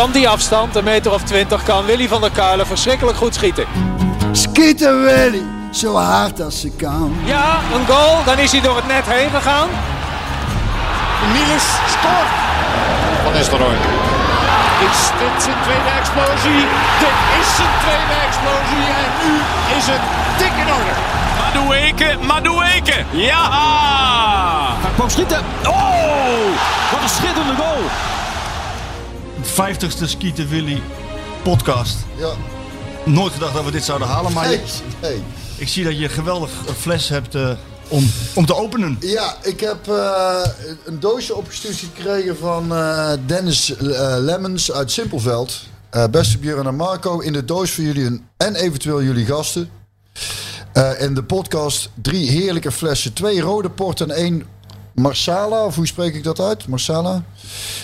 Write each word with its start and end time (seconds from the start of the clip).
Van 0.00 0.12
die 0.12 0.28
afstand, 0.28 0.76
een 0.76 0.84
meter 0.84 1.12
of 1.12 1.22
twintig, 1.22 1.62
kan 1.62 1.84
Willy 1.84 2.08
van 2.08 2.20
der 2.20 2.30
Kuilen 2.30 2.66
verschrikkelijk 2.66 3.16
goed 3.16 3.34
schieten. 3.34 3.66
Schieten 4.32 5.02
Willy, 5.02 5.42
zo 5.72 5.96
hard 5.96 6.40
als 6.40 6.60
ze 6.60 6.70
kan. 6.70 7.16
Ja, 7.24 7.58
een 7.74 7.86
goal, 7.86 8.24
dan 8.24 8.38
is 8.38 8.52
hij 8.52 8.60
door 8.60 8.76
het 8.76 8.86
net 8.86 9.04
heen 9.06 9.30
gegaan. 9.30 9.68
Niels 11.32 11.66
scoort. 11.94 12.30
Van 13.22 13.32
Nistelrooy. 13.32 13.76
Is 14.90 15.00
dit 15.20 15.42
zijn 15.42 15.56
tweede 15.62 15.90
explosie? 16.00 16.64
Dit 17.02 17.16
is 17.40 17.48
zijn 17.56 17.74
tweede 17.84 18.16
explosie 18.26 18.84
en 19.02 19.10
nu 19.22 19.32
is 19.76 19.86
het 19.92 20.04
dik 20.38 20.54
in 20.62 20.72
orde. 20.78 20.94
Madueke, 21.40 22.26
Madueke. 22.26 23.04
Ja! 23.10 23.44
Hij 24.82 24.90
kwam 24.94 25.10
schieten. 25.10 25.40
Oh, 25.64 26.46
wat 26.90 27.02
een 27.02 27.08
schitterende 27.08 27.54
goal. 27.62 27.84
50ste 29.60 30.04
Skieten 30.08 30.48
Willy 30.48 30.82
podcast. 31.42 31.96
Ja. 32.18 32.32
Nooit 33.04 33.32
gedacht 33.32 33.54
dat 33.54 33.64
we 33.64 33.70
dit 33.70 33.84
zouden 33.84 34.08
halen, 34.08 34.32
maar 34.32 34.50
je- 34.50 34.60
Nee, 35.02 35.12
nee. 35.12 35.22
ik 35.56 35.68
zie 35.68 35.84
dat 35.84 35.98
je 35.98 36.04
een 36.04 36.10
geweldig 36.10 36.50
fles 36.78 37.08
hebt 37.08 37.34
eh, 37.34 37.50
om, 37.88 38.10
om 38.34 38.46
te 38.46 38.54
openen. 38.56 38.96
Ja, 39.00 39.34
ik 39.42 39.60
heb 39.60 39.88
eh, 39.88 40.40
een 40.84 41.00
doosje 41.00 41.34
opgestuurd 41.34 41.76
gekregen 41.76 42.36
van 42.38 42.74
eh, 42.74 43.12
Dennis 43.26 43.72
Lemmens 44.18 44.72
uit 44.72 44.90
Simpelveld. 44.92 45.60
Beste 46.10 46.38
Björn 46.38 46.66
en 46.66 46.76
Marco, 46.76 47.18
in 47.18 47.32
de 47.32 47.44
doos 47.44 47.70
voor 47.70 47.84
jullie 47.84 48.04
en, 48.06 48.28
en 48.36 48.54
eventueel 48.54 49.02
jullie 49.02 49.26
gasten. 49.26 49.70
In 50.98 51.14
de 51.14 51.22
podcast 51.22 51.90
drie 52.02 52.30
heerlijke 52.30 52.72
flessen. 52.72 53.12
Twee 53.12 53.40
rode 53.40 53.70
port 53.70 54.00
en 54.00 54.10
één 54.10 54.46
Marsala, 55.00 55.64
of 55.64 55.74
hoe 55.74 55.86
spreek 55.86 56.14
ik 56.14 56.24
dat 56.24 56.40
uit? 56.40 56.66
Marsala? 56.66 57.22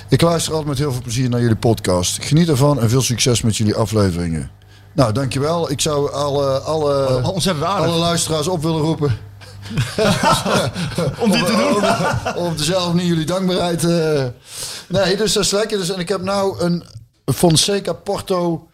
Ik 0.08 0.20
luister 0.20 0.52
altijd 0.52 0.68
met 0.68 0.78
heel 0.78 0.92
veel 0.92 1.02
plezier 1.02 1.28
naar 1.28 1.40
jullie 1.40 1.56
podcast. 1.56 2.24
Geniet 2.24 2.48
ervan 2.48 2.80
en 2.80 2.88
veel 2.90 3.02
succes 3.02 3.42
met 3.42 3.56
jullie 3.56 3.74
afleveringen. 3.74 4.50
Nou, 4.92 5.12
dankjewel. 5.12 5.70
Ik 5.70 5.80
zou 5.80 6.12
alle, 6.12 6.58
alle, 6.58 7.22
Oh, 7.24 7.62
alle 7.62 7.98
luisteraars 7.98 8.48
op 8.48 8.62
willen 8.62 8.80
roepen. 8.80 9.18
om 11.22 11.30
dit 11.30 11.46
te 11.46 11.56
doen. 11.56 11.74
Om, 12.36 12.46
om 12.46 12.56
zelf 12.58 12.92
niet 12.94 13.06
jullie 13.06 13.26
dankbaarheid. 13.26 13.84
eh 13.84 14.24
Nee, 14.88 15.16
dus 15.16 15.32
dat 15.32 15.44
is 15.44 15.50
lekker. 15.50 15.78
Dus, 15.78 15.90
en 15.90 15.98
ik 16.00 16.08
heb 16.08 16.22
nou 16.22 16.60
een 16.60 16.84
Fonseca 17.34 17.92
Porto 17.92 18.68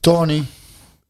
Tawny, 0.00 0.44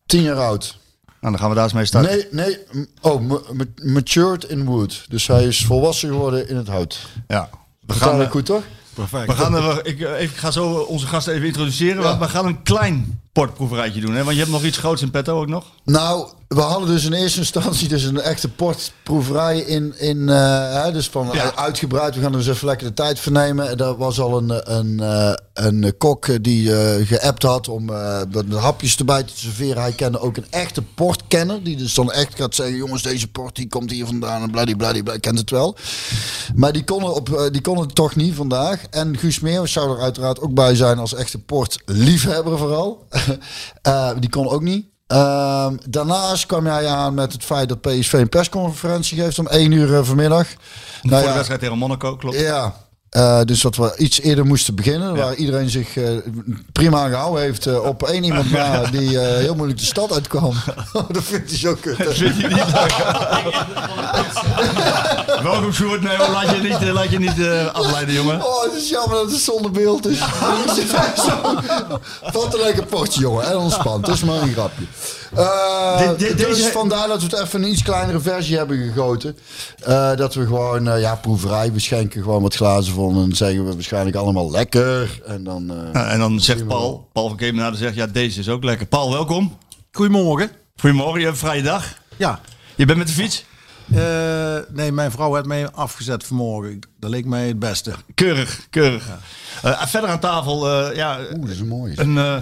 10 0.07 0.23
jaar 0.23 0.39
oud. 0.39 0.79
Nou, 1.21 1.33
dan 1.33 1.39
gaan 1.39 1.49
we 1.49 1.55
daar 1.55 1.65
eens 1.65 1.73
mee 1.73 1.85
starten. 1.85 2.27
Nee, 2.31 2.47
nee. 2.47 2.59
Oh, 3.01 3.21
ma- 3.21 3.41
ma- 3.53 3.65
matured 3.93 4.45
in 4.45 4.65
wood. 4.65 5.05
Dus 5.09 5.27
hij 5.27 5.45
is 5.47 5.65
volwassen 5.65 6.09
geworden 6.09 6.49
in 6.49 6.57
het 6.57 6.69
hout. 6.69 7.07
Ja. 7.29 7.49
We 7.87 7.93
Gaan 7.93 8.19
we 8.19 8.25
eh, 8.25 8.31
goed, 8.31 8.47
toch? 8.47 8.63
we 8.95 9.07
gaan 9.33 9.57
eh, 9.57 9.77
ik, 9.83 10.01
eh, 10.01 10.23
ik 10.23 10.31
ga 10.31 10.51
zo 10.51 10.73
onze 10.79 11.07
gasten 11.07 11.35
even 11.35 11.47
introduceren. 11.47 12.03
Ja. 12.03 12.19
We 12.19 12.29
gaan 12.29 12.47
een 12.47 12.63
klein 12.63 13.21
portproeverijtje 13.37 14.01
doen. 14.01 14.15
Hè? 14.15 14.23
Want 14.25 14.33
je 14.37 14.41
hebt 14.43 14.53
nog 14.53 14.65
iets 14.65 14.79
groots 14.79 15.03
in 15.03 15.11
petto 15.11 15.41
ook 15.41 15.49
nog. 15.49 15.65
Nou, 15.85 16.29
we 16.49 16.61
hadden 16.61 16.89
dus 16.89 17.05
in 17.05 17.13
eerste 17.13 17.39
instantie 17.39 17.89
dus 17.89 18.03
een 18.05 18.21
echte 18.21 18.49
portproeverij 18.49 19.59
in, 19.59 19.99
in 19.99 20.29
eh, 20.29 20.83
hè, 20.83 20.93
dus 20.93 21.09
van 21.09 21.29
Ja. 21.33 21.55
uitgebreid. 21.55 22.15
We 22.15 22.21
gaan 22.21 22.33
dus 22.33 22.47
even 22.49 22.67
lekker 22.67 22.87
de 22.87 22.95
tijd 22.95 23.19
vernemen. 23.21 23.69
En 23.69 23.79
Er 23.79 23.97
was 23.97 24.21
al 24.21 24.37
een, 24.39 24.77
een, 24.77 25.01
eh, 25.01 25.33
een 25.55 25.95
kok 25.99 26.27
eh, 26.29 26.37
die 26.41 26.75
eh 26.77 27.07
geappt 27.07 27.43
had 27.43 27.69
om 27.69 27.91
eh, 27.91 28.21
de 28.31 28.49
de 28.49 28.57
hapjes 28.57 28.97
erbij 28.97 29.23
te 29.23 29.33
serveren. 29.37 29.83
Hij 29.83 29.93
kende 29.93 30.19
ook 30.21 30.37
een 30.37 30.47
echte 30.51 30.83
portkenner, 30.83 31.63
die 31.63 31.77
dus 31.77 31.95
dan 31.95 32.13
echt 32.13 32.35
gaat 32.35 32.55
zeggen, 32.55 32.77
jongens, 32.77 33.03
deze 33.03 33.29
port 33.29 33.57
die 33.57 33.69
komt 33.69 33.91
hier 33.91 34.07
vandaan 34.07 34.43
en 34.43 34.51
bladibladibla, 34.51 35.17
kent 35.17 35.39
het 35.39 35.51
wel. 35.51 35.77
Maar 36.55 36.73
die 36.73 36.85
kon, 36.85 37.03
er 37.03 37.13
op, 37.13 37.33
eh, 37.35 37.51
die 37.51 37.61
kon 37.61 37.81
het 37.81 37.95
toch 37.95 38.17
niet 38.17 38.35
vandaag. 38.35 38.83
En 38.91 39.19
Guus 39.19 39.41
Meeuwis 39.41 39.73
zou 39.73 39.97
er 39.97 40.03
uiteraard 40.03 40.41
ook 40.41 40.55
bij 40.55 40.75
zijn 40.75 40.99
als 40.99 41.15
echte 41.15 41.39
portliefhebber 41.39 42.59
vooral. 42.59 43.07
Eh, 43.83 44.11
die 44.19 44.31
kon 44.31 44.49
ook 44.49 44.63
niet. 44.63 44.87
Ehm, 45.07 45.77
daarnaast 45.89 46.47
kwam 46.47 46.65
jij 46.65 46.87
aan 46.87 47.15
met 47.15 47.33
het 47.33 47.45
feit 47.45 47.69
dat 47.69 47.81
PSV 47.81 48.13
een 48.13 48.29
persconferentie 48.29 49.21
geeft 49.23 49.39
om 49.39 49.47
1 49.47 49.71
uur 49.73 49.95
eh, 49.97 50.05
vanmiddag. 50.05 50.47
Voor 50.49 51.11
Nou 51.11 51.23
de 51.23 51.29
ja, 51.29 51.35
wedstrijd 51.35 51.61
tegen 51.61 51.79
Monaco, 51.79 52.17
klopt. 52.17 52.39
ja. 52.39 52.75
Eh, 53.11 53.41
dus 53.45 53.61
dat 53.61 53.77
we 53.77 53.95
iets 53.97 54.21
eerder 54.21 54.47
moesten 54.47 54.75
beginnen. 54.75 55.17
Waar 55.17 55.35
iedereen 55.35 55.71
zich 55.71 55.97
eh, 55.97 56.11
prima 56.73 57.09
gehouden 57.09 57.43
heeft 57.43 57.67
eh, 57.67 57.85
op 57.85 58.03
één 58.03 58.25
iemand 58.25 58.51
na 58.51 58.83
die 58.83 59.19
heel 59.19 59.55
moeilijk 59.55 59.79
de 59.79 59.85
stad 59.85 60.13
uitkwam. 60.13 60.55
dat 61.09 61.23
vindt 61.23 61.51
hij 61.51 61.59
zo 61.59 61.77
kut. 61.81 61.97
Vind 61.97 62.37
je 62.37 62.49
niet 62.49 62.73
leuk? 62.73 62.97
Welkom 65.43 65.73
Sjoerd. 65.73 66.03
Nee, 66.03 66.17
hoor, 66.17 66.29
laat 66.29 66.51
je 66.51 66.63
niet, 66.63 66.93
laat 66.93 67.11
je 67.11 67.19
niet 67.19 67.47
afleiden, 67.73 68.15
jongen. 68.15 68.47
Oh, 68.47 68.63
het 68.63 68.73
is 68.73 68.89
jammer 68.89 69.17
dat 69.17 69.31
het 69.31 69.41
zonder 69.41 69.71
beeld 69.71 70.07
is. 70.07 70.19
Wat 72.33 72.55
een 72.55 72.61
lekker 72.61 72.87
potje, 72.87 73.21
jongen. 73.21 73.47
En 73.47 73.57
ontspannen. 73.57 74.01
Het 74.01 74.15
is 74.15 74.25
maar 74.25 74.43
een 74.43 74.53
grapje. 74.53 74.85
Eh, 75.37 75.99
Dit- 75.99 76.19
dit- 76.19 76.39
dus 76.39 76.57
deze- 76.57 76.71
vandaar 76.71 77.09
dat 77.09 77.23
we 77.23 77.29
het 77.37 77.41
even 77.47 77.63
een 77.63 77.71
iets 77.71 77.83
kleinere 77.83 78.21
versie 78.21 78.57
hebben 78.57 78.77
gegoten. 78.79 79.39
Eh, 79.85 80.17
dat 80.17 80.35
we 80.35 80.47
gewoon, 80.47 80.89
eh, 80.89 81.01
ja, 81.01 81.15
proeverij. 81.15 81.73
We 81.73 81.79
schenken 81.81 82.23
gewoon 82.23 82.43
wat 82.43 82.55
glazen 82.55 82.93
vol. 82.95 83.09
En 83.09 83.15
dan 83.15 83.33
zeggen 83.33 83.67
we 83.67 83.73
waarschijnlijk 83.75 84.17
allemaal 84.17 84.51
lekker. 84.51 85.21
En 85.27 85.45
dan... 85.45 85.71
eh, 85.71 85.91
Nou, 85.93 86.09
en 86.09 86.19
dan 86.19 86.41
zegt 86.41 86.67
Paul, 86.67 87.09
Paul 87.13 87.29
van 87.29 87.37
Kemenade 87.37 87.77
zegt, 87.77 87.95
ja, 87.95 88.07
deze 88.07 88.41
is 88.41 88.49
ook 88.49 88.65
lekker. 88.65 88.87
Paul, 88.87 89.13
welkom. 89.13 89.59
Goedemorgen. 89.93 90.51
Goedemorgen, 90.77 91.19
je 91.21 91.27
hebt 91.27 91.41
een 91.43 91.47
vrije 91.49 91.63
dag. 91.63 91.95
Ja. 92.17 92.41
Je 92.75 92.85
bent 92.85 92.99
met 92.99 93.07
de 93.07 93.13
fiets? 93.13 93.45
Eh, 93.95 94.57
nee, 94.73 94.93
mijn 94.93 95.11
vrouw 95.11 95.35
heeft 95.35 95.47
mij 95.47 95.71
afgezet 95.71 96.25
vanmorgen. 96.25 96.81
Dat 97.01 97.11
leek 97.11 97.25
mij 97.25 97.47
het 97.47 97.59
beste. 97.59 97.93
Keurig, 98.15 98.67
keurig. 98.71 99.09
Eh, 99.63 99.87
verder 99.87 100.11
aan 100.11 100.19
tafel, 100.21 100.69
eh, 100.71 100.97
ja, 100.97 101.19
Oeh, 101.33 101.41
dat 101.41 101.51
is 101.51 101.61
een 101.61 101.69
mooie. 101.69 102.01
een, 102.01 102.19
eh, 102.19 102.37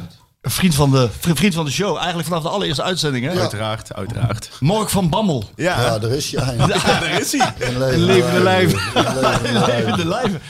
een 0.45 0.51
vriend, 0.51 0.75
van 0.75 0.91
de, 0.91 1.09
vri- 1.21 1.35
vriend 1.37 1.55
van 1.55 1.65
de 1.65 1.71
show. 1.71 1.97
Eigenlijk 1.97 2.27
vanaf 2.29 2.43
de 2.43 2.49
allereerste 2.49 2.83
uitzending, 2.83 3.25
hè? 3.33 3.41
Uiteraard, 3.41 3.95
uiteraard. 3.95 4.51
Mark 4.61 4.89
van 4.91 5.09
Bammel. 5.09 5.45
Ja, 5.57 5.81
Ja, 5.81 5.99
daar 5.99 6.11
is 6.11 6.33
hij. 6.33 6.55
Een 6.59 6.69
daar 6.69 7.21
is 7.21 7.33
hij. 7.33 7.53
levende 7.97 8.43
lijf. 8.43 8.73
Een 8.95 9.05
levende 9.05 9.21
lijf. 9.21 9.67
Levende 9.67 10.07
lijven. 10.07 10.41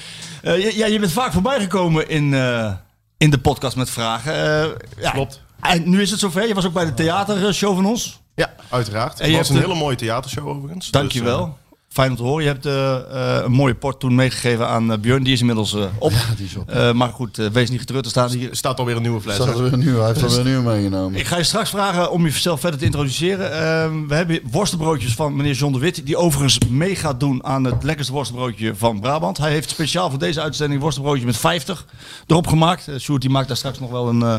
Eh, 0.43 0.63
ja, 0.63 0.71
ja, 0.75 0.87
je 0.87 0.99
bent 0.99 1.13
vaak 1.13 1.33
voorbij 1.33 1.61
gekomen 1.61 2.09
in, 2.09 2.35
eh, 2.35 2.73
in 3.19 3.31
de 3.31 3.39
podcast 3.39 3.77
met 3.77 3.91
vragen. 3.91 4.35
Eh, 4.63 4.71
ja, 5.01 5.11
Klopt. 5.11 5.41
En 5.61 5.91
nu 5.91 6.03
is 6.03 6.11
het 6.11 6.21
zover. 6.21 6.49
Je 6.49 6.55
was 6.55 6.67
ook 6.67 6.73
bij 6.73 6.85
de 6.85 6.95
theatershow 6.95 7.75
van 7.75 7.87
ons. 7.87 8.21
Ja, 8.35 8.51
uiteraard. 8.71 9.21
En 9.21 9.31
je 9.31 9.37
Het 9.37 9.39
was 9.39 9.49
hebt 9.49 9.49
een 9.49 9.55
de- 9.67 9.71
hele 9.73 9.85
mooie 9.85 9.97
theatershow 9.97 10.49
overigens. 10.49 10.91
Dankjewel. 10.91 11.45
Dus, 11.45 11.55
Fijn 11.95 12.11
om 12.11 12.17
te 12.17 12.23
horen. 12.23 12.43
Je 12.45 12.51
hebt 12.51 12.67
eh, 12.67 12.95
eh, 12.97 13.45
een 13.45 13.53
mooie 13.53 13.75
port 13.75 14.01
toen 14.01 14.15
meegegeven 14.15 14.69
aan 14.69 14.93
eh, 14.93 14.99
Björn. 14.99 15.23
Die 15.23 15.33
is 15.33 15.41
inmiddels 15.41 15.75
op. 15.99 16.13
die 16.37 16.47
is 16.47 16.57
op. 16.57 16.71
Eh, 16.71 16.93
maar 16.93 17.09
goed, 17.09 17.37
wees 17.37 17.71
niet 17.71 17.81
getreurd. 17.81 18.05
Er 18.05 18.11
staat 18.11 18.33
hier. 18.33 18.49
staat 18.51 18.79
alweer 18.79 18.97
een 18.97 19.03
nieuwe 19.03 19.21
fles. 19.21 19.35
Staat 19.35 19.49
er 19.49 19.63
weer 19.63 19.73
een 19.73 19.79
nieuwe, 19.79 19.99
hij 19.99 20.07
heeft 20.07 20.21
er 20.21 20.29
weer 20.29 20.39
een 20.39 20.45
nieuwe 20.45 20.63
meegenomen. 20.63 21.19
Ik 21.19 21.27
ga 21.27 21.37
je 21.37 21.43
straks 21.43 21.71
vragen 21.71 22.11
om 22.11 22.25
jezelf 22.25 22.61
verder 22.61 22.79
te 22.79 22.85
introduceren. 22.85 23.53
Ehm, 23.53 24.07
we 24.07 24.15
hebben 24.15 24.41
worstenbroodjes 24.51 25.15
van 25.15 25.37
meneer 25.37 25.55
John 25.55 25.73
de 25.73 25.79
Wit. 25.79 26.07
Die 26.07 26.17
overigens 26.17 26.59
mee 26.69 26.97
gaat 26.97 27.21
doen 27.21 27.45
aan 27.45 27.65
het 27.65 27.83
lekkerste 27.83 28.13
worstenbroodje 28.13 28.75
van 28.75 29.01
Brabant. 29.01 29.39
Hij 29.39 29.51
heeft 29.51 29.71
speciaal 29.71 30.11
voor 30.11 30.19
deze 30.19 30.41
uitzending 30.41 30.81
worstenbroodje 30.81 31.27
met 31.27 31.37
50 31.37 31.87
erop 32.27 32.47
gemaakt. 32.47 32.89
Uh, 32.89 32.99
Sjoerd 32.99 33.21
die 33.21 33.31
maakt 33.31 33.49
daar 33.49 33.57
straks 33.57 33.81
nog 33.81 33.91
wel 33.91 34.09
een 34.09 34.23
eh, 34.23 34.37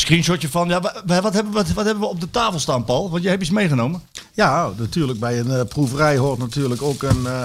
screenshotje 0.00 0.48
van. 0.48 0.68
Ja, 0.68 0.80
wa- 0.80 1.02
wa- 1.06 1.20
wat, 1.20 1.32
hebben, 1.34 1.52
we- 1.52 1.58
wat, 1.58 1.68
wat 1.72 1.84
hebben 1.84 2.02
we 2.02 2.08
op 2.10 2.20
de 2.20 2.30
tafel 2.30 2.58
staan, 2.60 2.84
Paul? 2.84 3.10
Want 3.10 3.22
jij 3.22 3.30
hebt 3.30 3.42
iets 3.42 3.52
meegenomen. 3.52 4.02
Ja, 4.34 4.70
natuurlijk. 4.76 5.18
Bij 5.20 5.38
een 5.38 5.50
eh, 5.50 5.64
proeverij 5.68 6.16
hoort 6.16 6.38
natuurlijk 6.38 6.82
ook 6.82 7.02
een 7.02 7.26
eh, 7.26 7.42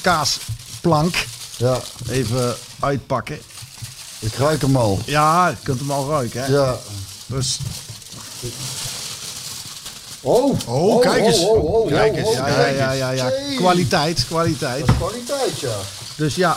kaasplank. 0.00 1.26
Ja, 1.56 1.80
Even 2.10 2.54
uitpakken. 2.80 3.38
ik 4.18 4.34
ruik 4.34 4.60
hem 4.60 4.76
al. 4.76 4.98
Ja, 5.04 5.48
je 5.48 5.56
kunt 5.62 5.78
hem 5.80 5.90
al 5.90 6.08
ruiken. 6.08 6.42
Hè? 6.44 6.52
Ja. 6.52 6.76
Dus, 7.26 7.58
Oh, 10.20 10.58
Oh, 10.66 11.00
kijk 11.00 11.24
eens. 11.24 11.38
Oh, 11.40 11.64
oh, 11.64 11.74
oh, 11.74 11.88
kijk 11.88 12.12
oh, 12.12 12.18
eens. 12.18 12.28
oh, 12.28 12.34
Ja, 12.34 12.66
ja, 12.66 12.92
ja, 12.92 13.10
ja. 13.10 13.28
Jee. 13.30 13.56
Kwaliteit, 13.56 14.24
kwaliteit. 14.26 14.80
Dat 14.86 14.88
is 14.88 14.94
kwaliteit, 14.96 15.60
ja. 15.60 15.76
Dus 16.16 16.34
ja, 16.34 16.56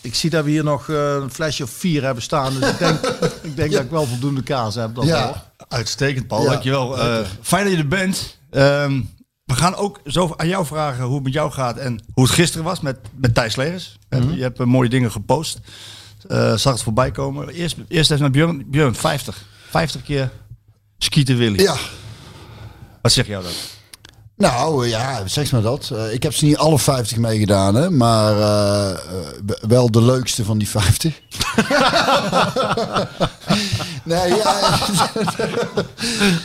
ik 0.00 0.14
zie 0.14 0.30
dat 0.30 0.44
we 0.44 0.50
hier 0.50 0.64
nog 0.64 0.88
eh, 0.88 1.14
een 1.14 1.30
flesje 1.30 1.62
of 1.62 1.70
vier 1.70 2.02
hebben 2.02 2.22
staan. 2.22 2.60
Dus 2.60 2.70
ik 2.70 2.78
denk, 2.78 3.00
ik 3.42 3.56
denk 3.56 3.72
dat 3.72 3.82
ik 3.82 3.90
wel 3.90 4.06
voldoende 4.06 4.42
kaas 4.42 4.74
heb. 4.74 4.94
Dat 4.94 5.04
wel. 5.04 5.16
Ja, 5.16 5.52
Uitstekend, 5.68 6.26
Paul. 6.26 6.42
Ja, 6.42 6.50
Dankjewel. 6.50 6.98
Eh 6.98 7.26
fijn 7.42 7.64
dat 7.64 7.72
je 7.72 7.78
er 7.78 7.88
bent. 7.88 8.38
Ehm, 8.50 9.00
we 9.44 9.54
gaan 9.54 9.74
ook 9.74 10.00
zo 10.04 10.34
aan 10.36 10.48
jou 10.48 10.66
vragen 10.66 11.04
hoe 11.04 11.14
het 11.14 11.24
met 11.24 11.32
jou 11.32 11.50
gaat 11.52 11.76
en 11.76 12.02
hoe 12.12 12.24
het 12.24 12.32
gisteren 12.32 12.64
was 12.64 12.80
met, 12.80 12.98
met 13.14 13.34
Thijs 13.34 13.56
Legers. 13.56 13.98
Mhm. 14.08 14.32
Je 14.32 14.42
hebt 14.42 14.60
eh, 14.60 14.66
mooie 14.66 14.88
dingen 14.88 15.12
gepost. 15.12 15.60
Eh 16.28 16.54
zag 16.56 16.72
het 16.72 16.82
voorbij 16.82 17.10
komen. 17.10 17.48
Eerst, 17.48 17.76
eerst 17.88 18.10
even 18.10 18.22
naar 18.22 18.30
Björn. 18.30 18.64
Björn, 18.70 18.94
50. 18.94 19.44
50 19.68 20.02
keer 20.02 20.30
skieten 20.98 21.36
Willy. 21.36 21.62
ja. 21.62 21.76
Wat 23.02 23.12
zeg 23.12 23.26
jou 23.26 23.42
dat? 23.42 23.54
Nou 24.40 24.88
ja, 24.88 25.26
zeg 25.26 25.52
maar 25.52 25.62
dat. 25.62 25.90
Eh, 25.94 26.12
ik 26.12 26.22
heb 26.22 26.34
ze 26.34 26.44
niet 26.44 26.56
alle 26.56 26.78
50 26.78 27.16
meegedaan, 27.16 27.74
hè, 27.74 27.90
maar 27.90 28.36
eh, 28.36 28.90
eh, 28.90 28.96
wel 29.60 29.90
de 29.90 30.02
leukste 30.02 30.44
van 30.44 30.58
die 30.58 30.68
50. 30.68 31.20
nee, 34.04 34.34
ja. 34.34 34.78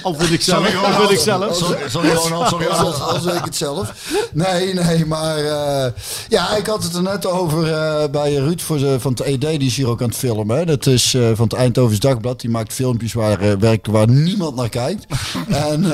Al 0.02 0.14
vind 0.20 0.32
ik 0.32 0.42
zelf. 0.42 0.68
Sorry, 0.68 0.78
Al 0.78 0.84
Ronald. 0.84 1.08
vind 1.08 1.12
ik 1.12 1.20
zelf. 1.20 1.56
Sorry, 1.56 1.90
sorry 1.90 2.10
Ronald, 2.10 2.48
sorry 2.48 2.66
Als, 2.66 2.80
Ronald. 2.80 3.02
als 3.02 3.26
ik 3.26 3.46
het 3.46 3.56
zelf. 3.56 3.94
Nee, 4.34 4.74
nee, 4.74 5.06
maar 5.06 5.44
uh, 5.44 5.86
ja, 6.30 6.56
ik 6.56 6.66
had 6.66 6.84
het 6.84 6.96
er 6.96 7.02
net 7.02 7.26
over 7.26 7.68
uh, 7.68 8.04
bij 8.12 8.34
Ruud 8.34 8.62
voor 8.62 8.78
de, 8.78 9.00
van 9.00 9.12
het 9.12 9.22
ED, 9.22 9.42
die 9.42 9.60
is 9.60 9.76
hier 9.76 9.88
ook 9.88 10.02
aan 10.02 10.08
het 10.08 10.18
filmen. 10.18 10.58
Hè. 10.58 10.66
Dat 10.66 10.86
is 10.86 11.14
uh, 11.14 11.30
van 11.34 11.44
het 11.44 11.54
Eindhovens 11.54 12.00
Dagblad. 12.00 12.40
Die 12.40 12.50
maakt 12.50 12.74
filmpjes 12.74 13.14
waar, 13.14 13.60
werkt, 13.60 13.88
waar 13.88 14.10
niemand 14.10 14.56
naar 14.56 14.70
kijkt. 14.70 15.06
en, 15.70 15.86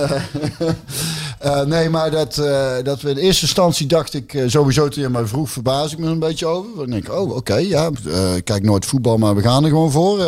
nee, 1.70 1.90
maar 1.90 2.12
dat, 2.12 2.36
dat 2.84 3.02
we 3.02 3.10
in 3.10 3.18
eerste 3.18 3.46
instantie 3.46 3.88
dacht 3.88 4.14
ik 4.14 4.44
sowieso 4.48 4.88
toen 4.88 5.04
je 5.04 5.10
mij 5.10 5.26
vroeg, 5.26 5.50
verbaas 5.50 5.92
ik 5.92 5.98
me 5.98 6.08
een 6.08 6.20
beetje 6.20 6.46
over. 6.46 6.70
Dan 6.76 6.90
denk 6.90 7.04
ik, 7.04 7.14
oh 7.14 7.22
oké, 7.22 7.34
okay, 7.34 7.68
ja, 7.68 7.90
ik 8.36 8.46
kijk 8.46 8.64
nooit 8.64 8.86
voetbal, 8.86 9.18
maar 9.18 9.36
we 9.36 9.42
gaan 9.42 9.64
er 9.64 9.70
gewoon 9.70 9.92
voor. 9.92 10.20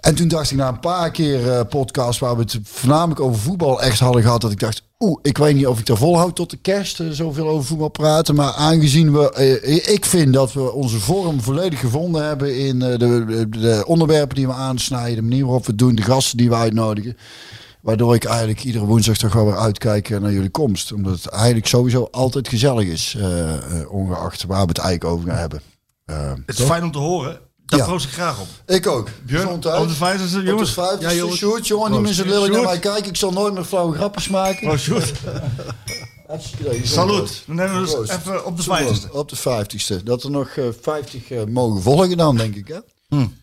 En 0.00 0.14
toen 0.14 0.28
dacht 0.28 0.50
ik 0.50 0.56
na 0.56 0.68
een 0.68 0.80
paar 0.80 1.10
keer 1.10 1.46
uh, 1.46 1.60
podcast 1.68 2.20
waar 2.20 2.36
we 2.36 2.42
het 2.42 2.58
voornamelijk 2.62 3.20
over 3.20 3.40
voetbal 3.40 3.82
echt 3.82 3.98
hadden 3.98 4.22
gehad, 4.22 4.40
dat 4.40 4.52
ik 4.52 4.60
dacht, 4.60 4.82
oeh, 4.98 5.18
ik 5.22 5.38
weet 5.38 5.54
niet 5.54 5.66
of 5.66 5.78
ik 5.78 5.86
daar 5.86 5.96
volhoud 5.96 6.36
tot 6.36 6.50
de 6.50 6.56
kerst, 6.56 7.00
uh, 7.00 7.10
zoveel 7.10 7.48
over 7.48 7.64
voetbal 7.64 7.88
praten. 7.88 8.34
Maar 8.34 8.52
aangezien 8.52 9.12
we, 9.12 9.60
uh, 9.64 9.94
ik 9.94 10.04
vind 10.04 10.32
dat 10.32 10.52
we 10.52 10.72
onze 10.72 11.00
vorm 11.00 11.40
volledig 11.40 11.80
gevonden 11.80 12.24
hebben 12.24 12.58
in 12.58 12.78
de, 12.78 12.98
de, 12.98 13.46
de, 13.48 13.82
onderwerpen 13.86 14.36
die 14.36 14.46
we 14.46 14.52
aansnijden, 14.52 15.14
de 15.14 15.22
manier 15.22 15.44
waarop 15.44 15.64
we 15.64 15.70
het 15.70 15.78
doen, 15.78 15.94
de 15.94 16.02
gasten 16.02 16.36
die 16.36 16.48
we 16.48 16.54
uitnodigen. 16.54 17.16
Waardoor 17.80 18.14
ik 18.14 18.24
eigenlijk 18.24 18.64
iedere 18.64 18.84
woensdag 18.84 19.16
toch 19.16 19.32
wel 19.32 19.44
weer 19.44 19.58
uitkijk 19.58 20.08
naar 20.08 20.32
jullie 20.32 20.50
komst. 20.50 20.92
Omdat 20.92 21.22
het 21.22 21.26
eigenlijk 21.26 21.66
sowieso 21.66 22.08
altijd 22.10 22.48
gezellig 22.48 22.86
is, 22.86 23.16
ongeacht 23.88 24.44
waar 24.44 24.62
we 24.62 24.68
het 24.68 24.78
eigenlijk 24.78 25.14
over 25.14 25.28
gaan 25.28 25.38
hebben. 25.38 25.60
het 26.46 26.58
is 26.58 26.64
fijn 26.64 26.82
om 26.82 26.92
te 26.92 26.98
horen. 26.98 27.49
Daar 27.70 27.88
ja. 27.88 27.94
ik 27.94 28.00
graag 28.00 28.40
op. 28.40 28.48
Ik 28.66 28.86
ook. 28.86 29.08
Björn, 29.22 29.48
op 29.48 29.62
de 29.62 29.94
vijftigste, 29.94 30.42
jongens. 30.42 30.68
Op 30.68 30.74
de 30.74 30.80
vijftigste, 30.80 31.14
ja, 31.14 31.20
jongens. 31.20 31.38
Sjoerd, 31.38 31.66
jongen, 31.66 31.90
niet 31.90 32.00
meer 32.00 32.12
zo 32.12 32.24
lelijk 32.24 32.52
naar 32.52 32.62
mij 32.62 32.78
kijken. 32.78 33.08
Ik 33.08 33.16
zal 33.16 33.32
nooit 33.32 33.54
meer 33.54 33.64
flauwe 33.64 33.96
grapjes 33.96 34.28
maken. 34.28 34.70
Oh, 34.70 34.76
Sjoerd. 34.76 35.12
Salut. 36.82 37.42
Dan 37.46 37.56
nemen 37.56 37.74
we 37.74 37.80
dus 37.80 37.92
Proost. 37.92 38.12
even 38.12 38.44
op 38.44 38.56
de 38.56 38.62
vijftigste. 38.62 39.12
Op 39.12 39.28
de 39.28 39.36
vijftigste. 39.36 40.02
Dat 40.02 40.22
er 40.22 40.30
nog 40.30 40.56
uh, 40.56 40.64
vijftig 40.80 41.30
uh, 41.30 41.44
mogen 41.44 41.82
volgen 41.82 42.16
dan, 42.16 42.36
denk 42.36 42.54
ik, 42.54 42.68
hè? 42.68 42.78
Hmm. 43.08 43.38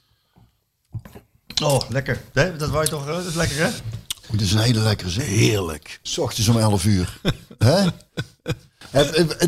Oh, 1.64 1.82
lekker. 1.90 2.22
Nee, 2.34 2.56
dat 2.56 2.70
wou 2.70 2.84
je 2.84 2.90
toch, 2.90 3.08
uh, 3.08 3.14
dat 3.14 3.26
is 3.26 3.36
lekker, 3.36 3.58
hè? 3.58 3.70
Het 4.32 4.42
is 4.42 4.52
een 4.52 4.60
hele 4.60 4.80
lekkere 4.80 5.10
zin. 5.10 5.24
Heerlijk. 5.24 6.00
S 6.02 6.18
ochtends 6.18 6.50
om 6.50 6.58
11 6.58 6.86
uur. 6.86 7.20
Hè? 7.58 7.88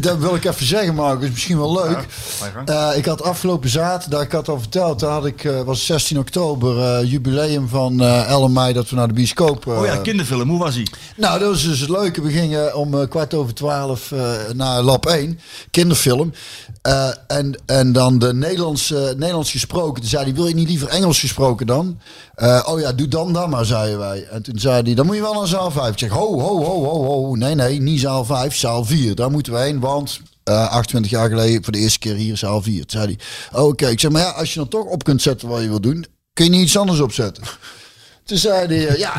Dat 0.01 0.17
wil 0.17 0.35
ik 0.35 0.45
even 0.45 0.65
zeggen, 0.65 0.95
Marcus. 0.95 1.23
Is 1.23 1.31
misschien 1.31 1.57
wel 1.57 1.73
leuk. 1.73 2.07
Ja, 2.65 2.91
uh, 2.91 2.97
ik 2.97 3.05
had 3.05 3.23
afgelopen 3.23 3.69
zaterdag, 3.69 4.21
ik 4.21 4.31
had 4.31 4.49
al 4.49 4.59
verteld, 4.59 4.99
daar 4.99 5.11
had 5.11 5.25
ik, 5.25 5.43
uh, 5.43 5.61
was 5.61 5.85
16 5.85 6.19
oktober, 6.19 6.77
uh, 6.77 7.11
jubileum 7.11 7.67
van 7.67 8.01
11 8.01 8.49
mei 8.49 8.73
dat 8.73 8.89
we 8.89 8.95
naar 8.95 9.07
de 9.07 9.13
bioscoop. 9.13 9.67
oh 9.67 9.85
ja, 9.85 9.97
kinderfilm. 9.97 10.49
Hoe 10.49 10.59
was 10.59 10.75
hij? 10.75 10.87
Nou, 11.15 11.39
dat 11.39 11.49
was 11.49 11.63
dus 11.63 11.79
het 11.79 11.89
leuke. 11.89 12.21
We 12.21 12.31
gingen 12.31 12.75
om 12.75 13.07
kwart 13.07 13.33
over 13.33 13.53
twaalf 13.53 14.13
naar 14.53 14.81
Lab 14.81 15.05
1, 15.05 15.39
kinderfilm. 15.71 16.33
en, 17.27 17.61
en 17.65 17.91
dan 17.91 18.19
de 18.19 18.33
Nederlands, 18.33 18.89
Nederlands 18.89 19.51
gesproken. 19.51 20.01
Toen 20.01 20.09
zei 20.09 20.23
hij, 20.23 20.33
wil 20.33 20.47
je 20.47 20.53
niet 20.53 20.69
liever 20.69 20.87
Engels 20.87 21.19
gesproken 21.19 21.67
dan? 21.67 21.99
oh 22.65 22.79
ja, 22.79 22.93
doe 22.93 23.07
dan 23.07 23.33
dan 23.33 23.49
maar, 23.49 23.65
zeiden 23.65 23.99
wij. 23.99 24.27
En 24.31 24.43
toen 24.43 24.59
zei 24.59 24.81
hij, 24.81 24.93
dan 24.93 25.05
moet 25.05 25.15
je 25.15 25.21
wel 25.21 25.33
naar 25.33 25.47
zaal 25.47 25.71
5. 25.71 25.91
Ik 25.91 25.99
zeg, 25.99 26.09
ho, 26.09 26.39
ho, 26.39 26.63
ho, 26.63 26.83
ho, 26.83 27.03
ho. 27.03 27.35
Nee, 27.35 27.55
nee, 27.55 27.81
niet 27.81 27.99
zaal 27.99 28.25
5, 28.25 28.55
zaal 28.55 28.85
4. 28.85 29.15
Daar 29.15 29.29
moeten 29.39 29.53
we 29.53 29.59
heen, 29.59 29.79
want 29.79 30.19
uh, 30.49 30.69
28 30.69 31.11
jaar 31.11 31.29
geleden 31.29 31.63
voor 31.63 31.73
de 31.73 31.79
eerste 31.79 31.99
keer 31.99 32.15
hier 32.15 32.37
zaal 32.37 32.61
4. 32.61 32.85
Toen 32.85 33.01
zei 33.01 33.05
hij, 33.05 33.25
oh, 33.59 33.65
oké. 33.65 33.71
Okay. 33.71 33.91
Ik 33.91 33.99
zeg, 33.99 34.11
maar 34.11 34.21
ja, 34.21 34.29
als 34.29 34.53
je 34.53 34.59
dan 34.59 34.67
toch 34.67 34.85
op 34.85 35.03
kunt 35.03 35.21
zetten 35.21 35.47
wat 35.47 35.61
je 35.61 35.67
wil 35.67 35.81
doen, 35.81 36.05
kun 36.33 36.45
je 36.45 36.51
niet 36.51 36.61
iets 36.61 36.77
anders 36.77 36.99
opzetten. 36.99 37.43
Toen 38.25 38.37
zei 38.37 38.67
hij, 38.67 38.97
ja, 38.97 39.13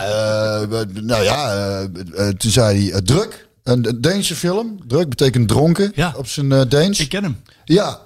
uh, 0.63 0.81
nou 0.93 1.23
ja, 1.23 1.81
uh, 1.81 2.29
toen 2.29 2.51
zei 2.51 2.91
hij, 2.91 3.03
druk. 3.03 3.49
Een 3.63 3.99
Deense 4.01 4.35
film. 4.35 4.79
Druk 4.87 5.09
betekent 5.09 5.49
dronken 5.49 5.93
ja. 5.95 6.15
op 6.17 6.27
zijn 6.27 6.69
Deens. 6.69 7.01
Ik 7.01 7.09
ken 7.09 7.23
hem. 7.23 7.43
Ja, 7.65 8.01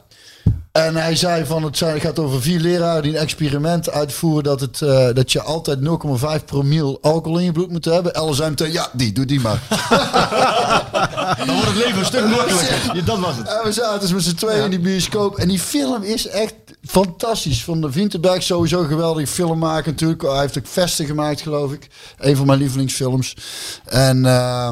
en 0.72 0.96
hij 0.96 1.16
zei 1.16 1.44
van 1.44 1.62
het, 1.62 1.80
het 1.80 2.00
gaat 2.00 2.18
over 2.18 2.42
vier 2.42 2.60
leraren 2.60 3.02
die 3.02 3.12
een 3.12 3.18
experiment 3.18 3.90
uitvoeren 3.90 4.42
dat, 4.42 4.60
het, 4.60 4.80
uh, 4.80 5.08
dat 5.12 5.32
je 5.32 5.42
altijd 5.42 5.78
0,5 5.78 6.44
promiel 6.44 6.98
alcohol 7.00 7.38
in 7.38 7.44
je 7.44 7.52
bloed 7.52 7.70
moet 7.70 7.84
hebben. 7.84 8.36
Meteen, 8.38 8.72
ja, 8.72 8.88
die, 8.92 9.12
doe 9.12 9.24
die 9.24 9.40
maar. 9.40 9.62
Dan 11.46 11.54
wordt 11.54 11.68
het 11.68 11.76
leven 11.76 11.98
een 11.98 12.04
stuk 12.04 12.28
makkelijker. 12.28 12.94
Ja, 12.94 13.02
dat 13.02 13.18
was 13.18 13.36
het. 13.36 13.48
En 13.48 13.60
we 13.64 13.72
zaten 13.72 14.00
dus 14.00 14.12
met 14.12 14.22
z'n 14.22 14.34
tweeën 14.34 14.58
ja. 14.58 14.64
in 14.64 14.70
die 14.70 14.80
bioscoop. 14.80 15.36
En 15.36 15.48
die 15.48 15.58
film 15.58 16.02
is 16.02 16.26
echt 16.26 16.54
fantastisch. 16.82 17.64
Van 17.64 17.80
de 17.80 17.92
Vinterberg 17.92 18.42
sowieso 18.42 18.80
een 18.80 18.88
geweldige 18.88 19.26
film 19.26 19.58
maken 19.58 19.90
natuurlijk. 19.90 20.22
Hij 20.22 20.40
heeft 20.40 20.58
ook 20.58 20.66
Vesten 20.66 21.06
gemaakt, 21.06 21.40
geloof 21.40 21.72
ik. 21.72 21.88
Een 22.18 22.36
van 22.36 22.46
mijn 22.46 22.58
lievelingsfilms. 22.58 23.36
En... 23.84 24.24
Uh, 24.24 24.68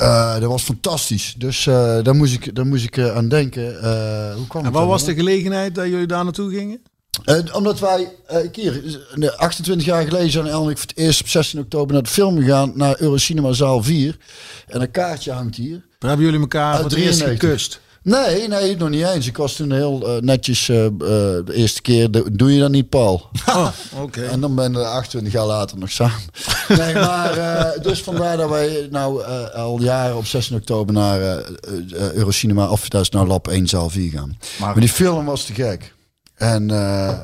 uh, 0.00 0.32
dat 0.32 0.50
was 0.50 0.62
fantastisch. 0.62 1.34
Dus 1.38 1.66
uh, 1.66 2.02
daar 2.02 2.14
moest 2.14 2.34
ik, 2.34 2.54
daar 2.54 2.66
moest 2.66 2.84
ik 2.84 2.96
uh, 2.96 3.16
aan 3.16 3.28
denken. 3.28 3.64
hoe 4.36 4.46
kwam 4.46 4.64
en 4.64 4.72
wat 4.72 4.86
was 4.86 5.04
de 5.04 5.14
gelegenheid 5.14 5.74
dat 5.74 5.86
jullie 5.86 6.06
daar 6.06 6.24
naartoe 6.24 6.50
gingen? 6.50 6.82
omdat 7.52 7.80
wij, 7.80 8.08
hier, 8.52 9.00
28 9.36 9.86
jaar 9.86 10.04
geleden 10.04 10.30
zijn 10.30 10.46
El 10.46 10.64
en 10.64 10.70
ik 10.70 10.78
voor 10.78 10.88
het 10.88 10.96
eerst 10.96 11.20
op 11.20 11.28
16 11.28 11.60
oktober 11.60 11.94
naar 11.94 12.02
de 12.02 12.08
film 12.08 12.38
gegaan. 12.38 12.72
Naar 12.74 13.00
Eurocinema 13.00 13.52
Zaal 13.52 13.82
4. 13.82 14.16
En 14.66 14.80
een 14.80 14.90
kaartje 14.90 15.32
hangt 15.32 15.56
hier. 15.56 15.82
Daar 15.98 16.08
hebben 16.08 16.26
jullie 16.26 16.40
elkaar 16.40 16.74
voor 16.74 16.84
het 16.84 16.94
eerst 16.94 17.22
gekust? 17.22 17.80
Nee, 18.04 18.48
nee, 18.48 18.76
nog 18.76 18.88
niet 18.88 19.06
eens. 19.06 19.26
Ik 19.26 19.36
was 19.36 19.56
toen 19.56 19.72
heel 19.72 20.16
uh, 20.16 20.22
netjes 20.22 20.68
uh, 20.68 20.84
uh, 20.84 20.90
de 20.98 21.52
eerste 21.52 21.82
keer. 21.82 22.10
De, 22.10 22.24
doe 22.32 22.52
je 22.52 22.60
dat 22.60 22.70
niet, 22.70 22.88
Paul? 22.88 23.30
Oh, 23.48 23.68
oké. 23.92 24.02
Okay. 24.02 24.24
En 24.24 24.40
dan 24.40 24.54
ben 24.54 24.72
we 24.72 24.84
28 24.84 25.32
jaar 25.32 25.46
later 25.46 25.78
nog 25.78 25.90
samen. 25.90 26.20
nee, 26.78 26.94
maar 26.94 27.74
dus 27.82 28.02
vandaar 28.02 28.36
dat 28.36 28.50
wij 28.50 28.88
nou 28.90 29.24
al 29.52 29.82
jaren 29.82 30.16
op 30.16 30.26
16 30.26 30.56
oktober 30.56 30.94
naar 30.94 31.44
Eurocinema, 31.92 32.68
of 32.68 32.88
dat 32.88 33.02
is 33.02 33.10
nou 33.10 33.26
Lab 33.26 33.48
1 33.48 33.66
zaal 33.68 33.90
4 33.90 34.10
gaan. 34.10 34.38
Maar, 34.58 34.68
maar 34.68 34.80
die 34.80 34.88
film 34.88 35.24
was 35.24 35.44
te 35.44 35.54
gek. 35.54 35.94
En, 36.34 36.66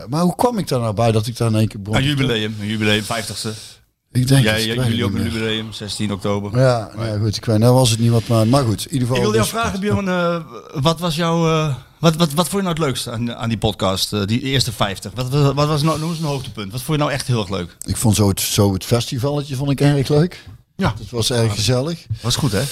maar 0.09 0.23
hoe 0.23 0.37
kwam 0.37 0.59
ik 0.59 0.69
daar 0.69 0.81
nou 0.81 0.95
bij 0.95 1.13
dat 1.13 1.27
ik 1.27 1.37
daar 1.37 1.49
in 1.49 1.55
één 1.55 1.69
keer 1.69 1.83
begon? 1.83 2.01
Een 2.01 2.07
jubileum, 2.07 2.57
een 2.61 2.67
jubileum, 2.67 3.03
50ste. 3.03 3.80
Ik 4.13 4.29
denk 4.29 4.45
ja, 4.45 4.55
ja, 4.55 4.75
jullie 4.75 5.05
ook 5.05 5.15
een 5.15 5.23
jubileum, 5.23 5.73
16 5.73 6.13
oktober. 6.13 6.61
Ja, 6.61 6.91
nou 6.97 7.09
ja, 7.09 7.19
goed. 7.19 7.37
Ik 7.37 7.45
weet, 7.45 7.59
nou 7.59 7.75
was 7.75 7.91
het 7.91 7.99
niet 7.99 8.11
wat, 8.11 8.27
maar, 8.27 8.47
maar 8.47 8.65
goed. 8.65 8.87
In 8.87 8.93
ieder 8.93 9.09
geval. 9.09 9.17
Ik 9.17 9.23
wil 9.23 9.33
jou 9.33 9.45
dus- 9.45 9.61
vragen, 9.61 9.81
Björn, 9.81 10.07
uh, 10.07 10.41
wat 10.83 11.01
was 11.01 11.17
jouw, 11.17 11.49
uh, 11.49 11.75
wat, 11.99 12.17
wat, 12.17 12.33
wat 12.33 12.49
vond 12.49 12.63
je 12.63 12.69
nou 12.69 12.69
het 12.69 12.79
leukste 12.79 13.11
aan, 13.11 13.35
aan 13.35 13.49
die 13.49 13.59
podcast, 13.59 14.13
uh, 14.13 14.25
die 14.27 14.41
eerste 14.41 14.73
50? 14.73 15.13
Wat, 15.15 15.29
wat, 15.29 15.55
wat 15.55 15.69
was 15.69 15.83
nou, 15.83 15.99
noem 15.99 16.11
eens 16.11 16.19
een 16.19 16.25
hoogtepunt. 16.25 16.73
Wat 16.73 16.83
vond 16.83 16.99
je 16.99 17.05
nou 17.05 17.15
echt 17.15 17.27
heel 17.27 17.41
erg 17.41 17.49
leuk? 17.49 17.77
Ik 17.87 17.97
vond 17.97 18.17
zo 18.17 18.29
het, 18.29 18.41
zo 18.41 18.73
het 18.73 18.85
festivalletje 18.85 19.57
vond 19.57 19.71
ik 19.71 19.81
erg 19.81 20.09
leuk. 20.09 20.45
Ja. 20.77 20.95
Het 20.99 21.11
was 21.11 21.31
erg 21.31 21.55
gezellig. 21.55 22.07
Was 22.21 22.37
goed, 22.37 22.53
hè? 22.53 22.63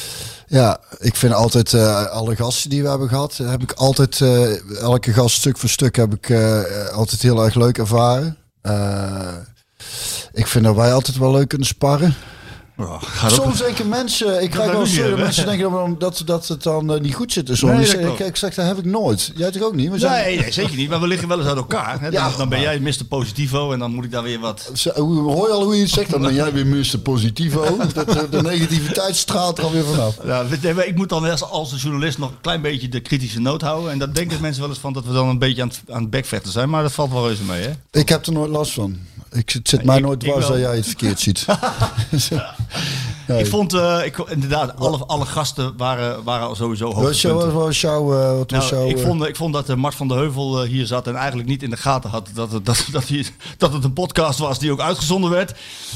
Ja, 0.47 0.81
ik 0.99 1.17
vind 1.17 1.33
altijd 1.33 1.73
uh, 1.73 2.05
alle 2.07 2.37
gasten 2.37 2.71
die 2.71 2.83
we 2.83 2.89
hebben 2.89 3.09
gehad, 3.09 3.37
heb 3.37 3.63
ik 3.63 3.73
altijd, 3.73 4.21
uh, 4.21 4.81
elke 4.81 5.13
gast 5.13 5.37
stuk 5.37 5.59
voor 5.59 5.69
stuk 5.69 5.97
heb 5.97 6.15
ik 6.15 6.29
uh, 6.29 6.89
altijd 6.89 7.23
heel 7.23 7.45
erg 7.45 7.55
leuk 7.55 7.79
ervaren. 7.79 8.37
Ik 10.33 10.47
vind 10.47 10.65
dat 10.65 10.75
wij 10.75 10.93
altijd 10.93 11.19
wel 11.19 11.33
leuk 11.33 11.49
kunnen 11.49 11.67
sparren. 11.67 12.15
Oh, 12.81 13.03
Soms 13.27 13.59
denken 13.59 13.89
mensen, 13.89 14.43
ik 14.43 14.51
krijg 14.51 14.71
wel 14.71 14.81
eens 14.81 14.97
dat 14.97 15.17
mensen 15.17 15.47
denken 15.47 15.97
dat, 15.99 16.23
dat 16.25 16.49
het 16.49 16.63
dan 16.63 16.93
uh, 16.95 17.01
niet 17.01 17.15
goed 17.15 17.33
zit. 17.33 17.47
Dus 17.47 17.61
Nee, 17.61 17.87
ik, 17.87 18.03
dat 18.03 18.21
ik, 18.21 18.27
ik 18.27 18.37
zeg, 18.37 18.55
dat 18.55 18.67
heb 18.67 18.79
ik 18.79 18.85
nooit. 18.85 19.33
Jij 19.37 19.51
toch 19.51 19.63
ook 19.63 19.75
niet? 19.75 19.91
We 19.91 19.99
zijn, 19.99 20.25
Nee, 20.25 20.39
nee, 20.39 20.53
zeker 20.53 20.77
niet. 20.77 20.89
Maar 20.91 21.01
we 21.01 21.07
liggen 21.07 21.29
wel 21.29 21.39
eens 21.39 21.47
uit 21.49 21.57
elkaar. 21.57 22.01
Hè? 22.01 22.11
Dan, 22.11 22.13
Ja. 22.13 22.37
dan 22.37 22.49
ben 22.49 22.61
jij 22.61 22.79
Mr. 22.81 23.05
Positivo 23.09 23.73
en 23.73 23.79
dan 23.79 23.95
moet 23.95 24.05
ik 24.05 24.11
daar 24.11 24.23
weer 24.23 24.39
wat... 24.39 24.73
Hoor 24.95 25.47
je 25.47 25.53
al 25.53 25.65
hoe 25.65 25.75
je 25.75 25.81
het 25.83 25.91
zegt? 25.91 26.11
Dan 26.11 26.21
ben 26.21 26.35
jij 26.35 26.53
weer 26.53 26.67
Mr. 26.67 26.99
Positivo. 26.99 27.77
Dat, 27.95 28.11
de, 28.11 28.27
de 28.31 28.43
negativiteit 28.43 29.17
straalt 29.17 29.59
er 29.59 29.65
alweer 29.65 29.85
vanaf. 29.85 30.17
Ja, 30.25 30.45
ik 30.83 30.97
moet 30.97 31.09
dan 31.09 31.31
als, 31.31 31.43
als 31.43 31.73
een 31.73 31.79
journalist 31.79 32.19
nog 32.19 32.31
een 32.31 32.41
klein 32.41 32.61
beetje 32.63 32.89
de 32.89 33.01
kritische 33.01 33.41
noot 33.41 33.61
houden. 33.63 33.91
En 33.93 33.99
daar 33.99 34.13
denken 34.13 34.41
mensen 34.41 34.61
wel 34.63 34.71
eens 34.71 34.79
van 34.81 34.93
dat 34.93 35.05
we 35.05 35.13
dan 35.13 35.29
een 35.29 35.39
beetje 35.39 35.63
aan 35.63 35.69
het, 35.69 35.81
aan 35.89 36.01
het 36.01 36.11
bekvechten 36.11 36.53
zijn. 36.53 36.71
Maar 36.71 36.83
dat 36.83 36.93
valt 36.93 37.13
wel 37.13 37.27
reuze 37.27 37.43
mee, 37.43 37.63
hè? 37.63 37.71
Ik 38.01 38.09
heb 38.09 38.27
er 38.27 38.33
nooit 38.33 38.51
last 38.51 38.73
van. 38.73 38.97
Ik, 39.33 39.51
het 39.51 39.69
zit 39.69 39.85
mij 39.85 39.97
Ik- 39.97 40.03
nooit 40.03 40.21
dwars 40.21 40.47
dat 40.47 40.59
jij 40.59 40.77
het 40.77 40.87
verkeerd 40.87 41.21
ziet. 41.21 41.45
Ik 43.37 43.47
vond, 43.47 43.75
eh, 43.75 44.05
ik, 44.05 44.19
inderdaad, 44.19 44.77
alle, 44.77 45.07
alle 45.07 45.27
gasten 45.27 45.77
waren, 45.77 46.25
waren 46.25 46.57
sowieso 46.57 46.85
hoogtepunten. 46.85 47.55
wat 47.55 47.65
was 47.65 47.81
jouw, 47.81 48.05
wat 48.05 48.51
was 48.51 48.71
Nou, 48.71 48.85
jouw, 48.85 48.89
ik, 48.89 48.97
eh, 48.97 49.05
vond, 49.05 49.25
ik 49.25 49.37
vond 49.37 49.53
dat 49.53 49.71
uh, 49.71 49.77
Mart 49.77 49.95
van 49.95 50.09
der 50.09 50.17
Heuvel 50.17 50.63
hier 50.63 50.87
zat 50.87 51.07
en 51.07 51.17
eigenlijk 51.17 51.49
niet 51.49 51.63
in 51.63 51.71
de 51.71 51.77
gaten 51.77 52.11
had 52.11 52.31
dat 52.35 52.53
het, 52.53 52.65
dat, 52.65 52.87
dat, 52.93 53.09
hij, 53.09 53.27
dat 53.57 53.73
het 53.73 53.85
een 53.85 53.93
podcast 53.93 54.39
was 54.39 54.59
die 54.59 54.73
ook 54.73 54.81
uitgezonden 54.81 55.31
werd. 55.31 55.55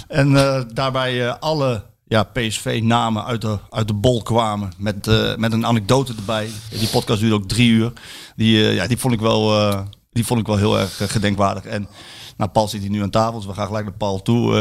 En 0.08 0.36
eh, 0.36 0.62
daarbij 0.72 1.32
alle 1.32 1.84
ja, 2.08 2.22
PSV-namen 2.22 3.24
uit 3.24 3.40
de, 3.40 3.58
uit 3.70 3.88
de 3.88 3.94
bol 3.94 4.22
kwamen 4.22 4.72
met, 4.78 5.06
met 5.38 5.52
een 5.52 5.66
anekdote 5.66 6.14
erbij. 6.16 6.50
Die 6.70 6.88
podcast 6.88 7.20
duurde 7.20 7.34
ook 7.34 7.48
drie 7.48 7.70
uur. 7.70 7.92
Die, 8.36 8.58
ja, 8.58 8.86
die, 8.86 8.98
vond 8.98 9.14
ik 9.14 9.20
wel, 9.20 9.74
die 10.10 10.26
vond 10.26 10.40
ik 10.40 10.46
wel 10.46 10.56
heel 10.56 10.78
erg 10.78 11.00
gedenkwaardig. 11.12 11.64
En 11.64 11.88
nou, 12.36 12.50
Paul 12.50 12.68
zit 12.68 12.80
hier 12.80 12.90
nu 12.90 13.02
aan 13.02 13.10
tafel, 13.10 13.38
dus 13.38 13.46
we 13.46 13.54
gaan 13.54 13.66
gelijk 13.66 13.84
naar 13.84 13.94
Paul 13.94 14.22
toe. 14.22 14.54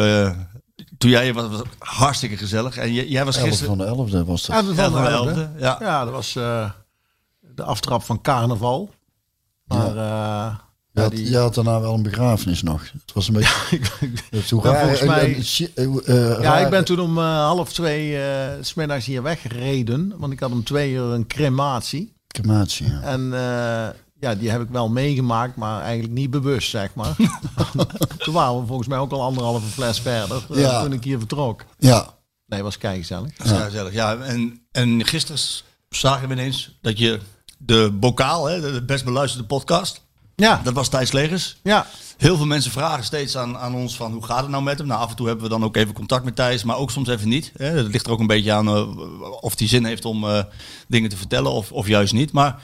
Toen 0.98 1.10
jij 1.10 1.34
was, 1.34 1.48
was 1.50 1.62
hartstikke 1.80 2.38
gezellig. 2.38 2.78
En 2.78 2.94
jij, 2.94 3.08
jij 3.08 3.26
was 3.26 3.38
11 3.38 3.48
gisteren... 3.48 3.78
van 3.78 4.08
de 4.08 4.22
11e 4.24 4.26
was 4.26 4.46
dat. 4.46 4.56
Ja, 4.56 4.64
van 4.64 4.76
de 4.76 4.82
Elf 4.82 4.94
van 4.94 5.04
de 5.04 5.10
elfde. 5.10 5.42
elfde, 5.42 5.60
ja. 5.60 5.78
Ja, 5.80 6.04
dat 6.04 6.14
was 6.14 6.36
eh, 6.36 6.70
de 7.56 7.64
aftrap 7.64 8.04
van 8.04 8.22
carnaval. 8.22 8.90
Maar 9.66 9.88
eh, 9.98 10.56
Je 10.92 11.02
had, 11.02 11.12
die- 11.12 11.30
je 11.30 11.38
had 11.38 11.56
daarna 11.56 11.80
wel 11.82 11.94
een 11.94 12.04
begrafenis 12.04 12.62
nog. 12.64 12.82
Het 12.92 13.14
was 13.14 13.28
een 13.28 13.34
beetje... 13.34 13.80
hoe 14.50 14.64
Ja, 14.64 14.80
volgens 14.80 15.00
en- 15.00 15.08
mij- 15.08 15.44
Ja, 16.16 16.36
raar- 16.38 16.62
ik 16.62 16.70
ben 16.70 16.86
toen 16.86 17.00
om 17.00 17.18
eh, 17.18 17.24
half 17.46 17.74
twee 17.74 18.24
eh, 18.24 18.48
s 18.62 18.68
smiddags 18.68 19.06
hier 19.06 19.22
weggereden. 19.24 20.14
Want 20.18 20.34
ik 20.34 20.40
had 20.40 20.52
om 20.52 20.64
twee 20.64 20.92
uur 20.94 21.04
een 21.14 21.28
crematie. 21.28 22.14
Crematie, 22.28 22.88
ja. 22.88 23.02
En 23.02 23.34
eh, 23.34 23.88
ja, 24.22 24.36
die 24.36 24.50
heb 24.50 24.62
ik 24.62 24.70
wel 24.70 24.90
meegemaakt, 24.90 25.56
maar 25.56 25.82
eigenlijk 25.82 26.14
niet 26.14 26.30
bewust, 26.30 26.70
zeg 26.70 26.94
maar. 26.94 27.16
toen 28.24 28.34
waren 28.34 28.60
we 28.62 28.66
volgens 28.68 28.88
mij 28.88 28.98
ook 28.98 29.12
al 29.12 29.22
anderhalve 29.22 29.66
fles 29.68 30.00
verder. 30.00 30.44
eh, 30.52 30.60
Ja. 30.60 30.84
Toen 30.84 30.94
ik 30.94 31.04
hier 31.04 31.18
vertrok. 31.18 31.64
Ja, 31.80 32.20
Nee, 32.46 32.64
was 32.64 32.78
keigezellig. 32.78 33.36
Dat 33.38 33.46
is 33.46 33.52
ja. 33.52 33.64
gezellig. 33.64 33.94
Ja, 33.94 34.18
en, 34.18 34.62
en 34.72 35.06
gisteren 35.06 35.42
zagen 35.90 36.28
we 36.28 36.34
ineens 36.34 36.78
dat 36.82 36.98
je 36.98 37.20
de 37.58 37.92
bokaal, 38.00 38.46
hè, 38.46 38.74
de 38.74 38.84
best 38.84 39.06
beluisterde 39.06 39.48
podcast, 39.48 40.02
Ja, 40.36 40.62
dat 40.64 40.74
was 40.74 40.90
Thijs 40.90 41.12
Legers. 41.12 41.58
ja. 41.64 41.86
Heel 42.18 42.38
veel 42.38 42.46
mensen 42.46 42.72
vragen 42.72 43.04
steeds 43.04 43.38
aan, 43.38 43.58
aan 43.58 43.76
ons 43.76 43.96
van 43.96 44.12
hoe 44.14 44.24
gaat 44.26 44.42
het 44.42 44.50
nou 44.50 44.64
met 44.64 44.78
hem? 44.78 44.88
Nou, 44.88 45.02
af 45.02 45.10
en 45.10 45.16
toe 45.16 45.26
hebben 45.28 45.44
we 45.44 45.50
dan 45.52 45.64
ook 45.64 45.76
even 45.76 45.94
contact 45.94 46.24
met 46.26 46.36
Thijs, 46.36 46.64
maar 46.64 46.78
ook 46.78 46.92
soms 46.92 47.08
even 47.10 47.30
niet. 47.30 47.52
Hè. 47.58 47.66
Het 47.66 47.88
ligt 47.92 48.06
er 48.06 48.12
ook 48.12 48.20
een 48.20 48.28
beetje 48.28 48.52
aan 48.52 48.68
eh, 48.68 48.88
of 49.42 49.58
hij 49.60 49.68
zin 49.68 49.86
heeft 49.86 50.06
om 50.06 50.24
eh, 50.30 50.44
dingen 50.88 51.10
te 51.10 51.18
vertellen 51.18 51.52
of, 51.52 51.72
of 51.72 51.88
juist 51.88 52.14
niet. 52.14 52.32
Maar 52.32 52.62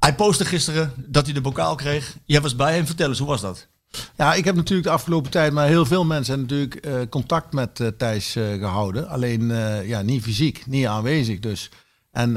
hij 0.00 0.14
postte 0.14 0.44
gisteren 0.44 0.92
dat 0.96 1.24
hij 1.24 1.34
de 1.34 1.40
bokaal 1.40 1.74
kreeg. 1.74 2.16
Jij 2.24 2.40
was 2.40 2.56
bij 2.56 2.74
hem. 2.74 2.86
Vertel 2.86 3.08
eens, 3.08 3.18
hoe 3.18 3.28
was 3.28 3.40
dat? 3.40 3.68
Ja, 4.16 4.34
ik 4.34 4.44
heb 4.44 4.54
natuurlijk 4.54 4.88
de 4.88 4.94
afgelopen 4.94 5.30
tijd, 5.30 5.52
maar 5.52 5.66
heel 5.66 5.86
veel 5.86 6.04
mensen 6.04 6.40
natuurlijk 6.40 6.74
eh, 6.74 7.00
contact 7.08 7.52
met 7.52 7.80
eh, 7.80 7.88
Thijs 7.88 8.36
eh, 8.36 8.52
gehouden. 8.52 9.08
Alleen 9.08 9.48
ja, 9.86 10.02
niet 10.02 10.22
fysiek, 10.22 10.66
niet 10.66 10.86
aanwezig 10.86 11.38
dus. 11.38 11.70
En 12.10 12.30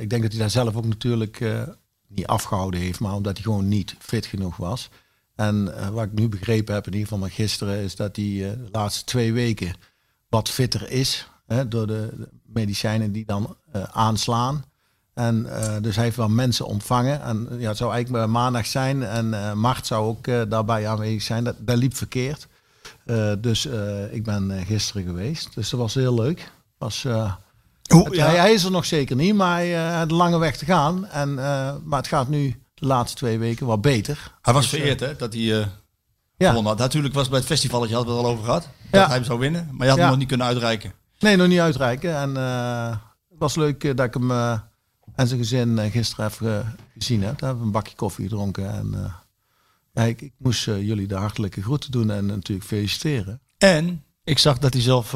ik 0.00 0.10
denk 0.10 0.22
dat 0.22 0.30
hij 0.30 0.40
daar 0.40 0.50
zelf 0.50 0.76
ook 0.76 0.86
natuurlijk 0.86 1.44
niet 2.08 2.26
afgehouden 2.26 2.80
heeft, 2.80 3.00
maar 3.00 3.14
omdat 3.14 3.32
hij 3.34 3.42
gewoon 3.42 3.68
niet 3.68 3.94
fit 3.98 4.26
genoeg 4.26 4.56
was. 4.56 4.90
En 5.34 5.74
wat 5.92 6.04
ik 6.04 6.12
nu 6.12 6.28
begrepen 6.28 6.74
heb, 6.74 6.86
in 6.86 6.92
ieder 6.92 7.08
geval 7.08 7.22
maar 7.22 7.34
gisteren, 7.34 7.78
is 7.78 7.96
dat 7.96 8.16
hij 8.16 8.24
de 8.24 8.68
laatste 8.72 9.04
twee 9.04 9.32
weken 9.32 9.74
wat 10.28 10.48
fitter 10.48 10.90
is. 10.90 11.28
Hè, 11.46 11.68
door 11.68 11.86
de, 11.86 12.28
medicijnen 12.44 13.12
die 13.12 13.24
dan 13.24 13.56
aanslaan. 13.92 14.64
En 15.18 15.46
eh, 15.62 15.74
dus 15.82 15.94
hij 15.94 16.04
heeft 16.04 16.16
wel 16.16 16.28
mensen 16.28 16.66
ontvangen. 16.66 17.22
En 17.22 17.48
ja, 17.58 17.68
het 17.68 17.76
zou 17.76 17.92
eigenlijk 17.92 18.24
maar 18.24 18.42
maandag 18.42 18.66
zijn. 18.66 19.02
En 19.02 19.34
eh 19.34 19.52
Mart 19.52 19.86
zou 19.86 20.06
ook 20.06 20.26
eh, 20.26 20.40
daarbij 20.48 20.88
aanwezig 20.88 21.22
zijn. 21.22 21.44
Dat, 21.44 21.54
dat 21.58 21.76
liep 21.76 21.94
verkeerd. 21.96 22.46
Eh, 23.04 23.32
dus 23.38 23.66
eh, 23.66 24.12
ik 24.14 24.24
ben 24.24 24.50
eh, 24.50 24.66
gisteren 24.66 25.02
geweest. 25.04 25.54
Dus 25.54 25.70
dat 25.70 25.80
was 25.80 25.94
heel 25.94 26.14
leuk. 26.14 26.52
Was, 26.78 27.04
eh, 27.04 27.32
het- 27.82 28.16
hij, 28.16 28.36
hij 28.36 28.52
is 28.52 28.64
er 28.64 28.70
nog 28.70 28.84
zeker 28.84 29.16
niet, 29.16 29.34
maar 29.34 29.54
hij 29.56 29.76
eh, 29.88 29.96
had 29.98 30.10
een 30.10 30.16
lange 30.16 30.38
weg 30.38 30.56
te 30.56 30.64
gaan. 30.64 31.06
En, 31.06 31.28
eh, 31.38 31.74
maar 31.84 31.98
het 31.98 32.08
gaat 32.08 32.28
nu 32.28 32.62
de 32.74 32.86
laatste 32.86 33.16
twee 33.16 33.38
weken 33.38 33.66
wat 33.66 33.80
beter. 33.80 34.32
Hij 34.42 34.54
was 34.54 34.68
vereerd 34.68 35.00
hè, 35.00 35.16
dat 35.16 35.32
hij 35.32 35.60
eh 35.60 35.66
Ja. 36.36 36.54
had. 36.62 36.78
Natuurlijk 36.78 37.14
was 37.14 37.22
het 37.22 37.30
bij 37.30 37.40
het 37.40 37.48
festival, 37.48 37.86
je 37.86 37.94
had 37.94 38.06
het 38.06 38.16
al 38.16 38.26
over 38.26 38.44
gehad, 38.44 38.62
dat 38.90 39.00
Ja. 39.00 39.06
hij 39.06 39.16
hem 39.16 39.24
zou 39.24 39.38
winnen. 39.38 39.68
Maar 39.72 39.82
je 39.86 39.88
had 39.88 39.94
Ja. 39.96 40.00
hem 40.00 40.08
nog 40.10 40.18
niet 40.18 40.28
kunnen 40.28 40.46
uitreiken. 40.46 40.92
Nee, 41.18 41.36
nog 41.36 41.48
niet 41.48 41.60
uitreiken. 41.60 42.16
En 42.16 42.36
eh, 42.36 42.88
het 43.30 43.38
was 43.38 43.54
leuk 43.54 43.84
eh, 43.84 43.96
dat 43.96 44.06
ik 44.06 44.14
hem 44.14 44.30
eh, 44.30 44.58
en 45.18 45.26
zijn 45.26 45.40
gezin 45.40 45.78
eh, 45.78 45.90
gisteren 45.90 46.26
even 46.26 46.60
eh, 46.60 46.66
gezien. 46.98 47.20
Daar 47.20 47.28
hebben 47.38 47.58
we 47.58 47.64
een 47.64 47.70
bakje 47.70 47.96
koffie 47.96 48.28
gedronken. 48.28 48.72
En 48.72 48.94
eh, 48.94 49.12
ja, 49.92 50.02
ik, 50.02 50.20
ik 50.20 50.32
moest 50.38 50.64
jullie 50.64 51.06
de 51.06 51.14
hartelijke 51.14 51.62
groeten 51.62 51.90
doen 51.90 52.10
en 52.10 52.26
natuurlijk 52.26 52.68
feliciteren. 52.68 53.40
En 53.58 54.04
ik 54.24 54.38
zag 54.38 54.58
dat 54.58 54.72
hij 54.72 54.82
zelf 54.82 55.14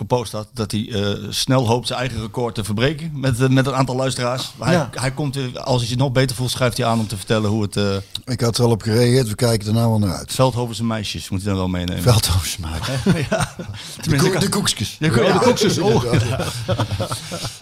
gepost 0.00 0.32
had 0.32 0.48
dat 0.52 0.70
hij 0.70 0.88
eh, 0.92 1.26
snel 1.30 1.66
hoopt 1.66 1.86
zijn 1.86 1.98
eigen 1.98 2.20
record 2.20 2.54
te 2.54 2.64
verbreken 2.64 3.20
met, 3.20 3.48
met 3.48 3.66
een 3.66 3.74
aantal 3.74 3.96
luisteraars. 3.96 4.52
Ja. 4.58 4.64
hij, 4.64 4.88
hij 4.90 5.10
komt, 5.12 5.56
als 5.56 5.80
hij 5.80 5.88
zich 5.88 5.98
nog 5.98 6.12
beter 6.12 6.36
voelt, 6.36 6.50
schrijft 6.50 6.76
hij 6.76 6.86
aan 6.86 6.98
om 6.98 7.06
te 7.06 7.16
vertellen 7.16 7.50
hoe 7.50 7.62
het 7.62 7.76
uh, 7.76 7.96
ik 8.24 8.40
had 8.40 8.58
er 8.58 8.64
al 8.64 8.70
op 8.70 8.82
gereageerd. 8.82 9.28
We 9.28 9.34
kijken 9.34 9.68
er 9.68 9.74
nou 9.74 9.88
wel 9.88 9.98
naar 9.98 10.16
uit. 10.16 10.32
Veldhovense 10.32 10.84
meisjes 10.84 11.28
moet 11.28 11.40
hij 11.40 11.48
dan 11.48 11.58
wel 11.58 11.68
meenemen. 11.68 12.02
Veldhoofs 12.02 12.56
maken. 12.56 12.92
ja. 13.30 13.54
De, 13.56 13.64
Tenminste, 14.02 14.28
koek- 14.28 14.34
ik 14.34 14.40
de 14.40 14.48
koekjes. 14.48 14.96
Ja, 14.98 15.08
de 15.08 15.38
koekjes. 15.42 15.78
Oh. 15.78 16.04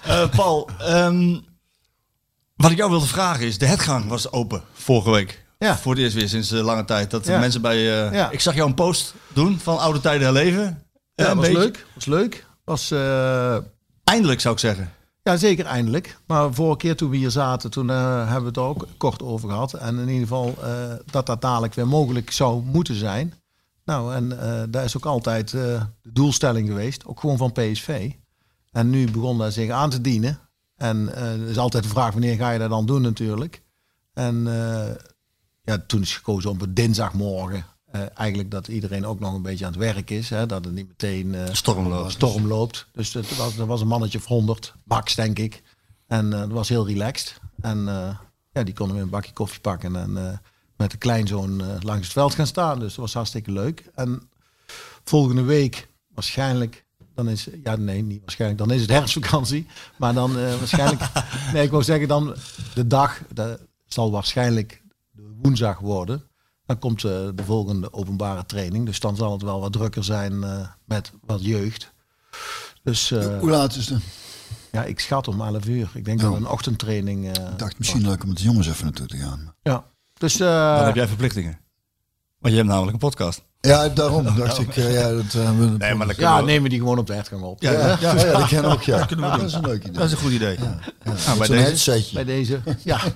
Eh, 0.02 0.28
Paul, 0.28 0.68
ehm, 0.78 1.38
wat 2.58 2.70
ik 2.70 2.76
jou 2.76 2.90
wilde 2.90 3.06
vragen 3.06 3.46
is, 3.46 3.58
de 3.58 3.66
hetgang 3.66 4.08
was 4.08 4.32
open 4.32 4.62
vorige 4.72 5.10
week. 5.10 5.44
Ja. 5.58 5.76
Voor 5.78 5.92
het 5.92 6.02
eerst 6.02 6.14
weer 6.14 6.28
sinds 6.28 6.50
eh, 6.52 6.60
lange 6.60 6.84
tijd. 6.84 7.10
Dat 7.10 7.26
Ja. 7.26 7.38
mensen 7.38 7.60
bij... 7.62 7.76
eh, 8.06 8.12
Ja. 8.14 8.30
Ik 8.30 8.40
zag 8.40 8.54
jou 8.54 8.68
een 8.68 8.74
post 8.74 9.14
doen 9.32 9.58
van 9.58 9.78
oude 9.78 10.00
tijden 10.00 10.22
herleven. 10.22 10.82
Ja, 11.14 11.30
een 11.30 11.36
was 11.36 11.46
beetje. 11.46 11.60
leuk. 11.62 11.86
Was 11.94 12.04
leuk. 12.06 12.46
Was, 12.64 12.90
eh, 12.90 13.56
Eindelijk 14.04 14.40
zou 14.40 14.54
ik 14.54 14.60
zeggen. 14.60 14.92
ja, 15.22 15.36
zeker 15.36 15.64
eindelijk. 15.66 16.18
Maar 16.26 16.54
vorige 16.54 16.76
keer 16.78 16.96
toen 16.96 17.10
we 17.10 17.16
hier 17.16 17.30
zaten, 17.30 17.70
toen 17.70 17.88
hebben 17.88 18.40
we 18.40 18.46
het 18.46 18.58
ook 18.58 18.86
kort 18.96 19.22
over 19.22 19.48
gehad. 19.48 19.72
En 19.74 19.98
in 19.98 20.08
ieder 20.08 20.20
geval 20.28 20.54
dat 21.10 21.26
dat 21.26 21.40
dadelijk 21.40 21.74
weer 21.74 21.86
mogelijk 21.88 22.30
zou 22.32 22.62
moeten 22.64 22.94
zijn. 22.94 23.34
Nou, 23.84 24.14
en 24.14 24.28
daar 24.70 24.84
is 24.84 24.96
ook 24.96 25.06
altijd 25.06 25.50
de 25.50 25.80
doelstelling 26.02 26.68
geweest. 26.68 27.06
Ook 27.06 27.20
gewoon 27.20 27.36
van 27.36 27.52
PSV. 27.52 28.10
En 28.72 28.90
nu 28.90 29.10
begon 29.10 29.38
dat 29.38 29.52
zich 29.52 29.70
aan 29.70 29.90
te 29.90 30.00
dienen. 30.00 30.38
En 30.78 31.14
eh 31.14 31.32
er 31.32 31.48
is 31.48 31.58
altijd 31.58 31.82
de 31.82 31.88
vraag, 31.88 32.12
wanneer 32.12 32.36
ga 32.36 32.50
je 32.50 32.58
dat 32.58 32.70
dan 32.70 32.86
doen 32.86 33.02
natuurlijk. 33.02 33.62
En 34.12 34.46
eh, 34.46 34.94
ja, 35.64 35.78
toen 35.86 36.00
is 36.00 36.16
gekozen 36.16 36.50
op 36.50 36.62
een 36.62 36.74
dinsdagmorgen. 36.74 37.66
Eh, 37.84 38.00
eigenlijk 38.14 38.50
dat 38.50 38.68
iedereen 38.68 39.06
ook 39.06 39.20
nog 39.20 39.34
een 39.34 39.42
beetje 39.42 39.64
aan 39.64 39.72
het 39.72 39.80
werk 39.80 40.10
is. 40.10 40.30
Hè, 40.30 40.46
dat 40.46 40.64
het 40.64 40.74
niet 40.74 40.88
meteen 40.88 41.36
Storm 41.52 41.88
loopt. 41.88 42.12
storm 42.12 42.46
loopt. 42.46 42.86
Dus 42.92 43.12
het 43.14 43.36
was, 43.36 43.58
er 43.58 43.66
was 43.66 43.80
een 43.80 43.86
mannetje 43.86 44.18
of 44.18 44.24
100, 44.24 44.74
max 44.84 45.14
denk 45.14 45.38
ik. 45.38 45.62
En 46.06 46.30
dat 46.30 46.50
was 46.50 46.68
heel 46.68 46.86
relaxed. 46.86 47.40
En 47.60 47.84
ja, 48.52 48.62
die 48.62 48.74
konden 48.74 48.94
weer 48.94 49.04
een 49.04 49.10
bakje 49.10 49.32
koffie 49.32 49.60
pakken 49.60 49.96
en 49.96 50.40
met 50.76 50.90
de 50.90 50.96
kleinzoon 50.96 51.82
langs 51.82 52.04
het 52.04 52.12
veld 52.12 52.34
gaan 52.34 52.46
staan. 52.46 52.78
Dus 52.78 52.88
dat 52.88 53.04
was 53.04 53.14
hartstikke 53.14 53.52
leuk. 53.52 53.90
En 53.94 54.30
volgende 55.04 55.42
week 55.42 55.88
waarschijnlijk, 56.14 56.84
dan 57.24 57.28
is, 57.28 57.48
ja 57.64 57.76
nee, 57.76 58.02
niet 58.02 58.20
waarschijnlijk, 58.20 58.60
dan 58.60 58.70
is 58.70 58.80
het 58.80 58.90
herfstvakantie. 58.98 59.66
Maar 59.96 60.14
dan 60.14 60.38
eh, 60.38 60.54
waarschijnlijk, 60.58 61.02
nee, 61.52 61.64
ik 61.64 61.70
wou 61.70 61.82
zeggen 61.82 62.08
dan 62.08 62.34
de 62.74 62.86
dag, 62.86 63.20
dat 63.32 63.60
zal 63.86 64.10
waarschijnlijk 64.10 64.82
de 65.10 65.22
woensdag 65.42 65.78
worden. 65.78 66.22
Dan 66.66 66.78
komt 66.78 67.04
eh, 67.04 67.10
de 67.34 67.44
volgende 67.44 67.92
openbare 67.92 68.46
training. 68.46 68.86
Dus 68.86 69.00
dan 69.00 69.16
zal 69.16 69.32
het 69.32 69.42
wel 69.42 69.60
wat 69.60 69.72
drukker 69.72 70.04
zijn 70.04 70.42
eh, 70.44 70.68
met 70.84 71.12
wat 71.26 71.44
jeugd. 71.44 71.92
Dus 72.82 73.10
eh, 73.10 73.38
Hoe 73.38 73.50
laat 73.50 73.74
is 73.74 73.88
het? 73.88 74.02
ja, 74.72 74.84
ik 74.84 75.00
schat 75.00 75.28
om 75.28 75.40
11 75.40 75.66
uur. 75.66 75.90
Ik 75.94 76.04
denk 76.04 76.20
dat 76.20 76.30
Oh. 76.30 76.36
we 76.36 76.40
een 76.44 76.50
ochtendtraining. 76.50 77.24
eh, 77.36 77.44
Ik 77.50 77.58
dacht 77.58 77.78
misschien 77.78 78.02
leuk 78.02 78.22
om 78.22 78.28
met 78.28 78.36
de 78.38 78.42
jongens 78.44 78.68
even 78.68 78.84
naartoe 78.84 79.06
te 79.06 79.16
gaan. 79.16 79.54
ja. 79.62 79.84
Dus 80.18 80.36
Dan 80.36 80.48
eh 80.48 80.84
heb 80.84 80.94
jij 80.94 81.06
verplichtingen. 81.08 81.58
Want 82.38 82.52
je 82.54 82.58
hebt 82.60 82.68
namelijk 82.72 82.92
een 82.92 82.98
podcast. 83.08 83.42
Ja, 83.60 83.88
daarom 83.88 84.36
dacht 84.36 84.58
ik. 84.58 84.76
eh, 84.76 84.92
ja, 84.94 85.10
dat, 85.12 85.34
eh, 85.34 85.58
we- 85.58 85.74
Nee, 85.78 85.94
maar 85.94 86.06
dat 86.06 86.16
ja, 86.16 86.40
nemen 86.40 86.62
we 86.62 86.68
die 86.68 86.78
gewoon 86.78 86.98
op 86.98 87.06
de 87.06 87.12
hertgang 87.14 87.42
op. 87.42 87.62
Ja, 87.62 87.72
Ja, 87.72 87.96
ja, 88.00 88.14
ja, 88.14 88.38
dat 88.38 88.48
ken 88.48 88.64
ook. 88.64 88.82
Ja. 88.82 89.04
kunnen 89.04 89.24
we 89.24 89.30
doen. 89.30 89.40
Dat 89.40 89.48
is 89.48 89.54
een 89.54 89.66
leuk 89.66 89.80
idee. 89.82 89.92
Dat 89.92 90.04
is 90.06 90.12
een 90.12 90.18
goed 90.18 90.32
idee. 90.32 90.56
Ja, 90.58 90.78
Nou, 91.04 91.38
bij 91.38 91.46
zo'n 91.46 91.56
deze. 91.56 92.04
Bij 92.14 92.24
deze. 92.24 92.60
Ja. 92.84 93.00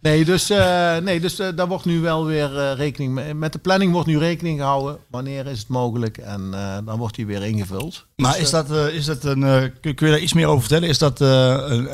Nee, 0.00 0.24
dus, 0.24 0.50
eh, 0.50 0.96
nee, 0.96 1.20
dus 1.20 1.36
daar 1.36 1.68
wordt 1.68 1.84
nu 1.84 2.00
wel 2.00 2.24
weer 2.26 2.58
eh, 2.58 2.76
rekening 2.76 3.12
mee. 3.12 3.34
Met 3.34 3.52
de 3.52 3.58
planning 3.58 3.92
wordt 3.92 4.06
nu 4.06 4.18
rekening 4.18 4.58
gehouden. 4.58 4.96
Wanneer 5.10 5.46
is 5.46 5.58
het 5.58 5.68
mogelijk? 5.68 6.18
En 6.18 6.48
eh, 6.54 6.76
dan 6.84 6.98
wordt 6.98 7.14
die 7.14 7.26
weer 7.26 7.42
ingevuld. 7.42 8.06
Maar 8.16 8.32
Dus, 8.32 8.40
is 8.42 8.50
dat, 8.50 8.70
is 8.70 9.04
dat 9.04 9.24
een, 9.24 9.72
kun, 9.80 9.94
kun 9.94 10.06
je 10.06 10.12
daar 10.12 10.22
iets 10.22 10.32
meer 10.32 10.46
over 10.46 10.60
vertellen? 10.60 10.88
Is 10.88 10.98
dat 10.98 11.20
een, 11.20 11.88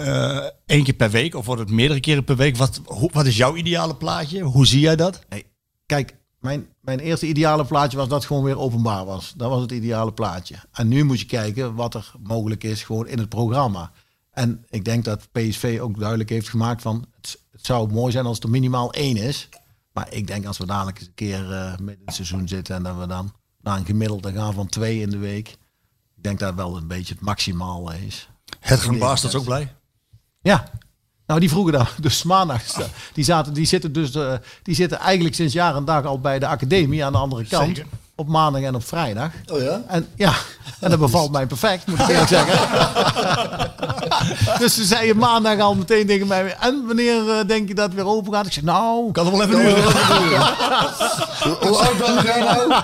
één 0.66 0.84
keer 0.84 0.94
per 0.94 1.10
week 1.10 1.34
of 1.34 1.46
wordt 1.46 1.60
het 1.60 1.70
meerdere 1.70 2.00
keren 2.00 2.24
per 2.24 2.36
week? 2.36 2.56
Wat, 2.56 2.80
hoe, 2.84 3.10
wat 3.12 3.26
is 3.26 3.36
jouw 3.36 3.56
ideale 3.56 3.94
plaatje? 3.96 4.40
Hoe 4.42 4.66
zie 4.66 4.80
jij 4.80 4.96
dat? 4.96 5.20
Nee, 5.28 5.46
kijk, 5.86 6.14
mijn, 6.40 6.66
mijn 6.80 6.98
eerste 6.98 7.26
ideale 7.26 7.64
plaatje 7.64 7.96
was 7.96 8.08
dat 8.08 8.18
het 8.18 8.26
gewoon 8.26 8.42
weer 8.42 8.58
openbaar 8.58 9.04
was. 9.04 9.32
Dat 9.36 9.50
was 9.50 9.60
het 9.60 9.70
ideale 9.70 10.12
plaatje. 10.12 10.56
En 10.72 10.88
nu 10.88 11.04
moet 11.04 11.20
je 11.20 11.26
kijken 11.26 11.74
wat 11.74 11.94
er 11.94 12.12
mogelijk 12.22 12.64
is 12.64 12.82
gewoon 12.82 13.06
in 13.06 13.18
het 13.18 13.28
programma. 13.28 13.92
En 14.30 14.64
ik 14.68 14.84
denk 14.84 15.04
dat 15.04 15.32
PSV 15.32 15.78
ook 15.82 15.98
duidelijk 15.98 16.30
heeft 16.30 16.48
gemaakt 16.48 16.82
van... 16.82 17.06
het, 17.16 17.40
het 17.50 17.66
zou 17.66 17.92
mooi 17.92 18.12
zijn 18.12 18.26
als 18.26 18.38
er 18.40 18.50
minimaal 18.50 18.92
één 18.92 19.16
is. 19.16 19.48
Maar 19.92 20.12
ik 20.12 20.26
denk 20.26 20.46
als 20.46 20.58
we 20.58 20.66
dadelijk 20.66 20.98
eens 20.98 21.06
een 21.06 21.14
keer 21.14 21.52
eh 21.52 21.70
midden 21.70 21.94
in 21.94 22.02
het 22.04 22.14
seizoen 22.14 22.48
zitten... 22.48 22.76
en 22.76 22.82
dat 22.82 22.98
we 22.98 23.06
dan 23.06 23.32
naar 23.60 23.78
een 23.78 23.86
gemiddelde 23.86 24.32
gaan 24.32 24.52
van 24.52 24.66
twee 24.66 25.00
in 25.00 25.10
de 25.10 25.18
week... 25.18 25.48
ik 26.16 26.22
denk 26.22 26.38
dat 26.38 26.54
wel 26.54 26.76
een 26.76 26.86
beetje 26.86 27.14
het 27.14 27.22
maximaal 27.22 27.92
is. 27.92 28.28
Het 28.60 28.98
Baas, 28.98 29.20
dat 29.20 29.30
is 29.30 29.36
ook 29.36 29.44
blij. 29.44 29.74
Ja. 30.40 30.70
Nou, 31.28 31.40
die 31.40 31.48
vroegen 31.48 31.72
dan 31.72 31.86
dus 32.00 32.22
maandags. 32.22 32.76
Die, 33.12 33.24
zaten, 33.24 33.52
die, 33.52 33.66
zitten 33.66 33.92
dus, 33.92 34.14
eh, 34.14 34.32
die 34.62 34.74
zitten 34.74 34.98
eigenlijk 34.98 35.34
sinds 35.34 35.52
jaar 35.52 35.76
en 35.76 35.84
dag 35.84 36.04
al 36.04 36.20
bij 36.20 36.38
de 36.38 36.46
academie 36.46 37.04
aan 37.04 37.12
de 37.12 37.18
andere 37.18 37.44
kant. 37.44 37.82
Op 38.18 38.28
maandag 38.28 38.62
en 38.62 38.74
op 38.74 38.86
vrijdag. 38.86 39.30
Oh 39.52 39.60
ja? 39.60 39.82
En 39.86 40.08
ja, 40.16 40.32
en 40.80 40.90
dat 40.90 40.98
bevalt 40.98 41.32
mij 41.32 41.46
perfect, 41.46 41.86
moet 41.86 41.98
ik 41.98 42.08
eerlijk 42.08 42.28
zeggen. 42.28 42.58
dus 44.58 44.74
ze 44.74 44.84
zeiden 44.84 45.16
maandag 45.16 45.58
al 45.58 45.74
meteen 45.74 46.06
tegen 46.06 46.26
mij, 46.26 46.56
en 46.60 46.82
wanneer 46.86 47.30
eh, 47.30 47.46
denk 47.46 47.68
je 47.68 47.74
dat 47.74 47.86
het 47.86 47.94
weer 47.94 48.06
open 48.06 48.32
gaat? 48.32 48.46
Ik 48.46 48.52
zeg, 48.52 48.64
nou, 48.64 49.12
Kan 49.12 49.26
er 49.26 49.32
wel 49.32 49.42
even 49.42 49.58
duren. 49.58 49.82
Hoe 51.60 51.76
oud 51.76 51.98
ben 51.98 52.24
jij 52.24 52.40
nou? 52.40 52.72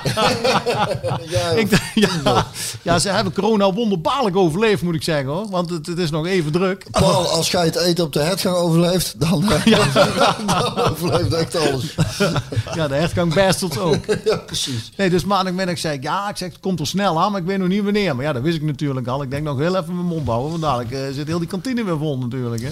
ja, 1.35 1.49
Ik 1.49 1.81
ja, 1.95 2.47
ja, 2.83 2.99
ze 2.99 3.09
hebben 3.09 3.33
corona 3.33 3.73
wonderbaarlijk 3.73 4.37
overleefd, 4.37 4.83
moet 4.83 4.95
ik 4.95 5.03
zeggen 5.03 5.27
hoor. 5.27 5.49
Want 5.51 5.71
het, 5.71 5.87
het 5.87 5.99
is 5.99 6.11
nog 6.11 6.27
even 6.27 6.53
druk. 6.53 6.87
Paul, 6.91 7.29
als 7.29 7.51
jij 7.51 7.65
het 7.65 7.77
eten 7.77 8.05
op 8.05 8.13
de 8.13 8.21
hertgang 8.21 8.57
overleeft, 8.57 9.21
dan, 9.21 9.53
eh, 9.53 9.65
dan 10.47 10.79
overleeft 10.91 11.33
echt 11.33 11.57
alles. 11.57 11.95
Ja, 12.75 12.89
de 12.89 12.95
hertgang 12.95 13.35
bastards 13.35 13.79
ook. 13.79 14.05
Ja, 14.25 14.37
precies. 14.37 14.93
Nee, 14.97 15.11
dus 15.11 15.24
maandagmiddag 15.25 15.79
zei 15.79 15.97
ik, 15.97 16.03
ja, 16.03 16.29
ik 16.29 16.37
zeg, 16.37 16.53
het 16.53 16.61
komt 16.61 16.81
er 16.81 16.87
snel 16.87 17.21
aan, 17.21 17.33
maar 17.33 17.41
ik 17.41 17.47
weet 17.47 17.59
nog 17.59 17.69
niet 17.69 17.83
wanneer. 17.83 18.17
Maar 18.17 18.25
ja, 18.25 18.33
dat 18.33 18.43
wist 18.43 18.57
ik 18.57 18.63
natuurlijk 18.63 19.07
al. 19.07 19.23
Ik 19.23 19.31
denk 19.31 19.43
nog 19.43 19.59
heel 19.59 19.77
even 19.77 19.95
mijn 19.95 20.07
mond 20.07 20.27
houden, 20.27 20.51
want 20.51 20.63
dadelijk 20.63 20.91
eh, 20.91 21.01
zit 21.15 21.27
heel 21.27 21.39
die 21.39 21.49
kantine 21.49 21.85
weer 21.85 21.99
vol 21.99 22.19
natuurlijk. 22.19 22.63
Hè. 22.63 22.71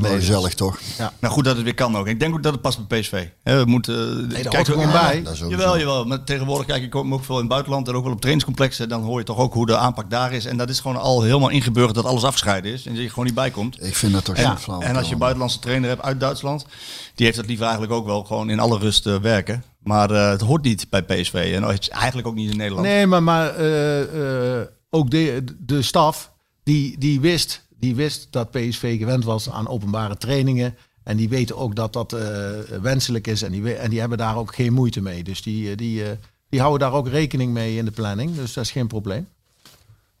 Wel 0.00 0.10
gezellig 0.10 0.54
toch? 0.54 0.78
Nou 1.20 1.34
goed 1.34 1.44
dat 1.44 1.54
het 1.54 1.64
weer 1.64 1.74
kan 1.74 1.96
ook. 1.96 2.06
Ik 2.06 2.20
denk 2.20 2.34
ook 2.34 2.42
dat 2.42 2.52
het 2.52 2.60
past 2.60 2.88
bij 2.88 3.00
PSV. 3.00 3.26
Hè, 3.42 3.64
we 3.64 3.70
moeten, 3.70 3.94
eh, 3.94 4.16
Nee, 4.16 4.26
daar 4.26 4.42
kijk, 4.42 4.54
hoort 4.54 4.68
gewoon 4.68 4.92
bij. 4.92 5.22
Jawel, 5.48 5.78
jawel. 5.78 6.04
Maar 6.04 6.24
tegenwoordig 6.24 6.66
kijk 6.66 6.82
ik 6.82 6.94
ook 6.94 7.12
ook 7.12 7.24
veel 7.24 7.34
in 7.34 7.40
het 7.40 7.50
buitenland 7.50 7.88
en 7.88 7.94
ook 7.94 8.02
wel 8.02 8.12
op 8.12 8.20
trainingscomplexen. 8.20 8.88
Dan 8.88 9.02
hoor 9.02 9.18
je 9.18 9.24
toch 9.24 9.38
ook 9.38 9.52
hoe 9.52 9.66
de 9.66 9.76
aanpak 9.76 10.10
daar 10.10 10.32
is. 10.32 10.44
En 10.44 10.56
dat 10.56 10.68
is 10.68 10.80
gewoon 10.80 10.96
al 10.96 11.22
helemaal 11.22 11.48
ingeburgerd 11.48 11.94
dat 11.94 12.04
alles 12.04 12.24
afgescheiden 12.24 12.72
is. 12.72 12.84
En 12.84 12.90
dat 12.90 12.98
je 12.98 13.04
er 13.04 13.10
gewoon 13.10 13.24
niet 13.24 13.34
bij 13.34 13.50
komt. 13.50 13.84
Ik 13.84 13.96
vind 13.96 14.12
dat 14.12 14.24
toch 14.24 14.38
zo 14.38 14.54
flauw. 14.58 14.80
en 14.80 14.96
als 14.96 15.06
je 15.06 15.12
een 15.12 15.18
buitenlandse 15.18 15.58
trainer 15.58 15.88
hebt 15.88 16.02
uit 16.02 16.20
Duitsland, 16.20 16.66
die 17.14 17.26
heeft 17.26 17.38
dat 17.38 17.46
liever 17.46 17.64
eigenlijk 17.64 17.94
ook 17.94 18.06
wel 18.06 18.24
gewoon 18.24 18.50
in 18.50 18.60
alle 18.60 18.78
rust 18.78 19.06
eh, 19.06 19.16
werken. 19.16 19.64
Maar 19.84 20.10
eh, 20.10 20.28
het 20.30 20.40
hoort 20.40 20.62
niet 20.62 20.86
bij 20.90 21.02
PSV 21.02 21.52
en 21.54 21.62
het 21.62 21.80
is 21.80 21.88
eigenlijk 21.88 22.26
ook 22.28 22.34
niet 22.34 22.50
in 22.50 22.56
Nederland. 22.56 22.86
Nee, 22.86 23.06
maar, 23.06 23.22
maar 23.22 23.54
eh, 23.56 24.60
eh, 24.60 24.66
ook 24.90 25.10
de, 25.10 25.44
de 25.58 25.82
staf, 25.82 26.32
die, 26.62 26.98
die, 26.98 27.20
wist, 27.20 27.66
die 27.78 27.94
wist 27.94 28.26
dat 28.30 28.50
PSV 28.50 28.98
gewend 28.98 29.24
was 29.24 29.50
aan 29.50 29.68
openbare 29.68 30.16
trainingen. 30.16 30.76
En 31.02 31.16
die 31.16 31.28
weten 31.28 31.56
ook 31.56 31.74
dat 31.76 31.92
dat 31.92 32.12
eh, 32.12 32.48
wenselijk 32.82 33.26
is. 33.26 33.42
En 33.42 33.52
die, 33.52 33.62
we- 33.62 33.74
en 33.74 33.90
die 33.90 34.00
hebben 34.00 34.18
daar 34.18 34.36
ook 34.36 34.54
geen 34.54 34.72
moeite 34.72 35.00
mee. 35.00 35.22
Dus 35.24 35.42
die, 35.42 35.76
die, 35.76 36.04
eh, 36.04 36.10
die 36.48 36.60
houden 36.60 36.88
daar 36.88 36.96
ook 36.98 37.08
rekening 37.08 37.52
mee 37.52 37.76
in 37.76 37.84
de 37.84 37.90
planning. 37.90 38.34
Dus 38.36 38.52
dat 38.52 38.64
is 38.64 38.70
geen 38.70 38.86
probleem. 38.86 39.28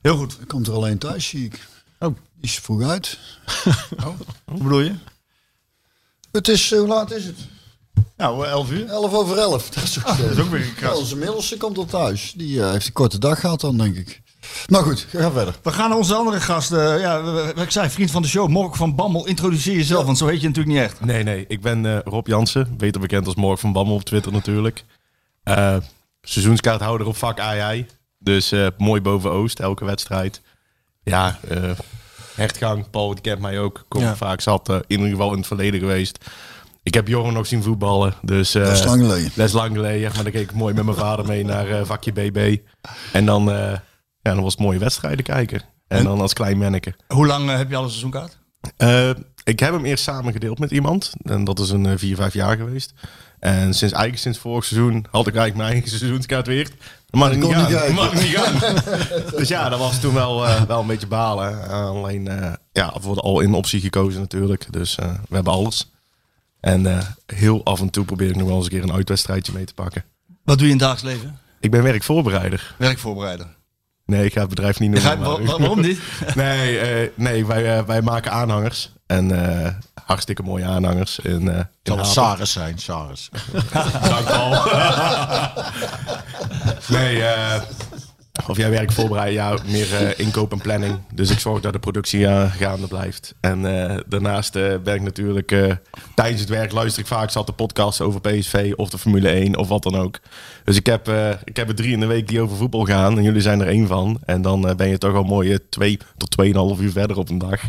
Heel 0.00 0.16
goed. 0.16 0.38
Komt 0.46 0.66
er 0.66 0.72
alleen 0.72 0.98
thuis, 0.98 1.28
zie 1.28 1.44
ik. 1.44 1.66
Oh. 1.98 2.08
Die 2.08 2.50
is 2.50 2.58
vroeg 2.58 2.82
uit. 2.82 3.18
Hoe 4.44 4.62
bedoel 4.62 4.80
je? 4.80 4.94
Het 6.32 6.48
is, 6.48 6.70
hoe 6.74 6.86
laat 6.86 7.10
is 7.10 7.24
het? 7.24 7.36
Nou, 8.16 8.46
11 8.46 8.70
uur. 8.70 8.86
11 8.88 9.12
over 9.14 9.36
11. 9.38 9.68
Dat 9.70 9.84
is 9.84 9.98
ook, 9.98 10.06
Dat 10.18 10.30
is 10.30 10.38
ook 10.38 10.50
weer 10.50 10.60
een 10.62 10.74
kras. 10.74 10.98
Onze 10.98 11.16
middelste 11.16 11.56
komt 11.56 11.78
al 11.78 11.84
thuis. 11.84 12.32
Die 12.36 12.62
eh, 12.62 12.70
heeft 12.70 12.86
een 12.86 12.92
korte 12.92 13.18
dag 13.18 13.40
gehad 13.40 13.60
dan, 13.60 13.76
denk 13.78 13.96
ik. 13.96 14.22
Nou 14.66 14.84
goed, 14.84 15.06
ga 15.10 15.30
verder. 15.30 15.54
We 15.62 15.72
gaan 15.72 15.88
naar 15.88 15.98
onze 15.98 16.14
andere 16.14 16.40
gast. 16.40 16.72
eh, 16.72 17.00
ja, 17.00 17.22
ik 17.56 17.70
zei, 17.70 17.90
vriend 17.90 18.10
van 18.10 18.22
de 18.22 18.28
show, 18.28 18.48
Mork 18.48 18.76
van 18.76 18.94
Bammel. 18.94 19.26
Introduceer 19.26 19.74
jezelf, 19.76 20.04
want 20.04 20.18
zo 20.18 20.26
heet 20.26 20.40
je 20.40 20.46
natuurlijk 20.48 20.74
niet 20.76 20.84
echt. 20.84 21.00
Nee, 21.04 21.22
nee. 21.22 21.44
Ik 21.48 21.60
ben 21.60 21.86
eh, 21.86 21.98
Rob 22.04 22.26
Jansen. 22.26 22.76
Beter 22.76 23.00
bekend 23.00 23.26
als 23.26 23.34
Morg 23.34 23.60
van 23.60 23.72
Bammel 23.72 23.94
op 23.94 24.02
Twitter 24.04 24.32
natuurlijk. 24.32 24.84
Eh, 25.42 25.76
seizoenskaarthouder 26.22 27.06
op 27.06 27.16
vak 27.16 27.40
AI. 27.40 27.86
Dus 28.18 28.52
eh, 28.52 28.66
mooi 28.78 29.00
boven 29.00 29.30
Oost, 29.30 29.60
elke 29.60 29.84
wedstrijd. 29.84 30.40
Ja, 31.02 31.38
eh 31.48 31.70
hertgang. 32.34 32.90
Paul, 32.90 33.10
die 33.14 33.20
kent 33.22 33.40
mij 33.40 33.58
ook. 33.60 33.84
Kom 33.88 34.00
Ja. 34.02 34.16
vaak 34.16 34.40
zat. 34.40 34.68
eh, 34.68 34.74
in 34.74 34.82
ieder 34.86 35.08
geval 35.08 35.30
in 35.32 35.38
het 35.38 35.46
verleden 35.46 35.80
geweest. 35.80 36.24
Ik 36.84 36.94
heb 36.94 37.08
Jorgen 37.08 37.32
nog 37.32 37.46
zien 37.46 37.62
voetballen. 37.62 38.14
Dus, 38.22 38.54
eh, 38.54 38.62
Dat 38.64 38.72
is 38.72 38.84
lang 38.84 39.00
geleden. 39.00 39.30
Dat 39.34 39.46
is 39.46 39.52
lang 39.52 39.74
geleden. 39.74 40.12
Maar 40.14 40.22
dan 40.22 40.32
keek 40.32 40.50
ik 40.50 40.52
mooi 40.52 40.74
met 40.74 40.84
mijn 40.84 40.96
vader 40.96 41.26
mee 41.26 41.44
naar 41.44 41.68
eh, 41.68 41.84
vakje 41.84 42.12
BB. 42.12 42.56
En 43.12 43.26
dan, 43.26 43.50
eh, 43.50 43.72
ja, 44.20 44.34
dan 44.34 44.42
was 44.42 44.52
het 44.52 44.62
mooie 44.62 44.78
wedstrijden 44.78 45.24
kijken. 45.24 45.62
En, 45.88 45.98
En? 45.98 46.04
dan 46.04 46.20
als 46.20 46.32
klein 46.32 46.58
manneke. 46.58 46.94
Hoe 47.06 47.26
lang 47.26 47.50
heb 47.50 47.70
je 47.70 47.76
al 47.76 47.82
een 47.82 47.88
seizoenkaart? 47.88 48.38
Ik 49.44 49.60
heb 49.60 49.72
hem 49.72 49.84
eerst 49.84 50.04
samen 50.04 50.32
gedeeld 50.32 50.58
met 50.58 50.70
iemand. 50.70 51.12
En 51.22 51.44
dat 51.44 51.58
is 51.58 51.70
een 51.70 51.98
vier, 51.98 52.16
vijf 52.16 52.34
jaar 52.34 52.56
geweest. 52.56 52.94
En 53.38 53.60
sinds 53.74 53.94
eigenlijk 53.94 54.18
sinds 54.18 54.38
vorig 54.38 54.64
seizoen 54.64 55.06
had 55.10 55.26
ik 55.26 55.34
eigenlijk 55.34 55.56
mijn 55.56 55.70
eigen 55.70 55.98
seizoenskaart 55.98 56.46
weer. 56.46 56.64
Dat 57.06 57.20
mag 57.20 57.30
ik 57.32 57.38
niet 57.38 57.52
gaan. 57.52 57.60
niet 57.70 57.76
kijken. 57.76 57.94
mag 57.94 58.14
niet 58.14 58.36
gaan. 58.36 58.76
dus 59.38 59.48
ja, 59.48 59.68
dat 59.68 59.78
was 59.78 60.00
toen 60.00 60.14
wel, 60.14 60.66
wel 60.66 60.80
een 60.80 60.86
beetje 60.86 61.06
balen. 61.06 61.68
Alleen 61.68 62.28
eh, 62.28 62.52
ja, 62.72 62.94
voor 63.00 63.14
de 63.14 63.20
all-in 63.20 63.54
optie 63.54 63.80
gekozen 63.80 64.20
natuurlijk. 64.20 64.66
Dus 64.72 64.94
we 64.94 65.34
hebben 65.34 65.52
alles. 65.52 65.92
En 66.64 66.86
eh, 66.86 66.98
heel 67.26 67.64
af 67.64 67.80
en 67.80 67.90
toe 67.90 68.04
probeer 68.04 68.28
ik 68.28 68.36
nog 68.36 68.46
wel 68.46 68.56
eens 68.56 68.64
een 68.64 68.70
keer 68.70 68.82
een 68.82 68.92
uitwedstrijdje 68.92 69.52
mee 69.52 69.64
te 69.64 69.74
pakken. 69.74 70.04
Wat 70.44 70.58
doe 70.58 70.66
je 70.66 70.72
in 70.72 70.78
het 70.78 70.88
dagelijks 70.88 71.22
leven? 71.22 71.38
Ik 71.60 71.70
ben 71.70 71.82
werkvoorbereider. 71.82 72.74
Werkvoorbereider. 72.78 73.46
Nee, 74.06 74.24
ik 74.24 74.32
ga 74.32 74.40
het 74.40 74.48
bedrijf 74.48 74.78
niet 74.80 74.90
noemen. 74.90 75.18
maar- 75.18 75.44
waarom 75.58 75.80
niet? 75.80 76.00
Nee, 76.34 76.78
eh, 76.78 77.10
nee 77.14 77.46
wij, 77.46 77.76
eh, 77.78 77.84
wij 77.84 78.02
maken 78.02 78.32
aanhangers. 78.32 78.92
En 79.06 79.30
hartstikke 80.04 80.42
mooie 80.42 80.64
aanhangers. 80.64 81.18
In, 81.18 81.40
Zal 81.82 81.96
het 81.96 82.06
Hapen. 82.06 82.06
Saris 82.06 82.52
zijn, 82.52 82.78
Saris. 82.78 83.28
Dank 84.10 84.26
Paul. 84.26 84.50
nee, 86.88 87.22
eh, 87.22 87.60
of 88.46 88.56
jij 88.56 88.70
werkt 88.70 88.94
voorbereiden, 88.94 89.34
ja, 89.34 89.56
meer 89.66 89.94
eh, 89.94 90.18
inkoop 90.26 90.52
en 90.52 90.60
planning. 90.60 90.98
Dus 91.12 91.30
ik 91.30 91.38
zorg 91.38 91.60
dat 91.60 91.72
de 91.72 91.78
productie 91.78 92.26
eh, 92.26 92.52
gaande 92.52 92.86
blijft. 92.86 93.34
En 93.40 93.90
eh, 93.90 93.96
daarnaast 94.06 94.52
ben 94.52 94.94
ik 94.94 95.02
natuurlijk 95.02 95.78
tijdens 96.14 96.40
het 96.40 96.48
werk 96.48 96.72
luister 96.72 97.02
ik 97.02 97.08
vaak 97.08 97.30
zat 97.30 97.46
de 97.46 97.52
podcast 97.52 98.00
over 98.00 98.20
PSV 98.20 98.72
of 98.76 98.90
de 98.90 98.98
Formule 98.98 99.28
1 99.28 99.56
of 99.56 99.68
wat 99.68 99.82
dan 99.82 99.96
ook. 99.96 100.20
Dus 100.64 100.76
ik 100.76 100.86
heb, 100.86 101.08
eh, 101.08 101.30
ik 101.44 101.56
heb 101.56 101.68
er 101.68 101.74
drie 101.74 101.92
in 101.92 102.00
de 102.00 102.06
week 102.06 102.28
die 102.28 102.40
over 102.40 102.56
voetbal 102.56 102.84
gaan 102.84 103.16
en 103.16 103.22
jullie 103.22 103.40
zijn 103.40 103.60
er 103.60 103.66
één 103.66 103.86
van. 103.86 104.20
En 104.24 104.42
dan 104.42 104.68
eh, 104.68 104.74
ben 104.74 104.88
je 104.88 104.98
toch 104.98 105.14
al 105.14 105.22
mooie 105.22 105.68
twee 105.68 105.98
tot 106.16 106.30
tweeënhalf 106.30 106.80
uur 106.80 106.90
verder 106.90 107.16
op 107.16 107.28
een 107.28 107.38
dag. 107.38 107.60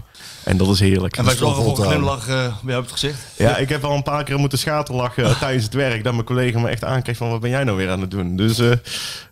En 0.45 0.57
dat 0.57 0.67
is 0.67 0.79
heerlijk. 0.79 1.17
En 1.17 1.25
wij 1.25 1.35
zorgen 1.35 1.63
voor 1.63 1.79
een 1.79 1.85
glimlach 1.85 2.27
eh, 2.27 2.55
bij 2.63 2.77
op 2.77 2.83
het 2.83 2.91
gezicht. 2.91 3.19
Ja, 3.37 3.57
ik 3.57 3.69
heb 3.69 3.83
al 3.83 3.95
een 3.95 4.03
paar 4.03 4.23
keer 4.23 4.39
moeten 4.39 4.57
schaterlachen 4.57 5.23
eh, 5.23 5.39
tijdens 5.39 5.63
het 5.63 5.73
werk. 5.73 6.03
Dat 6.03 6.13
mijn 6.13 6.25
collega 6.25 6.59
me 6.59 6.69
echt 6.69 6.83
aankijkt 6.83 7.17
van 7.19 7.29
wat 7.29 7.39
ben 7.39 7.49
jij 7.49 7.63
nou 7.63 7.77
weer 7.77 7.89
aan 7.89 8.01
het 8.01 8.11
doen? 8.11 8.35
Dus 8.35 8.59
eh, 8.59 8.71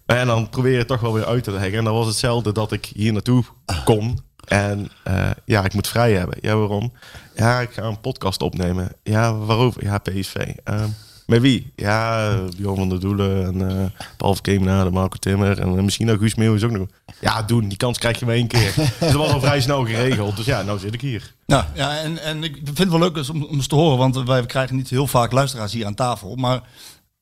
en 0.06 0.28
dan 0.28 0.50
probeer 0.50 0.72
je 0.72 0.78
het 0.78 0.88
toch 0.88 1.02
wel 1.02 1.14
weer 1.14 1.26
uit 1.26 1.44
te 1.44 1.52
leggen. 1.52 1.78
En 1.78 1.84
dan 1.84 1.94
was 1.94 2.08
hetzelfde 2.08 2.52
dat 2.52 2.72
ik 2.72 2.86
hier 2.86 3.14
naartoe 3.14 3.44
kom. 3.86 4.18
En 4.48 4.90
eh, 5.04 5.30
ja, 5.46 5.64
ik 5.64 5.74
moet 5.74 5.88
vrij 5.88 6.14
hebben. 6.14 6.38
Ja, 6.42 6.56
waarom? 6.56 6.94
Ja, 7.36 7.60
ik 7.60 7.72
ga 7.72 7.84
een 7.84 8.02
podcast 8.02 8.42
opnemen. 8.42 8.92
Ja, 9.04 9.36
waarover? 9.36 9.84
Ja, 9.84 9.98
PSV. 9.98 10.36
Ehm, 10.64 10.88
met 11.26 11.42
wie? 11.42 11.72
Ja, 11.76 12.30
eh, 12.32 12.40
Bjorn 12.58 12.76
van 12.76 12.90
der 12.90 13.00
Doelen 13.00 13.46
en 13.46 13.70
eh 13.80 13.86
Paul 14.18 14.34
Verkeemnade, 14.34 14.90
Marco 14.90 15.18
Timmer 15.18 15.60
en 15.60 15.78
eh, 15.78 15.84
misschien 15.84 16.12
ook 16.12 16.20
Guus 16.20 16.36
Meeuwis 16.36 16.64
ook 16.64 16.72
nog. 16.72 16.88
Ja, 17.22 17.42
doen. 17.42 17.68
Die 17.68 17.78
kans 17.78 17.98
krijg 17.98 18.20
je 18.20 18.26
maar 18.26 18.36
één 18.36 18.48
keer. 18.48 18.74
dus 18.76 18.90
dat 19.00 19.14
was 19.14 19.32
al 19.32 19.40
vrij 19.40 19.62
snel 19.62 19.86
geregeld. 19.86 20.36
Dus 20.36 20.46
ja, 20.46 20.62
nou 20.62 20.80
zit 20.80 20.94
ik 20.94 21.02
hier. 21.02 21.34
Nou, 21.46 21.64
ja, 21.74 21.98
en, 21.98 22.18
en 22.24 22.44
ik 22.44 22.56
vind 22.64 22.78
het 22.78 22.90
wel 22.90 23.00
leuk 23.00 23.14
dus 23.14 23.30
om, 23.30 23.44
om 23.44 23.56
eens 23.56 23.68
te 23.68 23.76
horen, 23.76 23.98
want 23.98 24.24
wij 24.24 24.46
krijgen 24.46 24.76
niet 24.76 24.90
heel 24.90 25.08
vaak 25.08 25.32
luisteraars 25.32 25.74
hier 25.74 25.86
aan 25.86 25.96
tafel. 25.96 26.36
Maar 26.36 26.62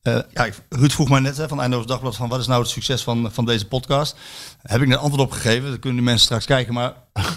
eh, 0.02 0.20
ja, 0.34 0.46
ik- 0.46 0.64
Ruud 0.70 0.92
vroeg 0.92 1.10
mij 1.10 1.20
net 1.20 1.38
hè, 1.38 1.48
van 1.48 1.60
Eindhoven 1.62 1.88
Dagblad 1.88 2.16
van 2.16 2.30
wat 2.30 2.40
is 2.40 2.48
nou 2.48 2.62
het 2.62 2.70
succes 2.72 3.04
van, 3.04 3.30
van 3.32 3.46
deze 3.46 3.68
podcast? 3.68 4.16
Heb 4.62 4.82
ik 4.82 4.88
net 4.88 4.98
antwoord 4.98 5.22
op 5.28 5.32
gegeven, 5.32 5.70
dan 5.70 5.80
kunnen 5.80 6.00
de 6.00 6.06
mensen 6.06 6.26
straks 6.26 6.46
kijken. 6.46 6.74
Maar 6.74 6.94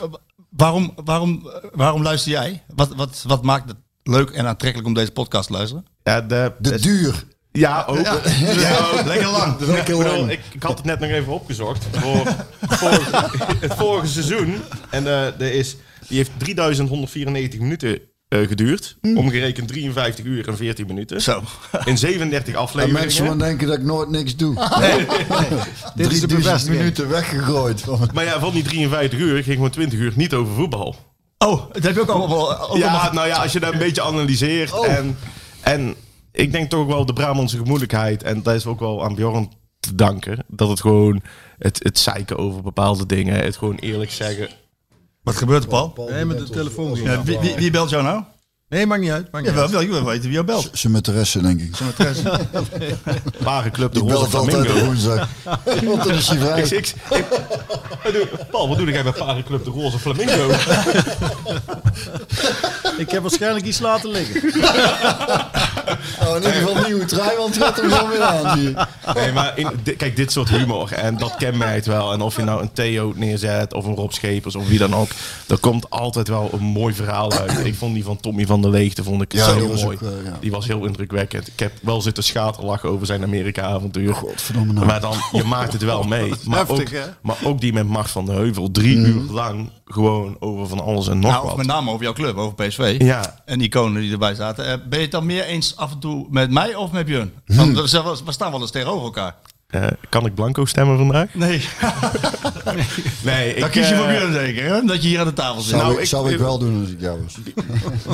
waarom, 0.56 0.92
waarom, 1.04 1.50
waarom 1.72 2.02
luister 2.02 2.30
jij? 2.30 2.62
Wat, 2.74 2.94
wat, 2.94 3.24
wat 3.26 3.42
maakt 3.42 3.68
het 3.68 3.78
leuk 4.04 4.30
en 4.30 4.46
aantrekkelijk 4.46 4.88
om 4.88 4.94
deze 4.94 5.10
podcast 5.12 5.46
te 5.46 5.52
luisteren? 5.52 5.84
Ja, 6.02 6.20
de, 6.20 6.52
De 6.58 6.80
duur. 6.80 7.24
Ja, 7.52 7.84
ook. 7.88 7.98
Ja. 7.98 8.14
Lekker 9.06 9.30
lang. 9.30 9.60
Lekker 9.60 9.78
Ik, 9.78 9.84
bedoel, 10.02 10.18
lang. 10.18 10.30
ik, 10.30 10.40
ik 10.52 10.62
had 10.62 10.76
het 10.76 10.86
net 10.86 11.00
nog 11.00 11.10
even 11.10 11.32
opgezocht. 11.32 11.84
Voor, 11.92 12.26
vorige- 12.60 13.26
het 13.60 13.74
vorige 13.74 14.06
seizoen. 14.06 14.54
En 14.90 15.06
eh 15.06 15.26
er 15.40 15.52
is, 15.52 15.76
die 16.08 16.16
heeft 16.16 16.30
3194 16.38 17.60
minuten 17.60 17.98
eh, 18.28 18.46
geduurd. 18.48 18.96
Omgerekend 19.02 19.68
53 19.68 20.24
uur 20.24 20.48
en 20.48 20.56
14 20.56 20.86
minuten. 20.86 21.22
Zo. 21.22 21.42
In 21.84 21.98
37 21.98 22.54
En 22.54 22.60
afleveringen. 22.60 23.00
mensen 23.02 23.26
gaan 23.26 23.38
denken 23.38 23.66
dat 23.66 23.76
ik 23.76 23.84
nooit 23.84 24.10
niks 24.10 24.36
doe. 24.36 24.54
Dit 25.94 26.12
is 26.12 26.20
de 26.20 26.26
3000 26.26 26.28
bevestiging. 26.28 26.78
minuten 26.78 27.08
weggegooid. 27.08 27.84
Maar 28.12 28.24
ja, 28.24 28.38
van 28.40 28.52
die 28.52 28.62
53 28.62 29.18
uur 29.18 29.42
ging 29.42 29.54
gewoon 29.56 29.70
20 29.70 29.98
uur 29.98 30.12
niet 30.16 30.34
over 30.34 30.54
voetbal. 30.54 30.96
Oh, 31.46 31.72
dat 31.72 31.82
heb 31.82 31.94
je 31.94 32.00
ook 32.00 32.08
allemaal. 32.08 32.58
ook 32.68 32.76
Ja, 32.76 32.88
allemaal- 32.88 33.12
nou 33.12 33.26
ja, 33.26 33.42
als 33.42 33.52
je 33.52 33.60
dat 33.60 33.72
een 33.72 33.78
beetje 33.78 34.02
analyseert. 34.02 34.72
Oh. 34.72 34.86
En, 34.88 35.18
en 35.60 35.94
ik 36.32 36.52
denk 36.52 36.70
toch 36.70 36.80
ook 36.80 36.88
wel 36.88 37.06
de 37.06 37.12
Brabantse 37.12 37.56
gemoedelijkheid. 37.56 38.22
En 38.22 38.42
dat 38.42 38.54
is 38.54 38.66
ook 38.66 38.80
wel 38.80 39.04
aan 39.04 39.14
Bjorn 39.14 39.52
te 39.80 39.94
danken. 39.94 40.44
Dat 40.46 40.68
het 40.68 40.80
gewoon 40.80 41.22
het, 41.58 41.80
het 41.82 41.98
zeiken 41.98 42.36
over 42.38 42.62
bepaalde 42.62 43.06
dingen. 43.06 43.38
Het 43.44 43.56
gewoon 43.56 43.76
eerlijk 43.76 44.10
zeggen. 44.10 44.48
Wat 45.22 45.36
gebeurt 45.36 45.62
er, 45.62 45.68
Paul? 45.68 45.94
Nee, 46.10 46.24
met 46.24 46.38
de 46.38 46.50
telefoon. 46.50 46.94
Ja, 47.02 47.22
wie, 47.22 47.38
wie, 47.38 47.54
wie 47.54 47.70
belt 47.70 47.90
jou 47.90 48.02
nou? 48.02 48.22
Nee, 48.68 48.86
maakt 48.86 49.00
niet 49.00 49.10
uit. 49.10 49.30
Maakt 49.32 49.44
niet 49.44 49.54
wel, 49.54 49.62
uit. 49.62 49.72
wel, 49.72 49.80
je 49.80 50.04
weet 50.04 50.22
wie 50.22 50.32
jou 50.32 50.44
belt. 50.44 50.70
Zijn 50.72 50.92
metresse, 50.92 51.40
denk 51.42 51.60
ik. 51.60 51.76
Parenclub 53.42 53.92
de 53.94 54.00
Die 54.00 54.12
Roze 54.12 54.30
belt 54.30 54.34
altijd 54.34 54.56
op 54.56 54.62
Flamingo. 54.66 54.84
woensdag. 54.86 55.28
Want 55.84 56.04
dan 56.04 56.12
is 56.14 56.28
hij 56.28 56.38
vrij. 56.38 56.60
Ik, 56.62 56.70
ik, 56.70 56.94
ik- 57.10 57.26
wat 58.04 58.12
doe- 58.12 58.28
Paul, 58.50 58.68
wat 58.68 58.78
doe 58.78 58.90
jij 58.90 59.02
bij 59.02 59.12
Parenclub 59.12 59.64
de 59.64 59.70
Roze 59.70 59.98
Flamingo? 59.98 60.50
Ik 62.98 63.10
heb 63.10 63.22
waarschijnlijk 63.22 63.66
iets 63.66 63.78
laten 63.78 64.10
liggen. 64.10 64.42
Oh, 66.20 66.28
in 66.30 66.34
ieder 66.36 66.52
geval 66.52 66.76
een 66.76 66.84
nieuwe 66.86 67.04
trui, 67.04 67.36
want 67.36 67.54
het 67.54 67.64
gaat 67.64 67.76
hem 67.80 67.90
gewoon 67.90 68.10
weer 68.10 68.22
aan. 68.22 68.62
je. 68.62 68.86
Nee, 69.14 69.32
maar 69.32 69.58
in, 69.58 69.68
di- 69.82 69.96
kijk, 69.96 70.16
dit 70.16 70.32
soort 70.32 70.48
humor. 70.48 70.92
En 70.92 71.16
dat 71.18 71.36
kenmerkt 71.36 71.86
wel. 71.86 72.12
En 72.12 72.20
of 72.20 72.36
je 72.36 72.42
nou 72.42 72.62
een 72.62 72.72
Theo 72.72 73.12
neerzet 73.16 73.72
of 73.74 73.84
een 73.84 73.94
Rob 73.94 74.10
Schepers 74.12 74.54
of 74.54 74.68
wie 74.68 74.78
dan 74.78 74.94
ook. 74.94 75.08
Er 75.48 75.58
komt 75.58 75.90
altijd 75.90 76.28
wel 76.28 76.50
een 76.52 76.62
mooi 76.62 76.94
verhaal 76.94 77.32
uit. 77.32 77.64
Ik 77.66 77.74
vond 77.74 77.94
die 77.94 78.04
van 78.04 78.20
Tommy 78.20 78.46
van 78.46 78.53
der 78.62 78.70
Leegte 78.70 79.04
vond 79.04 79.22
ik 79.22 79.32
Ja, 79.32 79.44
zo 79.44 79.58
die 79.58 79.68
was 79.68 79.82
mooi. 79.84 79.96
ook, 79.96 80.02
eh, 80.10 80.24
ja. 80.24 80.36
Die 80.40 80.50
was 80.50 80.66
heel 80.66 80.84
indrukwekkend. 80.84 81.46
Ik 81.48 81.58
heb 81.60 81.72
wel 81.82 82.00
zitten 82.00 82.24
schaterlachen 82.24 82.88
over 82.88 83.06
zijn 83.06 83.22
Amerika-avontuur. 83.22 84.14
Godverdomme 84.14 84.72
nou. 84.72 84.86
Maar 84.86 85.00
dan, 85.00 85.16
je 85.32 85.44
maakt 85.44 85.72
het 85.72 85.82
wel 85.82 86.02
mee. 86.02 86.32
Maar, 86.44 86.58
heftig, 86.58 86.78
ook, 86.80 86.90
hè? 86.90 87.04
maar 87.22 87.36
ook 87.44 87.60
die 87.60 87.72
met 87.72 87.86
Mart 87.88 88.10
van 88.10 88.24
de 88.26 88.32
Heuvel. 88.32 88.70
Drie 88.70 88.96
Mm. 88.98 89.04
uur 89.04 89.30
lang 89.32 89.70
gewoon 89.84 90.36
over 90.40 90.68
van 90.68 90.80
alles 90.80 91.08
en 91.08 91.18
nog 91.18 91.30
Nou, 91.30 91.46
wat. 91.46 91.56
met 91.56 91.66
name 91.66 91.90
over 91.90 92.02
jouw 92.04 92.12
club, 92.12 92.36
over 92.36 92.54
PSV. 92.66 92.96
Ja. 92.98 93.42
En 93.44 93.58
die 93.58 93.66
iconen 93.68 94.02
die 94.02 94.12
erbij 94.12 94.34
zaten. 94.34 94.66
Eh, 94.66 94.74
ben 94.88 94.98
je 94.98 95.04
het 95.04 95.12
dan 95.12 95.26
meer 95.26 95.44
eens 95.44 95.76
af 95.76 95.92
en 95.92 95.98
toe 95.98 96.26
met 96.30 96.50
mij 96.50 96.74
of 96.74 96.92
met 96.92 97.06
Björn? 97.06 97.32
Hmm. 97.46 97.56
Want 97.56 97.90
we 98.24 98.32
staan 98.32 98.50
wel 98.50 98.60
eens 98.60 98.70
tegenover 98.70 99.04
elkaar. 99.04 99.36
Eh, 99.68 99.86
kan 100.08 100.26
ik 100.26 100.34
Blanco 100.34 100.64
stemmen 100.64 100.96
vandaag? 100.96 101.34
Nee, 101.34 101.60
Nee, 103.24 103.54
dan 103.54 103.64
ik, 103.66 103.70
kies 103.70 103.88
je 103.88 103.94
eh, 103.94 103.98
voor 104.00 104.08
Björn 104.08 104.32
zeker, 104.32 104.64
hè? 104.74 104.82
Dat 104.84 105.02
je 105.02 105.08
hier 105.08 105.18
aan 105.20 105.26
de 105.26 105.32
tafel 105.32 105.60
zit. 105.60 105.70
Zou, 105.70 105.82
Nou, 105.82 105.94
ik, 105.94 106.00
ik- 106.00 106.06
zou 106.06 106.32
ik 106.32 106.38
wel 106.38 106.58
doen 106.58 106.80
als 106.80 106.90
ik 106.90 107.00
jou 107.00 107.20
was. 107.22 107.34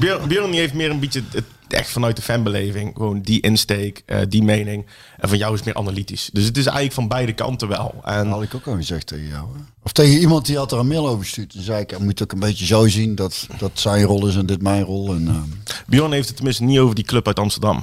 Björn, 0.00 0.28
Björn 0.28 0.50
die 0.50 0.60
heeft 0.60 0.74
meer 0.74 0.90
een 0.90 1.00
beetje 1.00 1.22
het, 1.30 1.44
echt 1.72 1.90
vanuit 1.90 2.16
de 2.16 2.22
fanbeleving. 2.22 2.90
Gewoon 2.96 3.20
die 3.22 3.40
insteek, 3.40 4.02
eh, 4.06 4.18
die 4.28 4.42
mening. 4.42 4.86
En 5.18 5.28
van 5.28 5.38
jou 5.38 5.54
is 5.54 5.62
meer 5.62 5.74
analytisch. 5.74 6.30
Dus 6.32 6.44
het 6.44 6.56
is 6.56 6.64
eigenlijk 6.64 6.94
van 6.94 7.08
beide 7.08 7.32
kanten 7.32 7.68
wel. 7.68 7.94
En 8.04 8.24
Dat 8.24 8.32
had 8.34 8.42
ik 8.42 8.54
ook 8.54 8.66
al 8.66 8.74
gezegd 8.74 9.06
tegen 9.06 9.26
jou. 9.28 9.44
Hè? 9.54 9.60
Of 9.82 9.92
tegen 9.92 10.20
iemand 10.20 10.46
die 10.46 10.56
had 10.56 10.72
er 10.72 10.78
een 10.78 10.86
mail 10.86 11.08
over 11.08 11.24
gestuurd. 11.24 11.50
Toen 11.50 11.62
zei 11.62 11.80
ik, 11.80 11.90
je 11.90 11.96
moet 12.00 12.22
ook 12.22 12.32
een 12.32 12.38
beetje 12.38 12.66
zo 12.66 12.88
zien 12.88 13.14
dat 13.14 13.46
dat 13.58 13.70
zijn 13.74 14.04
rol 14.04 14.26
is 14.26 14.36
en 14.36 14.46
dit 14.46 14.62
mijn 14.62 14.82
rol. 14.82 15.14
En, 15.14 15.28
ehm, 15.28 15.74
Björn 15.86 16.12
heeft 16.12 16.26
het 16.26 16.36
tenminste 16.36 16.62
niet 16.64 16.78
over 16.78 16.94
die 16.94 17.04
club 17.04 17.26
uit 17.26 17.38
Amsterdam. 17.38 17.82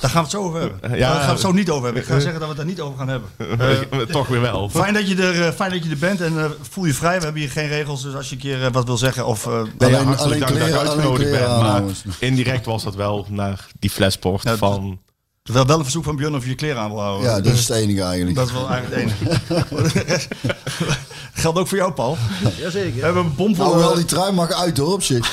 Daar 0.00 0.10
gaan 0.10 0.12
we 0.12 0.18
het 0.18 0.30
zo 0.30 0.42
over 0.42 0.60
hebben. 0.60 0.80
Ja. 0.98 1.08
Daar 1.08 1.16
gaan 1.16 1.24
we 1.26 1.32
het 1.32 1.40
zo 1.40 1.52
niet 1.52 1.70
over 1.70 1.84
hebben. 1.84 2.02
Ik 2.02 2.08
ga 2.08 2.20
zeggen 2.20 2.40
dat 2.40 2.42
we 2.42 2.46
het 2.48 2.56
daar 2.56 2.66
niet 2.66 2.80
over 2.80 2.98
gaan 2.98 3.08
hebben. 3.08 4.08
Toch 4.10 4.26
weer 4.28 4.40
wel. 4.40 4.68
Fijn 4.68 4.94
dat, 4.94 5.08
je 5.08 5.16
er, 5.16 5.46
eh, 5.46 5.52
fijn 5.52 5.70
dat 5.70 5.84
je 5.84 5.90
er 5.90 5.98
bent 5.98 6.20
en 6.20 6.38
eh, 6.38 6.50
voel 6.70 6.84
je 6.84 6.94
vrij. 6.94 7.16
We 7.18 7.24
hebben 7.24 7.42
hier 7.42 7.50
geen 7.50 7.68
regels, 7.68 8.02
dus 8.02 8.14
als 8.14 8.28
je 8.28 8.34
een 8.34 8.40
keer 8.40 8.70
wat 8.70 8.84
wil 8.86 8.96
zeggen 8.96 9.26
of... 9.26 9.46
eh, 9.46 9.52
Nee, 9.52 9.62
Alleen- 9.78 9.90
ja, 9.90 9.96
hartelijk 10.04 10.20
alleen 10.20 10.38
dank 10.38 10.40
dat 10.40 10.50
ik 10.50 10.56
kleren- 10.56 10.78
alleen 10.78 10.90
uitgenodigd 10.92 11.28
kleren 11.30 11.48
ben. 11.48 11.58
Maar 11.58 11.82
indirect 12.18 12.66
was 12.66 12.84
dat 12.86 12.94
wel 12.94 13.26
naar 13.28 13.66
die 13.78 13.90
flesport 13.90 14.42
Ja, 14.42 14.56
van... 14.56 15.00
Terwijl 15.42 15.66
wel 15.66 15.76
een 15.76 15.82
verzoek 15.82 16.04
van 16.04 16.16
Björn 16.16 16.34
of 16.34 16.42
je 16.42 16.48
je 16.48 16.54
kleren 16.54 16.82
aan 16.82 16.90
wil 16.90 17.00
houden. 17.00 17.30
ja, 17.30 17.40
dat 17.40 17.52
is 17.52 17.68
het 17.68 17.76
enige 17.76 18.02
eigenlijk. 18.02 18.36
Dat 18.36 18.46
is 18.46 18.52
wel 18.52 18.68
eigenlijk 18.68 19.20
het 19.20 19.20
enige. 19.20 20.28
Geldt 21.32 21.58
ook 21.58 21.68
voor 21.68 21.78
jou, 21.78 21.92
Paul. 21.92 22.16
Jazeker. 22.58 22.94
We 22.94 23.04
hebben 23.04 23.24
een 23.24 23.34
bomvol... 23.34 23.64
Nou, 23.64 23.78
wel 23.78 23.94
die 23.94 24.04
trui 24.04 24.32
mag 24.32 24.52
uit 24.52 24.76
hoor, 24.78 24.92
op 24.92 25.02
zich. 25.02 25.26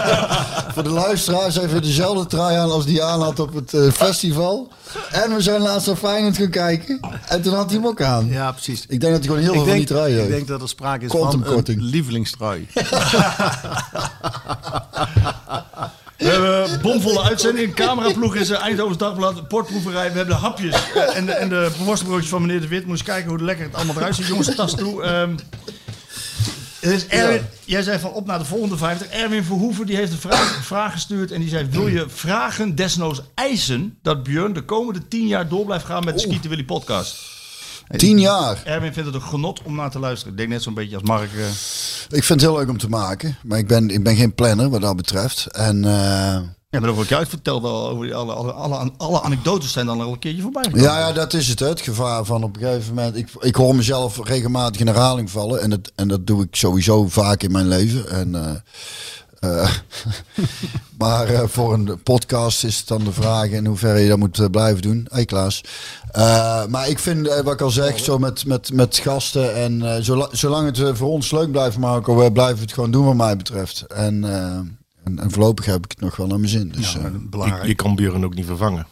Voor 0.74 0.82
de 0.82 0.90
luisteraars 0.90 1.58
even 1.58 1.82
dezelfde 1.82 2.26
trui 2.26 2.56
aan 2.56 2.70
als 2.70 2.84
die 2.84 3.02
aan 3.02 3.22
had 3.22 3.38
op 3.40 3.54
het 3.54 3.74
eh, 3.74 3.90
festival. 3.90 4.72
En 5.10 5.34
we 5.34 5.40
zijn 5.40 5.60
laatst 5.60 5.88
op 5.88 5.98
Feyenoord 5.98 6.36
gaan 6.36 6.50
kijken. 6.50 7.00
En 7.28 7.42
toen 7.42 7.54
had 7.54 7.70
hij 7.70 7.78
hem 7.78 7.86
ook 7.86 8.02
aan. 8.02 8.26
Ja, 8.28 8.52
precies. 8.52 8.84
Ik 8.88 9.00
denk 9.00 9.12
dat 9.12 9.24
hij 9.24 9.34
gewoon 9.34 9.38
heel 9.42 9.52
veel 9.52 9.64
van 9.64 9.76
die 9.76 9.86
trui 9.86 10.12
ik 10.12 10.18
heeft. 10.18 10.30
denk 10.30 10.46
dat 10.48 10.62
er 10.62 10.68
sprake 10.68 11.04
is 11.04 11.10
van 11.10 11.44
een 11.64 11.82
lievelingstrui. 11.82 12.66
We 16.20 16.26
hebben 16.26 16.72
een 16.72 16.80
bomvolle 16.80 17.22
uitzending. 17.22 17.74
Cameraploeg 17.74 18.34
is 18.36 18.50
Eindhoven's 18.50 18.98
Dagblad. 18.98 19.48
Portproeverij. 19.48 20.10
We 20.10 20.16
hebben 20.16 20.34
de 20.34 20.40
hapjes 20.40 20.76
en 21.14 21.26
de, 21.26 21.32
en 21.32 21.48
de 21.48 21.70
van 22.28 22.40
meneer 22.40 22.60
De 22.60 22.68
Wit. 22.68 22.86
Moest 22.86 23.02
kijken 23.02 23.30
hoe 23.30 23.42
lekker 23.42 23.64
het 23.64 23.74
allemaal 23.74 23.96
eruit 23.96 24.14
ziet. 24.14 24.26
Jongens, 24.26 24.54
tas 24.54 24.74
toe. 24.74 25.02
Ehm, 25.02 25.36
Erwin, 27.08 27.46
Jij 27.64 27.82
zei 27.82 27.98
van 27.98 28.12
op 28.12 28.26
naar 28.26 28.38
de 28.38 28.44
volgende 28.44 28.76
50. 28.76 29.06
Erwin 29.06 29.44
Verhoeven 29.44 29.86
die 29.86 29.96
heeft 29.96 30.12
een 30.12 30.18
vraag, 30.18 30.64
vraag 30.64 30.92
gestuurd. 30.92 31.30
En 31.30 31.40
die 31.40 31.48
zei: 31.48 31.66
Wil 31.70 31.88
je 31.88 32.04
vragen, 32.08 32.74
desnoods 32.74 33.20
eisen. 33.34 33.98
dat 34.02 34.22
Björn 34.22 34.52
de 34.52 34.62
komende 34.62 35.08
10 35.08 35.26
jaar 35.26 35.48
door 35.48 35.64
blijft 35.64 35.84
gaan 35.84 36.04
met 36.04 36.14
de 36.14 36.20
Skieten 36.20 36.50
Willy 36.50 36.64
podcast? 36.64 37.39
Tien 37.96 38.18
jaar. 38.20 38.62
Erwin 38.64 38.92
vindt 38.92 39.12
het 39.12 39.22
een 39.22 39.28
genot 39.28 39.62
om 39.62 39.74
naar 39.74 39.90
te 39.90 39.98
luisteren. 39.98 40.32
Ik 40.32 40.38
denk 40.38 40.50
net 40.50 40.62
zo'n 40.62 40.74
beetje 40.74 40.94
als 40.96 41.04
Mark. 41.04 41.30
eh, 41.32 41.46
Ik 42.18 42.24
vind 42.24 42.40
het 42.40 42.50
heel 42.50 42.58
leuk 42.58 42.68
om 42.68 42.78
te 42.78 42.88
maken. 42.88 43.36
Maar 43.42 43.58
ik 43.58 43.66
ben, 43.66 43.90
ik 43.90 44.02
ben 44.02 44.16
geen 44.16 44.34
planner 44.34 44.70
wat 44.70 44.80
dat 44.80 44.96
betreft. 44.96 45.46
En 45.46 45.82
Ja, 45.82 46.80
maar 46.80 46.88
over 46.88 47.00
wat 47.00 47.08
je 47.08 47.16
uitvertelde, 47.16 47.68
al 47.68 47.88
over 47.88 48.14
alle, 48.14 48.32
alle, 48.32 48.52
alle, 48.52 48.90
alle 48.96 49.22
anekdotes 49.22 49.72
zijn 49.72 49.86
dan 49.86 50.00
al 50.00 50.12
een 50.12 50.18
keertje 50.18 50.42
voorbij 50.42 50.62
gekomen. 50.62 50.84
ja, 50.86 50.98
ja, 50.98 51.12
dat 51.12 51.34
is 51.34 51.48
het. 51.48 51.58
hè. 51.58 51.68
Het 51.68 51.80
gevaar 51.80 52.24
van 52.24 52.42
op 52.44 52.56
een 52.56 52.62
gegeven 52.62 52.94
moment. 52.94 53.16
Ik, 53.16 53.28
ik 53.40 53.54
hoor 53.54 53.74
mezelf 53.74 54.18
regelmatig 54.26 54.80
in 54.80 54.86
herhaling 54.86 55.30
vallen. 55.30 55.60
En 55.60 55.70
dat, 55.70 55.92
en 55.94 56.08
dat 56.08 56.26
doe 56.26 56.42
ik 56.42 56.56
sowieso 56.56 57.08
vaak 57.08 57.42
in 57.42 57.52
mijn 57.52 57.68
leven. 57.68 58.10
En, 58.10 58.34
eh, 58.34 58.50
eh, 59.40 59.70
maar 60.98 61.28
eh, 61.28 61.42
voor 61.46 61.72
een 61.72 62.02
podcast 62.02 62.64
is 62.64 62.78
het 62.78 62.88
dan 62.88 63.04
de 63.04 63.12
vraag 63.12 63.46
in 63.48 63.66
hoeverre 63.66 63.98
je 63.98 64.08
dat 64.08 64.18
moet 64.18 64.38
eh, 64.38 64.46
blijven 64.50 64.82
doen. 64.82 65.06
Hey 65.10 65.24
Klaas. 65.24 65.60
Eh, 66.10 66.66
maar 66.66 66.88
ik 66.88 66.98
vind, 66.98 67.26
wat 67.42 67.52
ik 67.52 67.60
al 67.60 67.70
zeg, 67.70 67.98
zo 67.98 68.18
met, 68.18 68.44
met, 68.46 68.72
met 68.72 68.96
gasten. 68.98 69.54
En 69.54 69.94
eh, 69.94 70.02
zola- 70.02 70.28
zolang 70.32 70.76
het 70.76 70.98
voor 70.98 71.08
ons 71.08 71.30
leuk 71.30 71.50
blijft 71.50 71.78
maken, 71.78 72.16
we 72.16 72.32
blijven 72.32 72.60
het 72.60 72.72
gewoon 72.72 72.90
doen 72.90 73.04
wat 73.04 73.14
mij 73.14 73.36
betreft. 73.36 73.80
En, 73.88 74.24
en, 75.04 75.18
en 75.18 75.30
voorlopig 75.30 75.64
heb 75.64 75.84
ik 75.84 75.90
het 75.90 76.00
nog 76.00 76.16
wel 76.16 76.26
naar 76.26 76.38
mijn 76.38 76.50
zin. 76.50 76.68
Dus, 76.76 76.92
Ja, 76.92 76.98
eh, 77.00 77.64
je 77.68 77.74
kan 77.74 77.94
Buren 77.94 78.24
ook 78.24 78.34
niet 78.34 78.46
vervangen. 78.46 78.86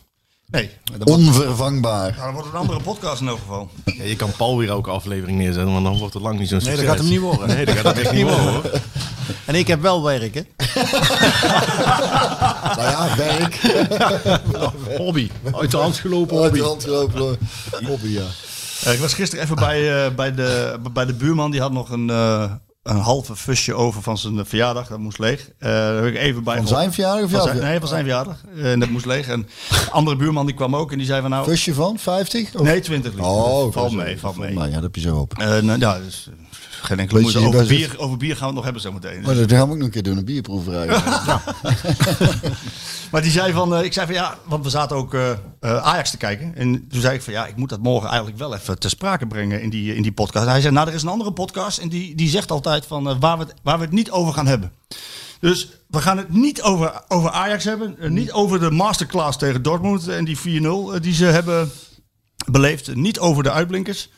Nee, 0.51 0.71
onvervangbaar. 1.05 2.11
nou, 2.17 2.25
dat 2.25 2.33
wordt 2.33 2.49
een 2.49 2.61
andere 2.61 2.81
podcast 2.81 3.21
in 3.21 3.29
elk 3.29 3.39
geval. 3.39 3.71
Ja, 3.85 4.05
je 4.05 4.17
kan 4.17 4.31
Paul 4.37 4.59
weer 4.59 4.69
elke 4.69 4.91
aflevering 4.91 5.39
neerzetten, 5.39 5.73
want 5.73 5.85
dan 5.85 5.99
wordt 5.99 6.15
het 6.15 6.23
lang 6.23 6.39
niet 6.39 6.49
zo'n 6.49 6.59
Nee, 6.59 6.67
succes. 6.67 6.87
dat 6.87 6.95
gaat 6.97 7.05
hem 7.05 7.13
niet 7.13 7.21
worden. 7.21 7.49
Nee, 7.49 7.65
dat 7.65 7.75
gaat 7.77 7.95
hem 7.95 8.05
echt 8.05 8.13
niet 8.13 8.23
worden 8.23 8.45
hoor. 8.53 8.71
En 9.45 9.55
ik 9.55 9.67
heb 9.67 9.81
wel 9.83 10.03
werk, 10.05 10.35
hè? 10.35 10.43
Nou 12.77 12.81
ja, 12.91 13.17
werk. 13.17 13.61
Hobby. 14.97 15.31
Uit 15.53 15.71
de 15.71 15.77
hand 15.77 15.97
gelopen 15.97 16.43
Uit 16.43 16.53
de 16.53 16.59
hobby. 16.59 16.69
hand 16.69 16.85
gelopen. 16.85 17.19
hoor. 17.21 17.37
Hobby, 17.87 18.09
ja. 18.09 18.23
Eh, 18.85 18.93
ik 18.93 18.99
was 18.99 19.15
gisteren 19.15 19.45
even 19.45 19.57
bij, 19.57 20.05
eh, 20.07 20.15
bij, 20.15 20.35
de, 20.35 20.79
bij 20.93 21.05
de 21.07 21.15
buurman. 21.15 21.51
Die 21.51 21.61
had 21.61 21.73
nog 21.73 21.91
een, 21.91 22.11
eh, 22.11 22.53
een 22.89 22.97
halve 23.01 23.37
fusje 23.37 23.75
over 23.75 24.03
van 24.03 24.19
zijn 24.19 24.47
verjaardag. 24.47 24.89
Dat 24.89 24.99
moest 24.99 25.19
leeg. 25.19 25.51
Eh 25.59 25.95
heb 25.95 26.05
ik 26.05 26.17
even 26.17 26.45
bij 26.45 26.57
Van 26.57 26.67
zijn 26.67 26.93
verjaardag 26.93 27.25
of 27.25 27.31
Van 27.31 27.41
zijn, 27.43 27.51
verjaardag? 27.55 27.71
nee, 27.71 27.79
van 27.81 27.89
zijn 27.89 28.05
verjaardag. 28.05 28.37
Eh, 28.57 28.73
en 28.73 28.81
dat 28.81 28.89
moest 28.89 29.07
leeg. 29.07 29.29
En 29.29 29.49
andere 29.91 30.17
buurman 30.17 30.47
die 30.47 30.55
kwam 30.55 30.77
ook 30.77 30.93
en 30.93 30.99
die 30.99 31.07
zei 31.07 31.21
van 31.21 31.31
nou... 31.31 31.45
Fusje 31.45 31.75
van 31.75 31.99
50? 31.99 32.55
Of? 32.55 32.63
Nee, 32.63 32.81
20 32.81 33.13
liter. 33.13 33.27
Oh, 33.27 33.73
valt 33.73 33.93
mee, 33.93 34.19
valt 34.19 34.37
mee. 34.37 34.55
Nou 34.55 34.67
ja, 34.69 34.75
dat 34.75 34.83
heb 34.83 34.95
je 34.95 35.01
zo 35.01 35.17
op. 35.17 35.37
Nou, 35.37 35.79
ja, 35.79 35.99
dus, 35.99 36.29
geen 36.83 36.99
enkele 36.99 37.21
moeite. 37.21 37.39
Over 37.39 37.67
bier, 37.67 37.99
over 37.99 38.17
bier 38.17 38.31
gaan 38.31 38.41
we 38.41 38.47
het 38.47 38.55
nog 38.55 38.65
hebben 38.65 38.83
zometeen. 38.83 39.23
Maar 39.23 39.35
dat 39.35 39.51
gaan 39.51 39.67
we 39.67 39.73
ook 39.73 39.77
nog 39.77 39.87
een 39.87 39.93
keer 39.93 40.03
doen, 40.03 40.17
een 40.17 40.25
bierproeverij. 40.25 40.87
Maar 43.11 43.23
die 43.23 43.31
zei 43.31 43.53
van, 43.53 43.75
eh, 43.75 43.85
ik 43.85 43.93
zei 43.93 44.07
van 44.07 44.15
ja, 44.15 44.39
want 44.45 44.65
we 44.65 44.71
zaten 44.71 44.97
ook 44.97 45.15
eh, 45.15 45.31
eh, 45.31 45.37
Ajax 45.61 46.11
te 46.11 46.17
kijken. 46.17 46.55
En 46.57 46.89
toen 46.89 47.01
zei 47.01 47.15
ik 47.15 47.23
van 47.23 47.33
ja, 47.33 47.47
ik 47.47 47.57
moet 47.57 47.69
dat 47.69 47.83
morgen 47.83 48.09
eigenlijk 48.09 48.39
wel 48.39 48.55
even 48.55 48.79
ter 48.79 48.91
sprake 48.91 49.27
brengen 49.27 49.63
in 49.63 49.71
die, 49.71 49.95
in 49.95 50.03
die 50.03 50.13
podcast. 50.13 50.45
En 50.45 50.51
hij 50.51 50.61
zei, 50.61 50.75
nou 50.75 50.89
er 50.89 50.95
is 50.95 51.03
een 51.03 51.09
andere 51.09 51.33
podcast 51.33 51.79
en 51.79 51.89
die, 51.89 52.15
die 52.15 52.29
zegt 52.29 52.51
altijd 52.51 52.87
van 52.87 53.21
waar, 53.21 53.39
we 53.39 53.45
het, 53.45 53.55
waar 53.63 53.79
we 53.79 53.85
het 53.85 53.93
niet 53.93 54.11
over 54.11 54.33
gaan 54.33 54.47
hebben. 54.47 54.73
Dus 55.41 55.69
we 55.87 56.01
gaan 56.01 56.17
het 56.17 56.29
niet 56.29 56.63
over, 56.63 57.03
over 57.09 57.31
Ajax 57.31 57.65
hebben. 57.65 57.97
niet 57.99 58.33
over 58.33 58.61
de 58.61 58.71
masterclass 58.71 59.39
tegen 59.39 59.63
Dortmund 59.63 60.09
en 60.09 60.25
die 60.25 60.39
4-0 60.39 60.43
eh, 60.43 61.01
die 61.01 61.15
ze 61.15 61.25
hebben 61.25 61.71
beleefd. 62.51 62.95
Niet 62.95 63.19
over 63.19 63.43
de 63.43 63.53
uitblinkers. 63.53 64.11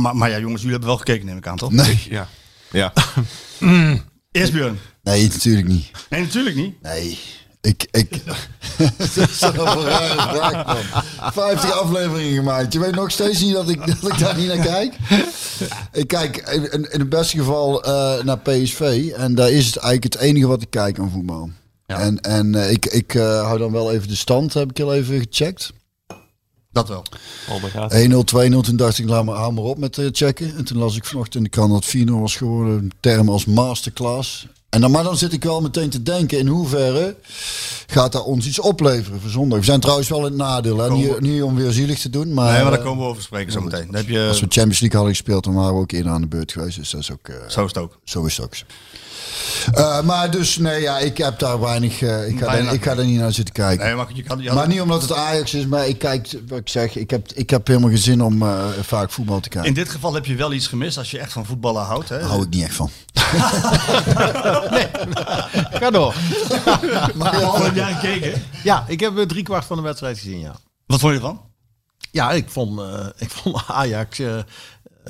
Maar, 0.00 0.16
maar 0.16 0.30
ja 0.30 0.38
jongens, 0.38 0.62
jullie 0.62 0.70
hebben 0.76 0.88
wel 0.88 0.98
gekeken 0.98 1.26
neem 1.26 1.36
ik 1.36 1.46
aan 1.46 1.56
toch? 1.56 1.72
Nee, 1.72 2.06
Ja. 2.08 2.28
Ja. 2.70 2.92
Eerst 4.30 4.52
Björn. 4.52 4.78
nee, 5.02 5.28
natuurlijk 5.28 5.66
niet. 5.66 5.90
Nee, 6.10 6.20
natuurlijk 6.20 6.56
niet. 6.56 6.82
Nee. 6.82 7.18
Ik, 7.60 7.86
ik... 7.90 8.10
dat 9.14 9.28
is 9.28 9.40
een 9.40 9.54
rare 9.54 10.36
vraag, 10.36 10.66
man. 10.66 11.32
50 11.32 11.72
afleveringen 11.72 12.34
gemaakt. 12.34 12.72
Je 12.72 12.80
weet 12.80 12.94
nog 12.94 13.10
steeds 13.10 13.40
niet 13.40 13.52
dat 13.52 13.68
ik, 13.68 13.86
dat 14.00 14.12
ik 14.12 14.18
daar 14.18 14.36
niet 14.36 14.46
naar 14.46 14.66
kijk. 14.66 14.94
Ik 15.92 16.08
kijk 16.08 16.36
in, 16.36 16.92
in 16.92 17.00
het 17.00 17.08
beste 17.08 17.36
geval 17.36 17.84
eh, 17.84 18.24
naar 18.24 18.38
PSV. 18.38 19.12
En 19.16 19.34
daar 19.34 19.50
is 19.50 19.66
het 19.66 19.76
eigenlijk 19.76 20.14
het 20.14 20.22
enige 20.22 20.46
wat 20.46 20.62
ik 20.62 20.70
kijk 20.70 20.98
aan 20.98 21.10
voetbal. 21.10 21.50
Ja. 21.86 21.98
En, 22.00 22.20
en 22.20 22.54
eh, 22.54 22.70
ik, 22.70 22.86
ik 22.86 23.14
eh, 23.14 23.42
hou 23.42 23.58
dan 23.58 23.72
wel 23.72 23.92
even 23.92 24.08
de 24.08 24.16
stand, 24.16 24.54
heb 24.54 24.70
ik 24.70 24.76
heel 24.76 24.94
even 24.94 25.20
gecheckt. 25.20 25.72
Dat 26.76 26.88
wel. 26.88 27.02
1-0, 28.08 28.24
2-0. 28.52 28.60
Toen 28.60 28.76
dacht 28.76 28.98
ik, 28.98 29.08
laat 29.08 29.24
maar, 29.24 29.36
hou 29.36 29.52
maar 29.52 29.64
op 29.64 29.78
met 29.78 29.98
eh, 29.98 30.06
checken. 30.12 30.56
En 30.56 30.64
toen 30.64 30.78
las 30.78 30.96
ik 30.96 31.04
vanochtend 31.04 31.34
in 31.36 31.42
de 31.42 31.48
krant 31.48 31.72
dat 31.72 31.94
4-0 31.96 32.10
was 32.20 32.36
geworden. 32.36 32.72
Een 32.78 32.92
term 33.00 33.28
als 33.28 33.44
masterclass. 33.44 34.46
En 34.68 34.80
dan, 34.80 34.90
maar 34.90 35.02
dan 35.04 35.16
zit 35.16 35.32
ik 35.32 35.44
wel 35.44 35.60
meteen 35.60 35.90
te 35.90 36.02
denken 36.02 36.38
in 36.38 36.46
hoeverre 36.46 37.16
gaat 37.86 38.12
dat 38.12 38.24
ons 38.24 38.46
iets 38.46 38.60
opleveren 38.60 39.20
voor 39.20 39.30
zondag. 39.30 39.58
We 39.58 39.64
zijn 39.64 39.80
trouwens 39.80 40.08
wel 40.08 40.18
in 40.18 40.24
het 40.24 40.34
nadeel. 40.36 40.78
Hè? 40.78 40.90
Niet, 40.90 41.20
niet 41.20 41.42
om 41.42 41.54
weer 41.56 41.70
zielig 41.72 41.98
te 41.98 42.10
doen. 42.10 42.34
Maar, 42.34 42.52
Nee, 42.52 42.62
maar 42.62 42.70
daar 42.70 42.80
eh, 42.80 42.86
komen 42.86 43.04
we 43.04 43.10
over 43.10 43.22
spreken 43.22 43.52
zometeen. 43.52 43.86
Dan 43.86 43.94
heb 43.94 44.08
je, 44.08 44.26
als 44.28 44.40
we 44.40 44.46
Champions 44.48 44.80
League 44.80 44.98
hadden 44.98 45.16
gespeeld, 45.16 45.44
dan 45.44 45.54
waren 45.54 45.74
we 45.74 45.80
ook 45.80 45.92
eerder 45.92 46.12
aan 46.12 46.20
de 46.20 46.26
beurt 46.26 46.52
geweest. 46.52 46.76
Dus 46.76 46.90
dat 46.90 47.00
is 47.00 47.12
ook... 47.12 47.28
eh, 47.28 47.34
Zo 47.48 47.60
is 47.64 47.66
het 47.74 47.78
ook. 47.78 47.98
zo 48.04 48.24
is 48.24 48.36
het 48.36 48.44
ook. 48.46 48.54
Eh, 49.74 50.02
maar 50.02 50.30
dus, 50.30 50.56
nee, 50.56 50.80
ja, 50.80 50.98
ik 50.98 51.18
heb 51.18 51.38
daar 51.38 51.60
weinig... 51.60 52.02
eh, 52.02 52.28
ik, 52.28 52.38
ga 52.38 52.52
ik 52.52 52.86
er 52.86 53.04
niet 53.04 53.18
naar 53.20 53.32
zitten 53.32 53.54
kijken. 53.54 53.86
Nee, 53.86 53.94
maar 53.94 54.06
je 54.12 54.22
kan, 54.22 54.38
je 54.40 54.48
had- 54.48 54.56
Maar 54.58 54.68
niet 54.68 54.80
omdat 54.80 55.02
het 55.02 55.12
Ajax 55.12 55.54
is, 55.54 55.66
maar 55.66 55.86
ik 55.88 55.98
kijk, 55.98 56.28
wat 56.48 56.58
ik 56.58 56.68
zeg, 56.68 56.96
ik 56.96 57.10
heb, 57.10 57.32
ik 57.34 57.50
heb 57.50 57.66
helemaal 57.66 57.88
geen 57.88 57.98
zin 57.98 58.22
om 58.22 58.42
eh, 58.42 58.64
vaak 58.82 59.10
voetbal 59.10 59.40
te 59.40 59.48
kijken. 59.48 59.68
in 59.70 59.74
dit 59.76 59.88
geval 59.88 60.14
heb 60.14 60.26
je 60.26 60.34
wel 60.34 60.52
iets 60.52 60.66
gemist 60.66 60.98
als 60.98 61.10
je 61.10 61.18
echt 61.18 61.32
van 61.32 61.46
voetballen 61.46 61.82
houdt. 61.84 62.08
Hè? 62.08 62.18
Daar 62.18 62.28
hou 62.28 62.42
ik 62.42 62.48
niet 62.48 62.62
echt 62.64 62.74
van. 62.74 62.90
Ga 65.80 65.90
door. 65.90 66.14
Maar 67.14 67.40
ja, 67.40 67.46
Wat 67.46 67.62
heb 67.64 67.74
jij 67.74 67.94
gekeken? 67.94 68.42
Ja, 68.62 68.84
ik 68.88 69.00
heb 69.00 69.16
drie 69.28 69.42
kwart 69.42 69.64
van 69.64 69.76
de 69.76 69.82
wedstrijd 69.82 70.18
gezien, 70.18 70.38
ja. 70.40 70.54
Wat 70.86 71.00
vond 71.00 71.12
je 71.12 71.18
ervan? 71.18 71.40
Ja, 72.10 72.32
ik 72.32 72.44
vond, 72.48 72.80
eh, 72.80 73.06
ik 73.16 73.30
vond 73.30 73.56
Ajax 73.68 74.18
eh, 74.18 74.36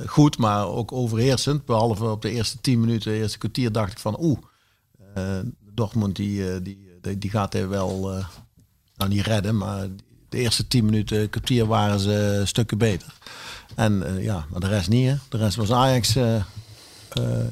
goed, 0.05 0.37
maar 0.37 0.67
ook 0.67 0.91
overheersend. 0.91 1.65
Behalve 1.65 2.09
op 2.09 2.21
de 2.21 2.29
eerste 2.29 2.61
tien 2.61 2.79
minuten, 2.79 3.11
de 3.11 3.17
eerste 3.17 3.37
kwartier 3.37 3.71
dacht 3.71 3.91
ik 3.91 3.99
van 3.99 4.17
oeh, 4.19 4.37
eh, 5.13 5.23
Dortmund 5.73 6.15
die, 6.15 6.51
eh, 6.51 6.59
die, 6.63 6.99
die, 7.01 7.17
die 7.17 7.29
gaat 7.29 7.53
hij 7.53 7.67
wel, 7.67 8.11
eh, 8.11 8.25
nou 8.95 9.09
niet 9.09 9.25
redden, 9.25 9.57
maar 9.57 9.87
de 10.29 10.37
eerste 10.37 10.67
tien 10.67 10.85
minuten, 10.85 11.29
kwartier 11.29 11.65
waren 11.65 11.99
ze 11.99 12.41
stukken 12.45 12.77
beter. 12.77 13.13
En 13.75 14.17
ja, 14.21 14.45
maar 14.49 14.59
de 14.59 14.67
rest 14.67 14.89
niet 14.89 15.07
hè. 15.07 15.15
De 15.29 15.37
rest 15.37 15.55
was 15.55 15.71
Ajax 15.71 16.15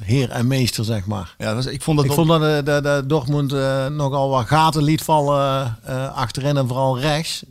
heer 0.00 0.30
en 0.30 0.46
meester, 0.46 0.84
zeg 0.84 1.06
maar. 1.06 1.34
Ja, 1.38 1.54
was, 1.54 1.66
ik 1.66 1.82
vond 1.82 1.96
dat 1.96 2.06
Ik 2.06 2.12
vond 2.12 2.28
dat 2.28 2.40
de, 2.40 2.62
de, 2.64 2.80
de 2.80 3.02
Dortmund 3.06 3.50
nogal 3.92 4.28
wat 4.28 4.46
gaten 4.46 4.82
liet 4.82 5.02
vallen 5.02 5.78
achterin 6.14 6.56
en 6.56 6.66
vooral 6.66 6.98
rechts. 6.98 7.44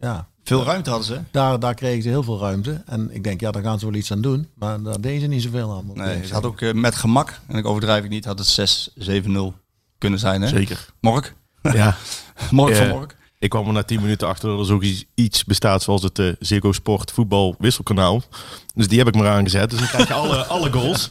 Ja, 0.00 0.28
veel 0.44 0.64
ruimte 0.64 0.90
hadden 0.90 1.08
ze. 1.08 1.20
daar, 1.30 1.60
daar 1.60 1.74
kregen 1.74 2.02
ze 2.02 2.08
heel 2.08 2.22
veel 2.22 2.38
ruimte. 2.38 2.82
En 2.86 3.14
ik 3.14 3.24
denk, 3.24 3.40
ja, 3.40 3.50
daar 3.50 3.62
gaan 3.62 3.78
ze 3.78 3.86
wel 3.86 3.94
iets 3.94 4.12
aan 4.12 4.20
doen. 4.20 4.48
Maar 4.54 4.82
daar 4.82 5.00
deden 5.00 5.20
ze 5.20 5.26
niet 5.26 5.42
zoveel 5.42 5.72
aan. 5.72 5.90
Nee, 5.94 6.26
ze 6.26 6.32
had 6.34 6.44
ook 6.44 6.60
eh, 6.60 6.72
met 6.72 6.94
gemak, 6.94 7.40
en 7.46 7.56
ik 7.56 7.66
overdrijf 7.66 8.04
ik 8.04 8.10
niet, 8.10 8.24
had 8.24 8.38
het 8.38 8.90
6-7-0 8.94 9.38
kunnen 9.98 10.18
zijn. 10.18 10.42
Hè? 10.42 10.48
Zeker. 10.48 10.86
Mork? 11.00 11.34
Ja. 11.62 11.96
Mork 12.50 12.74
van 12.76 12.86
Eh, 12.86 12.92
Mork? 12.92 13.16
Ik 13.38 13.50
kwam 13.50 13.66
er 13.66 13.72
na 13.72 13.82
10 13.82 14.00
minuten 14.00 14.28
achter 14.28 14.48
dat 14.48 14.58
er 14.58 14.64
zoiets 14.64 15.04
iets 15.14 15.44
bestaat 15.44 15.82
zoals 15.82 16.02
het 16.02 16.36
Ziggo 16.38 16.72
Sport 16.72 17.10
voetbal 17.10 17.54
wisselkanaal. 17.58 18.22
Dus 18.74 18.88
die 18.88 18.98
heb 18.98 19.08
ik 19.08 19.14
maar 19.14 19.28
aangezet. 19.28 19.70
Dus 19.70 19.78
dan 19.78 19.88
krijg 19.88 20.08
je 20.08 20.14
alle, 20.14 20.44
alle 20.44 20.72
goals. 20.72 21.10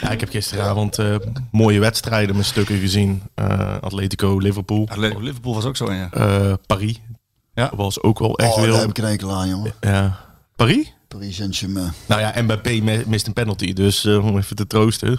Ja, 0.00 0.10
ik 0.10 0.20
heb 0.20 0.28
gisteravond 0.30 0.98
eh, 0.98 1.16
mooie 1.50 1.78
wedstrijden 1.80 2.36
met 2.36 2.44
stukken 2.44 2.78
gezien. 2.78 3.22
Eh, 3.34 3.76
Atletico, 3.80 4.38
Liverpool, 4.38 4.86
Atletico 4.88 5.20
Liverpool 5.20 5.54
was 5.54 5.64
ook 5.64 5.76
zo 5.76 5.86
in, 5.86 5.96
ja. 5.96 6.10
eh, 6.10 6.52
Paris. 6.66 7.00
Ja. 7.60 7.70
Was 7.76 8.02
ook 8.02 8.18
wel 8.18 8.38
echt 8.38 8.50
oh, 8.50 8.56
daar 8.56 8.64
heel... 8.64 8.78
heb 8.78 8.88
ik 8.88 8.98
een 8.98 9.04
enkel 9.04 9.32
aan, 9.34 9.48
jongen. 9.48 9.72
Ja. 9.80 10.28
Paris? 10.56 10.92
Paris 11.08 11.36
Saint-Germain. 11.36 11.92
Nou 12.08 12.20
ja, 12.20 12.42
Mbappé 12.42 12.70
mi- 12.70 13.02
mist 13.06 13.26
een 13.26 13.32
penalty. 13.32 13.72
Dus 13.72 14.04
eh, 14.04 14.24
om 14.26 14.36
even 14.38 14.56
te 14.56 14.66
troosten. 14.66 15.18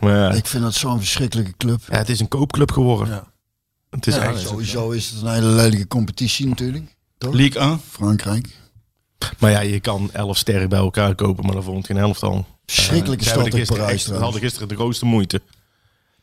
Maar 0.00 0.16
ja, 0.16 0.30
Ik 0.32 0.46
vind 0.46 0.62
dat 0.62 0.74
zo'n 0.74 0.98
verschrikkelijke 0.98 1.54
club. 1.56 1.80
ja, 1.90 1.96
het 1.96 2.08
is 2.08 2.20
een 2.20 2.28
koopclub 2.28 2.70
geworden. 2.72 3.08
Ja. 3.08 3.32
Het 3.90 4.06
is 4.06 4.14
Ja, 4.14 4.28
ook 4.30 4.38
Sowieso 4.38 4.90
is 4.90 5.10
het 5.10 5.22
een 5.22 5.32
hele 5.32 5.46
lelijke 5.46 5.86
competitie 5.86 6.46
natuurlijk. 6.48 6.84
League 7.18 7.62
1. 7.62 7.80
Frankrijk. 7.90 8.48
Maar 9.38 9.50
ja, 9.50 9.60
je 9.60 9.80
kan 9.80 10.10
elf 10.12 10.36
sterren 10.36 10.68
bij 10.68 10.78
elkaar 10.78 11.14
kopen, 11.14 11.44
maar 11.44 11.54
dan 11.54 11.62
vond 11.62 11.86
geen 11.86 11.96
helft 11.96 12.22
al. 12.22 12.46
Verschrikkelijke 12.66 13.24
Ze 13.24 13.30
stad 13.30 13.42
hebben 13.42 13.52
in 13.60 13.60
er 13.60 13.66
gisteren 13.66 13.82
Parijs 13.84 14.02
We 14.02 14.08
trouwens. 14.08 14.32
hadden 14.32 14.48
gisteren 14.50 14.68
de 14.68 14.82
grootste 14.82 15.04
moeite. 15.04 15.40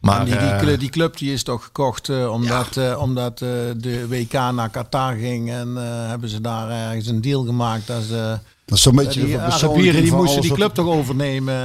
Maar 0.02 0.20
En 0.20 0.26
die, 0.26 0.38
die, 0.38 0.48
eh, 0.48 0.60
club, 0.60 0.80
die 0.80 0.90
club 0.90 1.18
die 1.18 1.34
is 1.34 1.44
toch 1.44 1.64
gekocht 1.64 2.10
eh, 2.10 2.32
omdat, 2.32 2.78
eh, 2.78 3.02
omdat 3.02 3.38
de 3.38 4.06
WK 4.10 4.32
naar 4.34 4.70
Qatar 4.70 5.16
ging. 5.16 5.50
En 5.50 5.76
hebben 6.10 6.30
ze 6.30 6.42
daar 6.42 6.70
ergens 6.70 7.08
een 7.08 7.22
deal 7.22 7.44
gemaakt. 7.44 7.88
Dat 7.88 8.04
ze, 8.04 8.40
Dat 8.66 8.78
is 8.78 8.84
zo'n 8.84 8.96
beetje 8.96 9.26
die 9.26 9.38
Arabieren 9.38 9.60
verpersoonlijking 9.60 10.04
die 10.04 10.14
moesten 10.14 10.42
die 10.42 10.52
club 10.52 10.74
toch 10.74 10.88
overnemen. 10.88 11.56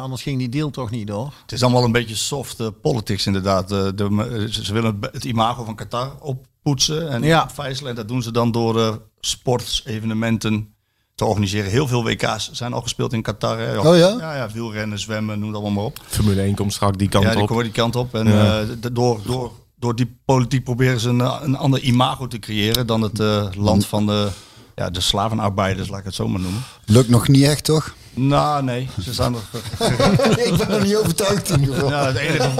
anders 0.00 0.22
ging 0.22 0.38
die 0.38 0.48
deal 0.48 0.70
toch 0.70 0.90
niet 0.90 1.06
door. 1.06 1.32
Het 1.42 1.52
is 1.52 1.62
allemaal 1.62 1.84
een 1.84 1.92
beetje 1.92 2.16
soft 2.16 2.80
politics 2.80 3.26
inderdaad. 3.26 3.68
De, 3.68 4.46
ze, 4.50 4.72
willen 4.72 4.98
het 5.00 5.24
imago 5.24 5.64
van 5.64 5.74
Qatar 5.74 6.12
oppoetsen 6.20 7.10
en 7.10 7.22
Ja. 7.22 7.50
vijzelen. 7.50 7.90
En 7.90 7.96
dat 7.96 8.08
doen 8.08 8.22
ze 8.22 8.32
dan 8.32 8.52
door 8.52 9.02
sportsevenementen 9.20 10.74
te 11.20 11.26
organiseren. 11.26 11.70
Heel 11.70 11.86
veel 11.88 12.04
WK's 12.04 12.50
zijn 12.52 12.72
al 12.72 12.80
gespeeld 12.82 13.12
in 13.12 13.22
Qatar. 13.22 13.58
Hè. 13.58 13.78
Oh 13.78 13.96
ja? 13.96 14.16
Ja, 14.18 14.36
ja, 14.36 14.48
wielrennen, 14.52 14.98
zwemmen, 14.98 15.38
noem 15.38 15.48
het 15.48 15.56
allemaal 15.56 15.74
maar 15.74 15.84
op. 15.84 15.98
Formule 16.06 16.40
1 16.42 16.54
komt 16.54 16.72
straks 16.72 16.96
die 16.96 17.08
kant 17.08 17.24
ja, 17.24 17.30
die 17.32 17.40
op. 17.42 17.48
komen 17.48 17.64
die 17.64 17.72
kant 17.72 17.96
op. 17.96 18.14
En 18.14 18.26
Ja. 18.28 18.60
eh, 18.60 18.66
door, 18.92 19.20
door, 19.26 19.52
door 19.78 19.96
die 19.96 20.16
politiek 20.24 20.64
proberen 20.64 21.00
ze 21.00 21.08
een, 21.08 21.20
een 21.20 21.56
ander 21.56 21.80
imago 21.80 22.26
te 22.26 22.38
creëren 22.38 22.86
dan 22.86 23.02
het 23.02 23.20
eh, 23.20 23.46
land 23.56 23.86
van 23.86 24.06
de, 24.06 24.28
ja, 24.76 24.90
de 24.90 25.00
slavenarbeiders, 25.00 25.88
laat 25.88 25.98
ik 25.98 26.04
het 26.04 26.14
zo 26.14 26.28
maar 26.28 26.40
noemen. 26.40 26.62
Lukt 26.86 27.08
nog 27.08 27.28
niet 27.28 27.44
echt, 27.44 27.64
toch? 27.64 27.94
Nou, 28.14 28.62
nee, 28.64 28.88
ze 29.02 29.12
staan 29.12 29.32
nog. 29.32 29.42
ik 30.48 30.56
ben 30.56 30.68
er 30.70 30.82
niet 30.84 30.96
overtuigd 30.96 31.50
in 31.50 31.60
ieder 31.60 31.74
geval. 31.74 31.90
Ja, 31.90 32.06
het, 32.06 32.16
enige, 32.16 32.50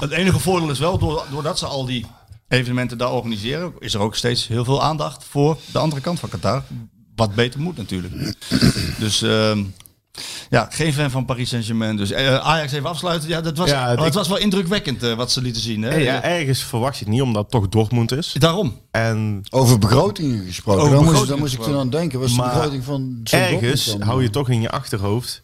het 0.00 0.10
enige 0.10 0.38
voordeel 0.38 0.70
is 0.70 0.78
wel, 0.78 0.98
door- 0.98 1.24
doordat 1.30 1.58
ze 1.58 1.66
al 1.66 1.84
die 1.86 2.06
evenementen 2.48 2.98
daar 2.98 3.12
organiseren, 3.12 3.72
is 3.78 3.94
er 3.94 4.00
ook 4.00 4.14
steeds 4.16 4.48
heel 4.48 4.64
veel 4.64 4.82
aandacht 4.82 5.24
voor 5.28 5.56
de 5.72 5.78
andere 5.78 6.00
kant 6.02 6.20
van 6.20 6.28
Qatar. 6.28 6.62
Wat 7.16 7.34
beter 7.34 7.60
moet 7.60 7.76
natuurlijk. 7.76 8.14
Dus 8.98 9.22
ehm, 9.22 9.62
ja, 10.50 10.68
geen 10.70 10.92
fan 10.92 11.10
van 11.10 11.24
Paris 11.24 11.48
Saint-Germain. 11.48 11.96
Dus 11.96 12.10
eh, 12.10 12.34
Ajax 12.36 12.72
even 12.72 12.88
afsluiten. 12.88 13.28
Ja, 13.28 13.40
dat 13.40 13.56
was, 13.56 13.70
Ja, 13.70 13.88
het- 13.88 13.98
oh, 13.98 14.04
het 14.04 14.14
was 14.14 14.28
wel 14.28 14.38
indrukwekkend 14.38 15.02
eh, 15.02 15.14
wat 15.14 15.32
ze 15.32 15.42
lieten 15.42 15.62
zien. 15.62 15.82
Hè? 15.82 15.90
Hey, 15.90 16.02
ja, 16.02 16.22
ergens 16.22 16.62
verwacht 16.62 16.98
je 16.98 17.04
het 17.04 17.12
niet, 17.12 17.22
omdat 17.22 17.42
het 17.42 17.50
toch 17.50 17.68
Dortmund 17.68 18.12
is. 18.12 18.32
Daarom. 18.38 18.78
En 18.90 19.42
Over 19.50 19.78
begrotingen 19.78 20.44
gesproken. 20.46 20.82
Over 20.82 20.94
daar, 20.94 21.04
moest, 21.04 21.12
begrotingen 21.12 21.28
daar 21.40 21.48
moest 21.50 21.54
ik 21.68 21.72
toen 21.72 21.80
aan 21.80 21.90
denken. 21.90 22.20
Was 22.20 22.34
de 22.36 22.42
begroting 22.42 22.84
van 22.84 23.20
ergens 23.30 23.96
hou 23.98 24.22
je 24.22 24.30
toch 24.30 24.48
in 24.48 24.60
je 24.60 24.70
achterhoofd 24.70 25.42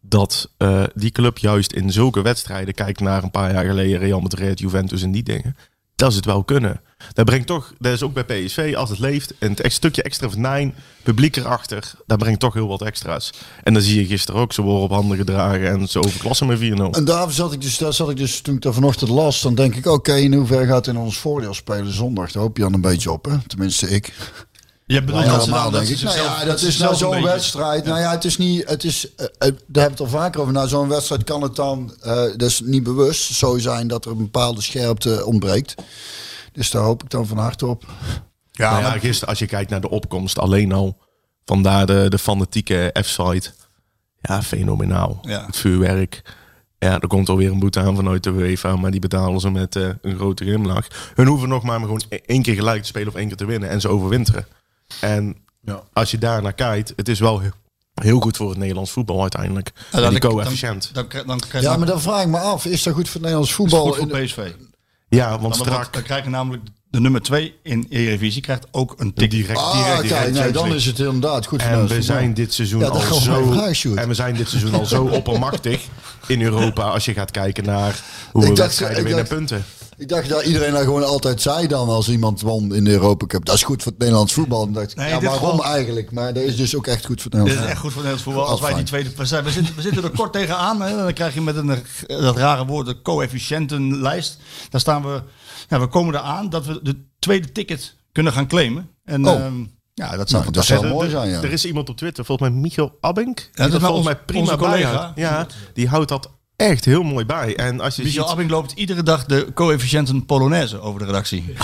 dat 0.00 0.50
eh, 0.56 0.82
die 0.94 1.10
club 1.10 1.38
juist 1.38 1.72
in 1.72 1.92
zulke 1.92 2.22
wedstrijden, 2.22 2.74
kijk 2.74 3.00
naar 3.00 3.22
een 3.22 3.30
paar 3.30 3.52
jaar 3.52 3.64
geleden 3.64 3.98
Real 3.98 4.20
Madrid, 4.20 4.58
Juventus 4.58 5.02
en 5.02 5.12
die 5.12 5.22
dingen, 5.22 5.56
dat 5.98 6.10
ze 6.10 6.16
het 6.16 6.26
wel 6.26 6.44
kunnen. 6.44 6.80
Dat 7.12 7.24
brengt 7.24 7.46
toch, 7.46 7.72
dat 7.78 7.92
is 7.92 8.02
ook 8.02 8.12
bij 8.14 8.24
PSV, 8.24 8.74
als 8.76 8.90
het 8.90 8.98
leeft, 8.98 9.34
en 9.38 9.50
het 9.50 9.60
echt 9.60 9.74
stukje 9.74 10.02
extra 10.02 10.30
venijn, 10.30 10.74
publiek 11.02 11.36
erachter, 11.36 11.92
dat 12.06 12.18
brengt 12.18 12.40
toch 12.40 12.54
heel 12.54 12.68
wat 12.68 12.82
extra's. 12.82 13.32
En 13.62 13.72
dan 13.72 13.82
zie 13.82 14.00
je 14.00 14.06
gisteren 14.06 14.40
ook, 14.40 14.52
ze 14.52 14.62
worden 14.62 14.82
op 14.82 14.90
handen 14.90 15.16
gedragen 15.16 15.68
en 15.68 15.88
ze 15.88 15.98
overklassen 15.98 16.46
met 16.46 16.58
4-0. 16.58 16.62
En 16.90 17.04
daar 17.04 17.30
zat 17.30 17.52
ik 17.52 17.60
dus, 17.60 17.78
daar 17.78 17.92
zat 17.92 18.10
ik 18.10 18.16
dus 18.16 18.40
toen 18.40 18.54
ik 18.54 18.62
daar 18.62 18.72
vanochtend 18.72 19.10
las, 19.10 19.40
dan 19.40 19.54
denk 19.54 19.74
ik, 19.74 19.86
oké, 19.86 20.14
in 20.14 20.34
hoeverre 20.34 20.66
gaat 20.66 20.86
het 20.86 20.94
in 20.94 21.00
ons 21.00 21.18
voordeel 21.18 21.54
spelen 21.54 21.92
zondag? 21.92 22.32
Hoop 22.32 22.56
je 22.56 22.62
dan 22.62 22.74
een 22.74 22.80
beetje 22.80 23.12
op, 23.12 23.24
hè? 23.24 23.38
Tenminste, 23.46 23.88
ik. 23.90 24.12
Je 24.94 25.04
bedoelt 25.04 25.24
Ja, 25.24 25.30
dat 25.32 25.44
ze 25.44 25.50
dan, 25.50 25.62
dat 25.72 25.72
denk 25.72 25.86
ze 25.98 26.06
ik. 26.06 26.14
Nou 26.14 26.16
ja, 26.18 26.44
dat 26.44 26.60
is 26.60 26.78
nou 26.78 26.94
zo'n 26.94 27.22
wedstrijd. 27.22 27.84
Nou 27.84 27.98
ja, 28.00 28.10
het 28.10 28.24
is 28.24 28.36
niet, 28.36 28.68
het 28.68 28.84
is, 28.84 29.14
eh, 29.16 29.24
eh, 29.24 29.30
daar 29.38 29.48
hebben 29.48 29.64
we 29.66 29.80
het 29.90 30.00
al 30.00 30.06
vaker 30.06 30.40
over. 30.40 30.52
Nou, 30.52 30.68
zo'n 30.68 30.88
wedstrijd 30.88 31.24
kan 31.24 31.42
het 31.42 31.56
dan, 31.56 31.94
eh 32.02 32.22
dus 32.36 32.60
niet 32.60 32.82
bewust 32.82 33.32
zo 33.32 33.58
zijn 33.58 33.88
dat 33.88 34.04
er 34.04 34.10
een 34.10 34.16
bepaalde 34.16 34.62
scherpte 34.62 35.24
ontbreekt. 35.24 35.74
Dus 36.52 36.70
daar 36.70 36.82
hoop 36.82 37.02
ik 37.02 37.10
dan 37.10 37.26
van 37.26 37.38
harte 37.38 37.66
op. 37.66 37.84
Ja, 38.50 38.70
maar- 38.70 38.80
Nou 38.82 38.94
ja, 38.94 39.00
gisteren, 39.00 39.28
als 39.28 39.38
je 39.38 39.46
kijkt 39.46 39.70
naar 39.70 39.80
de 39.80 39.90
opkomst, 39.90 40.38
alleen 40.38 40.72
al 40.72 40.98
vandaar 41.44 41.86
de, 41.86 42.06
de 42.08 42.18
fanatieke 42.18 42.94
F-site. 43.04 43.50
Ja, 44.20 44.42
fenomenaal. 44.42 45.18
Ja. 45.22 45.46
Het 45.46 45.56
vuurwerk. 45.56 46.22
Ja, 46.78 47.00
er 47.00 47.06
komt 47.08 47.28
alweer 47.28 47.50
een 47.50 47.58
boete 47.58 47.80
aan 47.80 47.96
vanuit 47.96 48.22
de 48.22 48.30
UEFA, 48.30 48.76
maar 48.76 48.90
die 48.90 49.00
betalen 49.00 49.40
ze 49.40 49.50
met 49.50 49.74
een 49.74 50.16
grote 50.16 50.44
grimlach. 50.44 50.86
Hun 51.14 51.26
hoeven 51.26 51.48
nog 51.48 51.62
maar 51.62 51.80
gewoon 51.80 52.02
e- 52.08 52.18
één 52.26 52.42
keer 52.42 52.54
gelijk 52.54 52.80
te 52.82 52.88
spelen 52.88 53.08
of 53.08 53.14
één 53.14 53.28
keer 53.28 53.36
te 53.36 53.44
winnen 53.44 53.68
en 53.68 53.80
ze 53.80 53.88
overwinteren. 53.88 54.46
En 55.00 55.36
Ja. 55.60 55.82
als 55.92 56.10
je 56.10 56.18
daar 56.18 56.42
naar 56.42 56.52
kijkt, 56.52 56.92
het 56.96 57.08
is 57.08 57.20
wel 57.20 57.38
heel, 57.40 57.50
heel 57.94 58.20
goed 58.20 58.36
voor 58.36 58.48
het 58.48 58.58
Nederlands 58.58 58.90
voetbal 58.90 59.20
uiteindelijk. 59.20 59.70
Ja, 59.74 59.82
En 59.90 60.00
dan- 60.02 60.10
die 60.10 60.20
dan- 60.20 60.30
coëfficiënt. 60.30 60.90
Dan, 60.92 61.06
dan, 61.26 61.40
Ja, 61.60 61.76
maar 61.76 61.86
dan 61.86 62.00
vraag 62.00 62.22
ik 62.22 62.28
me 62.28 62.38
af, 62.38 62.64
is 62.64 62.82
dat 62.82 62.94
goed 62.94 63.04
voor 63.08 63.12
het 63.20 63.22
Nederlands 63.22 63.48
is 63.50 63.56
voetbal? 63.56 63.86
goed 63.86 63.96
voor 64.10 64.18
PSV. 64.20 64.38
Ja, 65.08 65.28
want 65.30 65.42
Dan, 65.42 65.66
strak 65.66 65.92
dan 65.92 66.02
krijg 66.02 66.24
je 66.24 66.30
namelijk 66.30 66.62
de 66.90 67.00
nummer 67.00 67.22
2 67.22 67.54
in 67.62 67.86
Eredivisie 67.88 68.42
krijgt 68.42 68.66
ook 68.70 68.94
een 68.96 69.14
tik. 69.14 69.30
direct, 69.30 69.58
Ah, 69.58 69.72
direct, 69.72 69.88
kijk, 69.94 70.02
direct 70.08 70.24
nee, 70.24 70.42
Champions 70.42 70.68
dan 70.68 70.76
is 70.76 70.84
het 70.84 70.98
inderdaad 70.98 71.46
goed 71.46 71.62
voor 71.62 71.70
En 71.70 71.86
we 71.86 72.02
zijn 72.02 72.34
dit 72.34 72.52
seizoen 72.52 72.80
Ja, 72.80 72.86
al 72.86 73.00
zo. 73.00 73.50
vraag. 73.52 73.84
En 73.84 74.08
we 74.08 74.14
zijn 74.14 74.34
dit 74.34 74.48
seizoen 74.48 74.74
al 74.74 74.86
zo 74.86 75.04
oppermachtig 75.18 75.84
in 76.26 76.42
Europa 76.42 76.82
als 76.82 77.04
je 77.04 77.12
gaat 77.12 77.30
kijken 77.30 77.64
naar 77.64 78.00
hoe 78.32 78.42
we 78.42 78.48
Ik 78.48 78.56
dacht- 78.56 78.68
wedstrijden 78.68 79.04
winnen 79.04 79.26
punten. 79.26 79.64
Ik 79.98 80.08
dacht 80.08 80.28
dat 80.28 80.42
iedereen 80.44 80.72
dat 80.72 80.82
gewoon 80.82 81.04
altijd 81.06 81.42
zei 81.42 81.66
dan 81.66 81.88
als 81.88 82.08
iemand 82.08 82.40
won 82.40 82.74
in 82.74 82.84
de 82.84 82.90
Europa 82.90 83.26
Cup. 83.26 83.44
Dat 83.44 83.54
is 83.54 83.62
goed 83.62 83.82
voor 83.82 83.92
het 83.92 84.00
Nederlands 84.00 84.32
voetbal. 84.32 84.66
En 84.66 84.72
dacht 84.72 84.90
ik, 84.90 84.96
Nee, 84.96 85.08
ja, 85.08 85.20
waarom 85.20 85.38
gewoon- 85.50 85.64
eigenlijk? 85.64 86.10
Maar 86.12 86.32
dat 86.32 86.42
is 86.42 86.56
dus 86.56 86.76
ook 86.76 86.86
echt 86.86 87.04
goed 87.06 87.22
voor 87.22 87.30
het 87.30 87.40
Dit 87.40 87.40
Nederlands 87.40 87.64
is 87.66 87.72
echt 87.72 87.80
goed 87.80 87.92
voor 87.92 88.02
Nederlands 88.02 88.22
voetbal. 88.24 88.46
Als 88.46 88.60
wij 88.60 88.74
die 88.74 88.84
tweede... 88.84 89.10
We, 89.16 89.24
zijn, 89.24 89.44
we, 89.44 89.50
zitten, 89.50 89.74
we 89.74 89.82
zitten 89.82 90.02
er 90.04 90.10
kort 90.10 90.32
tegenaan. 90.32 90.80
Hè. 90.82 90.96
Dan 90.96 91.12
krijg 91.12 91.34
je 91.34 91.40
met 91.40 91.56
een, 91.56 91.82
dat 92.06 92.36
rare 92.36 92.66
woord, 92.66 92.86
de 92.86 93.02
coëfficiëntenlijst. 93.02 94.38
Daar 94.70 94.80
staan 94.80 95.02
we... 95.02 95.22
Ja, 95.68 95.80
we 95.80 95.86
komen 95.86 96.14
eraan 96.14 96.48
dat 96.50 96.66
we 96.66 96.80
de 96.82 96.96
tweede 97.18 97.52
ticket 97.52 97.96
kunnen 98.12 98.32
gaan 98.32 98.46
claimen. 98.46 98.88
En 99.04 99.28
Oh. 99.28 99.34
ehm, 99.34 99.54
ja, 99.94 100.16
dat 100.16 100.28
zou 100.28 100.42
Nou, 100.42 100.54
dat 100.54 100.64
zou 100.64 100.84
Er- 100.84 100.90
mooi 100.92 101.10
zijn, 101.10 101.30
ja. 101.30 101.42
Er 101.42 101.52
is 101.52 101.64
iemand 101.64 101.88
op 101.88 101.96
Twitter, 101.96 102.24
volgens 102.24 102.48
mij 102.50 102.58
Michael 102.58 102.96
Abink. 103.00 103.48
dat 103.52 103.66
is 103.66 103.72
nou 103.72 103.84
volgens 103.84 104.04
mij 104.06 104.16
prima 104.16 104.56
collega. 104.56 105.12
Ja, 105.14 105.46
die 105.74 105.88
houdt 105.88 106.08
dat 106.08 106.30
echt 106.66 106.84
heel 106.84 107.02
mooi 107.02 107.24
bij. 107.24 107.56
En 107.56 107.80
als 107.80 107.96
je 107.96 108.02
Michel 108.02 108.22
ziet, 108.22 108.32
Abing 108.32 108.50
loopt 108.50 108.72
iedere 108.72 109.02
dag 109.02 109.24
de 109.24 109.50
coëfficiënten 109.54 110.24
Polonaise 110.26 110.80
over 110.80 111.00
de 111.00 111.06
redactie. 111.06 111.44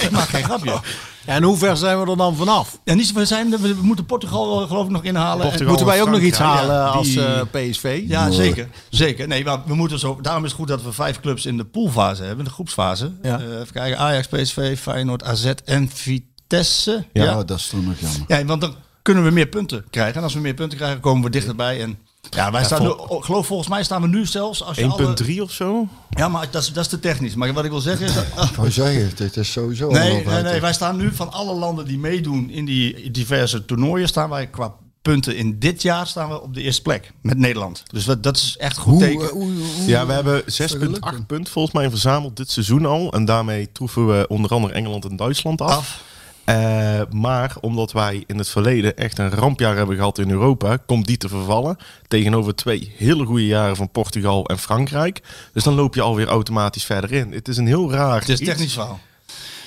ik 0.00 0.08
maak 0.10 0.28
geen 0.28 0.44
grapje. 0.44 0.80
En 1.24 1.42
hoe 1.42 1.56
ver 1.56 1.76
zijn 1.76 2.00
we 2.04 2.10
er 2.10 2.16
dan 2.16 2.36
vanaf? 2.36 2.78
Ja, 2.84 2.94
niet, 2.94 3.06
zo- 3.06 3.14
we, 3.14 3.24
zijn, 3.24 3.50
we 3.50 3.74
moeten 3.80 4.04
Portugal 4.06 4.60
eh, 4.62 4.68
geloof 4.68 4.84
ik 4.84 4.90
nog 4.90 5.02
inhalen. 5.04 5.42
Portugal. 5.42 5.68
Moeten 5.68 5.86
wij 5.86 6.02
ook 6.02 6.10
nog 6.10 6.20
iets 6.20 6.38
halen 6.38 6.74
ja, 6.74 6.84
als 6.86 7.06
die- 7.06 7.24
eh, 7.24 7.42
PSV? 7.70 8.02
Ja, 8.06 8.30
zeker. 8.30 8.68
Zeker. 8.90 9.28
Nee, 9.28 9.44
maar 9.44 9.58
we 9.66 9.74
moeten 9.74 9.98
zo. 9.98 10.18
Daarom 10.22 10.44
is 10.44 10.50
het 10.50 10.58
goed 10.58 10.68
dat 10.68 10.82
we 10.82 10.92
vijf 10.92 11.20
clubs 11.20 11.46
in 11.46 11.56
de 11.56 11.64
poolfase 11.64 12.22
hebben, 12.22 12.44
de 12.44 12.50
groepsfase. 12.50 13.12
Ja. 13.22 13.38
Eh, 13.40 13.44
even 13.60 13.72
kijken: 13.72 13.98
Ajax, 13.98 14.26
PSV, 14.26 14.78
Feyenoord, 14.78 15.24
AZ 15.24 15.52
en 15.64 15.90
Vitesse. 15.94 17.04
Ja, 17.12 17.24
Ja. 17.24 17.44
dat 17.44 17.58
is 17.58 17.66
toch 17.68 17.84
nog 17.84 17.94
jammer. 18.00 18.20
ja, 18.28 18.44
want 18.44 18.60
dan 18.60 18.74
kunnen 19.02 19.24
we 19.24 19.30
meer 19.30 19.46
punten 19.48 19.84
krijgen. 19.90 20.14
En 20.16 20.22
als 20.22 20.34
we 20.34 20.40
meer 20.40 20.54
punten 20.54 20.78
krijgen, 20.78 21.00
komen 21.00 21.22
we 21.24 21.30
dichterbij. 21.30 21.80
En 21.82 21.98
Ja, 22.30 22.50
wij 22.50 22.64
staan 22.64 22.82
nu, 22.82 22.88
oh, 22.88 23.24
geloof 23.24 23.46
volgens 23.46 23.68
mij 23.68 23.82
staan 23.84 24.02
we 24.02 24.08
nu 24.08 24.26
zelfs 24.26 24.62
als 24.62 24.76
je 24.76 24.86
alle... 24.86 25.16
1.3 25.36 25.40
of 25.40 25.50
zo? 25.50 25.88
Ja, 26.10 26.28
maar 26.28 26.48
dat 26.50 26.62
is, 26.62 26.72
dat 26.72 26.84
is 26.84 26.90
te 26.90 27.00
technisch. 27.00 27.34
Maar 27.34 27.52
wat 27.52 27.64
ik 27.64 27.70
wil 27.70 27.80
zeggen 27.80 28.06
is... 28.06 28.14
dat- 28.14 28.24
Ik 28.50 28.56
wou 28.56 28.70
zeggen, 28.70 29.10
dit 29.16 29.36
is 29.36 29.52
sowieso 29.52 29.90
Nee, 29.90 30.24
nee, 30.42 30.60
wij 30.60 30.72
staan 30.72 30.96
nu 30.96 31.12
van 31.14 31.32
alle 31.32 31.54
landen 31.54 31.84
die 31.86 31.98
meedoen 31.98 32.50
in 32.50 32.64
die 32.64 33.10
diverse 33.10 33.64
toernooien, 33.64 34.08
staan 34.08 34.30
wij 34.30 34.46
qua 34.46 34.74
punten 35.02 35.36
in 35.36 35.58
dit 35.58 35.82
jaar 35.82 36.06
staan 36.06 36.28
we 36.28 36.42
op 36.42 36.54
de 36.54 36.62
eerste 36.62 36.82
plek 36.82 37.12
met 37.22 37.38
Nederland. 37.38 37.82
Dus 37.92 38.04
dat, 38.04 38.22
dat 38.22 38.36
is 38.36 38.56
echt 38.58 38.76
goed 38.76 38.92
Hoe, 38.92 39.00
teken. 39.00 39.24
eh, 39.26 39.30
hoe, 39.30 39.42
hoe- 39.44 39.86
Ja, 39.86 40.06
we 40.06 40.12
hebben 40.12 40.46
is 40.46 40.56
dat 40.56 40.70
gelukt? 40.70 41.12
6,8 41.14 41.26
punten 41.26 41.52
volgens 41.52 41.74
mij 41.74 41.90
verzameld 41.90 42.36
dit 42.36 42.50
seizoen 42.50 42.86
al. 42.86 43.12
En 43.12 43.24
daarmee 43.24 43.72
troeven 43.72 44.06
we 44.06 44.26
onder 44.28 44.50
andere 44.50 44.74
Engeland 44.74 45.04
en 45.04 45.16
Duitsland 45.16 45.60
af. 45.60 45.76
Af. 45.76 46.02
Eh, 46.46 47.00
maar 47.10 47.56
omdat 47.60 47.92
wij 47.92 48.24
in 48.26 48.38
het 48.38 48.48
verleden 48.48 48.96
echt 48.96 49.18
een 49.18 49.30
rampjaar 49.30 49.76
hebben 49.76 49.96
gehad 49.96 50.18
in 50.18 50.30
Europa, 50.30 50.76
komt 50.86 51.06
die 51.06 51.16
te 51.16 51.28
vervallen. 51.28 51.76
Tegenover 52.08 52.54
twee 52.54 52.92
hele 52.96 53.24
goede 53.24 53.46
jaren 53.46 53.76
van 53.76 53.90
Portugal 53.90 54.46
en 54.46 54.58
Frankrijk. 54.58 55.22
Dus 55.52 55.64
dan 55.64 55.74
loop 55.74 55.94
je 55.94 56.00
alweer 56.00 56.26
automatisch 56.26 56.84
verder 56.84 57.12
in. 57.12 57.32
Het 57.32 57.48
is 57.48 57.56
een 57.56 57.66
heel 57.66 57.92
raar. 57.92 58.20
Het 58.20 58.28
is 58.28 58.38
technisch 58.38 58.72
verhaal. 58.72 59.00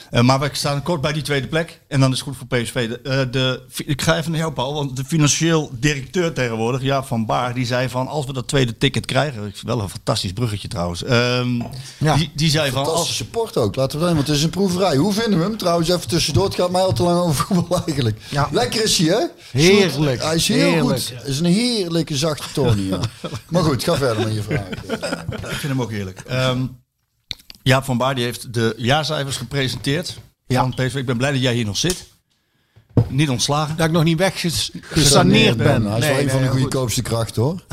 Eh, 0.09 0.21
maar 0.21 0.39
we 0.39 0.49
staan 0.51 0.83
kort 0.83 1.01
bij 1.01 1.13
die 1.13 1.21
tweede 1.21 1.47
plek. 1.47 1.79
En 1.87 1.99
dan 1.99 2.11
is 2.11 2.19
het 2.19 2.27
goed 2.27 2.37
voor 2.37 2.47
PSV. 2.47 2.89
De, 2.89 2.99
eh, 3.01 3.21
de, 3.31 3.61
ik 3.85 4.01
ga 4.01 4.17
even 4.17 4.31
naar 4.31 4.39
jou, 4.39 4.53
Paul. 4.53 4.73
Want 4.73 4.95
de 4.95 5.03
financieel 5.05 5.69
directeur 5.73 6.33
tegenwoordig, 6.33 6.81
Jaap 6.81 7.05
van 7.05 7.25
Baar, 7.25 7.53
die 7.53 7.65
zei 7.65 7.89
van 7.89 8.07
als 8.07 8.25
we 8.25 8.33
dat 8.33 8.47
tweede 8.47 8.77
ticket 8.77 9.05
krijgen. 9.05 9.45
ik- 9.47 9.61
Wel 9.63 9.81
een 9.81 9.89
fantastisch 9.89 10.33
bruggetje 10.33 10.67
trouwens. 10.67 11.03
Ehm, 11.03 11.55
Ja. 11.97 12.15
die, 12.15 12.31
die 12.35 12.49
zei 12.49 12.69
van 12.71 12.79
als, 12.79 12.87
Fantastische 12.89 13.23
sport 13.23 13.57
ook, 13.57 13.75
laten 13.75 13.97
we 13.99 14.03
zijn, 14.03 14.15
want 14.15 14.27
het 14.27 14.35
is 14.37 14.43
een 14.43 14.49
proeverij. 14.49 14.95
Hoe 14.95 15.13
vinden 15.13 15.39
we 15.39 15.45
hem? 15.45 15.57
Trouwens, 15.57 15.89
even 15.89 16.07
tussendoor, 16.07 16.45
het 16.45 16.55
gaat 16.55 16.71
mij 16.71 16.81
al 16.81 16.93
te 16.93 17.03
lang 17.03 17.19
over 17.19 17.45
voetbal 17.45 17.81
eigenlijk. 17.85 18.21
Ja. 18.29 18.49
Lekker 18.51 18.83
is 18.83 18.97
hij, 18.97 19.07
hè? 19.07 19.25
Heerlijk. 19.51 20.21
Hij 20.23 20.35
is 20.35 20.47
heel 20.47 20.57
Heerlijk. 20.71 20.99
goed. 20.99 21.13
Het 21.17 21.27
is 21.27 21.39
een 21.39 21.45
heerlijke 21.45 22.17
zachte 22.17 22.47
Tony. 22.53 22.81
Ja. 22.89 22.99
Maar 23.49 23.63
goed, 23.63 23.83
ga 23.83 23.95
verder 23.95 24.23
met 24.25 24.33
je 24.35 24.41
vraag. 24.43 24.67
Ik 25.51 25.55
vind 25.57 25.61
hem 25.71 25.81
ook 25.81 25.91
heerlijk. 25.91 26.19
Ehm 26.27 26.61
Jaap 27.63 27.83
van 27.83 27.97
Baar 27.97 28.15
die 28.15 28.23
heeft 28.23 28.53
de 28.53 28.73
jaarcijfers 28.77 29.37
gepresenteerd 29.37 30.19
Ja. 30.47 30.61
van 30.61 30.73
PSV. 30.73 30.95
Ik 30.95 31.05
ben 31.05 31.17
blij 31.17 31.31
dat 31.31 31.41
jij 31.41 31.53
hier 31.53 31.65
nog 31.65 31.77
zit. 31.77 32.07
Niet 33.07 33.29
ontslagen. 33.29 33.77
Dat 33.77 33.85
ik 33.85 33.91
nog 33.91 34.03
niet 34.03 34.17
weggesaneerd 34.17 35.57
ben. 35.57 35.85
Hij 35.85 35.97
is 35.99 36.05
Nee, 36.05 36.13
wel 36.13 36.23
een 36.23 36.29
van 36.29 36.41
de 36.41 36.47
goedkoopste 36.47 37.01
krachten, 37.01 37.41
hoor. 37.43 37.63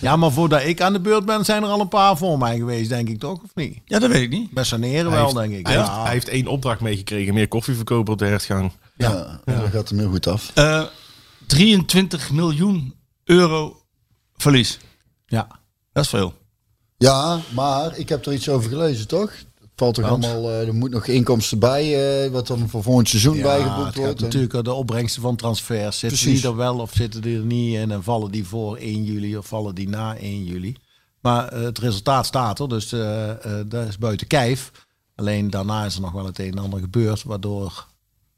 Ja, 0.00 0.16
maar 0.16 0.32
voordat 0.32 0.64
ik 0.64 0.80
aan 0.80 0.92
de 0.92 1.00
beurt 1.00 1.24
ben, 1.24 1.44
zijn 1.44 1.62
er 1.62 1.68
al 1.68 1.80
een 1.80 1.88
paar 1.88 2.16
voor 2.16 2.38
mij 2.38 2.56
geweest, 2.56 2.88
denk 2.88 3.08
ik 3.08 3.18
toch? 3.18 3.42
Of 3.42 3.50
niet? 3.54 3.78
Ja, 3.84 3.98
dat 3.98 4.10
weet 4.10 4.22
ik 4.22 4.30
niet. 4.30 4.50
Bij 4.50 4.64
saneren 4.64 5.04
Hij 5.12 5.14
wel, 5.14 5.22
heeft- 5.22 5.34
denk 5.36 5.52
ik. 5.52 5.66
Hij, 5.66 5.76
heeft, 5.76 5.88
Ja. 5.88 6.02
hij 6.02 6.12
heeft 6.12 6.28
één 6.28 6.46
opdracht 6.46 6.80
meegekregen: 6.80 7.34
meer 7.34 7.48
koffie 7.48 7.74
verkopen 7.74 8.12
op 8.12 8.18
de 8.18 8.26
hertgang. 8.26 8.72
Ja, 8.96 9.40
dat 9.44 9.54
gaat 9.72 9.88
hem 9.88 9.98
heel 9.98 10.10
goed 10.10 10.26
af. 10.26 10.50
Eh, 10.54 10.82
23 11.46 12.30
miljoen 12.30 12.94
euro 13.24 13.82
verlies. 14.36 14.78
ja. 15.26 15.46
Dat 15.92 16.04
is 16.04 16.10
veel. 16.10 16.34
Ja, 17.04 17.40
maar 17.54 17.98
ik 17.98 18.08
heb 18.08 18.26
er 18.26 18.32
iets 18.32 18.48
over 18.48 18.70
gelezen, 18.70 19.08
toch? 19.08 19.30
Het 19.60 19.68
valt 19.76 19.94
toch 19.94 20.08
Want? 20.08 20.24
allemaal, 20.24 20.50
eh, 20.50 20.66
er 20.66 20.74
moet 20.74 20.90
nog 20.90 21.06
inkomsten 21.06 21.58
bij, 21.58 22.24
eh, 22.24 22.30
wat 22.30 22.46
dan 22.46 22.68
voor 22.68 22.82
volgend 22.82 23.08
seizoen 23.08 23.36
Ja, 23.36 23.42
bijgeboekt 23.42 23.86
het 23.86 23.96
wordt. 23.96 24.18
En- 24.18 24.24
natuurlijk 24.24 24.64
de 24.64 24.72
opbrengsten 24.72 25.22
van 25.22 25.36
transfers. 25.36 25.98
Zitten 25.98 26.18
Precies. 26.18 26.40
die 26.40 26.50
er 26.50 26.56
wel 26.56 26.78
of 26.78 26.92
zitten 26.94 27.22
die 27.22 27.36
er 27.38 27.44
niet 27.44 27.74
in? 27.76 27.90
En 27.90 28.02
vallen 28.02 28.30
die 28.30 28.44
voor 28.46 28.76
1 28.80 29.04
juli 29.04 29.36
of 29.36 29.46
vallen 29.46 29.74
die 29.74 29.88
na 29.88 30.16
1 30.20 30.44
juli? 30.44 30.76
Maar 31.20 31.48
eh, 31.48 31.60
het 31.62 31.78
resultaat 31.78 32.26
staat 32.26 32.58
er, 32.60 32.68
dus 32.68 32.92
eh, 32.92 33.30
eh, 33.30 33.66
dat 33.66 33.88
is 33.88 33.98
buiten 33.98 34.26
kijf. 34.26 34.70
Alleen 35.14 35.50
daarna 35.50 35.84
is 35.84 35.94
er 35.94 36.00
nog 36.00 36.12
wel 36.12 36.24
het 36.26 36.38
een 36.38 36.50
en 36.52 36.58
ander 36.58 36.80
gebeurd, 36.80 37.22
waardoor 37.22 37.86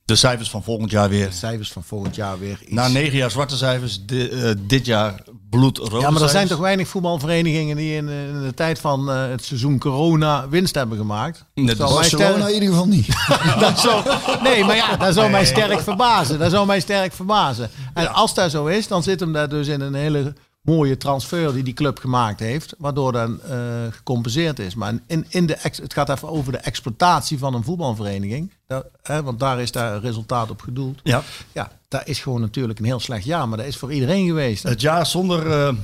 De 0.04 0.16
cijfers 0.16 0.50
van 0.50 0.62
volgend 0.62 0.90
jaar 0.90 1.08
weer. 1.08 1.26
de 1.28 1.34
cijfers 1.34 1.72
van 1.72 1.82
volgend 1.84 2.14
jaar 2.14 2.38
weer 2.38 2.58
iets... 2.62 2.70
Na 2.72 2.88
negen 2.88 3.16
jaar 3.16 3.30
zwarte 3.30 3.56
cijfers, 3.56 4.04
di- 4.06 4.54
dit 4.66 4.86
jaar 4.86 5.22
bloedrode 5.50 5.98
ja, 6.00 6.10
maar 6.10 6.22
er 6.22 6.28
zijn 6.28 6.48
toch 6.48 6.58
weinig 6.58 6.88
voetbalverenigingen 6.88 7.76
die 7.76 7.94
in, 7.96 8.08
in 8.08 8.42
de 8.42 8.54
tijd 8.54 8.78
van 8.78 9.10
eh, 9.10 9.28
het 9.28 9.44
seizoen 9.44 9.78
corona 9.78 10.48
winst 10.48 10.74
hebben 10.74 10.98
gemaakt? 10.98 11.44
Nee, 11.54 11.66
Dat 11.66 11.76
zou 11.76 11.90
Barcelona 11.94 12.30
sterk- 12.32 12.46
in 12.48 12.54
ieder 12.54 12.68
geval 12.68 12.86
niet. 12.86 13.06
dat 13.60 13.78
zou, 13.78 14.02
nee, 14.42 14.64
maar 14.64 14.76
ja, 14.76 14.96
dat 14.96 15.14
zou 15.14 15.30
mij 15.30 15.44
sterk 15.44 15.80
verbazen. 15.80 16.38
Dat 16.38 16.50
zou 16.50 16.66
mij 16.66 16.80
sterk 16.80 17.12
verbazen. 17.12 17.70
En 17.94 18.12
als 18.12 18.34
dat 18.34 18.50
zo 18.50 18.66
is, 18.66 18.88
dan 18.88 19.02
zit 19.02 19.20
hem 19.20 19.32
daar 19.32 19.48
dus 19.48 19.68
in 19.68 19.80
een 19.80 19.94
hele 19.94 20.32
mooie 20.62 20.96
transfer 20.96 21.52
die 21.54 21.62
die 21.62 21.74
club 21.74 21.98
gemaakt 21.98 22.40
heeft, 22.40 22.74
waardoor 22.78 23.12
dan 23.12 23.40
eh, 23.42 23.56
gecompenseerd 23.90 24.58
is. 24.58 24.74
Maar 24.74 24.92
in, 25.06 25.26
in 25.28 25.46
de 25.46 25.54
ex, 25.54 25.78
het 25.78 25.92
gaat 25.92 26.08
even 26.08 26.28
over 26.28 26.52
de 26.52 26.58
exploitatie 26.58 27.38
van 27.38 27.54
een 27.54 27.64
voetbalvereniging, 27.64 28.52
Dat- 28.66 28.86
hè, 29.02 29.22
want 29.22 29.38
daar 29.40 29.60
is 29.60 29.72
daar 29.72 29.94
een 29.94 30.00
resultaat 30.00 30.50
op 30.50 30.60
gedoeld. 30.60 31.00
Ja. 31.02 31.22
Ja, 31.52 31.70
dat 31.88 32.08
is 32.08 32.20
gewoon 32.20 32.40
natuurlijk 32.40 32.78
een 32.78 32.84
heel 32.84 33.00
slecht 33.00 33.24
jaar, 33.24 33.48
maar 33.48 33.58
dat 33.58 33.66
is 33.66 33.76
voor 33.76 33.92
iedereen 33.92 34.26
geweest. 34.26 34.62
Het 34.62 34.80
jaar 34.80 35.06
zonder 35.06 35.50
eh, 35.50 35.74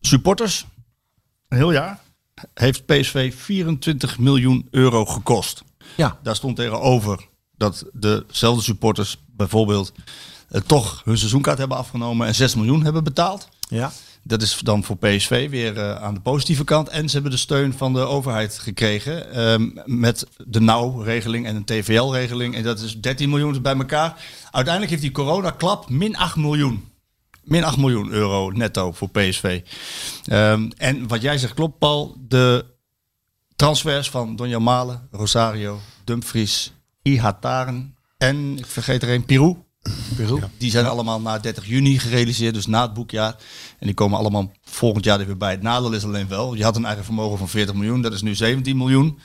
supporters, 0.00 0.66
een 1.48 1.56
heel 1.56 1.72
jaar, 1.72 2.00
heeft 2.54 2.86
PSV 2.86 3.34
24 3.36 4.18
miljoen 4.18 4.68
euro 4.70 5.04
gekost. 5.04 5.62
Ja, 5.96 6.18
Daar 6.22 6.36
stond 6.36 6.56
tegenover 6.56 7.28
dat 7.56 7.84
dezelfde 7.92 8.62
supporters 8.62 9.18
bijvoorbeeld 9.26 9.92
eh, 10.48 10.60
toch 10.60 11.02
hun 11.04 11.18
seizoenkaart 11.18 11.58
hebben 11.58 11.76
afgenomen 11.76 12.26
en 12.26 12.34
6 12.34 12.54
miljoen 12.54 12.84
hebben 12.84 13.04
betaald. 13.04 13.48
ja. 13.68 13.92
Dat 14.26 14.42
is 14.42 14.58
dan 14.58 14.84
voor 14.84 14.96
PSV 14.96 15.50
weer 15.50 15.76
eh, 15.78 16.02
aan 16.02 16.14
de 16.14 16.20
positieve 16.20 16.64
kant. 16.64 16.88
En 16.88 17.08
ze 17.08 17.14
hebben 17.14 17.30
de 17.30 17.38
steun 17.38 17.72
van 17.72 17.92
de 17.92 18.00
overheid 18.00 18.58
gekregen 18.58 19.32
ehm, 19.32 19.68
met 19.84 20.26
de 20.46 20.60
NOW-regeling 20.60 21.46
en 21.46 21.56
een 21.56 21.64
TVL-regeling. 21.64 22.54
En 22.54 22.62
dat 22.62 22.80
is 22.80 23.00
13 23.00 23.28
miljoen 23.28 23.62
bij 23.62 23.76
elkaar. 23.76 24.24
Uiteindelijk 24.50 24.90
heeft 24.90 25.02
die 25.02 25.10
coronaklap 25.10 25.88
min 25.88 26.16
8 26.16 26.36
miljoen. 26.36 26.88
Min 27.42 27.64
8 27.64 27.76
miljoen 27.76 28.10
euro 28.10 28.50
netto 28.50 28.92
voor 28.92 29.08
PSV. 29.10 29.60
Ehm, 30.24 30.70
en 30.76 31.08
wat 31.08 31.22
jij 31.22 31.38
zegt 31.38 31.54
klopt, 31.54 31.78
Paul. 31.78 32.16
De 32.28 32.64
transfers 33.56 34.10
van 34.10 34.36
Donja 34.36 34.58
Malen, 34.58 35.08
Rosario, 35.10 35.80
Dumfries, 36.04 36.72
Ihataren 37.02 37.96
en 38.18 38.58
ik 38.58 38.66
vergeet 38.66 39.02
er 39.02 39.10
een, 39.10 39.24
Pirou. 39.24 39.56
Peru. 40.16 40.40
Die 40.58 40.70
zijn 40.70 40.86
allemaal 40.86 41.20
na 41.20 41.38
30 41.38 41.66
juni 41.66 41.98
gerealiseerd, 41.98 42.54
dus 42.54 42.66
na 42.66 42.82
het 42.82 42.94
boekjaar. 42.94 43.36
En 43.78 43.86
die 43.86 43.94
komen 43.94 44.18
allemaal 44.18 44.52
volgend 44.64 45.04
jaar 45.04 45.20
er 45.20 45.26
weer 45.26 45.36
bij. 45.36 45.50
Het 45.50 45.62
nadeel 45.62 45.92
is 45.92 46.04
alleen 46.04 46.28
wel, 46.28 46.54
je 46.54 46.64
had 46.64 46.76
een 46.76 46.84
eigen 46.84 47.04
vermogen 47.04 47.38
van 47.38 47.48
40 47.48 47.74
miljoen, 47.74 48.02
dat 48.02 48.12
is 48.12 48.22
nu 48.22 48.34
17 48.34 48.76
miljoen. 48.76 49.18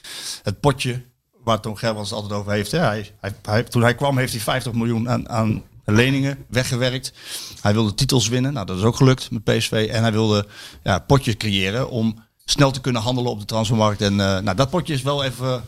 Het 0.44 0.60
potje 0.60 1.02
waar 1.44 1.60
Tom 1.60 1.76
Gerbrands 1.76 2.10
het 2.10 2.20
altijd 2.20 2.40
over 2.40 2.52
heeft. 2.52 2.72
Hij, 2.72 3.12
hij- 3.42 3.64
toen 3.64 3.82
hij 3.82 3.96
kwam 3.96 4.18
heeft 4.18 4.32
hij 4.34 4.42
50 4.42 4.74
miljoen 4.74 5.10
aan, 5.10 5.30
aan 5.30 5.64
leningen 5.86 6.46
weggewerkt. 6.50 7.14
Hij 7.62 7.74
wilde 7.74 7.94
titels 7.94 8.28
winnen, 8.28 8.54
nou 8.54 8.66
dat 8.66 8.78
is 8.78 8.84
ook 8.84 8.96
gelukt 8.96 9.32
met 9.32 9.44
PSV. 9.44 9.88
En 9.92 10.02
hij 10.02 10.12
wilde 10.12 10.48
ja, 10.84 11.00
potjes 11.00 11.38
creëren 11.38 11.90
om 11.90 12.24
snel 12.46 12.72
te 12.72 12.82
kunnen 12.82 13.02
handelen 13.02 13.32
op 13.32 13.40
de 13.40 13.46
transfermarkt. 13.46 14.02
En 14.02 14.12
eh, 14.20 14.40
nou, 14.40 14.56
dat 14.56 14.70
potje 14.70 14.94
is 14.94 15.02
wel 15.02 15.24
even 15.24 15.64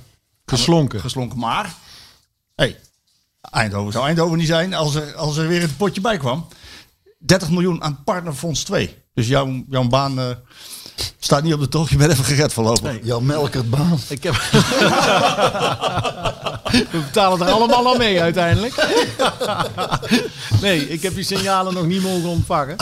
Geslonken. 0.45 0.99
geslonken. 0.99 1.39
Maar, 1.39 1.73
hey, 2.55 2.79
Eindhoven 3.51 3.91
zou 3.91 4.05
Eindhoven 4.05 4.37
niet 4.37 4.47
zijn 4.47 4.73
als 4.73 4.95
er, 4.95 5.15
als 5.15 5.37
er 5.37 5.47
weer 5.47 5.63
een 5.63 5.75
potje 5.75 6.01
bij 6.01 6.17
kwam. 6.17 6.47
30 7.17 7.49
miljoen 7.49 7.83
aan 7.83 8.03
Partnerfonds 8.03 8.63
2. 8.63 8.97
Dus 9.13 9.27
jouw, 9.27 9.63
jouw 9.69 9.87
baan 9.87 10.19
eh, 10.19 10.29
staat 11.19 11.43
niet 11.43 11.53
op 11.53 11.59
de 11.59 11.67
tocht. 11.67 11.89
Je 11.89 11.97
bent 11.97 12.11
even 12.11 12.23
gered 12.23 12.53
voorlopig. 12.53 12.99
Jan 13.03 13.25
Melkert 13.25 13.69
baan. 13.69 13.99
Ik 14.09 14.23
heb... 14.23 14.33
We 16.91 16.99
betalen 16.99 17.47
er 17.47 17.53
allemaal 17.53 17.91
aan 17.91 17.97
mee 17.97 18.21
uiteindelijk. 18.21 18.87
nee, 20.61 20.89
ik 20.89 21.01
heb 21.01 21.13
die 21.13 21.23
signalen 21.23 21.73
nog 21.73 21.85
niet 21.85 22.01
mogen 22.01 22.29
ontvangen. 22.29 22.75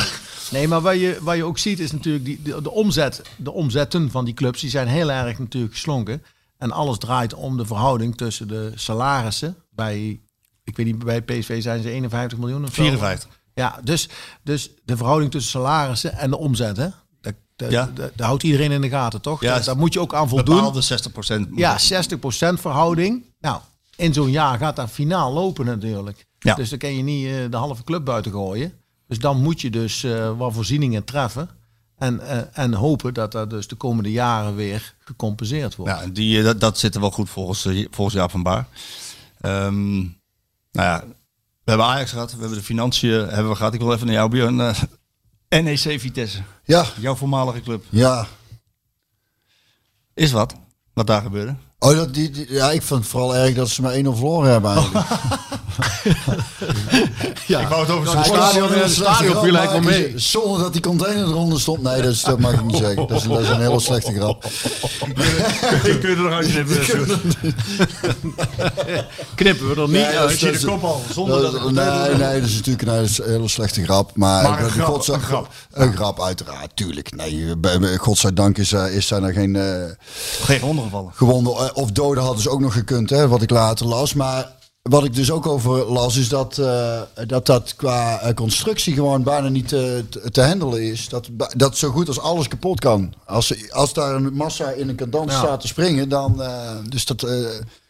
Nee, 0.52 0.68
maar 0.68 0.82
wat 0.82 1.00
je, 1.00 1.18
wat 1.22 1.36
je 1.36 1.44
ook 1.44 1.58
ziet 1.58 1.80
is 1.80 1.92
natuurlijk 1.92 2.26
die, 2.26 2.42
de, 2.42 2.62
de 2.62 2.72
omzet, 2.72 3.22
de 3.38 3.52
omzetten 3.52 4.12
van 4.12 4.26
die 4.26 4.34
clubs, 4.34 4.62
die 4.62 4.70
zijn 4.70 4.88
heel 4.88 5.12
erg 5.12 5.40
natuurlijk 5.40 5.74
geslonken. 5.74 6.24
En 6.58 6.72
alles 6.72 6.98
draait 6.98 7.34
om 7.34 7.58
de 7.58 7.66
verhouding 7.66 8.18
tussen 8.18 8.48
de 8.48 8.72
salarissen. 8.76 9.56
Bij, 9.70 10.20
ik 10.64 10.76
weet 10.78 10.86
niet, 10.86 11.00
bij 11.00 11.22
PSV 11.22 11.62
zijn 11.62 11.82
ze 11.82 11.90
51 11.90 12.38
miljoen 12.38 12.64
of 12.64 12.74
zo. 12.74 12.82
54. 12.82 13.30
Ja, 13.54 13.80
dus, 13.84 14.10
dus 14.44 14.72
de 14.84 14.98
verhouding 14.98 15.32
tussen 15.32 15.52
salarissen 15.52 16.14
en 16.18 16.30
de 16.30 16.38
omzet, 16.38 16.78
hè? 16.78 16.88
Dat, 17.22 17.34
dat, 17.56 17.72
Ja. 17.72 17.92
dat, 17.94 18.12
dat 18.16 18.26
houdt 18.28 18.44
iedereen 18.44 18.72
in 18.72 18.82
de 18.82 18.90
gaten, 18.90 19.22
toch? 19.22 19.42
Ja, 19.42 19.60
Daar- 19.60 19.78
moet 19.78 19.94
je 19.94 20.00
ook 20.00 20.14
aan 20.14 20.30
voldoen. 20.30 20.56
Bepaalde 20.56 20.82
60 20.82 21.12
procent. 21.12 21.48
Ja, 21.56 21.78
60% 21.80 22.60
verhouding. 22.60 23.24
Nou, 23.40 23.62
in 23.96 24.14
zo'n 24.14 24.32
jaar 24.32 24.58
gaat 24.58 24.76
dat 24.76 24.90
finaal 24.90 25.34
lopen 25.34 25.66
natuurlijk. 25.66 26.26
Ja. 26.40 26.56
Dus 26.56 26.70
dan 26.70 26.80
kan 26.80 26.96
je 26.96 27.04
niet 27.04 27.26
eh, 27.28 27.34
de 27.50 27.58
halve 27.58 27.84
club 27.84 28.06
buiten 28.06 28.32
gooien. 28.32 28.74
Dus 29.08 29.20
dan 29.20 29.42
moet 29.42 29.62
je 29.62 29.70
dus 29.70 30.04
eh, 30.04 30.38
wat 30.38 30.54
voorzieningen 30.54 31.04
treffen. 31.04 31.50
En, 31.98 32.20
eh, 32.20 32.40
en 32.54 32.74
hopen 32.74 33.14
dat 33.14 33.32
dat 33.32 33.50
dus 33.50 33.68
de 33.68 33.76
komende 33.76 34.12
jaren 34.12 34.56
weer 34.56 34.96
gecompenseerd 35.00 35.76
wordt. 35.76 35.92
Ja, 35.92 36.08
die, 36.08 36.44
dat, 36.44 36.60
dat 36.60 36.80
zit 36.80 36.96
er 36.96 37.02
wel 37.02 37.12
goed 37.12 37.30
volgens, 37.30 37.68
volgens 37.92 38.16
Jaap 38.16 38.32
van 38.32 38.44
Baar. 38.44 38.68
Ehm, 39.42 40.04
nou 40.72 40.88
ja, 40.88 41.04
we 41.64 41.70
hebben 41.72 41.86
Ajax 41.86 42.12
gehad. 42.12 42.32
We 42.34 42.40
hebben 42.40 42.58
de 42.58 42.64
financiën 42.64 43.12
hebben 43.30 43.50
we 43.50 43.56
gehad. 43.56 43.74
Ik 43.74 43.80
wil 43.80 43.94
even 43.94 44.06
naar 44.06 44.16
jou, 44.16 44.30
Björn. 44.30 44.60
Eh, 44.62 44.82
NEC 45.64 46.00
Vitesse, 46.00 46.42
Ja, 46.64 46.86
jouw 47.00 47.16
voormalige 47.16 47.62
club. 47.62 47.84
ja. 47.90 48.28
Is 50.14 50.32
wat, 50.32 50.56
wat 50.94 51.08
daar 51.08 51.22
gebeurde. 51.22 51.56
Oh, 51.80 51.96
dat, 51.96 52.14
die, 52.14 52.30
die- 52.30 52.54
ja, 52.54 52.72
ik 52.72 52.82
vond 52.82 53.02
het 53.02 53.10
vooral 53.10 53.36
erg 53.36 53.56
dat 53.56 53.70
ze 53.70 53.82
maar 53.82 53.94
1-0 53.94 54.02
verloren 54.02 54.52
hebben 54.52 54.72
eigenlijk. 54.76 55.06
Ja. 57.48 57.60
Ik 57.60 57.68
wou 57.68 57.82
het 57.82 57.90
over 57.92 58.10
zijn 58.10 58.24
stadion, 58.26 58.72
het 58.72 58.92
stadion 58.92 59.44
viel 59.44 59.56
eigenlijk 59.56 59.72
wel 59.72 59.82
maken 59.82 59.84
mee. 59.84 60.14
Zonder 60.20 60.60
dat 60.62 60.74
die 60.74 60.82
container 60.82 61.28
eronder 61.28 61.60
stond. 61.60 61.82
Nee, 61.82 62.02
dat, 62.02 62.12
is, 62.12 62.22
dat 62.22 62.40
mag 62.40 62.54
ik 62.54 62.64
niet 62.64 62.76
zeggen. 62.78 63.08
Dat 63.08 63.12
is, 63.22 63.24
dat 63.28 63.40
is 63.40 63.48
een 63.50 63.60
hele 63.62 63.80
slechte 63.80 64.14
grap. 64.14 64.44
Die 65.84 65.98
kun 66.00 66.10
je 66.10 66.16
er 66.16 66.22
nog 66.22 66.32
uitknippen. 66.34 66.84
Sjoerd. 66.84 67.10
Knippen 69.36 69.68
we 69.70 69.74
er 69.76 69.82
niet 69.82 69.92
Nee, 69.92 70.06
uit. 70.06 70.40
zie 70.40 70.52
de 70.52 70.66
kop 70.66 70.84
al, 70.84 71.02
zonder 71.14 71.42
dat 71.42 71.72
nee, 71.72 72.16
nee, 72.18 72.40
dat 72.42 72.50
is 72.50 72.56
natuurlijk 72.56 72.88
een 72.88 73.08
hele, 73.26 73.48
slechte 73.48 73.84
grap. 73.84 74.12
Maar, 74.16 74.44
Maar 74.50 74.64
een 74.64 74.70
grap, 74.70 74.86
godzij- 74.88 75.16
een 75.16 75.22
grap. 75.22 75.48
Een 75.72 75.94
grap, 75.96 76.22
uiteraard, 76.22 76.72
tuurlijk. 76.76 77.16
Nee, 77.16 77.56
godzijdank 77.98 78.58
is, 78.58 78.72
eh, 78.74 78.96
is 78.96 79.08
zijn 79.08 79.24
er 79.24 79.34
geen 79.34 79.56
eh 79.56 79.84
Geen 80.44 80.64
ondergevallen. 80.64 81.12
gewonden 81.16 81.54
eh, 81.54 81.70
of 81.74 81.92
doden 81.92 82.24
hadden 82.24 82.42
ze 82.42 82.50
ook 82.50 82.60
nog 82.60 82.74
gekund, 82.74 83.10
hè, 83.10 83.28
wat 83.28 83.42
ik 83.42 83.50
later 83.50 83.86
las. 83.88 84.14
Maar 84.14 84.52
wat 84.82 85.04
ik 85.04 85.14
dus 85.16 85.32
ook 85.32 85.46
over 85.48 85.92
las, 85.92 86.18
is 86.18 86.30
dat 86.30 86.58
eh, 86.58 87.02
dat, 87.28 87.46
dat 87.46 87.76
qua 87.76 88.20
eh, 88.20 88.34
constructie 88.34 88.94
gewoon 88.94 89.24
bijna 89.24 89.48
niet 89.50 89.68
te, 89.68 90.06
te, 90.10 90.32
te 90.32 90.42
handelen 90.42 90.82
is. 90.84 91.10
Dat, 91.10 91.30
dat 91.56 91.78
zo 91.78 91.90
goed 91.92 92.08
als 92.08 92.20
alles 92.20 92.48
kapot 92.48 92.80
kan. 92.80 93.14
Als, 93.26 93.72
als 93.72 93.94
daar 93.94 94.16
een 94.16 94.34
massa 94.34 94.70
in 94.70 94.90
een 94.90 94.96
cadans 94.96 95.32
Ja. 95.32 95.38
staat 95.38 95.62
te 95.62 95.68
springen, 95.68 96.10
dan... 96.10 96.42
eh, 96.42 96.72
dus 96.90 97.06
dat... 97.06 97.24
eh, 97.24 97.40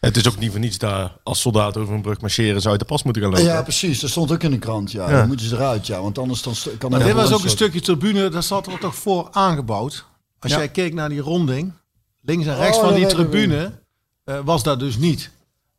Het 0.00 0.16
is 0.16 0.28
ook 0.28 0.38
niet 0.38 0.50
voor 0.50 0.60
niets 0.60 0.78
daar 0.78 1.16
als 1.22 1.40
soldaat 1.40 1.76
over 1.76 1.94
een 1.94 2.02
brug 2.02 2.20
marcheren 2.20 2.60
zou 2.60 2.72
je 2.72 2.78
de 2.78 2.84
pas 2.84 3.02
moeten 3.02 3.22
gaan 3.22 3.30
lopen. 3.30 3.46
ja, 3.46 3.62
precies. 3.62 4.00
Dat 4.00 4.10
stond 4.10 4.32
ook 4.32 4.42
in 4.42 4.50
de 4.50 4.58
krant. 4.58 4.90
Ja, 4.92 5.10
Ja. 5.10 5.18
dan 5.18 5.26
moeten 5.28 5.46
ze 5.46 5.54
eruit. 5.54 5.86
Ja, 5.86 6.00
want 6.02 6.18
anders 6.18 6.42
dan 6.42 6.54
kan 6.78 6.90
Maar 6.90 7.00
er 7.00 7.06
dit 7.06 7.14
was 7.14 7.32
ook 7.32 7.42
een 7.44 7.50
stukje 7.50 7.80
tribune, 7.80 8.28
daar 8.28 8.42
zat 8.42 8.66
er 8.66 8.78
toch 8.78 8.94
voor 8.94 9.28
aangebouwd. 9.30 10.04
Als 10.38 10.52
Ja. 10.52 10.58
jij 10.58 10.68
keek 10.68 10.94
naar 10.94 11.08
die 11.08 11.20
ronding, 11.20 11.72
links 12.22 12.46
en 12.46 12.56
rechts 12.56 12.76
Oh, 12.76 12.82
van 12.82 12.92
dat 12.92 12.98
die 12.98 13.08
tribune, 13.08 13.72
eh, 14.24 14.38
was 14.44 14.62
dat 14.62 14.78
dus 14.78 14.96
niet. 14.96 15.30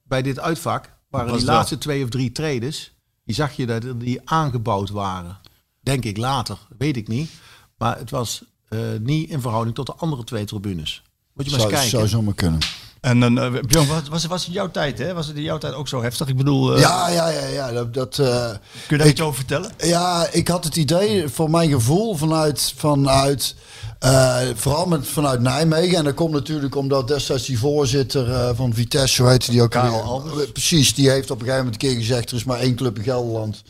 Bij 0.03 0.21
dit 0.21 0.39
uitvak 0.39 0.91
waren 1.13 1.27
Was 1.29 1.37
die 1.37 1.45
dat? 1.45 1.55
laatste 1.55 1.77
twee 1.77 2.03
of 2.03 2.09
drie 2.09 2.31
traders, 2.31 2.91
die 3.25 3.35
zag 3.35 3.55
je 3.55 3.65
dat 3.65 3.83
die 3.99 4.21
aangebouwd 4.23 4.89
waren. 4.89 5.37
Denk 5.81 6.03
ik 6.03 6.17
later, 6.17 6.57
weet 6.77 6.97
ik 6.97 7.07
niet. 7.07 7.29
Maar 7.77 7.97
het 7.97 8.09
was 8.09 8.43
eh, 8.69 8.79
niet 9.01 9.29
in 9.29 9.41
verhouding 9.41 9.75
tot 9.75 9.85
de 9.85 9.93
andere 9.97 10.23
twee 10.23 10.45
tribunes. 10.45 11.03
Moet 11.33 11.45
je 11.45 11.51
maar 11.51 11.59
eens 11.59 11.69
Zou, 11.69 11.81
kijken. 11.81 11.97
zou 11.97 12.07
zomaar 12.07 12.33
kunnen. 12.33 12.59
En 13.01 13.19
dan, 13.19 13.39
eh, 13.39 13.51
Björn, 13.61 13.87
was, 13.87 14.07
was, 14.09 14.25
was 14.25 14.45
het 14.45 14.53
jouw 14.53 14.71
tijd, 14.71 14.97
hè? 14.97 15.13
Was 15.13 15.27
het 15.27 15.35
in 15.35 15.41
jouw 15.43 15.57
tijd 15.57 15.73
ook 15.73 15.87
zo 15.87 16.01
heftig? 16.01 16.27
Ik 16.27 16.37
bedoel, 16.37 16.73
eh, 16.75 16.81
Ja, 16.81 17.09
ja, 17.09 17.27
ja. 17.29 17.45
ja 17.47 17.71
dat, 17.71 17.93
dat, 17.93 18.19
eh, 18.19 18.49
kun 18.49 18.59
je 18.89 18.97
daar 18.97 19.07
iets 19.07 19.21
over 19.21 19.35
vertellen? 19.35 19.71
Ja, 19.77 20.27
ik 20.31 20.47
had 20.47 20.63
het 20.63 20.75
idee, 20.75 21.27
voor 21.27 21.49
mijn 21.49 21.69
gevoel, 21.69 22.15
vanuit, 22.15 22.73
vanuit 22.77 23.55
eh, 24.03 24.39
vooral 24.55 24.85
met, 24.85 25.07
vanuit 25.07 25.41
Nijmegen. 25.41 25.97
En 25.97 26.03
dat 26.03 26.13
komt 26.13 26.31
natuurlijk 26.31 26.75
omdat 26.75 27.07
destijds 27.07 27.45
die 27.45 27.59
voorzitter 27.59 28.31
eh, 28.31 28.49
van 28.55 28.73
Vitesse, 28.73 29.21
hoe 29.21 29.31
heet 29.31 29.51
die 29.51 29.61
ook? 29.61 29.75
Albers. 29.75 30.43
Eh, 30.43 30.51
Precies, 30.51 30.93
die 30.93 31.09
heeft 31.09 31.31
op 31.31 31.39
een 31.39 31.45
gegeven 31.45 31.65
moment 31.65 31.83
een 31.83 31.89
keer 31.89 31.97
gezegd, 31.97 32.29
er 32.29 32.35
is 32.35 32.43
maar 32.43 32.59
één 32.59 32.75
club 32.75 32.97
in 32.97 33.03
Gelderland. 33.03 33.63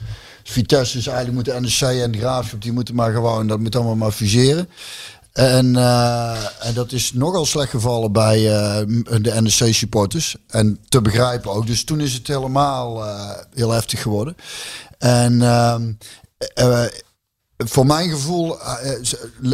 Vitesse 0.44 0.98
is 0.98 1.08
eigenlijk 1.08 1.36
moeten 1.36 1.62
NEC 1.62 2.02
en 2.02 2.12
de 2.12 2.18
Graafschap, 2.18 2.62
die 2.62 2.72
moeten 2.72 2.96
maar 2.96 3.14
gewoon, 3.14 3.48
dat 3.48 3.60
moet 3.60 3.76
allemaal 3.76 3.96
maar 3.96 4.12
fuseren. 4.12 4.70
En, 5.34 5.76
en 6.60 6.74
dat 6.74 6.92
is 6.92 7.14
nogal 7.14 7.46
slecht 7.46 7.70
gevallen 7.70 8.12
bij 8.12 8.38
eh, 8.38 8.88
de 9.22 9.42
NEC 9.42 9.74
supporters. 9.74 10.36
En 10.48 10.80
te 10.90 11.02
begrijpen 11.02 11.52
ook. 11.52 11.68
Dus 11.68 11.84
toen 11.84 12.00
is 12.00 12.14
het 12.14 12.28
helemaal 12.28 13.04
heel 13.54 13.72
heftig 13.72 14.02
geworden. 14.02 14.36
En 14.98 15.42
ehm, 15.42 15.92
eh, 16.54 16.86
voor 17.58 17.86
mijn 17.86 18.10
gevoel 18.10 18.62
eh, 18.62 18.94
eh, 18.94 19.52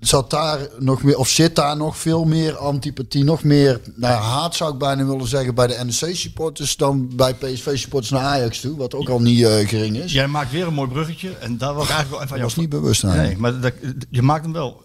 zat 0.00 0.30
daar 0.30 0.58
nog 0.78 1.02
meer, 1.02 1.18
of 1.18 1.28
zit 1.28 1.56
daar 1.56 1.76
nog 1.76 1.96
veel 1.96 2.24
meer 2.24 2.56
antipathie, 2.56 3.24
nog 3.24 3.44
meer 3.44 3.80
nou, 3.94 4.12
ja, 4.12 4.20
haat 4.20 4.54
zou 4.54 4.72
ik 4.72 4.78
bijna 4.78 5.04
willen 5.04 5.26
zeggen 5.26 5.54
bij 5.54 5.66
de 5.66 5.84
NEC 5.84 6.16
supporters 6.16 6.76
dan 6.76 7.16
bij 7.16 7.34
PSV 7.34 7.76
supporters 7.76 8.10
naar 8.10 8.22
Ajax 8.22 8.60
toe, 8.60 8.76
wat 8.76 8.94
ook 8.94 9.08
al 9.08 9.20
niet 9.20 9.44
eh, 9.44 9.68
gering 9.68 9.96
is. 9.96 10.12
Jij 10.12 10.26
maakt 10.26 10.50
weer 10.50 10.66
een 10.66 10.74
mooi 10.74 10.88
bruggetje. 10.88 11.36
En 11.36 11.58
daar 11.58 11.70
ik 11.70 11.78
eigenlijk 11.78 12.10
wel 12.10 12.22
even 12.22 12.40
was 12.40 12.56
niet 12.56 12.68
bewust 12.68 13.04
aan. 13.04 13.16
Nee, 13.16 13.36
maar 13.36 13.60
dat, 13.60 13.72
je 14.10 14.22
maakt 14.22 14.44
hem 14.44 14.52
wel. 14.52 14.84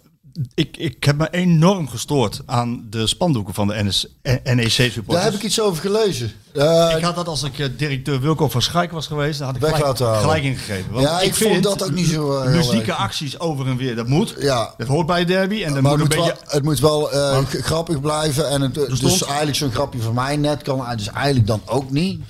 Ik, 0.53 0.77
ik 0.77 1.03
heb 1.03 1.17
me 1.17 1.27
enorm 1.31 1.87
gestoord 1.89 2.41
aan 2.45 2.87
de 2.89 3.07
spandoeken 3.07 3.53
van 3.53 3.67
de 3.67 3.83
NS, 3.83 4.07
NEC 4.43 4.69
supporters. 4.69 5.05
Daar 5.07 5.23
heb 5.23 5.33
ik 5.33 5.43
iets 5.43 5.61
over 5.61 5.81
gelezen. 5.81 6.31
Eh, 6.53 6.93
Ik 6.97 7.03
had 7.03 7.15
dat 7.15 7.27
als 7.27 7.43
ik 7.43 7.59
eh, 7.59 7.67
directeur 7.77 8.19
Wilco 8.21 8.49
van 8.49 8.61
Schaik 8.61 8.91
was 8.91 9.07
geweest, 9.07 9.39
dan 9.39 9.47
had 9.47 9.55
ik 9.55 9.75
gelijk, 9.75 9.97
gelijk 10.21 10.43
ingegeven. 10.43 10.91
Want 10.91 11.05
ja, 11.05 11.19
ik, 11.21 11.35
vond 11.35 11.51
vind 11.51 11.63
dat 11.63 11.83
ook 11.83 11.91
niet 11.91 12.07
zo 12.07 12.37
eh, 12.37 12.41
heel 12.51 12.55
Muzieke 12.57 12.93
acties 12.93 13.39
over 13.39 13.67
en 13.67 13.77
weer, 13.77 13.95
dat 13.95 14.07
moet. 14.07 14.35
Ja. 14.39 14.73
Dat 14.77 14.87
hoort 14.87 15.05
bij 15.07 15.19
de 15.19 15.25
derby. 15.25 15.63
En 15.63 15.73
dan 15.73 15.83
moet 15.83 15.91
het 15.91 15.93
een 15.93 15.99
moet, 15.99 16.09
beetje... 16.27 16.41
wel, 16.43 16.53
het 16.53 16.63
moet 16.63 16.79
wel 16.79 17.11
eh, 17.11 17.45
grappig 17.45 18.01
blijven. 18.01 18.49
En 18.49 18.61
het, 18.61 18.73
dus 18.73 18.97
stond- 18.97 19.21
eigenlijk 19.23 19.57
zo'n 19.57 19.71
grapje 19.71 19.99
van 20.01 20.13
mij 20.13 20.37
net 20.37 20.61
kan 20.61 20.97
dus 20.97 21.07
eigenlijk 21.07 21.47
dan 21.47 21.61
ook 21.65 21.91
niet. 21.91 22.21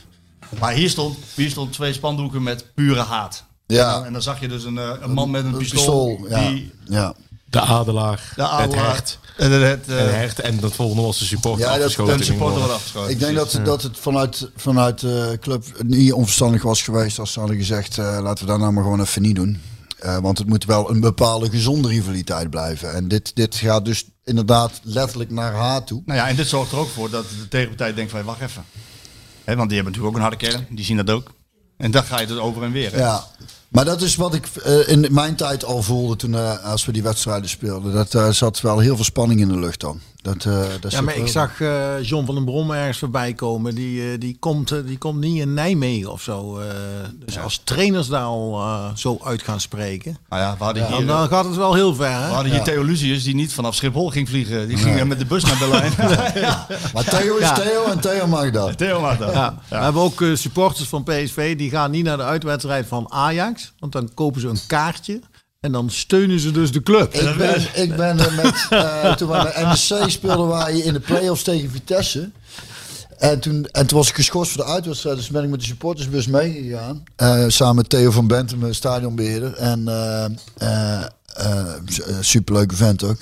Maar 0.60 0.74
hier 0.74 0.90
stond, 0.90 1.18
hier 1.36 1.50
stond 1.50 1.74
twee 1.74 1.94
spandoeken 1.94 2.44
met 2.44 2.66
pure 2.76 3.02
haat. 3.02 3.44
Ja. 3.68 3.88
En, 3.88 3.94
dan, 3.94 4.06
en 4.06 4.14
dan 4.14 4.22
zag 4.22 4.40
je 4.40 4.48
dus 4.48 4.64
een, 4.64 4.78
eh, 4.78 4.90
een 5.02 5.12
man 5.12 5.32
met 5.32 5.44
een 5.44 5.52
Een 5.52 5.58
pistool. 5.58 6.28
Die 6.30 6.72
ja. 6.86 7.14
De 7.50 7.60
adelaar, 7.60 8.32
de 8.36 8.42
het 8.42 8.52
adelaar- 8.52 8.92
hert. 8.94 9.20
En 9.38 9.52
het, 9.52 9.62
het, 9.86 9.96
eh, 9.98 10.02
En 10.08 10.20
hert 10.20 10.40
en 10.40 10.60
dat 10.60 10.74
volgende 10.76 11.02
was 11.02 11.20
de 11.20 11.26
supporter 11.26 11.66
Ja, 11.66 11.72
dat- 11.72 11.78
afgeschoten. 11.80 12.14
een 12.14 12.24
supporter 12.24 12.48
ging 12.58 12.66
wordt 12.68 12.74
afgeschoten. 12.74 13.12
Ik 13.12 13.20
denk 13.20 13.36
dat, 13.36 13.60
dat 13.66 13.82
het 13.84 13.98
vanuit, 14.00 14.50
vanuit 14.56 15.00
de 15.00 15.38
club 15.42 15.64
niet 15.86 16.14
onverstandig 16.14 16.64
was 16.64 16.82
geweest 16.82 17.20
als 17.20 17.32
ze 17.34 17.40
hadden 17.40 17.58
gezegd, 17.58 17.98
eh, 17.98 18.18
laten 18.22 18.46
we 18.46 18.52
dat 18.52 18.60
nou 18.60 18.72
maar 18.74 18.84
gewoon 18.84 19.02
even 19.02 19.22
niet 19.22 19.36
doen. 19.36 19.62
Eh, 20.00 20.18
want 20.18 20.38
het 20.38 20.48
moet 20.48 20.66
wel 20.66 20.90
een 20.90 21.00
bepaalde 21.00 21.50
gezonde 21.50 21.88
rivaliteit 21.88 22.50
blijven. 22.50 22.94
En 22.94 23.08
dit, 23.08 23.36
dit 23.36 23.56
gaat 23.56 23.86
dus 23.86 24.06
inderdaad 24.24 24.72
letterlijk 24.84 25.32
naar 25.32 25.54
haat 25.54 25.88
toe. 25.88 26.02
Nou 26.06 26.20
ja, 26.20 26.28
en 26.28 26.36
dit 26.36 26.48
zorgt 26.48 26.72
er 26.72 26.78
ook 26.78 26.90
voor 26.90 27.10
dat 27.10 27.26
de 27.30 27.48
tegenpartij 27.48 27.94
denkt 27.94 28.12
van, 28.12 28.24
wacht 28.24 28.42
even. 28.42 28.64
Hè, 29.44 29.56
want 29.56 29.70
die 29.70 29.78
hebben 29.78 29.94
natuurlijk 29.94 30.06
ook 30.06 30.16
een 30.16 30.22
harde 30.22 30.38
kern. 30.38 30.68
Die 30.76 30.86
zien 30.86 30.98
dat 30.98 31.10
ook. 31.10 31.32
En 31.78 31.92
dan 31.92 32.04
ga 32.04 32.20
je 32.20 32.28
dus 32.28 32.38
over 32.38 32.64
en 32.64 32.72
weer. 32.72 32.92
hè. 32.92 32.98
Ja, 33.00 33.24
maar 33.70 33.86
dat 33.86 34.02
is 34.02 34.16
wat 34.16 34.34
ik 34.34 34.46
eh, 34.64 34.88
in 34.88 35.08
mijn 35.10 35.36
tijd 35.36 35.66
al 35.66 35.82
voelde 35.84 36.16
toen 36.16 36.36
eh, 36.36 36.64
als 36.64 36.86
we 36.86 36.92
die 36.92 37.04
wedstrijden 37.04 37.50
speelden. 37.50 37.94
Dat 37.94 38.14
eh, 38.14 38.30
zat 38.30 38.62
wel 38.62 38.80
heel 38.80 38.96
veel 38.96 39.06
spanning 39.06 39.40
in 39.40 39.48
de 39.48 39.60
lucht 39.60 39.80
dan. 39.80 40.00
Dat, 40.22 40.46
eh, 40.46 40.60
dat 40.82 40.92
Ja, 40.92 41.02
maar 41.02 41.16
ik 41.16 41.28
zag 41.28 41.62
eh, 41.62 42.02
John 42.02 42.26
van 42.26 42.36
den 42.36 42.46
Brom 42.46 42.72
ergens 42.72 42.98
voorbij 42.98 43.34
komen. 43.34 43.76
Die, 43.76 44.12
eh, 44.12 44.20
die, 44.20 44.38
komt, 44.40 44.74
die 44.86 44.98
komt 44.98 45.20
niet 45.20 45.40
in 45.42 45.54
Nijmegen 45.54 46.12
of 46.12 46.22
zo. 46.22 46.58
eh. 46.60 46.66
dus 47.26 47.40
als 47.40 47.62
trainers 47.64 48.08
daar 48.08 48.24
al 48.24 48.60
eh, 48.62 48.86
zo 48.96 49.20
uit 49.24 49.44
gaan 49.44 49.60
spreken. 49.62 50.18
Nou 50.30 50.42
ja, 50.42 50.56
we 50.58 50.64
hadden 50.64 50.84
Dan, 50.90 50.98
hier, 50.98 51.06
dan 51.06 51.28
gaat 51.28 51.46
het 51.46 51.56
wel 51.56 51.74
heel 51.74 51.96
ver. 51.96 52.06
we 52.08 52.14
Hè? 52.14 52.34
hadden 52.34 52.52
hier 52.52 52.62
Theo 52.64 52.84
Lucius 52.84 53.24
die 53.24 53.36
niet 53.36 53.54
vanaf 53.54 53.76
Schiphol 53.76 54.10
ging 54.10 54.30
vliegen. 54.30 54.68
Die 54.68 54.78
ging 54.78 55.04
met 55.08 55.20
de 55.20 55.26
bus 55.26 55.44
naar 55.44 55.58
Berlijn. 55.58 55.92
Maar 56.94 57.04
Theo 57.04 57.36
is 57.36 57.42
Ja. 57.42 57.54
Theo 57.54 57.84
en 57.86 58.00
Theo 58.00 58.28
mag 58.28 58.52
dat. 58.52 58.78
Theo 58.78 59.02
mag 59.02 59.18
dat. 59.18 59.34
Ja. 59.34 59.58
We 59.70 59.76
hebben 59.76 60.02
ook 60.02 60.24
supporters 60.34 60.88
van 60.90 61.04
PSV 61.04 61.58
die 61.58 61.70
gaan 61.70 61.92
niet 61.92 62.04
naar 62.04 62.18
de 62.18 62.24
uitwedstrijd 62.24 62.88
van 62.88 63.12
Ajax. 63.12 63.67
Want 63.80 63.92
dan 63.92 64.14
kopen 64.14 64.42
ze 64.42 64.48
een 64.48 64.60
kaartje. 64.68 65.20
En 65.60 65.72
dan 65.72 65.90
steunen 65.90 66.40
ze 66.40 66.52
dus 66.52 66.72
de 66.72 66.84
club. 66.84 67.14
Ik 67.14 67.38
ben, 67.38 67.68
ik 67.74 67.96
ben 67.96 68.20
er 68.20 68.34
met, 68.34 68.68
eh, 68.70 69.16
toen 69.16 69.28
we 69.30 69.52
bij 69.54 69.64
NEC 69.64 70.10
speelden 70.10 70.48
wij 70.48 70.78
in 70.78 70.94
de 70.94 71.00
play-offs 71.00 71.44
tegen 71.44 71.70
Vitesse. 71.70 72.30
En 73.18 73.40
toen, 73.40 73.66
en 73.66 73.88
toen 73.88 73.98
was 73.98 74.10
ik 74.10 74.16
geschorst 74.16 74.52
voor 74.52 74.66
de 74.66 74.72
uitwedstrijd. 74.72 75.16
Dus 75.18 75.30
ben 75.30 75.44
ik 75.44 75.50
met 75.50 75.60
de 75.60 75.66
supportersbus 75.66 76.28
meegegaan. 76.28 77.04
Eh, 77.16 77.46
samen 77.48 77.76
met 77.76 77.90
Theo 77.90 78.12
van 78.12 78.28
Bentum, 78.28 78.60
mijn 78.60 78.76
stadionbeheerder. 78.76 79.54
En 79.54 79.88
eh, 79.88 80.26
eh, 80.58 81.04
eh, 81.36 81.76
eh, 81.76 81.76
superleuke 82.20 82.76
vent 82.76 83.04
ook. 83.04 83.18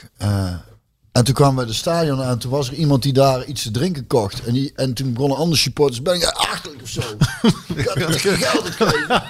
En 1.15 1.23
toen 1.23 1.33
kwamen 1.33 1.63
we 1.63 1.65
de 1.71 1.75
stadion 1.75 2.23
aan. 2.23 2.37
Toen 2.37 2.51
was 2.51 2.67
er 2.67 2.73
iemand 2.73 3.03
die 3.03 3.13
daar 3.13 3.45
iets 3.45 3.63
te 3.63 3.71
drinken 3.71 4.07
kocht. 4.07 4.43
En, 4.43 4.53
die, 4.53 4.71
en 4.75 4.93
toen 4.93 5.13
begonnen 5.13 5.37
andere 5.37 5.57
supporters. 5.57 6.01
Ben 6.01 6.15
ik 6.15 6.23
achterlijk 6.23 6.81
of 6.83 6.89
zo? 6.89 7.01
ik 7.75 7.87
had 7.87 8.15
geen 8.15 8.37
geld 8.37 8.65
gekregen. 8.69 9.23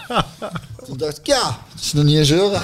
Toen 0.85 0.97
dacht 0.97 1.17
ik, 1.17 1.25
ja, 1.25 1.59
het 1.73 1.81
is 1.83 1.93
nog 1.93 2.03
niet 2.03 2.17
eens 2.17 2.31
euro. 2.31 2.59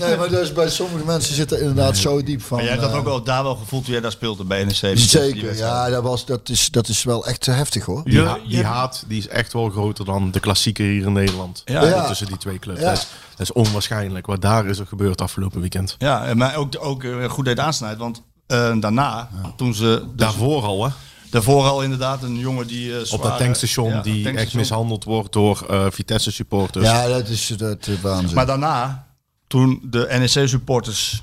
Nee, 0.00 0.16
maar 0.16 0.28
dus 0.28 0.52
bij 0.52 0.68
sommige 0.70 1.04
mensen 1.04 1.34
zit 1.34 1.52
er 1.52 1.58
inderdaad 1.60 1.96
zo 1.96 2.22
diep 2.22 2.42
van. 2.42 2.56
Maar 2.56 2.66
jij 2.66 2.74
hebt 2.76 2.84
dat 2.86 2.94
eh, 2.94 2.98
ook 3.00 3.04
wel 3.04 3.22
daar 3.22 3.42
wel 3.42 3.54
gevoeld 3.56 3.84
toen 3.84 3.92
jij 3.92 4.02
daar 4.02 4.10
speelde 4.10 4.44
bij 4.44 4.64
NEC. 4.64 4.98
Zeker, 4.98 5.56
ja, 5.56 5.88
dat, 5.90 6.02
was, 6.02 6.26
dat, 6.26 6.48
is, 6.48 6.68
dat 6.70 6.88
is 6.88 7.02
wel 7.04 7.26
echt 7.26 7.46
heftig 7.46 7.84
hoor. 7.84 8.04
Die, 8.04 8.12
Ja, 8.12 8.24
ha- 8.24 8.38
die 8.48 8.56
ja. 8.58 8.62
haat 8.62 9.04
die 9.08 9.18
is 9.18 9.28
echt 9.28 9.52
wel 9.52 9.70
groter 9.70 10.04
dan 10.04 10.30
de 10.30 10.40
klassieker 10.40 10.84
hier 10.84 11.06
in 11.06 11.12
Nederland. 11.12 11.62
Ja. 11.64 11.84
Ja. 11.86 12.06
Tussen 12.06 12.26
die 12.26 12.36
twee 12.36 12.58
clubs. 12.58 12.80
Ja. 12.80 12.86
Dat, 12.88 12.96
is, 12.98 13.06
dat 13.30 13.40
is 13.40 13.52
onwaarschijnlijk. 13.52 14.26
Wat 14.26 14.40
daar 14.42 14.66
is 14.66 14.78
er 14.78 14.86
gebeurd 14.86 15.20
afgelopen 15.20 15.60
weekend. 15.60 15.94
Ja, 15.98 16.24
en 16.24 16.36
maar 16.36 16.56
ook, 16.56 16.74
ook 16.78 17.04
eh, 17.04 17.30
goed 17.30 17.44
deed 17.44 17.58
aansnijden. 17.58 17.98
Want 17.98 18.22
eh, 18.52 18.80
daarna, 18.80 19.28
toen 19.56 19.74
ze... 19.74 19.82
Dus, 19.82 20.08
Daarvoor 20.16 20.62
al, 20.62 20.84
hè? 20.84 20.90
daarvoor 21.30 21.64
al 21.64 21.82
inderdaad 21.82 22.22
een 22.22 22.38
jongen 22.38 22.66
die... 22.66 22.98
eh, 23.00 23.12
Op 23.12 23.22
dat 23.22 23.38
tankstation 23.38 23.88
ja, 23.90 24.02
die 24.02 24.28
echt 24.30 24.54
mishandeld 24.54 25.04
wordt 25.04 25.32
door 25.32 25.66
eh, 25.70 25.86
Vitesse 25.90 26.32
supporters. 26.32 26.84
Ja, 26.84 27.08
dat 27.08 27.28
is, 27.28 27.46
dat 27.46 27.86
is 27.86 28.00
waanzin. 28.00 28.34
Maar 28.34 28.46
daarna, 28.46 29.06
toen 29.46 29.80
de 29.90 30.06
NEC-supporters 30.18 31.22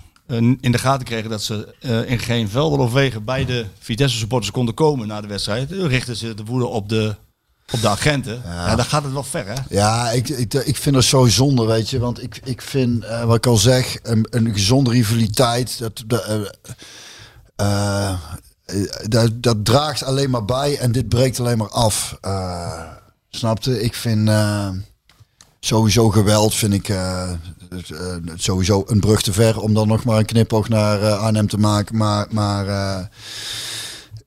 in 0.60 0.72
de 0.72 0.78
gaten 0.78 1.06
kregen 1.06 1.30
dat 1.30 1.44
ze 1.44 1.76
eh, 1.80 2.10
in 2.12 2.20
geen 2.20 2.50
velden 2.50 2.80
of 2.80 2.92
wegen 2.94 3.24
bij 3.24 3.46
de 3.46 3.66
Vitesse-supporters 3.80 4.52
konden 4.52 4.74
komen 4.74 5.08
na 5.08 5.22
de 5.22 5.28
wedstrijd, 5.28 5.72
richtten 5.72 6.16
ze 6.16 6.34
de 6.34 6.44
woede 6.44 6.66
op 6.66 6.90
de, 6.90 7.16
op 7.72 7.82
de 7.82 7.88
agenten. 7.88 8.42
Ja. 8.46 8.76
dan 8.76 8.86
gaat 8.86 9.04
het 9.04 9.14
wel 9.14 9.24
ver, 9.24 9.46
hè? 9.48 9.54
Ja, 9.70 10.10
ik, 10.12 10.30
ik, 10.30 10.54
ik 10.54 10.78
vind 10.78 10.96
dat 10.96 11.04
zo 11.04 11.26
zonde, 11.26 11.66
weet 11.66 11.90
je. 11.90 12.00
Want 12.00 12.24
ik, 12.24 12.40
ik 12.44 12.62
vind, 12.62 13.04
eh, 13.04 13.24
wat 13.24 13.36
ik 13.36 13.46
al 13.46 13.58
zeg, 13.58 13.98
een, 14.04 14.28
een 14.30 14.54
gezonde 14.54 14.90
rivaliteit, 14.92 15.80
dat, 15.80 16.04
dat, 16.08 16.58
eh, 17.60 18.14
dat, 19.07 19.43
dat 19.43 19.66
draagt 19.66 20.03
alleen 20.03 20.30
maar 20.30 20.45
bij 20.45 20.78
en 20.78 20.91
dit 20.91 21.10
breekt 21.10 21.39
alleen 21.39 21.57
maar 21.57 21.70
af. 21.70 22.18
Eh 22.22 22.97
snapte? 23.30 23.82
Ik 23.82 23.95
vind, 23.95 24.30
eh, 24.30 24.70
sowieso 25.60 26.10
geweld 26.10 26.55
vind 26.55 26.74
ik 26.74 26.89
eh, 26.89 27.30
eh, 27.30 27.38
sowieso 28.36 28.84
een 28.88 28.99
brug 28.99 29.22
te 29.22 29.34
ver 29.34 29.60
om 29.60 29.74
dan 29.74 29.88
nog 29.88 30.03
maar 30.03 30.18
een 30.18 30.26
knipoog 30.26 30.70
naar 30.70 31.01
eh, 31.01 31.22
Arnhem 31.22 31.47
te 31.47 31.57
maken. 31.57 31.97
Maar, 31.97 32.28
maar 32.30 32.68
eh, 32.68 33.05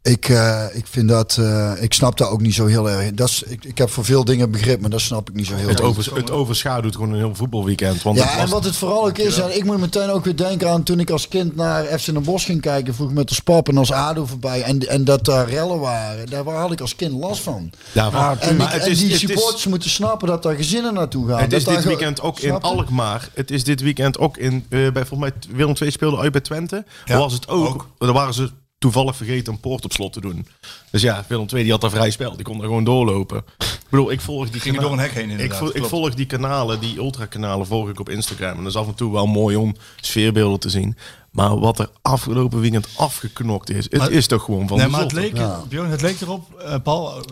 ik, 0.02 0.28
eh, 0.28 0.64
ik 0.72 0.86
vind 0.86 1.08
dat, 1.08 1.36
eh, 1.40 1.72
ik 1.80 1.92
snap 1.92 2.16
dat 2.18 2.28
ook 2.28 2.40
niet 2.40 2.54
zo 2.54 2.66
heel 2.66 2.90
erg. 2.90 3.12
Dat 3.12 3.28
is, 3.28 3.42
ik, 3.42 3.64
ik 3.64 3.78
heb 3.78 3.90
voor 3.90 4.04
veel 4.04 4.24
dingen 4.24 4.50
begrip, 4.50 4.80
maar 4.80 4.90
dat 4.90 5.00
snap 5.00 5.28
ik 5.28 5.34
niet 5.34 5.46
zo 5.46 5.54
heel 5.54 5.68
Het, 5.68 5.78
erg. 5.78 5.88
over, 5.88 6.16
het 6.16 6.30
overschaduwt 6.30 6.94
gewoon 6.94 7.10
een 7.10 7.16
heel 7.18 7.34
voetbalweekend. 7.34 8.02
Want 8.02 8.18
het 8.18 8.28
Ja, 8.28 8.34
was- 8.34 8.44
en 8.44 8.50
wat 8.50 8.64
het 8.64 8.76
vooral 8.76 9.06
ook 9.06 9.18
is, 9.18 9.38
en 9.38 9.56
ik 9.56 9.64
moet 9.64 9.78
meteen 9.80 10.10
ook 10.10 10.24
weer 10.24 10.36
denken 10.36 10.70
aan 10.70 10.82
toen 10.82 11.00
ik 11.00 11.10
als 11.10 11.28
kind 11.28 11.56
naar 11.56 11.84
FC 11.84 12.04
Den 12.04 12.22
Bosch 12.22 12.46
ging 12.46 12.60
kijken, 12.60 12.94
vroeg 12.94 13.12
met 13.12 13.28
de 13.28 13.34
spap 13.34 13.68
en 13.68 13.76
als 13.78 13.92
ADO 13.92 14.26
voorbij. 14.26 14.62
En, 14.62 14.88
en 14.88 15.04
dat 15.04 15.24
daar 15.24 15.48
rellen 15.48 15.78
waren, 15.80 16.30
daar 16.30 16.44
had 16.44 16.72
ik 16.72 16.80
als 16.80 16.96
kind 16.96 17.12
last 17.12 17.42
van. 17.42 17.70
Ja, 17.92 18.10
maar, 18.10 18.38
En, 18.38 18.56
maar 18.56 18.66
ik- 18.66 18.72
het 18.72 18.82
en 18.82 18.90
is, 18.90 18.98
die 18.98 19.12
het 19.12 19.22
is- 19.22 19.28
supporters 19.28 19.66
moeten 19.66 19.90
snappen 19.90 20.28
dat 20.28 20.42
daar 20.42 20.54
gezinnen 20.56 20.94
naartoe 20.94 21.28
gaan. 21.28 21.40
Het 21.40 21.52
is 21.52 21.64
daar 21.64 21.74
dit 21.76 21.84
weekend 21.84 22.20
ook 22.20 22.38
in? 22.40 22.60
Alkmaar. 22.60 23.28
Het 23.34 23.50
is 23.50 23.64
dit 23.64 23.80
weekend 23.80 24.18
ook 24.18 24.36
in, 24.36 24.54
eh, 24.68 24.90
bij 24.92 25.04
volgens 25.06 25.30
mij 25.30 25.56
Willem 25.56 25.74
II 25.80 25.90
speelde 25.90 26.18
uit 26.18 26.32
bij 26.32 26.40
Twente. 26.40 26.76
Ja, 26.76 26.92
Daar 27.04 27.18
was 27.18 27.32
het 27.32 27.48
ook, 27.48 27.66
ook. 27.68 27.86
Daar 27.98 28.12
waren 28.12 28.34
ze 28.34 28.50
toevallig 28.82 29.16
vergeten 29.16 29.52
een 29.52 29.60
poort 29.60 29.84
op 29.84 29.92
slot 29.92 30.12
te 30.12 30.20
doen. 30.20 30.46
Dus 30.90 31.02
ja, 31.02 31.24
Willem 31.28 31.46
II 31.52 31.62
die 31.62 31.72
had 31.72 31.80
daar 31.80 31.90
vrij 31.90 32.10
spel. 32.10 32.36
Die 32.36 32.44
kon 32.44 32.56
er 32.58 32.62
gewoon 32.64 32.84
doorlopen. 32.84 33.44
Ik 33.58 33.80
bedoel, 33.90 34.10
ik 34.10 34.20
volg 34.20 34.50
die 34.50 34.60
Ging 34.60 34.80
door 34.80 34.92
een 34.92 34.98
hek 34.98 35.12
heen 35.12 35.30
Ik, 35.30 35.52
vol- 35.52 35.76
ik 35.76 35.84
volg 35.84 36.14
die 36.14 36.26
kanalen, 36.26 36.80
die 36.80 36.96
ultra-kanalen 36.98 37.66
volg 37.66 37.88
ik 37.88 38.00
op 38.00 38.08
Instagram. 38.08 38.50
En 38.56 38.64
dat 38.64 38.66
is 38.72 38.76
af 38.78 38.86
en 38.86 38.94
toe 38.94 39.12
wel 39.12 39.26
mooi 39.26 39.56
om 39.56 39.74
sfeerbeelden 40.00 40.60
te 40.60 40.70
zien. 40.70 40.96
Maar 41.30 41.58
wat 41.58 41.78
er 41.78 41.88
afgelopen 42.02 42.60
weekend 42.60 42.88
afgeknokt 42.96 43.70
is, 43.70 43.84
het 43.84 43.96
Maar- 43.96 44.10
is 44.10 44.26
toch 44.26 44.44
gewoon 44.44 44.68
van 44.68 44.76
Nee, 44.76 44.86
de 44.86 44.92
maar 44.92 45.00
het 45.02 45.12
leek, 45.12 45.40
Björn, 45.68 45.90
het 45.90 46.00
leek 46.02 46.20
erop, 46.20 46.60
eh, 46.60 46.74
Paul, 46.82 47.16
eh, 47.16 47.22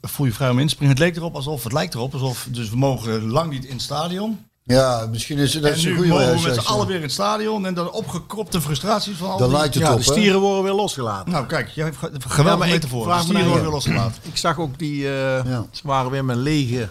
voel 0.00 0.26
je 0.26 0.32
vrij 0.32 0.50
om 0.50 0.58
in 0.58 0.66
te 0.66 0.72
springen. 0.74 0.94
Het 0.94 1.02
leek 1.04 1.16
erop 1.16 1.34
alsof, 1.34 1.64
het 1.64 1.72
lijkt 1.72 1.94
erop 1.94 2.12
alsof, 2.12 2.46
dus 2.50 2.70
we 2.70 2.76
mogen 2.76 3.26
lang 3.30 3.50
niet 3.50 3.64
in 3.64 3.72
het 3.72 3.82
stadion. 3.82 4.38
Ja, 4.76 5.06
misschien 5.10 5.38
is 5.38 5.54
het 5.54 5.62
dat 5.62 5.72
en 5.72 5.78
is 5.78 5.84
een 5.84 5.90
nu 5.90 5.96
goede 5.96 6.10
mogen 6.10 6.26
we 6.42 6.48
met 6.48 6.54
z'n 6.54 6.66
allen 6.72 6.86
weer 6.86 6.96
in 6.96 7.02
het 7.02 7.12
stadion. 7.12 7.66
En 7.66 7.74
dan 7.74 7.90
opgekropte 7.90 8.60
frustraties 8.60 9.16
van 9.16 9.30
al 9.30 9.36
die- 9.38 9.48
lijkt 9.48 9.74
het 9.74 9.82
Ja, 9.82 9.90
op, 9.92 9.98
de 9.98 10.02
stieren 10.04 10.40
worden 10.40 10.62
weer 10.64 10.72
losgelaten. 10.72 11.32
Nou 11.32 11.46
kijk, 11.46 11.68
jij 11.68 11.84
hebt 11.84 11.96
ge- 11.96 12.10
Ja, 12.12 12.18
geweldig 12.28 12.88
voor. 12.88 13.04
vraag 13.04 13.16
De 13.16 13.22
stieren 13.22 13.34
nou- 13.46 13.46
worden 13.60 13.62
weer 13.62 13.72
losgelaten. 13.74 14.22
Ik 14.22 14.36
zag 14.36 14.58
ook 14.58 14.78
die, 14.78 15.04
eh, 15.04 15.44
Ja. 15.44 15.66
ze 15.70 15.82
waren 15.84 16.10
weer 16.10 16.24
met 16.24 16.36
lege 16.36 16.88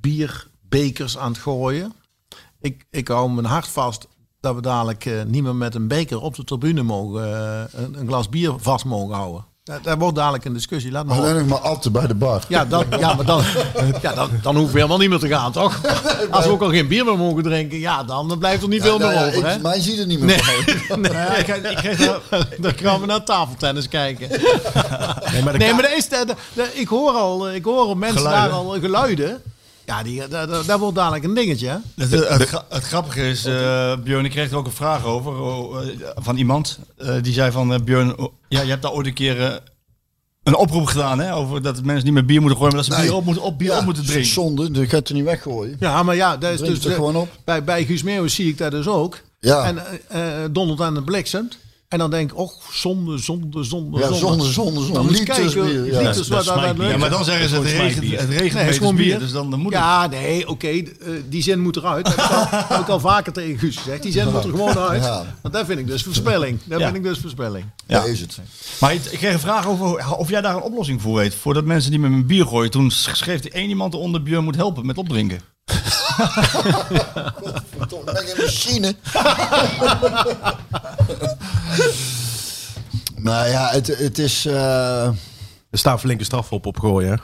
bierbekers 0.00 1.18
aan 1.18 1.30
het 1.32 1.40
gooien. 1.40 1.92
Ik, 2.60 2.86
ik 2.90 3.08
hou 3.08 3.30
mijn 3.30 3.46
hart 3.46 3.66
vast 3.68 4.06
dat 4.40 4.54
we 4.54 4.60
dadelijk 4.62 5.04
eh, 5.06 5.22
niet 5.26 5.42
meer 5.42 5.54
met 5.56 5.74
een 5.74 5.88
beker 5.88 6.20
op 6.20 6.34
de 6.34 6.44
tribune 6.44 6.82
mogen, 6.82 7.24
eh, 7.24 7.80
een, 7.82 8.00
een 8.00 8.06
glas 8.06 8.28
bier 8.28 8.54
vast 8.58 8.84
mogen 8.84 9.14
houden. 9.14 9.44
Daar, 9.70 9.82
daar 9.82 9.98
wordt 9.98 10.16
dadelijk 10.16 10.44
een 10.44 10.52
discussie. 10.52 10.90
Laat 10.92 11.04
maar 11.06 11.16
Alleen 11.16 11.36
nog 11.36 11.46
maar 11.46 11.58
atten 11.58 11.92
bij 11.92 12.06
de 12.06 12.14
bar. 12.14 12.42
Ja, 12.48 12.64
dan, 12.64 12.84
ja, 12.98 13.14
maar 13.14 13.24
dan, 13.24 13.42
ja, 14.02 14.12
dan, 14.14 14.30
dan 14.42 14.54
hoeven 14.56 14.72
we 14.72 14.78
helemaal 14.78 14.98
niet 14.98 15.08
meer 15.10 15.18
te 15.18 15.28
gaan, 15.28 15.52
toch? 15.52 15.80
Als 16.30 16.44
we 16.44 16.50
ook 16.50 16.62
al 16.62 16.70
geen 16.70 16.88
bier 16.88 17.04
meer 17.04 17.16
mogen 17.18 17.42
drinken, 17.42 17.78
ja, 17.78 18.02
dan 18.04 18.38
blijft 18.38 18.62
er 18.62 18.68
niet 18.68 18.82
veel 18.82 18.98
Nou 18.98 19.10
meer 19.12 19.20
ja, 19.20 19.26
over, 19.26 19.48
hè? 19.48 19.54
ik, 19.54 19.62
mij 19.62 19.80
ziet 19.80 19.98
er 19.98 20.06
niet 20.06 20.20
meer 20.20 20.44
van. 20.88 21.00
Nee, 21.00 21.12
Ja, 21.20 21.34
ik, 21.34 21.46
ik 21.48 21.76
kreeg 21.76 21.98
daar, 21.98 22.20
dan 22.60 22.72
gaan 22.76 23.00
we 23.00 23.06
naar 23.06 23.24
tafeltennis 23.24 23.88
kijken. 23.88 24.28
Nee, 24.28 25.42
maar 25.42 25.52
de 25.52 25.58
Nee, 25.58 25.68
ka- 25.68 25.74
maar 25.74 25.84
er 25.84 25.96
is, 25.96 26.08
de, 26.08 26.24
de- 26.26 26.34
de- 26.52 26.70
ik 26.74 26.88
hoor 26.88 27.12
al, 27.12 27.48
eh, 27.48 27.54
ik 27.54 27.64
hoor 27.64 27.96
mensen 27.96 28.18
Geluiden. 28.18 28.50
daar 28.50 28.58
al 28.58 28.74
eh, 28.74 28.80
geluiden. 28.80 29.42
Ja, 29.90 30.02
die, 30.02 30.28
daar, 30.28 30.46
daar, 30.46 30.66
daar 30.66 30.78
wordt 30.78 30.96
dadelijk 30.96 31.24
een 31.24 31.34
dingetje. 31.34 31.68
hè? 31.68 31.76
Het, 32.04 32.10
het, 32.28 32.48
gra- 32.48 32.64
het 32.68 32.82
grappige 32.84 33.28
is, 33.28 33.44
eh 33.44 33.96
Björn, 34.04 34.24
ik 34.24 34.30
kreeg 34.30 34.50
er 34.50 34.56
ook 34.56 34.66
een 34.66 34.72
vraag 34.72 35.04
over 35.04 35.40
oh, 35.40 35.82
eh, 35.82 35.88
van 36.14 36.36
iemand. 36.36 36.78
eh, 36.96 37.14
die 37.22 37.32
zei 37.32 37.50
van, 37.50 37.72
eh, 37.72 37.80
Björn, 37.84 38.18
oh, 38.18 38.32
ja, 38.48 38.60
je 38.60 38.68
hebt 38.70 38.82
daar 38.82 38.92
ooit 38.92 39.06
een 39.06 39.14
keer 39.14 39.40
eh, 39.44 39.54
een 40.42 40.56
oproep 40.56 40.86
gedaan 40.86 41.18
hè, 41.20 41.34
over 41.34 41.62
dat 41.62 41.82
mensen 41.82 42.04
niet 42.04 42.14
meer 42.14 42.24
bier 42.24 42.40
moeten 42.40 42.58
gooien, 42.58 42.74
maar 42.76 42.84
dat 42.84 42.92
ze 42.94 42.98
Nee. 43.00 43.08
bier 43.08 43.18
op 43.18 43.24
moeten, 43.24 43.42
op, 43.42 43.58
bier 43.58 43.70
Ja, 43.70 43.78
op 43.78 43.84
moeten 43.84 44.02
dat 44.02 44.12
drinken. 44.12 44.32
Zonde, 44.32 44.70
dat 44.70 44.88
gaat 44.88 45.08
er 45.08 45.14
niet 45.14 45.24
weggooien. 45.24 45.76
Ja, 45.80 46.02
maar 46.02 46.16
ja, 46.16 46.36
dat 46.36 46.50
is 46.52 46.60
dus 46.60 46.84
er 46.84 46.92
gewoon 46.94 47.16
op. 47.16 47.28
bij, 47.44 47.64
bij 47.64 47.84
Guus 47.84 48.02
Meeuwis 48.02 48.34
zie 48.34 48.48
ik 48.48 48.58
dat 48.58 48.70
dus 48.70 48.86
ook. 48.88 49.20
Ja. 49.40 49.64
En 49.64 49.78
eh 50.08 50.44
eh, 50.44 50.50
dondert 50.52 50.80
aan 50.80 50.94
de 50.94 51.02
bliksemt. 51.02 51.58
En 51.90 51.98
dan 51.98 52.10
denk 52.10 52.30
ik, 52.30 52.36
och, 52.38 52.52
zonde, 52.72 53.18
zonde, 53.18 53.64
zonde, 53.64 53.98
Ja, 53.98 54.12
zonde. 54.12 54.44
zonde, 54.44 54.84
zonde, 54.84 55.10
Liters 55.10 55.54
bier, 55.54 55.86
ja. 55.92 55.98
liters 55.98 56.28
Dat 56.28 56.44
Ja, 56.44 56.96
maar 56.96 57.10
dan 57.10 57.24
zeggen 57.24 57.48
ze 57.48 57.54
het 57.54 57.64
regent, 57.64 57.94
het 58.20 58.28
regent 58.28 58.28
Nee, 58.28 58.38
het 58.38 58.46
is 58.46 58.54
meters 58.54 58.76
gewoon 58.76 58.94
bier, 58.96 59.18
dus 59.18 59.32
dan, 59.32 59.50
dan 59.50 59.60
moet 59.60 59.72
Ja, 59.72 60.06
nee, 60.06 60.48
oké, 60.48 60.66
eh, 60.68 60.82
die 61.28 61.42
zin 61.42 61.60
moet 61.60 61.76
eruit. 61.76 62.04
Dat 62.04 62.14
heb 62.16 62.24
ik, 62.24 62.30
al, 62.30 62.46
heb 62.76 62.80
ik 62.80 62.88
al 62.88 63.00
vaker 63.00 63.32
tegen 63.32 63.58
Guus 63.58 63.76
gezegd. 63.76 64.02
Die 64.02 64.12
zin 64.12 64.24
moet 64.32 64.44
er 64.44 64.50
gewoon 64.50 64.78
uit. 64.78 65.02
Ja. 65.02 65.36
Want 65.42 65.54
dat 65.54 65.66
vind 65.66 65.78
ik 65.78 65.86
dus 65.86 66.02
verspilling. 66.02 66.58
Dat 66.64 66.78
Ja. 66.78 66.84
vind 66.84 66.96
ik 66.96 67.02
dus 67.02 67.18
verspilling. 67.18 67.64
Ja. 67.86 68.02
Is 68.04 68.20
het. 68.20 68.38
Maar 68.80 68.94
ik 68.94 69.00
kreeg 69.02 69.32
een 69.32 69.40
vraag 69.40 69.66
over 69.66 70.16
of 70.16 70.28
jij 70.28 70.40
daar 70.40 70.54
een 70.56 70.62
oplossing 70.62 71.02
voor 71.02 71.14
weet. 71.16 71.34
Voordat 71.34 71.64
mensen 71.64 72.00
meer 72.00 72.10
met 72.10 72.26
bier 72.26 72.46
gooien. 72.46 72.70
Toen 72.70 72.90
schreef 72.90 73.44
er 73.44 73.52
één 73.52 73.68
iemand 73.68 73.94
eronder, 73.94 74.22
Björn 74.22 74.44
moet 74.44 74.56
helpen 74.56 74.86
met 74.86 74.98
opdrinken. 74.98 75.40
Ben 78.04 78.26
je 78.26 78.32
een 78.36 78.44
machine. 78.44 78.94
nou 83.16 83.48
ja, 83.48 83.68
het, 83.70 83.86
het 83.86 84.18
is... 84.18 84.46
eh, 84.46 85.06
Er 85.70 85.78
staan 85.78 86.00
flinke 86.00 86.24
straffen 86.24 86.56
op 86.56 86.66
opgooien. 86.66 87.10
hè. 87.10 87.16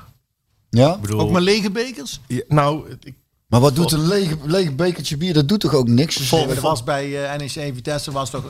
ja? 0.80 0.94
Ik 0.94 1.00
bedoel, 1.00 1.20
Ook 1.20 1.30
maar 1.30 1.40
lege 1.40 1.70
bekers? 1.70 2.20
Ja, 2.26 2.42
nou, 2.48 2.90
ik, 3.00 3.14
Maar 3.46 3.60
wat 3.60 3.74
doet 3.74 3.92
een 3.92 4.06
lege, 4.08 4.36
lege 4.44 4.72
bekertje 4.72 5.16
bier? 5.16 5.34
Dat 5.34 5.48
doet 5.48 5.60
toch 5.60 5.74
ook 5.74 5.88
niks? 5.88 6.16
Vol, 6.16 6.46
dat 6.46 6.58
was 6.58 6.84
bij 6.84 7.24
eh, 7.30 7.38
NEC 7.38 7.74
Vitesse 7.74 8.12
was 8.12 8.30
toch 8.30 8.44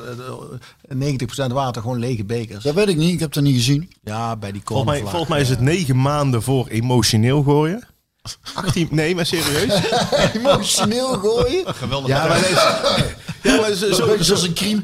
eh, 0.88 1.16
90% 1.49 1.53
water 1.53 1.82
gewoon 1.82 1.99
lege 1.99 2.24
bekers. 2.24 2.64
Dat 2.64 2.74
weet 2.74 2.88
ik 2.88 2.97
niet, 2.97 3.12
ik 3.12 3.20
heb 3.20 3.34
het 3.34 3.44
niet 3.44 3.55
gezien. 3.55 3.90
Ja, 4.03 4.36
bij 4.36 4.53
die 4.53 4.61
volgens, 4.64 4.90
mij, 4.90 5.01
volgens 5.01 5.28
mij 5.30 5.40
is 5.40 5.49
het 5.49 5.61
negen 5.61 6.01
maanden 6.01 6.42
voor 6.42 6.66
emotioneel 6.68 7.42
gooien. 7.42 7.82
18, 8.55 8.89
nee, 8.91 9.14
maar 9.14 9.27
serieus. 9.27 9.81
Emotioneel 10.35 11.12
gooien? 11.18 11.74
Geweldig. 11.74 12.09
Ja, 12.09 12.27
maar, 12.27 12.39
deze- 12.41 13.05
ja, 13.43 13.61
maar 13.61 13.72
zo, 13.72 13.93
Zo, 13.93 14.07
zo, 14.07 14.16
zoals 14.22 14.43
een 14.43 14.55
crime. 14.55 14.83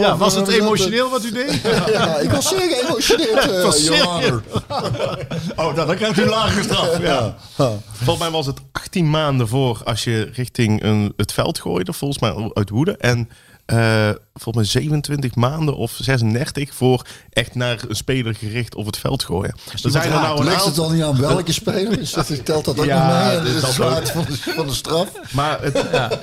Ja, 0.00 0.16
was 0.16 0.34
het 0.34 0.46
dat? 0.46 0.54
emotioneel 0.54 1.10
wat 1.10 1.24
u 1.24 1.32
deed? 1.32 1.60
Ja, 1.92 2.16
ik 2.16 2.30
was 2.30 2.48
zeer 2.48 2.60
geëmotioneerd, 2.60 3.50
eh, 3.50 3.62
was 3.62 3.82
Your 3.84 3.96
zeer- 3.96 4.04
Honor. 4.06 4.42
Oh, 5.56 5.74
dan, 5.74 5.86
dan 5.86 5.96
krijgt 5.96 6.18
u 6.18 6.22
een 6.22 6.28
lagere 6.28 6.62
straf. 6.62 7.00
Ja. 7.00 7.36
volgens 7.92 8.18
mij 8.18 8.30
was 8.30 8.46
het 8.46 8.58
18 8.72 9.10
maanden 9.10 9.48
voor 9.48 9.80
als 9.84 10.04
je 10.04 10.30
richting 10.32 10.82
een, 10.82 11.12
het 11.16 11.32
veld 11.32 11.60
gooide, 11.60 11.92
volgens 11.92 12.20
mij 12.20 12.50
uit 12.52 12.70
woede. 12.70 12.96
En 12.96 13.28
eh, 13.66 14.10
volgens 14.34 14.72
mij 14.74 14.82
27 14.82 15.34
maanden 15.34 15.76
of 15.76 15.92
36 16.00 16.74
voor 16.74 17.06
echt 17.32 17.54
naar 17.54 17.84
een 17.88 17.96
speler 17.96 18.34
gericht 18.34 18.74
op 18.74 18.86
het 18.86 18.96
veld 18.98 19.22
gooien. 19.24 19.54
Er 19.82 19.90
zijn 19.90 20.04
er 20.04 20.10
nou 20.10 20.46
een 20.46 20.58
het 20.58 20.74
dan 20.74 20.92
niet 20.94 21.02
aan 21.02 21.20
welke 21.20 21.52
speler? 21.62 21.98
Is 22.00 22.12
dat, 22.12 22.44
telt 22.44 22.64
dat 22.64 22.78
ook 22.78 22.84
Ja, 22.84 23.06
nog 23.24 23.42
mee? 23.42 23.52
dit 23.52 23.60
Dat 23.60 23.70
is 23.70 23.76
het 23.76 24.10
van 24.10 24.24
de, 24.24 24.36
van 24.36 24.66
de 24.66 24.72
straf. 24.74 25.08
maar 25.32 25.62
het, 25.62 25.74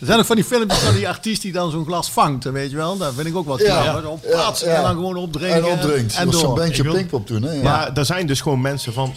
Er 0.00 0.10
zijn 0.10 0.18
ook 0.18 0.26
van 0.26 0.36
die 0.36 0.44
filmpjes 0.44 0.78
van 0.78 0.94
die 0.94 1.08
artiest 1.08 1.42
die 1.42 1.52
dan 1.52 1.70
zo'n 1.70 1.84
glas 1.84 2.10
vangt, 2.10 2.44
weet 2.44 2.70
je 2.70 2.76
wel. 2.76 2.96
Dat 2.96 3.14
vind 3.14 3.26
ik 3.26 3.36
ook 3.36 3.46
wat 3.46 3.60
Ja. 3.60 3.82
knap. 3.82 4.02
Zo 4.02 4.18
plaats 4.30 4.60
Ja, 4.60 4.66
en 4.66 4.72
ja. 4.72 4.82
dan 4.82 4.90
gewoon 4.94 5.16
opdrinken. 5.16 5.62
En 5.62 5.72
opdrinkt. 5.72 6.14
En 6.14 6.26
was 6.26 6.34
zo'n 6.34 6.44
door. 6.44 6.54
bandje 6.58 6.90
Pinkpop 6.90 7.26
toen. 7.26 7.42
Hè? 7.42 7.52
Ja. 7.52 7.62
Maar 7.62 7.92
er 7.96 8.04
zijn 8.04 8.26
dus 8.26 8.40
gewoon 8.40 8.60
mensen 8.60 8.92
van 8.92 9.14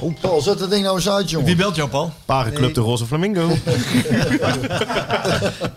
Oh, 0.00 0.14
Paul, 0.20 0.40
zet 0.40 0.58
dat 0.58 0.70
ding 0.70 0.82
nou 0.82 0.96
eens 0.96 1.08
uit, 1.08 1.30
jongen. 1.30 1.46
Wie 1.46 1.56
belt 1.56 1.76
jou, 1.76 1.88
Paul? 1.88 2.12
Parenclub 2.24 2.74
de 2.74 2.80
Roze 2.80 3.06
Flamingo. 3.06 3.46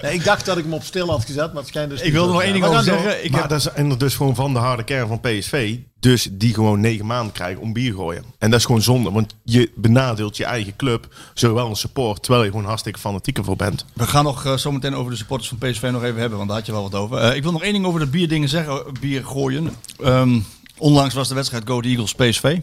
Nee, 0.02 0.14
ik 0.18 0.24
dacht 0.24 0.46
dat 0.46 0.58
ik 0.58 0.64
hem 0.64 0.74
op 0.74 0.84
stil 0.84 1.10
had 1.10 1.26
gezet, 1.26 1.48
maar 1.48 1.62
het 1.62 1.68
schijnt 1.68 1.90
dus 1.90 2.02
Ik 2.02 2.12
wilde 2.12 2.28
zo 2.28 2.34
nog 2.34 2.44
één 2.44 2.54
ding 2.54 2.66
over 2.66 2.76
door. 2.76 2.84
zeggen. 2.84 3.26
Ik 3.26 3.32
maar 3.32 3.50
heb, 3.50 3.60
zijn 3.60 3.90
er 3.90 3.98
dus 3.98 4.16
gewoon 4.16 4.36
van 4.36 4.54
de 4.54 4.60
harde 4.60 4.84
kern 4.84 5.08
van 5.08 5.20
PSV. 5.20 5.78
Dus 6.00 6.28
die 6.32 6.54
gewoon 6.54 6.80
negen 6.80 7.06
maanden 7.06 7.34
krijgen 7.34 7.62
om 7.62 7.74
bier 7.74 7.94
gooien. 7.94 8.24
En 8.38 8.50
dat 8.50 8.60
is 8.60 8.66
gewoon 8.66 8.82
zonde. 8.82 9.12
Want 9.12 9.36
je 9.44 9.72
benadeelt 9.76 10.38
je 10.38 10.46
eigen 10.46 10.76
club. 10.76 11.08
Zowel 11.34 11.70
een 11.70 11.76
support. 11.76 12.24
Terwijl 12.24 12.44
je 12.44 12.50
gewoon 12.50 12.66
hartstikke 12.66 13.00
fanatiek 13.00 13.38
ervoor 13.38 13.56
bent. 13.56 13.86
we 13.94 14.08
gaan 14.08 14.24
nog 14.24 14.46
eh, 14.46 14.54
zo 14.54 14.72
meteen 14.72 14.96
over 14.96 15.12
de 15.12 15.18
supporters 15.18 15.50
van 15.50 15.58
PSV 15.70 15.90
nog 15.92 16.04
even 16.04 16.20
hebben, 16.20 16.38
want 16.38 16.50
daar 16.50 16.58
had 16.58 16.66
je 16.68 16.72
wel 16.72 16.84
wat 16.90 16.96
over. 16.96 17.18
Eh, 17.18 17.36
ik 17.36 17.44
wil 17.44 17.52
nog 17.52 17.64
één 17.64 17.74
ding 17.74 17.86
over 17.86 18.00
de 18.00 18.08
bierdingen 18.08 18.50
zeggen, 18.50 18.74
eh, 18.74 18.92
bier 19.00 19.26
gooien. 19.26 19.70
Ehm, 20.04 20.40
onlangs 20.78 21.14
was 21.14 21.28
de 21.28 21.36
wedstrijd 21.36 21.64
Go 21.68 21.82
Eagles 21.82 22.14
PSV. 22.14 22.60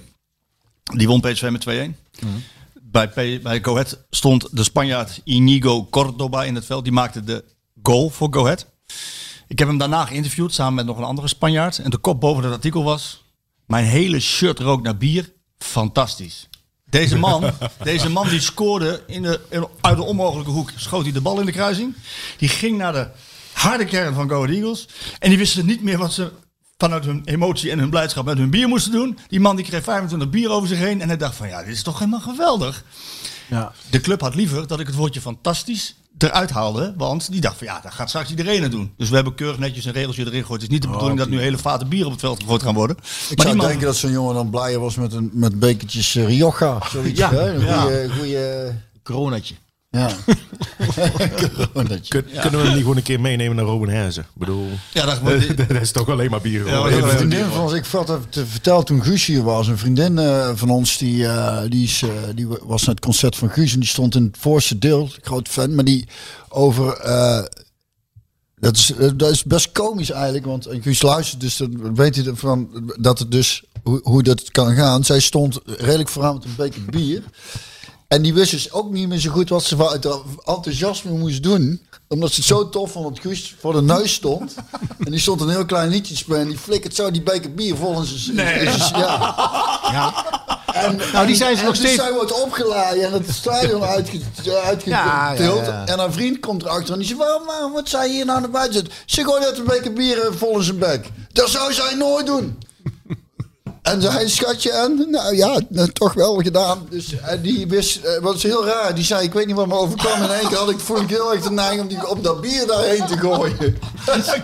Die 0.97 1.07
won 1.09 1.20
PSV 1.20 1.49
met 1.51 1.66
2-1. 1.68 2.26
Bij, 2.82 3.09
P- 3.09 3.43
bij 3.43 3.62
Go 3.62 3.72
Ahead 3.72 3.99
stond 4.11 4.57
de 4.57 4.62
Spanjaard 4.64 5.20
Inigo 5.24 5.84
Cordoba 5.91 6.45
in 6.45 6.55
het 6.55 6.64
veld. 6.66 6.84
Die 6.84 6.93
maakte 6.93 7.24
de 7.24 7.45
goal 7.82 8.11
voor 8.11 8.28
Go 8.34 8.43
Ahead. 8.45 8.66
Ik 9.49 9.59
heb 9.59 9.68
hem 9.68 9.78
daarna 9.78 10.05
geïnterviewd 10.05 10.55
samen 10.55 10.74
met 10.74 10.86
nog 10.86 10.99
een 10.99 11.05
andere 11.05 11.28
Spanjaard. 11.28 11.78
En 11.78 11.91
de 11.91 11.97
kop 11.99 12.20
boven 12.20 12.45
het 12.45 12.53
artikel 12.53 12.84
was... 12.84 13.22
Mijn 13.66 13.84
hele 13.84 14.20
shirt 14.20 14.59
rook 14.59 14.82
naar 14.82 14.97
bier. 14.97 15.32
Fantastisch. 15.59 16.49
Deze 16.88 17.18
man, 17.18 17.51
deze 17.82 18.09
man 18.11 18.28
die 18.28 18.41
scoorde 18.41 19.03
in 19.07 19.22
de, 19.22 19.41
in- 19.49 19.66
uit 19.80 19.97
de 19.97 20.03
onmogelijke 20.03 20.51
hoek. 20.51 20.72
Schoot 20.76 21.03
hij 21.03 21.12
de 21.12 21.20
bal 21.20 21.41
in 21.41 21.47
de 21.47 21.53
kruising. 21.53 21.95
Die 22.38 22.49
ging 22.49 22.78
naar 22.78 22.93
de 22.93 23.09
harde 23.53 23.84
kern 23.84 24.14
van 24.14 24.28
Go 24.28 24.43
Ahead 24.43 24.55
Eagles. 24.57 24.88
En 25.18 25.28
die 25.28 25.38
wisten 25.38 25.66
niet 25.66 25.82
meer 25.82 25.99
wat 25.99 26.12
ze 26.12 26.30
vanuit 26.81 27.05
hun 27.05 27.22
emotie 27.24 27.70
en 27.70 27.78
hun 27.78 27.91
blijdschap 27.91 28.24
met 28.24 28.39
hun 28.39 28.51
bier 28.51 28.68
moesten 28.68 28.93
doen. 28.93 29.18
Die 29.28 29.41
man 29.41 29.57
die 29.57 29.64
kreeg 29.64 29.83
25 29.83 30.31
bier 30.31 30.51
over 30.51 30.68
zich 30.68 30.78
heen. 30.78 31.01
En 31.01 31.09
hij 31.09 31.16
dacht 31.16 31.37
van 31.37 31.49
ja, 31.49 31.62
dit 31.62 31.74
is 31.74 31.83
toch 31.83 31.99
helemaal 31.99 32.20
geweldig. 32.20 32.85
Ja. 33.49 33.72
De 33.91 34.01
club 34.01 34.20
had 34.20 34.35
liever 34.35 34.66
dat 34.66 34.81
ik 34.81 34.87
het 34.87 34.97
woordje 34.97 35.20
fantastisch 35.20 35.95
eruit 36.18 36.51
haalde. 36.51 36.95
Want 36.97 37.31
die 37.31 37.41
dacht 37.41 37.57
van 37.57 37.66
ja, 37.66 37.81
dat 37.81 37.93
gaat 37.93 38.09
straks 38.09 38.31
iedereen 38.31 38.62
het 38.62 38.70
doen. 38.70 38.93
Dus 38.97 39.09
we 39.09 39.14
hebben 39.14 39.35
keurig 39.35 39.59
netjes 39.59 39.85
een 39.85 39.93
regeltje 39.93 40.26
erin 40.26 40.41
gegooid. 40.41 40.62
Het 40.62 40.70
is 40.70 40.76
niet 40.76 40.85
de 40.87 40.93
bedoeling 40.93 41.18
dat 41.18 41.28
nu 41.28 41.41
hele 41.41 41.59
vaten 41.59 41.89
bier 41.89 42.05
op 42.05 42.11
het 42.11 42.20
veld 42.20 42.41
gegooid 42.41 42.62
gaan 42.62 42.74
worden. 42.74 42.97
Ik 42.97 43.37
maar 43.37 43.47
zou 43.47 43.57
man, 43.57 43.66
denken 43.66 43.87
dat 43.87 43.97
zo'n 43.97 44.11
jongen 44.11 44.35
dan 44.35 44.51
blijer 44.51 44.81
was 44.81 44.95
met, 44.95 45.12
een, 45.12 45.31
met 45.33 45.59
bekertjes 45.59 46.16
eh, 46.16 46.26
Rioja. 46.26 46.78
Zoiets, 46.91 47.18
Ja, 47.18 47.31
hè? 47.31 47.55
Een 47.55 47.64
ja. 47.64 47.81
goeie, 47.81 48.11
goeie 48.11 48.72
coronatje. 49.03 49.55
Ja. 49.99 50.11
Kunnen 52.09 52.61
we 52.61 52.66
hem 52.66 52.68
niet 52.72 52.76
gewoon 52.80 52.97
een 52.97 53.03
keer 53.03 53.20
meenemen 53.20 53.57
naar 53.57 53.64
Robin 53.64 53.88
Herzen? 53.88 54.22
Ik 54.22 54.28
bedoel, 54.38 54.66
Ja, 54.93 55.05
dat, 55.07 55.20
dat 55.68 55.80
is 55.80 55.91
toch 55.93 56.09
alleen 56.09 56.30
maar 56.30 56.41
bier. 56.41 56.66
Ja, 56.66 56.86
Een 56.86 57.09
vriendin 57.09 57.45
van 57.45 57.61
ons, 57.62 57.72
ik 57.72 57.84
had 57.86 58.09
het 58.09 58.32
te 58.32 58.47
vertellen 58.47 58.84
toen 58.84 59.03
Guus 59.03 59.26
hier 59.26 59.43
was. 59.43 59.66
Een 59.68 59.78
vriendin 59.78 60.18
eh, 60.18 60.51
van 60.55 60.70
ons, 60.70 60.99
die, 60.99 61.26
eh, 61.26 61.62
die, 61.68 61.84
is, 61.84 62.03
eh, 62.03 62.09
die 62.34 62.47
was 62.47 62.80
naar 62.86 62.95
het 62.95 63.05
concert 63.05 63.36
van 63.36 63.51
Guus 63.51 63.72
en 63.72 63.80
die 63.80 63.88
stond 63.88 64.14
in 64.14 64.24
het 64.24 64.36
voorste 64.41 64.78
deel. 64.78 65.09
Groot 65.22 65.49
fan, 65.49 65.74
maar 65.74 65.84
die 65.84 66.09
over... 66.49 66.93
eh, 66.97 67.43
dat, 68.57 68.76
is, 68.76 68.93
dat 69.16 69.30
is 69.30 69.45
best 69.45 69.72
komisch 69.72 70.11
eigenlijk, 70.11 70.45
want 70.45 70.66
en 70.66 70.82
Guus 70.82 71.03
luistert, 71.03 71.41
dus 71.41 71.57
dan 71.57 71.95
weet 71.95 72.16
hij 72.16 72.24
ervan 72.26 72.93
dat 73.01 73.18
het 73.18 73.30
dus 73.30 73.64
hoe, 73.82 74.01
hoe 74.03 74.22
dat 74.22 74.51
kan 74.51 74.74
gaan. 74.74 75.05
Zij 75.05 75.20
stond 75.20 75.59
redelijk 75.64 76.09
vooraan 76.09 76.34
met 76.34 76.45
een 76.45 76.55
beker 76.57 76.82
bier. 76.84 77.22
En 78.11 78.22
die 78.22 78.34
wist 78.34 78.50
dus 78.50 78.72
ook 78.72 78.90
niet 78.90 79.08
meer 79.08 79.18
zo 79.18 79.30
goed 79.30 79.48
wat 79.48 79.64
ze 79.64 79.76
vanuit 79.76 80.06
enthousiasme 80.44 81.11
moest 81.11 81.42
doen. 81.42 81.86
Omdat 82.08 82.30
ze 82.30 82.36
het 82.36 82.44
zo 82.44 82.68
tof 82.68 82.92
vond 82.92 83.08
dat 83.08 83.20
Guus 83.24 83.54
voor 83.61 83.72
de 83.72 83.82
neus 83.82 84.12
stond. 84.14 84.54
En 85.04 85.11
die 85.11 85.20
stond 85.20 85.40
een 85.40 85.48
heel 85.48 85.64
klein 85.64 85.88
liedje 85.88 86.12
te 86.14 86.18
spelen. 86.18 86.40
En 86.40 86.48
die 86.48 86.58
flikkert 86.58 86.94
zo 86.94 87.11
die 87.11 87.22
beker 87.22 87.54
bier 87.54 87.76
vol 87.76 87.96
in 87.98 88.04
zijn... 88.04 88.36
Nee. 88.36 88.64
ja. 89.94 90.24
En, 90.72 91.00
Nou, 91.12 91.26
die 91.26 91.36
zijn 91.36 91.54
ze 91.54 91.61
en 91.61 91.66
nog 91.66 91.76
dus 91.76 91.84
steeds- 91.86 92.02
zij 92.02 92.12
wordt 92.12 92.42
opgeladen 92.42 93.02
en 93.04 93.12
het 93.12 93.30
stadion 93.34 93.82
uitgetild. 93.84 94.44
Ja, 94.84 95.32
ja, 95.32 95.32
ja. 95.44 95.86
En 95.86 95.98
haar 95.98 96.12
vriend 96.12 96.40
komt 96.40 96.62
erachter 96.62 96.92
en 96.92 96.98
die 96.98 97.08
zegt... 97.08 97.20
Waarom, 97.20 97.46
waarom 97.46 97.72
wat 97.72 97.88
zij 97.88 98.08
hier 98.08 98.24
nou 98.24 98.40
naar 98.40 98.50
buiten 98.50 98.74
zitten? 98.74 98.92
Ze 99.06 99.24
gooit 99.24 99.40
net 99.42 99.58
een 99.58 99.64
beker 99.64 99.92
bier 99.92 100.28
vol 100.36 100.56
in 100.56 100.62
zijn 100.62 100.78
bek. 100.78 101.11
Dat 101.32 101.48
zou 101.48 101.72
zij 101.72 101.94
nooit 101.94 102.26
doen. 102.26 102.58
En 103.83 104.03
zei, 104.03 104.28
schatje, 104.28 104.70
en? 104.72 105.07
Nou 105.11 105.37
ja, 105.37 105.61
nou, 105.68 105.89
toch 105.93 106.12
wel 106.14 106.37
gedaan. 106.37 106.87
Dus 106.91 107.20
en 107.20 107.41
die 107.43 107.66
wist, 107.68 108.05
eh, 108.05 108.18
wat 108.22 108.35
is 108.35 108.43
heel 108.43 108.66
raar, 108.66 108.95
die 108.95 109.05
zei, 109.05 109.24
ik 109.24 109.33
weet 109.33 109.47
niet 109.47 109.57
wat 109.57 109.66
me 109.66 109.74
overkwam. 109.74 110.22
In 110.22 110.31
één 110.31 110.49
keer 110.49 110.59
had 110.59 110.70
ik, 110.70 110.78
voel 110.81 111.01
ik 111.01 111.09
heel 111.09 111.33
erg 111.33 111.43
de 111.43 111.51
neiging 111.51 111.81
om, 111.81 111.89
die, 111.89 112.09
om 112.09 112.22
dat 112.22 112.41
bier 112.41 112.66
daarheen 112.66 113.07
te 113.07 113.16
gooien. 113.18 113.57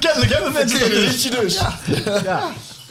Kennelijk 0.01 0.33
hebben 0.33 0.53
mensen 0.53 0.79
dat 0.81 0.89
dus. 0.89 1.11
liedje 1.13 1.31
dus. 1.41 1.59
Ja. 2.25 2.43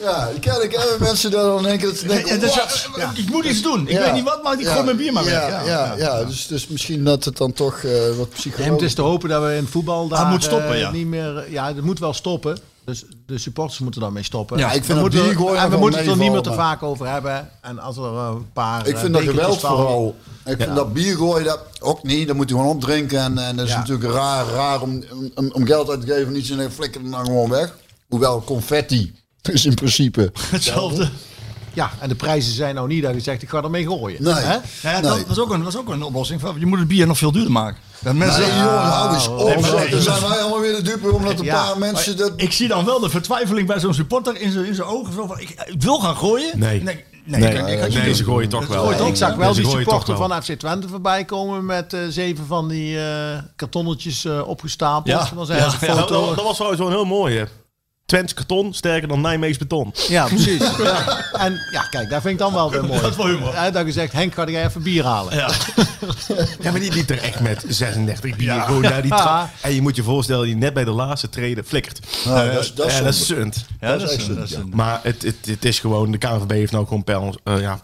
Ja, 0.02 0.30
kennelijk 0.40 0.76
hebben 0.78 0.96
mensen 1.00 1.32
daar 1.32 1.44
dan 1.44 1.64
denken 1.64 1.88
dat 1.88 1.98
ze 1.98 2.08
denken, 2.08 2.34
Ja, 2.36 2.40
dus, 2.40 2.88
ja, 2.96 3.12
Ik 3.16 3.30
moet 3.30 3.46
iets 3.46 3.62
doen. 3.62 3.82
Ik 3.82 3.90
Ja. 3.90 4.00
weet 4.00 4.14
niet 4.14 4.24
wat, 4.24 4.44
maar 4.44 4.60
ik 4.60 4.68
gooi 4.68 4.84
mijn 4.84 4.98
bier 4.98 5.14
maar 5.14 5.24
weg. 5.26 5.34
Ja, 5.34 5.62
ja, 5.66 5.96
ja, 5.98 6.24
Dus, 6.24 6.48
dus 6.48 6.68
misschien 6.68 7.04
dat 7.04 7.24
het 7.26 7.38
dan 7.38 7.54
toch 7.54 7.74
eh, 7.84 7.92
wat 7.92 8.10
En 8.10 8.18
het 8.20 8.30
psychologisch 8.30 8.82
is 8.84 8.94
te 8.94 9.02
hopen 9.02 9.30
dat 9.30 9.44
we 9.44 9.56
in 9.56 9.68
voetbal 9.68 10.08
daar 10.08 10.20
Ah, 10.20 10.32
moet 10.32 10.44
stoppen, 10.44 10.74
eh, 10.74 10.80
ja. 10.80 10.92
niet 10.92 11.08
meer... 11.08 11.38
eh, 11.38 11.52
Ja, 11.52 11.68
het 11.68 11.82
moet 11.82 12.00
wel 12.00 12.14
stoppen. 12.14 12.58
Dus 12.86 13.04
de 13.26 13.38
supporters 13.38 13.80
moeten 13.80 14.02
daarmee 14.02 14.24
stoppen. 14.24 14.58
Ja, 14.58 14.72
ik 14.72 14.84
vind 14.84 14.88
we 14.88 14.94
dat 14.94 15.02
moeten, 15.02 15.24
biergooien 15.24 15.62
en 15.62 15.70
we 15.70 15.78
moeten 15.78 16.00
het 16.00 16.10
er 16.10 16.18
niet 16.18 16.32
meer 16.32 16.42
te 16.42 16.54
vaak 16.54 16.84
over 16.84 17.08
hebben. 17.08 17.50
En 17.62 17.80
als 17.80 17.98
er 17.98 18.04
eh, 18.04 18.32
een 18.36 18.52
paar 18.54 18.88
Ik 18.88 18.94
eh, 18.94 19.00
vind 19.00 19.14
dat 19.14 19.24
geweld 19.24 19.60
vooral. 19.60 20.16
Ik 20.46 20.58
vind 20.58 20.76
dat 20.76 20.94
bier 20.94 21.16
gooien 21.16 21.46
dat 21.46 21.60
ook 21.80 22.04
niet. 22.04 22.28
Dat 22.28 22.36
moet 22.36 22.50
je 22.50 22.56
gewoon 22.56 22.70
opdrinken. 22.70 23.20
En, 23.20 23.38
en 23.38 23.56
dat 23.56 23.68
is 23.68 23.76
natuurlijk 23.76 24.14
raar, 24.14 24.46
raar 24.46 24.82
om, 24.82 25.04
om, 25.36 25.52
om 25.52 25.66
geld 25.66 25.90
uit 25.90 26.02
te 26.02 26.08
geven. 26.08 26.34
Niet 26.34 26.46
zo 26.46 26.70
flikker 26.70 27.12
dan 27.12 27.26
gewoon 27.26 27.50
weg. 27.50 27.76
Hoewel 28.08 28.44
confetti 28.44 29.14
is 29.42 29.66
in 29.66 29.74
principe. 29.74 30.32
Hetzelfde. 30.50 31.10
Ja, 31.76 31.92
en 32.00 32.10
de 32.10 32.16
prijzen 32.16 32.54
zijn 32.54 32.76
nou 32.76 32.88
niet 32.88 33.04
dat 33.04 33.14
je 33.14 33.20
zegt, 33.20 33.42
ik 33.42 33.50
ga 33.50 33.62
ermee 33.62 33.86
gooien. 33.88 34.24
Nee. 34.24 34.34
Hè? 34.34 34.54
Ja, 34.54 34.60
Nee. 34.92 35.02
dat, 35.02 35.26
was 35.28 35.40
ook 35.40 35.52
een, 35.52 35.64
dat 35.64 35.74
was 35.74 35.82
ook 35.82 35.90
een 35.90 36.04
oplossing. 36.04 36.42
Van, 36.42 36.56
Je 36.60 36.66
moet 36.66 36.80
het 36.80 36.88
bier 36.88 37.08
nog 37.08 37.18
veel 37.18 37.32
duurder 37.32 37.52
maken. 37.52 37.78
Dat 38.00 38.14
mensen 38.14 38.42
zeggen, 38.44 38.58
jongen, 38.64 38.80
hou 38.80 39.14
eens 39.14 39.28
op. 39.28 39.38
nee, 39.48 39.64
zeg. 39.64 39.80
nee. 39.80 39.90
Dan 39.90 40.02
zijn 40.02 40.22
wij 40.22 40.40
allemaal 40.40 40.60
weer 40.60 40.76
de 40.76 40.82
dupe 40.82 41.12
omdat 41.12 41.40
een 41.40 41.46
Ja, 41.46 41.64
paar 41.66 41.78
mensen 41.78 42.18
dat... 42.18 42.34
ik 42.36 42.52
zie 42.52 42.68
dan 42.68 42.86
wel 42.86 43.00
de 43.00 43.10
vertwijfeling 43.10 43.68
bij 43.68 43.80
zo'n 43.80 43.94
supporter 43.94 44.42
in 44.42 44.52
zijn 44.52 44.66
in 44.66 44.76
zijn 44.76 44.88
ogen. 44.88 45.14
Zo 45.14 45.28
van, 45.28 45.40
ik, 45.40 45.50
ik 45.66 45.82
wil 45.82 46.00
gaan 46.00 46.16
gooien. 46.16 46.60
Nee. 46.60 46.84
nee, 46.84 47.04
Nee, 47.24 47.42
ik- 47.54 47.60
ik- 47.60 47.68
ik- 47.68 47.94
ik- 47.94 48.04
nee, 48.04 48.14
ze 48.16 48.24
gooien 48.24 48.50
toch 48.50 48.68
wel. 48.68 49.08
Ik 49.08 49.16
zag 49.16 49.36
wel 49.36 49.54
die 49.54 49.68
supporter 49.70 50.16
van 50.18 50.44
FC 50.44 50.52
Twente 50.52 50.88
voorbij 50.88 51.26
komen 51.26 51.66
met 51.66 51.94
eh, 51.94 52.00
zeven 52.10 52.46
van 52.46 52.68
die 52.68 53.00
eh, 53.00 53.38
kartonnetjes 53.56 54.26
eh, 54.26 54.48
opgestapeld. 54.48 55.08
Ja. 55.30 55.30
Dan 55.36 55.46
zijn 55.46 55.60
Ja, 55.60 55.70
ze 55.70 55.78
ja, 55.86 55.94
Nou, 55.94 56.00
foto. 56.00 56.26
dat, 56.26 56.36
dat 56.36 56.46
was 56.46 56.54
trouwens 56.54 56.82
wel 56.82 56.90
een 56.92 56.96
heel 56.98 57.06
mooie. 57.06 57.48
Twents 58.06 58.34
karton 58.34 58.74
sterker 58.74 59.08
dan 59.08 59.22
Nijmeegs 59.22 59.58
beton. 59.58 59.94
Ja, 60.08 60.26
precies. 60.28 60.62
Ja. 60.78 61.24
En 61.34 61.60
ja, 61.72 61.82
kijk, 61.82 62.10
daar 62.10 62.22
vind 62.22 62.34
ik 62.34 62.40
dan 62.40 62.54
wel 62.54 62.72
weer 62.72 62.86
mooi. 62.86 63.02
Dat 63.02 63.12
is 63.12 63.18
wel 63.18 63.28
humor. 63.28 63.54
Ja, 63.54 63.72
dat 63.72 63.86
je 63.86 63.92
zegt, 63.92 64.12
Henk, 64.14 64.34
ga 64.34 64.46
jij 64.50 64.66
even 64.66 64.84
bier 64.84 65.04
halen? 65.04 65.36
Ja. 65.36 65.50
Ja, 66.60 66.72
maar 66.72 66.80
die 66.80 66.94
liep 66.94 67.10
er 67.10 67.22
echt 67.22 67.40
met 67.40 67.66
36 67.68 68.36
bier 68.36 68.46
Ja. 68.54 68.64
gewoon 68.64 68.82
naar 68.82 69.02
die 69.02 69.12
Ja. 69.12 69.18
trap. 69.22 69.50
En 69.62 69.74
je 69.74 69.82
moet 69.82 69.96
je 69.96 70.04
voorstellen, 70.04 70.46
die 70.46 70.56
net 70.56 70.74
bij 70.74 70.84
de 70.84 70.92
laatste 70.92 71.30
treden 71.30 71.66
flikkert. 71.66 72.00
Nou, 72.26 72.52
dat 72.54 72.62
is, 72.64 72.74
dat 72.74 72.88
is 72.88 72.94
Ja, 72.98 73.04
dat 73.04 73.14
is. 73.14 73.28
Ja, 73.80 73.98
dat 73.98 74.02
is, 74.12 74.16
echt 74.18 74.36
dat 74.36 74.44
is 74.44 74.54
een- 74.54 74.72
Maar 74.74 75.00
het, 75.04 75.22
het, 75.22 75.36
het 75.46 75.66
is 75.66 75.80
gewoon, 75.80 76.12
de 76.12 76.18
KNVB 76.18 76.52
heeft 76.52 76.72
nou 76.72 76.88
gewoon 76.88 77.04
pijl, 77.04 77.36
eh, 77.44 77.60
ja, 77.62 77.80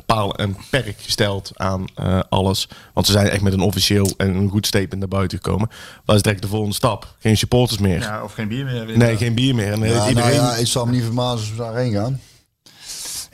paal 0.00 0.34
en 0.34 0.56
perk 0.70 0.94
gesteld 0.98 1.50
aan 1.54 1.84
eh, 1.94 2.20
alles. 2.28 2.68
Want 2.92 3.06
ze 3.06 3.12
zijn 3.12 3.28
echt 3.28 3.42
met 3.42 3.52
een 3.52 3.60
officieel 3.60 4.10
en 4.16 4.34
een 4.34 4.48
goed 4.48 4.66
statement 4.66 4.98
naar 4.98 5.08
buiten 5.08 5.38
gekomen. 5.38 5.68
Wat 6.04 6.16
is 6.16 6.22
direct 6.22 6.42
de 6.42 6.48
volgende 6.48 6.74
stap? 6.74 7.14
Geen 7.18 7.36
supporters 7.36 7.78
meer. 7.78 8.00
ja, 8.00 8.22
of 8.22 8.32
geen 8.32 8.48
bier 8.48 8.64
meer. 8.64 8.98
Nee, 8.98 9.16
geen 9.16 9.34
bier 9.34 9.54
meer. 9.54 9.72
En 9.72 9.80
Ja, 9.80 9.94
nou 9.94 10.08
iedereen... 10.08 10.34
ja, 10.34 10.54
ik 10.54 10.66
zal 10.66 10.86
me 10.86 10.92
niet 10.92 11.04
vermazen 11.04 11.38
als 11.38 11.50
we 11.50 11.56
daarheen 11.56 11.92
gaan. 11.92 12.20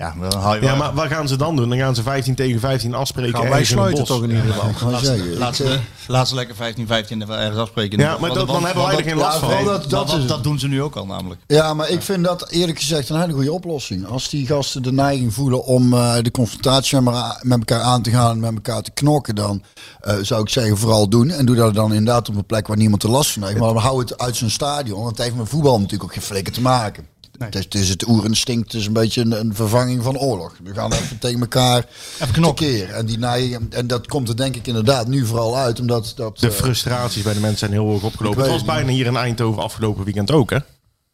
Ja, 0.02 0.14
maar 0.16 0.30
dan 0.30 0.40
haal 0.40 0.54
je 0.54 0.60
Ja, 0.60 0.66
wel- 0.66 0.76
maar 0.76 0.94
wat 0.94 1.06
gaan 1.06 1.28
ze 1.28 1.36
dan 1.36 1.56
doen? 1.56 1.68
Dan 1.68 1.78
gaan 1.78 1.94
ze 1.94 2.02
15 2.02 2.34
tegen 2.34 2.60
15 2.60 2.94
afspreken. 2.94 3.38
Gaan 3.38 3.48
wij 3.48 3.64
sluiten 3.64 4.04
toch 4.04 4.22
in 4.22 4.30
ieder 4.30 4.52
geval. 4.52 4.90
Laat 4.90 5.04
ze- 5.04 5.34
laat 5.38 5.60
eh, 5.60 5.66
ze- 5.66 5.78
laat 6.06 6.28
ze 6.28 6.34
lekker 6.34 6.54
15, 6.56 6.86
15 6.86 7.22
even 7.22 7.38
ergens 7.38 7.58
afspreken. 7.58 7.98
Ja, 7.98 8.16
maar 8.18 8.34
dat, 8.34 8.46
dan 8.46 8.64
hebben 8.64 8.84
wij 8.86 8.96
er 8.96 9.02
geen 9.02 9.16
last 9.16 9.38
van. 9.38 9.48
dat- 9.48 9.64
Dat, 9.64 9.90
dat 9.90 10.08
dat, 10.08 10.18
is- 10.18 10.26
dat 10.26 10.42
doen 10.42 10.58
ze 10.58 10.68
nu 10.68 10.82
ook 10.82 10.96
al 10.96 11.06
namelijk. 11.06 11.40
Ja, 11.46 11.74
maar 11.74 11.88
ik 11.88 12.02
vind 12.02 12.24
dat 12.24 12.50
eerlijk 12.50 12.78
gezegd 12.78 13.08
een 13.08 13.20
hele 13.20 13.32
goede 13.32 13.52
oplossing. 13.52 14.06
Als 14.06 14.28
die 14.28 14.46
gasten 14.46 14.82
de 14.82 14.92
neiging 14.92 15.34
voelen 15.34 15.64
om 15.64 15.92
eh, 15.94 16.14
de 16.22 16.30
confrontatie 16.30 17.00
met, 17.00 17.14
elkaar- 17.14 17.38
met 17.42 17.58
elkaar 17.58 17.80
aan 17.80 18.02
te 18.02 18.10
gaan 18.10 18.30
en 18.30 18.40
met 18.40 18.54
elkaar 18.54 18.82
te 18.82 18.90
knokken, 18.90 19.34
dan 19.34 19.62
eh, 20.00 20.14
zou 20.22 20.42
ik 20.42 20.48
zeggen 20.48 20.78
vooral 20.78 21.08
doen. 21.08 21.30
En 21.30 21.46
doe 21.46 21.56
dat 21.56 21.74
dan 21.74 21.92
inderdaad 21.92 22.28
op 22.28 22.36
een 22.36 22.46
plek 22.46 22.66
waar 22.66 22.76
niemand 22.76 23.02
er 23.02 23.10
last 23.10 23.30
van 23.32 23.44
heeft. 23.44 23.58
Maar 23.58 23.74
hou 23.74 23.98
het 24.00 24.18
uit 24.18 24.36
zo'n 24.36 24.50
stadion, 24.50 25.02
want 25.02 25.16
het 25.16 25.24
heeft 25.26 25.36
met 25.36 25.48
voetbal 25.48 25.76
natuurlijk 25.76 26.04
ook 26.04 26.12
geen 26.12 26.22
flikker 26.22 26.52
te 26.52 26.60
maken. 26.60 27.06
Het, 27.38 27.54
is, 27.54 27.64
het 27.64 27.74
is 27.74 27.88
het 27.88 28.08
oerinstinct, 28.08 28.72
het 28.72 28.80
is 28.80 28.86
een 28.86 28.92
beetje 28.92 29.20
een, 29.20 29.40
een 29.40 29.54
vervanging 29.54 30.02
van 30.02 30.18
oorlog. 30.18 30.56
We 30.62 30.74
gaan 30.74 30.92
even 30.92 31.18
tegen 31.18 31.40
elkaar 31.40 31.86
Even. 32.20 32.94
En, 32.94 33.06
die 33.06 33.18
neiging, 33.18 33.74
en 33.74 33.86
dat 33.86 34.06
komt 34.06 34.28
er 34.28 34.36
denk 34.36 34.56
ik 34.56 34.66
inderdaad 34.66 35.06
nu 35.06 35.26
vooral 35.26 35.56
uit, 35.56 35.80
omdat 35.80 36.12
dat... 36.16 36.38
De 36.38 36.46
eh, 36.46 36.52
frustraties 36.52 37.22
bij 37.22 37.32
de 37.32 37.40
mensen 37.40 37.58
zijn 37.58 37.70
heel 37.70 37.86
hoog 37.86 38.02
opgelopen. 38.02 38.38
Ik 38.38 38.44
Het 38.44 38.52
was 38.52 38.64
bijna 38.64 38.90
hier 38.90 39.06
in 39.06 39.16
Eindhoven 39.16 39.62
afgelopen 39.62 40.04
weekend 40.04 40.30
ook, 40.30 40.50
hè? 40.50 40.56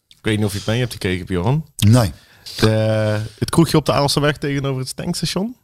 Ik 0.08 0.24
weet 0.24 0.36
niet 0.36 0.46
of 0.46 0.52
je 0.52 0.58
het 0.58 0.66
mee 0.66 0.78
hebt 0.78 0.92
gekeken, 0.92 1.26
Bjorn. 1.26 1.64
nee. 1.76 2.12
De, 2.60 3.20
het 3.38 3.50
kroegje 3.50 3.76
op 3.76 3.86
de 3.86 3.92
Aalsterweg 3.92 4.36
tegenover 4.36 4.82
het 4.82 4.96
tankstation. 4.96 5.56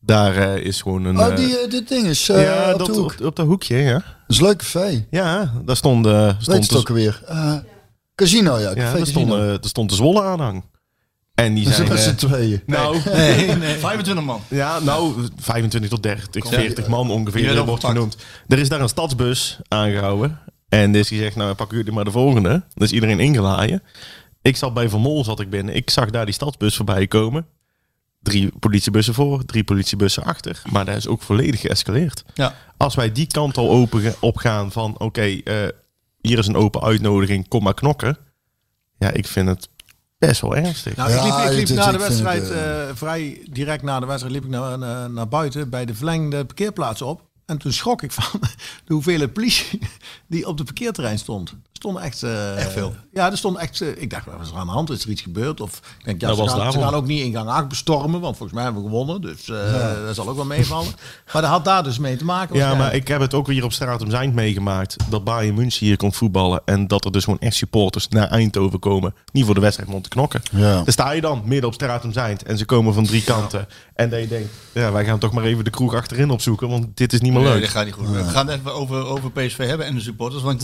Daar 0.00 0.36
eh, 0.36 0.64
is 0.64 0.82
gewoon 0.82 1.04
een... 1.04 1.18
Oh, 1.18 1.26
eh, 1.26 1.36
die, 1.36 1.68
dit 1.68 1.88
ding 1.88 2.06
is 2.06 2.26
ja, 2.26 2.72
op 2.72 2.78
dat, 2.78 2.86
de 2.86 2.92
hoek. 2.92 3.12
op, 3.12 3.26
op 3.26 3.36
dat 3.36 3.46
hoekje, 3.46 3.76
ja. 3.76 3.92
Dat 3.92 4.04
is 4.26 4.40
leuk 4.40 4.58
café. 4.58 5.06
Ja, 5.10 5.52
daar 5.64 5.76
stond... 5.76 6.06
eh 6.06 6.24
Weet 6.24 6.42
stond 6.42 6.68
het 6.68 6.76
ook 6.76 6.88
alweer? 6.88 7.22
Eh, 8.20 8.26
casino, 8.26 8.58
ja. 8.58 8.70
ja, 8.74 8.92
daar 8.92 9.06
stond, 9.06 9.32
eh, 9.32 9.52
er 9.52 9.58
stond 9.68 9.88
de 9.90 9.94
Zwolle 9.96 10.22
aanhang. 10.22 10.64
En 11.34 11.54
die 11.54 11.64
Dat 11.64 11.74
zijn... 11.74 11.88
eh, 11.90 11.96
z'n 11.96 12.14
tweeën. 12.14 12.62
nou, 12.66 13.00
25 13.80 14.24
man. 14.30 14.40
ja, 14.48 14.78
nou, 14.78 15.28
25 15.36 15.90
tot 15.90 16.02
30, 16.02 16.46
40 16.46 16.86
man 16.88 17.10
ongeveer 17.10 17.32
Die 17.40 17.46
werden 17.46 17.66
wordt 17.66 17.84
genoemd. 17.84 18.16
Er 18.48 18.58
is 18.58 18.68
daar 18.68 18.80
een 18.80 18.88
stadsbus 18.88 19.58
aangehouden. 19.68 20.38
En 20.68 20.92
dus 20.92 21.08
die 21.08 21.18
zegt, 21.18 21.36
nou 21.36 21.54
pak 21.54 21.70
jullie 21.70 21.92
maar 21.92 22.04
de 22.04 22.10
volgende. 22.10 22.48
Dan 22.48 22.86
is 22.86 22.92
iedereen 22.92 23.20
ingelaaien. 23.20 23.82
Ik 24.42 24.56
zat 24.56 24.74
bij 24.74 24.88
Vermol, 24.88 25.24
zat 25.24 25.40
ik 25.40 25.50
binnen. 25.50 25.74
Ik 25.74 25.90
zag 25.90 26.10
daar 26.10 26.24
die 26.24 26.34
stadsbus 26.34 26.76
voorbij 26.76 27.06
komen. 27.06 27.46
Drie 28.22 28.52
politiebussen 28.58 29.14
voor, 29.14 29.44
drie 29.44 29.64
politiebussen 29.64 30.22
achter. 30.24 30.62
Maar 30.70 30.84
dat 30.84 30.96
is 30.96 31.06
ook 31.06 31.22
volledig 31.22 31.60
geëscaleerd. 31.60 32.24
Ja. 32.34 32.54
Als 32.76 32.94
wij 32.94 33.12
die 33.12 33.26
kant 33.26 33.56
al 33.56 33.70
open 33.70 34.14
opgaan 34.20 34.72
van... 34.72 34.98
oké, 34.98 35.20
eh, 35.22 35.54
hier 36.20 36.38
is 36.38 36.46
een 36.46 36.56
open 36.56 36.82
uitnodiging, 36.82 37.48
kom 37.48 37.62
maar 37.62 37.74
knokken. 37.74 38.18
Ja, 38.98 39.10
ik 39.10 39.26
vind 39.26 39.48
het 39.48 39.68
best 40.18 40.40
wel 40.40 40.56
ernstig. 40.56 40.96
Nou, 40.96 41.10
Ja, 41.10 41.16
ik 41.16 41.24
liep, 41.24 41.50
ik 41.52 41.58
liep 41.58 41.66
dit- 41.66 41.76
na 41.76 41.92
de 41.92 41.98
wedstrijd, 41.98 42.42
het, 42.42 42.50
eh, 42.50 42.88
eh, 42.88 42.96
vrij 42.96 43.46
direct 43.50 43.82
na 43.82 44.00
de 44.00 44.06
wedstrijd, 44.06 44.34
liep 44.34 44.44
ik 44.44 44.50
naar, 44.50 44.78
naar, 44.78 45.10
naar 45.10 45.28
buiten 45.28 45.70
bij 45.70 45.84
de 45.84 45.94
verlengde 45.94 46.44
parkeerplaats 46.44 47.02
op. 47.02 47.28
En 47.46 47.58
toen 47.58 47.72
schrok 47.72 48.02
ik 48.02 48.12
van 48.12 48.40
de 48.86 48.92
hoeveelheid 48.94 49.32
politie 49.32 49.78
die 50.28 50.46
op 50.46 50.56
het 50.56 50.66
parkeerterrein 50.66 51.18
stond. 51.18 51.54
Stond 51.80 51.98
echt, 51.98 52.22
eh, 52.22 52.56
Echt 52.56 52.72
veel. 52.72 52.94
Ja, 53.12 53.30
er 53.30 53.36
stond 53.36 53.56
echt. 53.58 53.80
eh, 53.80 53.88
ik 53.96 54.10
dacht, 54.10 54.24
wat 54.26 54.34
is 54.42 54.50
er 54.50 54.56
aan 54.56 54.66
de 54.66 54.72
hand? 54.72 54.90
Is 54.90 55.04
er 55.04 55.10
iets 55.10 55.22
gebeurd? 55.22 55.60
Of 55.60 55.80
ik 55.98 56.04
denk, 56.04 56.20
ja, 56.20 56.26
Dat 56.26 56.36
ze, 56.36 56.42
was 56.42 56.52
gaan, 56.52 56.72
ze 56.72 56.78
gaan 56.80 56.94
ook 56.94 57.06
niet 57.06 57.24
in 57.24 57.32
gang 57.32 57.48
8 57.48 57.68
bestormen, 57.68 58.20
want 58.20 58.36
volgens 58.36 58.52
mij 58.52 58.62
hebben 58.64 58.82
we 58.82 58.88
gewonnen. 58.88 59.20
Dus 59.20 59.48
eh, 59.48 60.04
dat 60.06 60.14
zal 60.14 60.28
ook 60.28 60.36
wel 60.36 60.44
meevallen. 60.44 60.92
Maar 61.32 61.42
dat 61.42 61.50
had 61.50 61.64
daar 61.64 61.82
dus 61.82 61.98
mee 61.98 62.16
te 62.16 62.24
maken. 62.24 62.56
Ja, 62.56 62.74
maar 62.74 62.94
ik 62.94 63.08
heb 63.08 63.20
het 63.20 63.34
ook 63.34 63.46
weer 63.46 63.64
op 63.64 63.72
straat 63.72 64.02
om 64.02 64.10
zijn 64.10 64.34
meegemaakt. 64.34 64.96
Dat 65.08 65.24
Bayern 65.24 65.54
München 65.54 65.86
hier 65.86 65.96
komt 65.96 66.16
voetballen. 66.16 66.62
En 66.64 66.86
dat 66.86 67.04
er 67.04 67.12
dus 67.12 67.24
gewoon 67.24 67.38
echt 67.40 67.54
supporters 67.56 68.08
naar 68.08 68.28
Eindhoven 68.28 68.78
komen. 68.78 69.14
Niet 69.32 69.44
voor 69.44 69.54
de 69.54 69.60
wedstrijd, 69.60 69.90
om 69.90 70.02
te 70.02 70.08
knokken. 70.08 70.42
Ja. 70.50 70.74
Dan 70.74 70.92
sta 70.92 71.10
je 71.12 71.20
dan 71.20 71.42
midden 71.44 71.68
op 71.68 71.74
straat 71.74 72.04
om 72.04 72.12
zijn. 72.12 72.38
En 72.46 72.58
ze 72.58 72.64
komen 72.64 72.94
van 72.94 73.04
drie 73.06 73.24
kanten. 73.24 73.66
En 73.94 74.10
dat 74.10 74.20
je 74.20 74.28
denkt, 74.28 74.48
ja, 74.72 74.92
wij 74.92 75.04
gaan 75.04 75.18
toch 75.18 75.32
maar 75.32 75.44
even 75.44 75.64
de 75.64 75.70
kroeg 75.70 75.94
achterin 75.94 76.30
opzoeken. 76.30 76.68
Want 76.68 76.86
dit 76.96 77.12
is 77.12 77.20
niet 77.20 77.32
meer 77.32 77.42
Nee, 77.42 77.52
leuk. 77.52 77.60
dat 77.60 77.70
gaat 77.70 77.84
niet 77.84 77.94
goed. 77.94 78.08
We 78.10 78.24
gaan 78.24 78.46
het 78.48 78.58
even 78.60 78.74
over, 78.74 79.06
over 79.06 79.30
PSV 79.30 79.66
hebben 79.66 79.86
en 79.86 79.94
de 79.94 80.00
supporters. 80.00 80.42
Want 80.42 80.62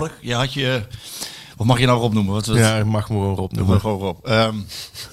morgen, 0.00 0.16
je 0.20 0.34
had 0.34 0.52
je 0.52 0.82
Of 1.56 1.66
mag 1.66 1.78
je 1.78 1.86
nou 1.86 2.00
Rob 2.00 2.12
noemen? 2.12 2.34
Wat, 2.34 2.46
Ja, 2.46 2.76
ik 2.76 2.84
mag 2.84 3.08
me 3.08 3.16
gewoon 3.16 3.34
Rob 3.34 3.50
Noem 3.52 3.60
noemen. 3.60 3.80
gewoon 3.80 3.98
Rob. 3.98 4.26
Ehm, 4.26 4.56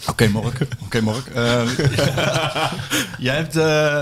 Oké, 0.08 0.28
Mork. 0.28 0.68
Oké, 0.84 1.02
Mork. 1.02 1.28
Ehm, 1.28 1.68
jij 3.28 3.36
hebt, 3.36 3.56
eh, 3.58 4.02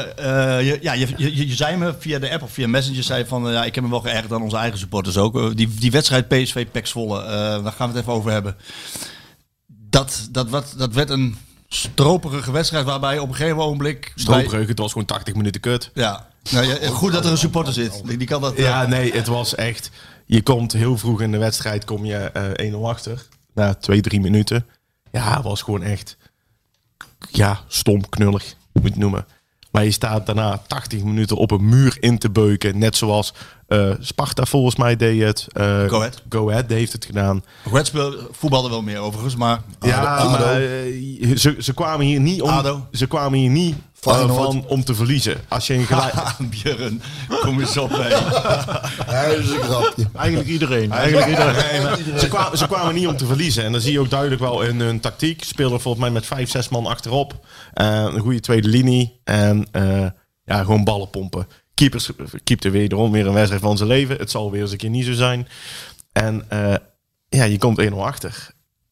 eh, 0.57 0.65
je, 0.67 0.77
ja, 0.81 0.93
je, 0.93 1.07
je, 1.17 1.47
je 1.47 1.55
zei 1.55 1.75
me 1.77 1.95
via 1.99 2.19
de 2.19 2.31
app 2.31 2.41
of 2.43 2.51
via 2.51 2.67
Messenger 2.67 3.03
zei 3.03 3.25
van, 3.25 3.47
eh, 3.47 3.53
ja, 3.53 3.63
ik 3.63 3.75
heb 3.75 3.83
me 3.83 3.89
wel 3.89 3.99
geërgerd 4.01 4.31
aan 4.33 4.41
onze 4.41 4.57
eigen 4.57 4.79
supporters 4.79 5.17
ook. 5.17 5.57
Die, 5.57 5.67
die 5.79 5.91
wedstrijd 5.91 6.27
PSV 6.27 6.65
Pek 6.71 6.87
Zwolle, 6.87 7.23
daar 7.63 7.71
gaan 7.71 7.89
we 7.89 7.93
het 7.93 8.01
even 8.01 8.13
over 8.13 8.31
hebben. 8.31 8.55
Dat, 9.89 10.27
dat, 10.31 10.49
wat, 10.49 10.73
dat 10.77 10.93
werd 10.93 11.09
een 11.09 11.37
stroperige 11.67 12.51
wedstrijd 12.51 12.85
waarbij 12.85 13.19
op 13.19 13.29
een 13.29 13.35
gegeven 13.35 13.57
ogenblik... 13.57 13.99
bij- 14.01 14.11
Stroopbreuk, 14.23 14.67
het 14.67 14.79
was 14.79 14.91
gewoon 14.91 15.07
80 15.07 15.35
minuten 15.35 15.61
kut. 15.61 15.91
Ja, 15.93 16.27
nou, 16.49 16.65
ja, 16.65 16.89
goed 16.89 17.11
dat 17.11 17.25
er 17.25 17.31
een 17.31 17.37
supporter 17.37 17.73
zit. 17.73 18.01
Die, 18.05 18.27
kan 18.27 18.41
dat... 18.41 18.57
Ja, 18.57 18.85
nee, 18.85 19.11
het 19.13 19.27
was 19.27 19.55
echt... 19.55 19.89
Je 20.29 20.41
komt 20.41 20.71
heel 20.71 20.97
vroeg 20.97 21.21
in 21.21 21.31
de 21.31 21.37
wedstrijd, 21.37 21.85
kom 21.85 22.05
je 22.05 22.17
eh 22.17 22.71
1-0 22.73 22.77
achter. 22.77 23.27
Na 23.53 23.73
twee, 23.73 24.01
drie 24.01 24.19
minuten. 24.19 24.65
Ja, 25.11 25.41
was 25.41 25.61
gewoon 25.61 25.83
echt... 25.83 26.17
Ja, 27.31 27.59
stom, 27.67 28.09
knullig, 28.09 28.55
moet 28.73 28.83
je 28.83 28.89
het 28.89 28.97
noemen. 28.97 29.25
Maar 29.71 29.83
je 29.83 29.91
staat 29.91 30.25
daarna 30.25 30.57
80 30.57 31.03
minuten 31.03 31.37
op 31.37 31.51
een 31.51 31.69
muur 31.69 31.97
in 31.99 32.17
te 32.17 32.29
beuken. 32.29 32.77
Net 32.77 32.95
zoals 32.95 33.33
eh, 33.67 33.89
Sparta 33.99 34.45
volgens 34.45 34.75
mij 34.75 34.95
deed 34.95 35.21
het. 35.21 35.47
eh, 35.51 35.87
Go 35.87 35.97
Ahead. 35.97 36.21
Go 36.29 36.49
Ahead 36.49 36.69
heeft 36.69 36.93
het 36.93 37.05
gedaan. 37.05 37.43
Red 37.71 37.87
speel, 37.87 38.13
voetbalde 38.31 38.69
wel 38.69 38.81
meer 38.81 38.99
overigens, 38.99 39.35
maar... 39.35 39.61
Ja, 39.79 40.05
Ado. 40.05 40.29
maar 40.29 40.61
eh, 40.61 41.37
ze, 41.37 41.55
ze 41.59 41.73
kwamen 41.73 42.05
hier 42.05 42.19
niet 42.19 42.41
om, 42.41 42.49
Ado. 42.49 42.87
ze 42.91 43.07
kwamen 43.07 43.39
hier 43.39 43.49
niet 43.49 43.75
van 43.99 44.65
om 44.67 44.83
te 44.83 44.95
verliezen. 44.95 45.37
Als 45.47 45.67
je 45.67 45.73
een 45.73 45.85
gelijk... 45.85 46.13
Björn, 46.49 47.01
kom 47.41 47.59
eens 47.59 47.77
op. 47.77 47.91
Ja, 47.91 49.27
dat 49.27 49.37
is 49.37 49.49
een 49.49 49.61
grapje. 49.61 50.07
Eigenlijk 50.15 50.49
iedereen. 50.49 50.91
Eigenlijk 50.91 51.27
iedereen. 51.27 52.19
ze, 52.19 52.27
kwamen, 52.27 52.57
ze 52.57 52.67
kwamen 52.67 52.95
niet 52.95 53.07
om 53.07 53.17
te 53.17 53.25
verliezen. 53.25 53.63
En 53.63 53.71
dan 53.71 53.81
zie 53.81 53.91
je 53.91 53.99
ook 53.99 54.09
duidelijk 54.09 54.41
wel 54.41 54.61
in 54.61 54.79
hun 54.79 54.99
tactiek. 54.99 55.43
Speelden 55.43 55.81
volgens 55.81 56.03
mij 56.03 56.13
met 56.13 56.25
vijf, 56.25 56.49
zes 56.49 56.69
man 56.69 56.85
achterop. 56.85 57.45
Eh, 57.73 57.87
een 57.87 58.19
goede 58.19 58.39
tweede 58.39 58.67
linie. 58.67 59.19
En 59.23 59.67
eh, 59.71 60.05
ja, 60.43 60.63
gewoon 60.63 60.83
ballen 60.83 61.09
pompen. 61.09 61.47
Keepers 61.77 62.09
keepte 62.43 62.69
wederom 62.69 63.11
weer 63.11 63.27
een 63.27 63.33
wedstrijd 63.33 63.61
van 63.61 63.77
zijn 63.77 63.89
leven. 63.89 64.17
Het 64.17 64.31
zal 64.31 64.51
weer 64.51 64.61
eens 64.61 64.71
een 64.71 64.77
keer 64.77 64.89
niet 64.89 65.05
zo 65.05 65.13
zijn. 65.13 65.47
En 66.11 66.45
eh, 66.49 66.75
ja, 67.29 67.43
je 67.43 67.57
komt 67.57 67.81
1-0 67.81 67.93
achter. 67.93 68.49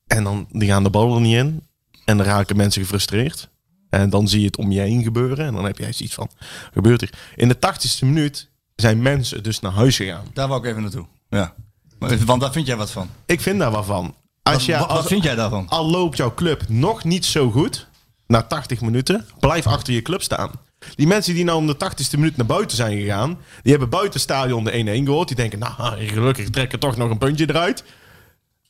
En 0.07 0.23
dan 0.23 0.47
die 0.51 0.67
gaan 0.69 0.83
de 0.83 0.89
bal 0.89 1.15
er 1.15 1.21
niet 1.21 1.35
in. 1.35 1.63
En 2.05 2.17
dan 2.17 2.25
raken 2.25 2.55
mensen 2.55 2.81
gefrustreerd. 2.81 3.49
En 3.89 4.09
dan 4.09 4.27
zie 4.27 4.39
je 4.39 4.45
het 4.45 4.57
om 4.57 4.71
je 4.71 4.79
heen 4.79 5.03
gebeuren. 5.03 5.45
En 5.45 5.53
dan 5.53 5.65
heb 5.65 5.77
jij 5.77 5.93
zoiets 5.93 6.15
van, 6.15 6.29
gebeurt 6.73 7.01
er? 7.01 7.09
In 7.35 7.47
de 7.47 7.55
80ste 7.55 7.99
minuut 8.05 8.49
zijn 8.75 9.01
mensen 9.01 9.43
dus 9.43 9.59
naar 9.59 9.71
huis 9.71 9.95
gegaan. 9.95 10.25
Daar 10.33 10.47
wou 10.47 10.61
ik 10.63 10.69
even 10.69 10.81
naartoe. 10.81 11.05
Ja. 11.29 11.53
Maar- 11.99 12.25
Want 12.25 12.41
daar 12.41 12.51
vind 12.51 12.67
jij 12.67 12.75
wat 12.75 12.91
van. 12.91 13.09
Ik 13.25 13.41
vind 13.41 13.59
daar 13.59 13.71
wat 13.71 13.85
van. 13.85 14.15
Als 14.43 14.67
Wat, 14.67 15.01
je, 15.01 15.03
vind 15.07 15.23
jij 15.23 15.35
daarvan? 15.35 15.69
al 15.69 15.89
loopt 15.89 16.17
jouw 16.17 16.33
club 16.33 16.69
nog 16.69 17.03
niet 17.03 17.25
zo 17.25 17.51
goed, 17.51 17.87
na 18.27 18.41
80 18.43 18.81
minuten, 18.81 19.25
blijf 19.39 19.67
achter 19.67 19.93
je 19.93 20.01
club 20.01 20.21
staan. 20.21 20.51
Die 20.95 21.07
mensen 21.07 21.33
die 21.33 21.43
nou 21.43 21.57
om 21.57 21.67
de 21.67 21.75
80ste 21.75 22.11
minuut 22.17 22.37
naar 22.37 22.45
buiten 22.45 22.77
zijn 22.77 22.97
gegaan, 22.97 23.37
die 23.61 23.71
hebben 23.71 23.89
buiten 23.89 24.19
stadion 24.19 24.63
de 24.63 24.71
1-1 25.01 25.03
gehoord. 25.05 25.27
Die 25.27 25.37
denken, 25.37 25.59
nou, 25.59 26.05
gelukkig 26.07 26.49
trekken 26.49 26.79
toch 26.79 26.97
nog 26.97 27.09
een 27.09 27.17
puntje 27.17 27.49
eruit. 27.49 27.83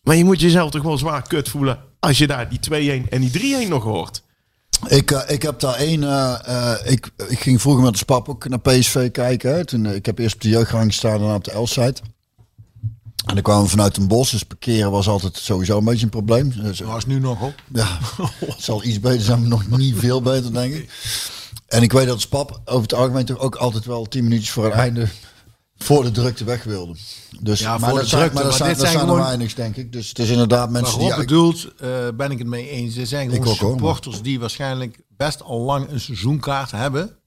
Maar 0.04 0.16
je 0.16 0.24
moet 0.24 0.40
jezelf 0.42 0.72
toch 0.72 0.84
wel 0.84 0.98
zwaar 0.98 1.28
kut 1.28 1.50
voelen 1.50 1.80
als 2.00 2.18
je 2.18 2.28
daar 2.28 2.50
die 2.50 2.60
2-1 3.06 3.10
en 3.10 3.22
die 3.22 3.66
3-1 3.66 3.70
nog 3.70 3.84
hoort. 3.84 4.24
Ik, 4.88 5.12
eh, 5.12 5.34
ik 5.34 5.42
heb 5.42 5.60
daar 5.60 5.76
één. 5.76 6.04
eh, 6.04 6.36
eh, 6.46 6.92
ik, 6.92 7.10
ik 7.28 7.40
ging 7.40 7.62
vroeger 7.62 7.84
met 7.84 7.92
de 7.92 7.98
spap 7.98 8.30
ook 8.30 8.48
naar 8.48 8.60
PSV 8.60 9.12
kijken. 9.12 9.54
Hè. 9.56 9.66
Toen, 9.66 9.86
ik 9.86 10.06
heb 10.06 10.20
eerst 10.20 10.36
op 10.36 10.42
de 10.42 10.50
jeugdgang 10.50 10.86
gestaan 10.86 11.22
en 11.22 11.34
op 11.34 11.44
de 11.44 11.60
L-site. 11.62 12.02
En 13.26 13.34
dan 13.34 13.44
kwamen 13.44 13.64
we 13.64 13.70
vanuit 13.70 13.98
een 13.98 14.08
bos. 14.08 14.32
Dus 14.32 14.44
parkeren 14.44 14.92
was 14.92 15.08
altijd 15.08 15.38
sowieso 15.38 15.78
een 15.78 15.84
beetje 15.84 16.04
een 16.04 16.10
probleem. 16.10 16.54
Dus, 16.56 16.78
Dat 16.78 16.88
was 16.88 17.06
nu 17.06 17.20
nog 17.20 17.42
op. 17.42 17.54
ja, 17.74 17.98
het 18.40 18.62
zal 18.70 18.84
iets 18.84 19.00
beter 19.00 19.22
zijn, 19.22 19.40
maar 19.40 19.50
nog 19.50 19.78
niet 19.78 19.96
veel 19.98 20.22
beter, 20.22 20.54
denk 20.54 20.74
ik. 20.74 20.90
En 21.76 21.82
ik 21.82 21.92
weet 21.92 22.08
dat 22.08 22.22
Spap 22.22 22.62
over 22.66 22.82
het 22.82 22.94
algemeen 22.94 23.26
toch 23.26 23.40
ook 23.40 23.56
altijd 23.56 23.86
wel 23.86 24.06
tien 24.06 24.24
minuutjes 24.24 24.52
voor 24.52 24.64
het 24.64 24.74
einde 24.74 25.08
voor 25.78 26.04
de 26.04 26.12
drukte 26.12 26.44
weg 26.44 26.64
wilde. 26.64 26.96
Dus, 27.40 27.60
Ja, 27.60 27.78
maar 27.78 27.90
voor 27.90 28.00
dat 28.00 28.10
de 28.10 28.10
zijn, 28.10 28.22
drukte, 28.22 28.44
maar 28.44 28.54
zijn, 28.54 28.70
dit 28.70 28.80
zijn 28.80 28.92
zijn 28.92 29.10
er 29.10 29.16
weinig, 29.16 29.54
denk 29.54 29.76
ik. 29.76 29.92
Dus 29.92 30.10
het 30.10 30.20
is 30.20 30.30
inderdaad 30.30 30.72
Maar 30.72 30.82
mensen 30.82 31.00
die... 31.00 31.10
Rob 31.10 31.18
bedoelt, 31.18 31.68
eh, 31.78 31.90
ben 32.18 32.32
ik 32.32 32.38
het 32.38 32.48
mee 32.48 32.70
eens. 32.70 32.96
Er 32.96 33.08
zijn 33.08 33.32
gewoon 33.32 33.48
ook, 33.48 33.56
supporters 33.56 34.22
die 34.22 34.40
waarschijnlijk 34.40 35.02
best 35.18 35.44
al 35.44 35.60
lang 35.60 35.90
een 35.90 36.00
seizoenkaart 36.00 36.72
hebben. 36.72 37.18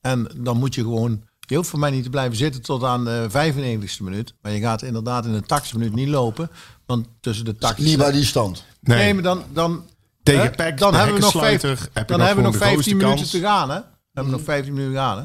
En 0.00 0.30
dan 0.36 0.56
moet 0.56 0.74
je 0.74 0.80
gewoon... 0.80 1.22
Je 1.38 1.56
hoeft 1.56 1.68
voor 1.68 1.78
mij 1.78 1.90
niet 1.90 2.02
te 2.02 2.10
blijven 2.10 2.36
zitten 2.36 2.62
tot 2.62 2.84
aan 2.84 3.04
de 3.04 3.26
95ste 3.30 4.02
minuut. 4.02 4.34
Maar 4.42 4.52
je 4.52 4.60
gaat 4.60 4.82
inderdaad 4.82 5.24
in 5.24 5.32
de 5.32 5.42
80ste 5.42 5.76
minuut 5.76 5.94
niet 5.94 6.08
lopen. 6.08 6.50
Want 6.86 7.06
tussen 7.20 7.44
de 7.44 7.54
80ste... 7.54 7.82
niet 7.82 7.98
bij 7.98 8.12
die 8.12 8.24
stand. 8.24 8.64
Nee. 8.80 8.98
Nee, 8.98 9.14
maar 9.14 9.22
dan... 9.22 9.42
dan 9.52 9.84
Tegen 10.24 10.50
PEC, 10.54 10.78
dan 10.78 10.94
hebben 10.94 11.14
we 11.14 11.20
nog, 11.20 11.30
vijf, 11.32 11.42
hekkensluiter, 11.62 11.88
heb 11.92 12.08
je 12.08 12.16
dan 12.16 12.18
nog 12.18 12.26
hebben 12.26 12.44
we 12.44 12.50
nog 12.50 12.58
gewoon 12.60 12.76
de 12.76 12.82
15 12.82 13.00
grootste 13.00 13.16
minuten 13.16 13.40
te 13.40 13.46
gaan, 13.46 13.70
hè? 13.70 13.78
We 13.78 13.84
hebben 14.20 14.32
nog 14.32 14.42
15 14.44 14.72
minuten 14.72 14.94
te 14.94 15.00
gaan, 15.00 15.18
hè? 15.18 15.24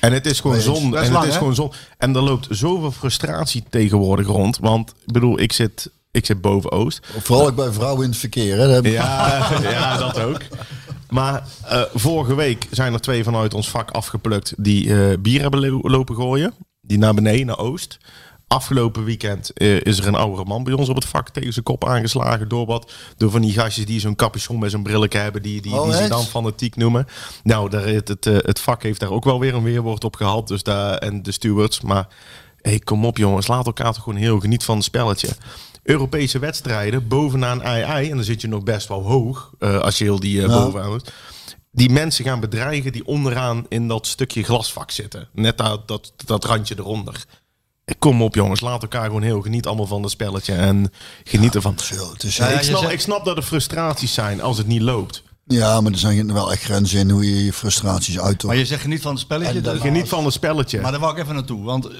En 0.00 0.12
het 0.12 0.26
is 0.26 0.40
gewoon 0.40 0.56
Nee, 0.56 0.64
zonde. 0.64 0.96
En 0.98 1.14
het 1.14 1.24
is 1.28 1.36
gewoon 1.36 1.54
zonde. 1.54 1.74
En 1.98 2.14
er 2.16 2.22
loopt 2.22 2.46
zoveel 2.50 2.90
frustratie 2.92 3.64
tegenwoordig 3.70 4.26
rond. 4.26 4.58
Want 4.58 4.90
ik 5.06 5.12
bedoel, 5.12 5.38
ik 5.40 5.52
zit, 5.52 5.90
ik 6.10 6.26
zit 6.26 6.40
boven 6.40 6.70
Oost. 6.72 7.06
Vooral 7.18 7.46
ook 7.46 7.54
bij 7.56 7.72
vrouwen 7.72 8.04
in 8.04 8.10
het 8.10 8.18
verkeer. 8.18 8.56
Hè. 8.58 8.64
Ja, 8.76 9.48
ja, 9.70 9.96
dat 9.96 10.20
ook. 10.20 10.40
Maar 11.10 11.42
eh, 11.64 11.82
vorige 11.94 12.34
week 12.34 12.66
zijn 12.70 12.92
er 12.92 13.00
twee 13.00 13.24
vanuit 13.24 13.54
ons 13.54 13.70
vak 13.70 13.90
afgeplukt 13.90 14.54
die 14.56 14.94
eh, 15.10 15.18
bier 15.18 15.40
hebben 15.40 15.60
lo- 15.70 15.80
lopen 15.90 16.14
gooien. 16.14 16.54
Die 16.80 16.98
naar 16.98 17.14
beneden, 17.14 17.46
naar 17.46 17.58
Oost. 17.58 17.98
Afgelopen 18.52 19.04
weekend 19.04 19.52
eh, 19.52 19.80
is 19.80 19.98
er 19.98 20.06
een 20.06 20.14
oudere 20.14 20.44
man 20.44 20.64
bij 20.64 20.72
ons 20.72 20.88
op 20.88 20.94
het 20.96 21.04
vak 21.04 21.28
tegen 21.28 21.52
zijn 21.52 21.64
kop 21.64 21.84
aangeslagen. 21.86 22.48
Door 22.48 22.66
wat? 22.66 22.92
Door 23.16 23.30
van 23.30 23.40
die 23.40 23.52
gastjes 23.52 23.86
die 23.86 24.00
zo'n 24.00 24.16
capuchon 24.16 24.58
met 24.58 24.70
zo'n 24.70 24.82
brilletje 24.82 25.18
hebben. 25.18 25.42
Die, 25.42 25.62
die, 25.62 25.72
Oh, 25.74 25.84
die 25.90 25.94
echt? 25.98 26.08
dan 26.08 26.24
fanatiek 26.24 26.76
noemen. 26.76 27.06
Nou, 27.42 27.70
daar, 27.70 27.86
het, 27.86 28.08
het, 28.08 28.26
eh, 28.26 28.36
het 28.38 28.60
vak 28.60 28.82
heeft 28.82 29.00
daar 29.00 29.10
ook 29.10 29.24
wel 29.24 29.40
weer 29.40 29.54
een 29.54 29.62
weerwoord 29.62 30.04
op 30.04 30.16
gehad. 30.16 30.48
Dus 30.48 30.62
daar, 30.62 30.96
en 30.98 31.22
de 31.22 31.32
stewards. 31.32 31.80
Maar 31.80 32.08
hey, 32.60 32.78
kom 32.78 33.04
op 33.04 33.16
jongens, 33.16 33.46
laat 33.46 33.66
elkaar 33.66 33.92
toch 33.92 34.02
gewoon 34.02 34.18
heel 34.18 34.40
geniet 34.40 34.64
van 34.64 34.76
het 34.76 34.84
spelletje. 34.84 35.28
Europese 35.82 36.38
wedstrijden 36.38 37.08
bovenaan 37.08 37.62
AI. 37.64 38.10
En 38.10 38.16
dan 38.16 38.24
zit 38.24 38.40
je 38.40 38.48
nog 38.48 38.62
best 38.62 38.88
wel 38.88 39.02
hoog. 39.02 39.50
eh, 39.58 39.78
als 39.78 39.98
je 39.98 40.04
heel 40.04 40.20
die 40.20 40.46
bovenaan 40.46 40.90
doet. 40.90 41.12
Die 41.70 41.90
mensen 41.90 42.24
gaan 42.24 42.40
bedreigen 42.40 42.92
die 42.92 43.06
onderaan 43.06 43.66
in 43.68 43.88
dat 43.88 44.06
stukje 44.06 44.42
glasvak 44.42 44.90
zitten. 44.90 45.28
Net 45.32 45.58
dat, 45.58 45.88
dat, 45.88 46.12
dat 46.24 46.44
randje 46.44 46.74
eronder. 46.78 47.24
Kom 47.98 48.22
op 48.22 48.34
jongens, 48.34 48.60
laat 48.60 48.82
elkaar 48.82 49.04
gewoon 49.06 49.22
heel 49.22 49.40
geniet 49.40 49.66
allemaal 49.66 49.86
van 49.86 50.02
het 50.02 50.10
spelletje. 50.10 50.52
En 50.54 50.92
geniet 51.24 51.54
ervan. 51.54 51.78
Zo, 51.78 52.12
het 52.12 52.22
is, 52.22 52.36
Ja, 52.36 52.44
ja, 52.46 52.52
ja, 52.52 52.58
ik, 52.58 52.64
snap, 52.64 52.78
zegt- 52.80 52.92
ik 52.92 53.00
snap 53.00 53.24
dat 53.24 53.36
er 53.36 53.42
frustraties 53.42 54.14
zijn 54.14 54.40
als 54.40 54.58
het 54.58 54.66
niet 54.66 54.82
loopt. 54.82 55.22
maar 55.46 55.84
er 55.84 55.98
zijn 55.98 56.32
wel 56.32 56.52
echt 56.52 56.62
grenzen 56.62 56.98
in 56.98 57.10
hoe 57.10 57.24
je 57.34 57.44
je 57.44 57.52
frustraties 57.52 58.18
uit. 58.18 58.42
Maar 58.42 58.56
je 58.56 58.64
zegt 58.66 58.86
niet 58.86 59.02
van 59.02 59.10
het 59.12 59.20
spelletje. 59.20 59.60
Dan- 59.60 59.72
dat- 59.74 59.82
Geniet 59.82 60.08
van 60.08 60.24
het 60.24 60.32
spelletje. 60.34 60.80
Maar 60.80 60.90
daar 60.90 61.00
wou 61.00 61.12
ik 61.16 61.22
even 61.22 61.34
naartoe. 61.34 61.64
Want 61.64 61.86
eh, 61.86 61.92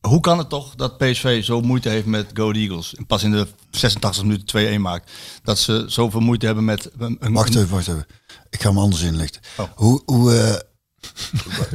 hoe 0.00 0.20
kan 0.20 0.38
het 0.38 0.48
toch 0.48 0.74
dat 0.74 0.98
PSV 0.98 1.44
zo 1.44 1.60
moeite 1.60 1.88
heeft 1.88 2.06
met 2.06 2.26
Go 2.34 2.50
Eagles? 2.52 2.94
En 2.94 3.06
pas 3.06 3.22
in 3.22 3.30
de 3.30 3.46
86 3.70 4.22
minuten 4.22 4.46
2-1 4.46 4.80
maakt. 4.80 5.10
Dat 5.42 5.58
ze 5.58 5.84
zoveel 5.86 6.20
moeite 6.20 6.46
hebben 6.46 6.64
met... 6.64 6.90
Een, 6.98 7.16
een- 7.20 7.32
Wacht 7.32 7.54
even, 7.54 7.68
wacht 7.70 7.88
even. 7.88 8.06
Ik 8.50 8.60
ga 8.62 8.68
hem 8.68 8.78
anders 8.78 9.02
inlichten. 9.02 9.40
Oh. 9.56 9.66
Hoe, 9.74 10.02
hoe, 10.04 10.34
eh, 10.36 10.54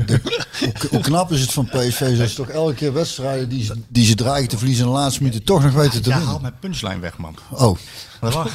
de- 0.05 0.21
hoe, 0.59 0.71
hoe 0.89 0.99
knap 0.99 1.31
is 1.31 1.41
het 1.41 1.51
van 1.51 1.65
PSV? 1.65 2.17
Dat 2.17 2.29
ze 2.29 2.35
toch 2.35 2.49
elke 2.49 2.73
keer 2.73 2.93
wedstrijden 2.93 3.49
die, 3.49 3.63
ze- 3.63 3.81
die 3.87 4.05
ze 4.05 4.15
dreigen 4.15 4.49
te 4.49 4.57
verliezen 4.57 4.85
in 4.85 4.91
de 4.91 4.97
laatste 4.97 5.21
minuten 5.23 5.43
toch 5.43 5.63
nog 5.63 5.73
weten 5.73 6.01
te 6.01 6.09
Ja, 6.09 6.15
winnen. 6.15 6.27
haal 6.33 6.39
mijn 6.39 6.59
punchline 6.59 6.99
weg, 6.99 7.17
man. 7.17 7.35
Oh, 7.51 7.77
Dat 8.19 8.33
was. 8.33 8.47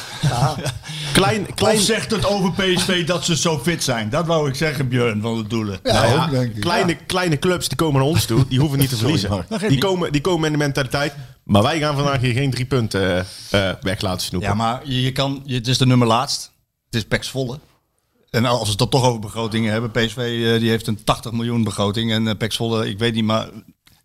Klein, 1.12 1.54
klein, 1.54 1.76
Of 1.76 1.82
zegt 1.82 2.10
het 2.10 2.26
over 2.26 2.52
PSV 2.52 3.06
dat 3.06 3.24
ze 3.24 3.36
zo 3.36 3.58
fit 3.58 3.84
zijn? 3.84 4.10
Dat 4.10 4.26
wou 4.26 4.48
ik 4.48 4.54
zeggen, 4.54 4.88
Björn, 4.88 5.20
van 5.20 5.36
de 5.42 5.48
doelen. 5.48 5.78
ja, 5.82 5.92
Nou 5.92 6.06
ja, 6.06 6.24
ook, 6.24 6.30
denk 6.30 6.54
ik. 6.54 6.60
kleine, 6.60 6.94
kleine 6.94 7.38
clubs 7.38 7.68
die 7.68 7.76
komen 7.76 8.00
naar 8.00 8.10
ons 8.10 8.24
toe, 8.24 8.44
die 8.48 8.58
hoeven 8.60 8.78
niet 8.78 8.88
te 8.88 8.96
verliezen. 9.06 9.46
Die 9.68 9.78
komen, 9.78 10.12
die 10.12 10.20
komen 10.20 10.46
in 10.46 10.52
de 10.52 10.58
mentaliteit. 10.58 11.14
Maar 11.44 11.62
wij 11.62 11.78
gaan 11.78 11.94
vandaag 11.94 12.20
hier 12.20 12.32
geen 12.32 12.50
drie 12.50 12.64
punten 12.64 13.26
eh, 13.50 13.68
eh, 13.70 13.76
weg 13.80 14.00
laten 14.00 14.26
snoepen. 14.26 14.48
Ja, 14.48 14.54
maar 14.54 14.80
je, 14.84 15.02
je 15.02 15.12
kan, 15.12 15.42
je, 15.44 15.54
het 15.54 15.68
is 15.68 15.78
de 15.78 15.86
nummer 15.86 16.06
laatst. 16.06 16.50
Het 16.84 16.94
is 16.94 17.04
Pex 17.04 17.30
volle. 17.30 17.58
En 18.36 18.44
als 18.44 18.62
we 18.62 18.68
het 18.68 18.78
dan 18.78 18.88
toch 18.88 19.04
over 19.04 19.20
begrotingen 19.20 19.72
hebben, 19.72 19.90
PSV 19.90 20.16
eh, 20.16 20.60
die 20.60 20.70
heeft 20.70 20.86
een 20.86 21.04
80 21.04 21.32
miljoen 21.32 21.62
begroting 21.64 22.12
en 22.12 22.26
uh, 22.26 22.32
Pex 22.38 22.56
volle, 22.56 22.88
ik 22.88 22.98
weet 22.98 23.14
niet, 23.14 23.24
maar 23.24 23.48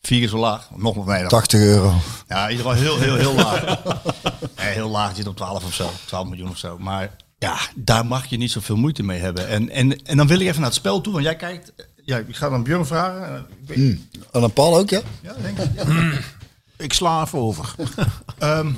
vier 0.02 0.20
keer 0.20 0.28
zo 0.30 0.38
laag. 0.38 0.70
Nog 0.76 0.96
nog 0.96 1.06
nee, 1.06 1.28
80 1.28 1.60
euro. 1.60 1.94
Ja, 2.28 2.48
in 2.48 2.58
ieder 2.58 2.72
geval 2.72 2.82
heel, 2.82 2.98
heel, 3.00 3.16
heel 3.16 3.34
laag. 3.34 3.64
nee, 4.58 4.74
heel 4.74 4.90
laag, 4.90 5.16
zit 5.16 5.28
op 5.28 5.36
12 5.36 5.64
of 5.64 5.74
zo, 5.74 5.90
12 6.06 6.28
miljoen 6.28 6.50
of 6.50 6.58
zo. 6.58 6.78
Maar 6.78 7.16
ja, 7.38 7.58
daar 7.76 8.06
mag 8.06 8.26
je 8.26 8.38
niet 8.38 8.52
zoveel 8.52 8.76
moeite 8.76 9.04
mee 9.04 9.20
hebben. 9.20 9.48
En, 9.48 9.70
en, 9.70 10.06
en 10.06 10.18
dan 10.18 10.28
wil 10.28 10.40
ik 10.40 10.48
even 10.48 10.60
naar 10.62 10.70
het 10.70 10.80
spel 10.80 11.02
toe, 11.02 11.14
want 11.14 11.26
jij 11.26 11.36
kijkt. 11.36 11.74
Ja, 12.06 12.18
ik 12.18 12.36
ga 12.36 12.50
dan 12.50 12.64
Björn 12.64 12.86
vragen. 12.86 13.36
Eh, 13.36 13.42
ik 13.62 13.68
weet- 13.68 14.00
En 14.32 14.42
dan 14.42 14.54
Paul 14.54 14.78
ook, 14.78 14.90
ja? 14.90 15.02
Ja, 15.22 15.34
denk 15.42 15.58
ik. 15.58 15.70
Ja. 15.76 16.12
Ik 16.78 16.94
sla 16.94 17.22
even 17.24 17.40
over. 17.40 17.76
Ehm, 18.38 18.72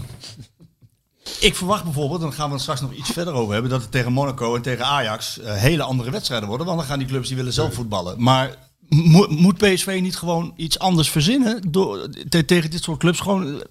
ik 1.40 1.56
verwacht 1.56 1.84
bijvoorbeeld, 1.84 2.22
en 2.22 2.28
daar 2.28 2.36
gaan 2.36 2.48
we 2.48 2.54
het 2.54 2.62
straks 2.62 2.82
nog 2.82 2.94
iets 2.94 3.10
verder 3.12 3.34
over 3.34 3.54
hebben, 3.54 3.72
dat 3.72 3.82
het 3.82 3.92
tegen 3.92 4.12
Monaco 4.14 4.56
en 4.56 4.62
tegen 4.62 4.86
Ajax 4.86 5.40
eh, 5.40 5.54
hele 5.54 5.84
andere 5.84 6.12
wedstrijden 6.12 6.48
worden. 6.48 6.66
Want 6.68 6.80
dan 6.80 6.88
gaan 6.88 7.00
die 7.00 7.08
clubs 7.08 7.28
die 7.28 7.38
willen 7.38 7.54
zelf 7.54 7.74
voetballen. 7.74 8.24
Maar 8.24 8.56
Mo- 8.90 9.28
moet 9.30 9.58
PSV 9.58 10.00
niet 10.02 10.16
gewoon 10.18 10.54
iets 10.56 10.80
anders 10.80 11.10
verzinnen 11.10 11.62
door, 11.72 12.08
te- 12.30 12.46
tegen 12.46 12.72
dit 12.72 12.84
soort 12.84 13.00
clubs? 13.00 13.20
Gewoon 13.20 13.48
eh, 13.54 13.62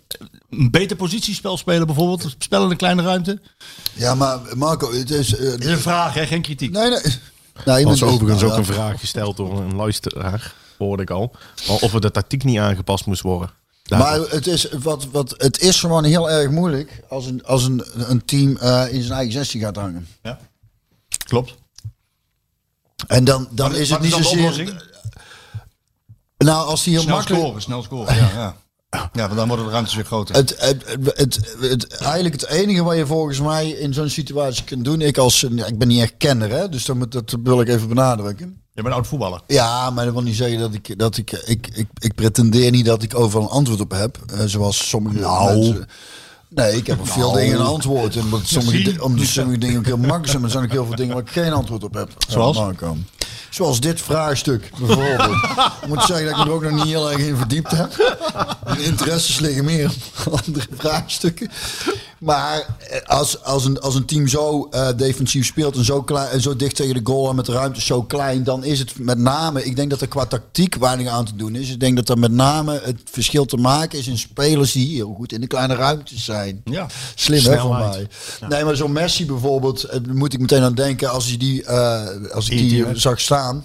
een 0.51 0.71
beter 0.71 0.97
positiespel 0.97 1.57
spelen 1.57 1.87
bijvoorbeeld? 1.87 2.35
Spel 2.39 2.65
in 2.65 2.71
een 2.71 2.77
kleine 2.77 3.03
ruimte? 3.03 3.41
Ja, 3.93 4.15
maar 4.15 4.39
Marco, 4.57 4.93
het 4.93 5.11
is... 5.11 5.35
eh, 5.37 5.51
Dit 5.51 5.65
is 5.65 5.71
een 5.71 5.79
vraag, 5.79 6.15
hè? 6.15 6.27
geen 6.27 6.43
kritiek. 6.43 6.73
nee, 6.73 6.91
nee. 7.65 7.79
je 7.79 7.85
was 7.85 8.03
overigens 8.03 8.43
ook 8.43 8.51
ja. 8.51 8.57
een 8.57 8.65
vraag 8.65 9.01
gesteld 9.01 9.37
door 9.37 9.61
een 9.61 9.77
luisteraar, 9.77 10.55
hoorde 10.79 11.03
ik 11.03 11.11
al. 11.11 11.35
Of 11.69 11.95
er 11.95 12.01
de 12.01 12.11
tactiek 12.11 12.45
niet 12.45 12.59
aangepast 12.59 13.07
moest 13.07 13.23
worden. 13.23 13.51
Maar 13.99 14.21
het 14.21 14.47
is, 14.47 14.69
wat, 14.71 15.07
wat, 15.11 15.35
het 15.37 15.61
is 15.61 15.81
gewoon 15.81 16.05
heel 16.05 16.31
erg 16.31 16.51
moeilijk 16.51 17.03
als 17.09 17.27
een, 17.27 17.45
als 17.45 17.65
een, 17.65 17.85
een 17.95 18.25
team 18.25 18.57
eh, 18.57 18.85
in 18.93 19.03
zijn 19.03 19.13
eigen 19.15 19.33
16 19.33 19.61
gaat 19.61 19.77
hangen. 19.77 20.07
Ja. 20.23 20.39
Klopt. 21.25 21.55
En 23.07 23.25
dan, 23.25 23.49
dan 23.51 23.75
is 23.75 23.91
het 23.91 24.01
niet 24.01 24.13
zozeer... 24.13 24.91
Nou, 26.39 26.67
als 26.67 26.83
die 26.83 26.93
heel 26.93 27.03
Snel 27.03 27.15
makkelijk... 27.17 27.43
scoren, 27.43 27.63
snel 27.63 27.83
scoren. 27.83 28.15
Ja, 28.15 28.31
ja. 28.35 28.57
ja, 28.91 29.27
want 29.27 29.35
dan 29.37 29.49
worden 29.49 29.65
de 29.67 29.71
ruimtes 29.73 29.95
weer 29.95 30.05
groter. 30.05 30.35
Het, 30.35 30.55
het, 30.61 30.85
het, 31.61 31.87
eigenlijk 31.99 32.41
het 32.41 32.51
enige 32.51 32.83
wat 32.83 32.97
je 32.97 33.07
volgens 33.07 33.41
mij 33.41 33.69
in 33.69 33.95
zo'n 33.95 34.09
situatie 34.09 34.65
kunt 34.65 34.85
doen, 34.85 35.01
ik 35.01 35.19
als, 35.19 35.43
ik 35.43 35.79
ben 35.79 35.89
niet 35.89 36.01
echt 36.01 36.15
kenner, 36.19 36.51
hè, 36.51 36.69
dus 36.69 36.85
dat, 36.85 36.97
moet- 36.97 37.13
dat 37.13 37.37
wil 37.43 37.61
ik 37.61 37.69
even 37.69 37.89
benadrukken. 37.89 38.62
Je 38.75 38.83
bent 38.83 38.95
oud 38.95 39.07
voetballer. 39.07 39.41
Ja, 39.47 39.91
maar 39.91 40.05
dat 40.05 40.15
wil 40.15 40.23
niet 40.23 40.37
zeggen 40.37 40.59
dat 40.59 40.75
ik, 40.75 40.99
dat 40.99 41.17
ik, 41.17 41.33
ik, 41.33 41.69
ik, 41.75 41.89
ik 41.99 42.15
pretendeer 42.15 42.71
niet 42.71 42.85
dat 42.85 43.03
ik 43.03 43.19
overal 43.19 43.43
een 43.43 43.51
antwoord 43.53 43.81
op 43.81 43.91
heb, 43.91 44.19
eh, 44.27 44.39
zoals 44.47 44.89
sommige 44.89 45.19
mensen. 45.19 45.89
Nee, 46.49 46.77
ik 46.77 46.87
heb 46.87 47.01
op 47.01 47.09
veel 47.09 47.33
dingen 47.33 47.61
een 47.61 47.67
antwoord. 47.67 48.17
En 48.17 48.23
omdat 48.23 48.41
sommige, 48.45 49.03
omdat 49.03 49.27
sommige 49.27 49.59
dingen 49.59 49.79
ook 49.79 49.85
heel 49.85 49.97
makkelijk 49.97 50.27
zijn, 50.27 50.41
maar 50.41 50.51
er 50.51 50.57
zijn 50.57 50.65
ook 50.65 50.73
heel 50.73 50.87
veel 50.87 50.97
dingen 50.97 51.15
waar 51.15 51.23
ik 51.23 51.31
geen 51.31 51.53
antwoord 51.53 51.85
op 51.85 51.95
heb. 51.95 52.11
Zoals? 52.29 52.57
Marco. 52.57 52.97
Zoals 53.51 53.81
dit 53.81 54.01
vraagstuk, 54.01 54.71
bijvoorbeeld. 54.79 55.43
ik 55.83 55.89
moet 55.89 56.03
zeggen 56.03 56.27
dat 56.27 56.39
ik 56.39 56.45
me 56.45 56.51
er 56.51 56.57
ook 56.57 56.63
nog 56.63 56.73
niet 56.73 56.85
heel 56.85 57.11
erg 57.13 57.21
in 57.21 57.37
verdiept 57.37 57.71
heb. 57.71 58.17
Mijn 58.65 58.81
interesses 58.81 59.39
liggen 59.39 59.65
meer 59.65 59.95
op 60.27 60.33
andere 60.37 60.67
vraagstukken. 60.77 61.51
Maar 62.23 62.77
eh, 62.91 63.01
als, 63.07 63.45
als, 63.45 63.65
een, 63.65 63.81
als 63.81 63.95
een 63.95 64.05
team 64.05 64.29
zo 64.29 64.69
eh, 64.71 64.89
defensief 64.97 65.47
speelt 65.47 65.77
en 65.77 65.85
zo, 65.85 66.03
klein, 66.03 66.29
en 66.29 66.41
zo 66.41 66.57
dicht 66.57 66.77
tegen 66.77 66.95
de 66.95 67.01
goal 67.05 67.29
en 67.29 67.37
met 67.37 67.47
de 67.47 67.53
ruimte 67.53 67.81
zo 67.81 68.03
klein, 68.03 68.45
dan 68.45 68.65
is 68.65 68.79
het 68.79 68.99
met 68.99 69.19
name, 69.19 69.65
ik 69.65 69.77
denk 69.77 69.91
dat 69.91 70.01
er 70.01 70.09
qua 70.09 70.27
tactiek 70.27 70.75
weinig 70.75 71.09
aan 71.09 71.25
te 71.25 71.37
doen 71.37 71.55
is. 71.55 71.71
Ik 71.71 71.81
denk 71.81 71.97
dat 71.97 72.09
er 72.09 72.19
met 72.19 72.33
name 72.33 72.81
het 72.85 73.01
verschil 73.05 73.45
te 73.45 73.57
maken 73.57 73.99
is 73.99 74.07
in 74.07 74.19
spelers 74.19 74.73
die 74.73 74.95
heel 74.95 75.15
goed 75.17 75.33
in 75.33 75.41
de 75.41 75.47
kleine 75.47 75.75
ruimtes 75.75 76.25
zijn. 76.25 76.61
Ja. 76.65 76.87
Slim 77.15 77.45
hè, 77.45 77.59
van 77.59 77.79
mij. 77.79 78.09
Nee, 78.49 78.65
maar 78.65 78.77
zo'n 78.77 78.93
Messi 78.93 79.27
bijvoorbeeld, 79.27 79.85
eh, 79.85 80.01
moet 80.13 80.33
ik 80.33 80.41
meteen 80.41 80.63
aan 80.63 80.75
denken 80.75 81.11
als, 81.11 81.27
hij 81.27 81.37
die, 81.37 81.69
als 81.69 82.49
ik 82.49 82.59
die 82.59 82.87
zag 82.95 83.21
staan. 83.21 83.65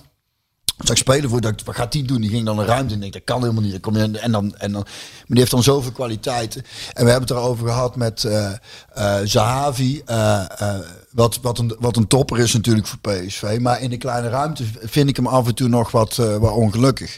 Zag 0.78 0.98
spelen 0.98 1.30
voor, 1.30 1.46
ik, 1.46 1.62
wat 1.66 1.76
gaat 1.76 1.92
die 1.92 2.04
doen? 2.04 2.22
Die 2.22 2.30
ging 2.30 2.46
dan 2.46 2.60
een 2.60 2.66
ruimte 2.66 2.94
in. 2.94 3.04
Ik 3.04 3.14
dat 3.14 3.22
kan 3.24 3.42
helemaal 3.42 3.62
niet. 3.62 3.72
Dan 3.72 3.80
kom 3.80 3.98
je, 3.98 4.20
en 4.20 4.32
dan, 4.32 4.56
en 4.58 4.72
dan, 4.72 4.82
maar 4.84 5.26
die 5.28 5.40
heeft 5.40 5.52
dan 5.52 5.64
zoveel 5.64 5.92
kwaliteiten. 5.92 6.64
En 6.94 7.06
we 7.06 7.12
hebben 7.12 7.30
het 7.30 7.38
erover 7.38 7.68
gehad 7.68 7.96
met 7.96 8.24
eh, 8.24 9.18
Zahavi. 9.24 10.02
eh, 10.06 10.76
wat, 11.12 11.40
wat, 11.42 11.60
een, 11.60 11.76
wat 11.80 11.96
een 11.96 12.08
topper 12.08 12.40
is 12.40 12.54
natuurlijk 12.54 12.88
voor 12.88 13.00
PSV. 13.00 13.58
Maar 13.62 13.82
in 13.82 13.90
de 13.90 13.98
kleine 13.98 14.30
ruimte 14.30 14.64
vind 14.80 15.10
ik 15.10 15.16
hem 15.16 15.28
af 15.28 15.48
en 15.48 15.56
toe 15.56 15.68
nog 15.68 15.92
wat, 15.92 16.16
wat 16.16 16.52
ongelukkig. 16.52 17.18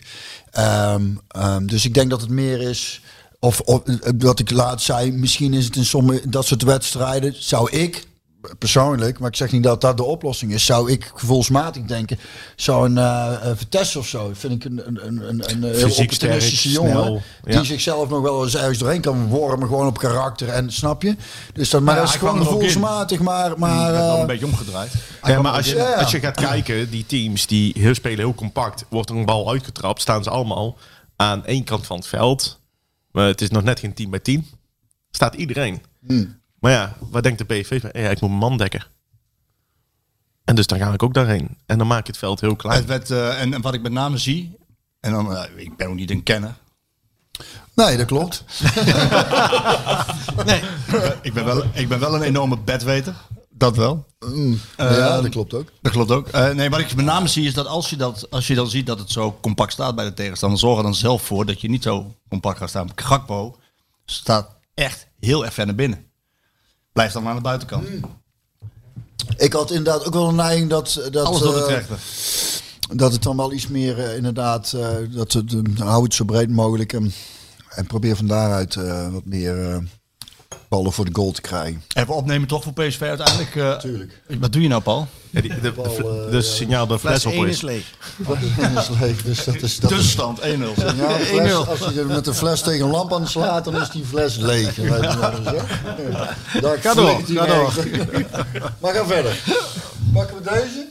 Ehm, 0.51 1.05
ehm, 1.27 1.65
dus 1.65 1.85
ik 1.85 1.93
denk 1.93 2.09
dat 2.09 2.21
het 2.21 2.29
meer 2.29 2.61
is... 2.61 3.01
Of, 3.41 3.59
of 3.59 3.81
wat 4.17 4.39
ik 4.39 4.51
laat 4.51 4.81
zei, 4.81 5.11
misschien 5.11 5.53
is 5.53 5.65
het 5.65 5.75
in 5.75 5.85
sommige 5.85 6.29
dat 6.29 6.45
soort 6.45 6.63
wedstrijden, 6.63 7.35
zou 7.37 7.71
ik 7.71 8.07
persoonlijk, 8.57 9.19
maar 9.19 9.29
ik 9.29 9.35
zeg 9.35 9.51
niet 9.51 9.63
dat 9.63 9.81
dat 9.81 9.97
de 9.97 10.03
oplossing 10.03 10.53
is, 10.53 10.65
zou 10.65 10.91
ik 10.91 11.11
gevoelsmatig 11.15 11.83
denken, 11.83 12.19
zou 12.55 12.85
een 12.85 12.95
uh, 12.97 13.51
Vitesse 13.55 13.99
of 13.99 14.07
zo, 14.07 14.31
vind 14.33 14.53
ik 14.53 14.71
een, 14.71 14.87
een, 14.87 15.07
een, 15.07 15.51
een, 15.51 15.63
heel 15.63 15.73
Fysiek 15.73 15.99
opportunistische 15.99 16.69
sterk, 16.69 16.85
jongen, 16.85 17.03
snel, 17.03 17.21
die 17.43 17.53
ja. 17.53 17.63
zichzelf 17.63 18.09
nog 18.09 18.21
wel 18.21 18.43
eens 18.43 18.55
ergens 18.55 18.77
doorheen 18.77 19.01
kan 19.01 19.27
wormen, 19.27 19.67
gewoon 19.67 19.87
op 19.87 19.97
karakter 19.97 20.49
en 20.49 20.71
snap 20.71 21.01
je? 21.01 21.15
Dus 21.53 21.69
dat, 21.69 21.81
maar 21.81 21.95
Ja, 21.95 21.99
dat 21.99 22.09
is 22.09 22.15
hij 22.15 22.23
kwam 22.23 22.37
gewoon 22.37 22.53
gevoelsmatig, 22.53 23.19
maar, 23.19 23.59
maar 23.59 23.91
werd 23.91 24.03
wel 24.03 24.13
eh, 24.13 24.19
een 24.19 24.27
beetje 24.27 24.45
omgedraaid. 24.45 24.93
Ja, 25.23 25.41
maar 25.41 25.53
als 25.53 25.69
je, 25.69 25.95
als 25.95 26.11
je 26.11 26.19
gaat 26.19 26.39
kijken, 26.39 26.89
die 26.89 27.05
teams 27.05 27.47
die 27.47 27.73
heel 27.77 27.93
spelen 27.93 28.17
heel 28.19 28.35
compact, 28.35 28.85
wordt 28.89 29.09
er 29.09 29.15
een 29.15 29.25
bal 29.25 29.51
uitgetrapt, 29.51 30.01
staan 30.01 30.23
ze 30.23 30.29
allemaal 30.29 30.77
aan 31.15 31.45
één 31.45 31.63
kant 31.63 31.85
van 31.85 31.97
het 31.97 32.07
veld. 32.07 32.59
Maar 33.11 33.27
het 33.27 33.41
is 33.41 33.49
nog 33.49 33.63
net 33.63 33.79
geen 33.79 33.93
10 33.93 34.09
bij 34.09 34.19
10. 34.19 34.47
Staat 35.11 35.33
iedereen. 35.33 35.81
Maar 36.59 36.71
ja, 36.71 36.95
wat 36.99 37.23
denkt 37.23 37.37
de 37.37 37.45
PSV? 37.45 37.81
van, 37.81 37.89
Ja, 37.93 38.09
ik 38.09 38.21
moet 38.21 38.29
mijn 38.29 38.41
man 38.41 38.57
dekken. 38.57 38.83
En 40.45 40.55
dus 40.55 40.67
dan 40.67 40.79
ga 40.79 40.93
ik 40.93 41.03
ook 41.03 41.13
daarheen. 41.13 41.57
En 41.65 41.77
dan 41.77 41.87
maak 41.87 42.05
je 42.05 42.11
het 42.11 42.19
veld 42.19 42.41
heel 42.41 42.55
klein. 42.55 42.77
Het 42.77 42.87
werd, 42.87 43.11
eh, 43.11 43.41
en, 43.41 43.53
en 43.53 43.61
wat 43.61 43.73
ik 43.73 43.81
met 43.81 43.91
name 43.91 44.17
zie, 44.17 44.57
en 44.99 45.11
dan, 45.11 45.35
eh, 45.35 45.43
ik 45.55 45.77
ben 45.77 45.87
ook 45.87 45.95
niet 45.95 46.11
een 46.11 46.23
kenner. 46.23 46.53
nee, 47.73 47.97
dat 47.97 48.05
klopt. 48.05 48.43
Nee. 50.45 50.61
ik, 51.21 51.33
ben 51.33 51.45
wel, 51.45 51.63
ik 51.73 51.87
ben 51.87 51.99
wel 51.99 52.15
een 52.15 52.21
enorme 52.21 52.57
bedweter. 52.57 53.15
Dat 53.49 53.75
wel. 53.75 54.05
ja, 54.77 55.21
dat 55.21 55.29
klopt 55.29 55.53
ook. 55.53 55.71
Dat 55.81 55.91
klopt 55.91 56.11
ook. 56.11 56.27
Eh, 56.27 56.49
nee, 56.49 56.69
wat 56.69 56.79
ik 56.79 56.95
met 56.95 57.05
name 57.05 57.27
zie 57.27 57.45
is 57.45 57.53
dat 57.53 57.67
als 57.67 57.89
je, 57.89 57.95
dat 57.95 58.27
als 58.29 58.47
je 58.47 58.55
dan 58.55 58.67
ziet 58.69 58.85
dat 58.85 58.99
het 58.99 59.11
zo 59.11 59.37
compact 59.41 59.71
staat 59.71 59.95
bij 59.95 60.05
de 60.05 60.13
tegenstander, 60.13 60.59
zorg 60.59 60.77
er 60.77 60.83
dan 60.83 60.95
zelf 60.95 61.21
voor 61.21 61.45
dat 61.45 61.61
je 61.61 61.69
niet 61.69 61.83
zo 61.83 62.15
compact 62.29 62.57
gaat 62.57 62.69
staan. 62.69 62.89
Gakpo 62.95 63.57
staat 64.05 64.49
echt 64.73 65.07
heel 65.19 65.45
erg 65.45 65.53
ver 65.53 65.65
naar 65.65 65.75
binnen. 65.75 66.08
Blijft 66.99 67.17
dan 67.17 67.27
aan 67.27 67.35
de 67.35 67.41
buitenkant. 67.41 67.87
Ik 69.37 69.53
had 69.53 69.71
inderdaad 69.71 70.05
ook 70.05 70.13
wel 70.13 70.27
een 70.27 70.35
neiging 70.35 70.69
dat, 70.69 71.07
dat, 71.11 71.25
Alles 71.25 71.41
door 71.41 71.53
de 71.53 71.59
eh, 71.59 71.65
trechter. 71.65 71.99
dat 72.93 73.11
het 73.11 73.23
dan 73.23 73.37
wel 73.37 73.53
iets 73.53 73.67
meer 73.67 73.99
eh, 73.99 74.15
inderdaad, 74.15 74.73
eh, 74.73 74.95
dat 75.09 75.33
het, 75.33 75.55
hou 75.77 76.03
het 76.03 76.13
zo 76.13 76.25
breed 76.25 76.49
mogelijk 76.49 76.93
en, 76.93 77.11
en 77.69 77.85
probeer 77.87 78.15
van 78.15 78.27
daaruit 78.27 78.75
wat 79.11 79.25
meer 79.25 79.83
ballen 80.69 80.91
voor 80.93 81.05
de 81.05 81.13
goal 81.13 81.31
te 81.31 81.41
krijgen. 81.41 81.83
Even 81.93 82.13
opnemen 82.15 82.47
toch 82.47 82.63
voor 82.63 82.73
PSV 82.73 83.01
uiteindelijk. 83.01 83.55
eh, 83.55 83.77
Tuurlijk. 83.77 84.21
Wat 84.39 84.53
doe 84.53 84.61
je 84.61 84.67
nou, 84.67 84.81
Paul? 84.81 85.07
Ja, 85.29 85.41
die, 85.41 85.49
de, 85.49 85.61
de, 85.61 85.71
de, 85.73 86.27
de 86.31 86.41
signaal 86.41 86.87
dat 86.87 86.99
fles 86.99 87.25
op 87.25 87.31
1 87.33 87.47
is. 87.47 87.55
is 87.55 87.61
leeg. 87.61 87.93
dus 89.23 89.43
dat 89.43 89.55
is, 89.55 89.79
dat 89.79 89.91
is, 89.91 89.97
Tussenstand 89.97 90.39
1-0. 90.39 90.43
ja, 90.43 90.55
een 90.59 91.25
fles, 91.25 91.53
als 91.53 91.79
je 91.93 92.05
met 92.07 92.27
een 92.27 92.33
fles 92.33 92.61
tegen 92.61 92.85
een 92.85 92.91
lamp 92.91 93.13
aan 93.13 93.27
slaat, 93.27 93.65
dan 93.65 93.75
is 93.81 93.89
die 93.89 94.05
fles 94.05 94.35
leeg. 94.37 94.75
Wat 94.75 95.03
ik 95.37 95.43
zeg? 95.43 95.81
Daar 96.61 96.77
Ga 96.77 96.93
door, 96.93 97.21
ga 97.25 97.45
door. 97.45 97.73
Maar 98.81 98.93
ga 98.93 99.05
verder. 99.05 99.43
Pakken 100.13 100.35
we 100.37 100.43
deze? 100.43 100.87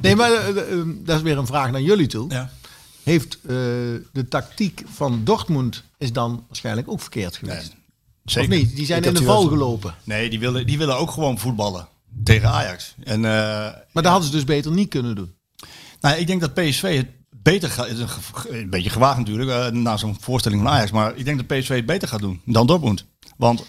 Nee, 0.00 0.16
maar 0.16 0.32
eh, 0.32 0.48
eh, 0.48 0.78
dat 1.04 1.16
is 1.16 1.22
weer 1.22 1.38
een 1.38 1.46
vraag 1.46 1.70
naar 1.70 1.80
jullie 1.80 2.06
toe. 2.06 2.30
Ja. 2.30 2.50
Heeft 3.02 3.34
eh, 3.34 3.48
de 4.12 4.26
tactiek 4.28 4.82
van 4.94 5.20
Dortmund 5.24 5.82
is 5.98 6.12
dan 6.12 6.44
waarschijnlijk 6.48 6.88
ook 6.88 7.00
verkeerd 7.00 7.36
geweest? 7.36 7.72
Zeker. 8.30 8.50
Of 8.50 8.56
niet? 8.56 8.76
Die 8.76 8.86
zijn 8.86 8.98
Ik 8.98 9.06
in 9.06 9.12
de 9.12 9.18
die 9.18 9.28
val 9.28 9.46
gelopen. 9.46 9.94
Nee, 10.04 10.30
die 10.30 10.38
willen, 10.38 10.66
die 10.66 10.78
willen 10.78 10.96
ook 10.96 11.10
gewoon 11.10 11.38
voetballen 11.38 11.88
tegen 12.24 12.48
Ajax. 12.48 12.94
En 13.04 13.24
eh, 13.24 13.30
Maar 13.92 14.02
dat 14.02 14.06
hadden 14.06 14.24
ze 14.24 14.30
dus 14.30 14.44
beter 14.44 14.72
niet 14.72 14.88
kunnen 14.88 15.14
doen. 15.14 15.34
nou, 16.00 16.16
ik 16.16 16.26
denk 16.26 16.40
dat 16.40 16.54
PSV 16.54 16.96
het 16.96 17.06
beter 17.42 17.70
gaat. 17.70 17.88
Een, 18.48 18.70
beetje 18.70 18.90
gewaagd 18.90 19.18
natuurlijk, 19.18 19.50
eh, 19.50 19.68
na 19.72 19.96
zo'n 19.96 20.16
voorstelling 20.20 20.62
van 20.62 20.70
Ajax. 20.70 20.90
Maar 20.90 21.16
ik 21.16 21.24
denk 21.24 21.48
dat 21.48 21.58
PSV 21.58 21.68
het 21.68 21.86
beter 21.86 22.08
gaat 22.08 22.20
doen 22.20 22.40
dan 22.44 22.66
Dortmund. 22.66 23.04
Want 23.36 23.66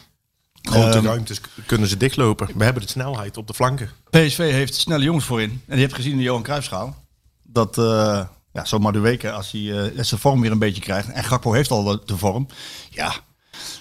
Grote 0.61 0.97
Ehm, 0.97 1.05
ruimtes 1.05 1.41
kunnen 1.65 1.87
ze 1.87 1.97
dichtlopen. 1.97 2.49
We 2.55 2.63
hebben 2.63 2.81
de 2.81 2.89
snelheid 2.89 3.37
op 3.37 3.47
de 3.47 3.53
flanken. 3.53 3.89
PSV 4.09 4.37
heeft 4.37 4.75
snelle 4.75 5.03
jongens 5.03 5.25
voorin. 5.25 5.61
En 5.67 5.75
je 5.75 5.81
hebt 5.81 5.93
gezien 5.93 6.11
in 6.11 6.17
de 6.17 6.23
Johan 6.23 6.43
Cruijffschaal. 6.43 6.95
Dat 7.43 7.77
eh 7.77 8.25
ja, 8.53 8.65
zo'n 8.65 8.81
Madueke, 8.81 9.31
als 9.31 9.51
hij 9.51 9.91
eh, 9.91 10.03
zijn 10.03 10.19
vorm 10.19 10.41
weer 10.41 10.51
een 10.51 10.59
beetje 10.59 10.81
krijgt. 10.81 11.09
En 11.09 11.23
Gakpo 11.23 11.51
heeft 11.51 11.71
al 11.71 11.83
de, 11.83 12.01
de 12.05 12.17
vorm. 12.17 12.47
Ja, 12.89 13.13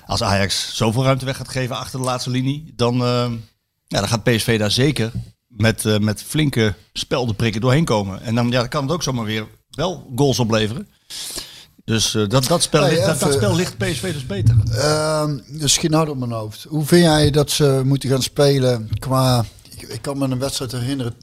als 0.07 0.23
Ajax 0.23 0.77
zoveel 0.77 1.05
ruimte 1.05 1.25
weg 1.25 1.37
gaat 1.37 1.49
geven 1.49 1.77
achter 1.77 1.99
de 1.99 2.05
laatste 2.05 2.31
linie. 2.31 2.73
Dan, 2.77 2.95
eh, 2.95 3.31
ja, 3.87 3.99
dan 4.01 4.09
gaat 4.09 4.23
PSV 4.25 4.59
daar 4.59 4.71
zeker 4.71 5.11
met, 5.49 5.85
eh, 5.85 5.99
met 5.99 6.23
flinke 6.23 6.75
speldenprikken 6.93 7.61
doorheen 7.61 7.85
komen. 7.85 8.23
En 8.23 8.35
dan, 8.35 8.51
ja, 8.51 8.59
dan 8.59 8.69
kan 8.69 8.83
het 8.83 8.93
ook 8.93 9.03
zomaar 9.03 9.25
weer 9.25 9.47
wel 9.71 10.13
goals 10.17 10.39
opleveren. 10.39 10.89
Dus 11.85 12.15
eh, 12.15 12.29
dat, 12.29 12.47
dat, 12.47 12.63
spel, 12.63 12.83
Hey, 12.83 12.91
ligt- 12.91 13.21
dat, 13.21 13.33
spel 13.33 13.55
ligt 13.57 13.79
PSV 13.79 14.13
dus 14.13 14.27
beter. 14.27 14.57
Ehm 14.71 15.39
dus 15.49 15.73
schiet 15.73 15.91
nou 15.91 16.07
door 16.07 16.19
mijn 16.19 16.33
hoofd. 16.33 16.67
Hoe 16.69 16.85
vind 16.87 17.03
jij 17.05 17.31
dat 17.31 17.51
ze 17.51 17.83
moeten 17.85 18.09
gaan 18.11 18.23
spelen 18.23 18.89
qua... 18.99 19.45
Ik, 19.71 19.83
ik 19.83 20.03
kan 20.03 20.19
me 20.19 20.25
een 20.29 20.39
wedstrijd 20.39 20.73
herinneren, 20.73 21.15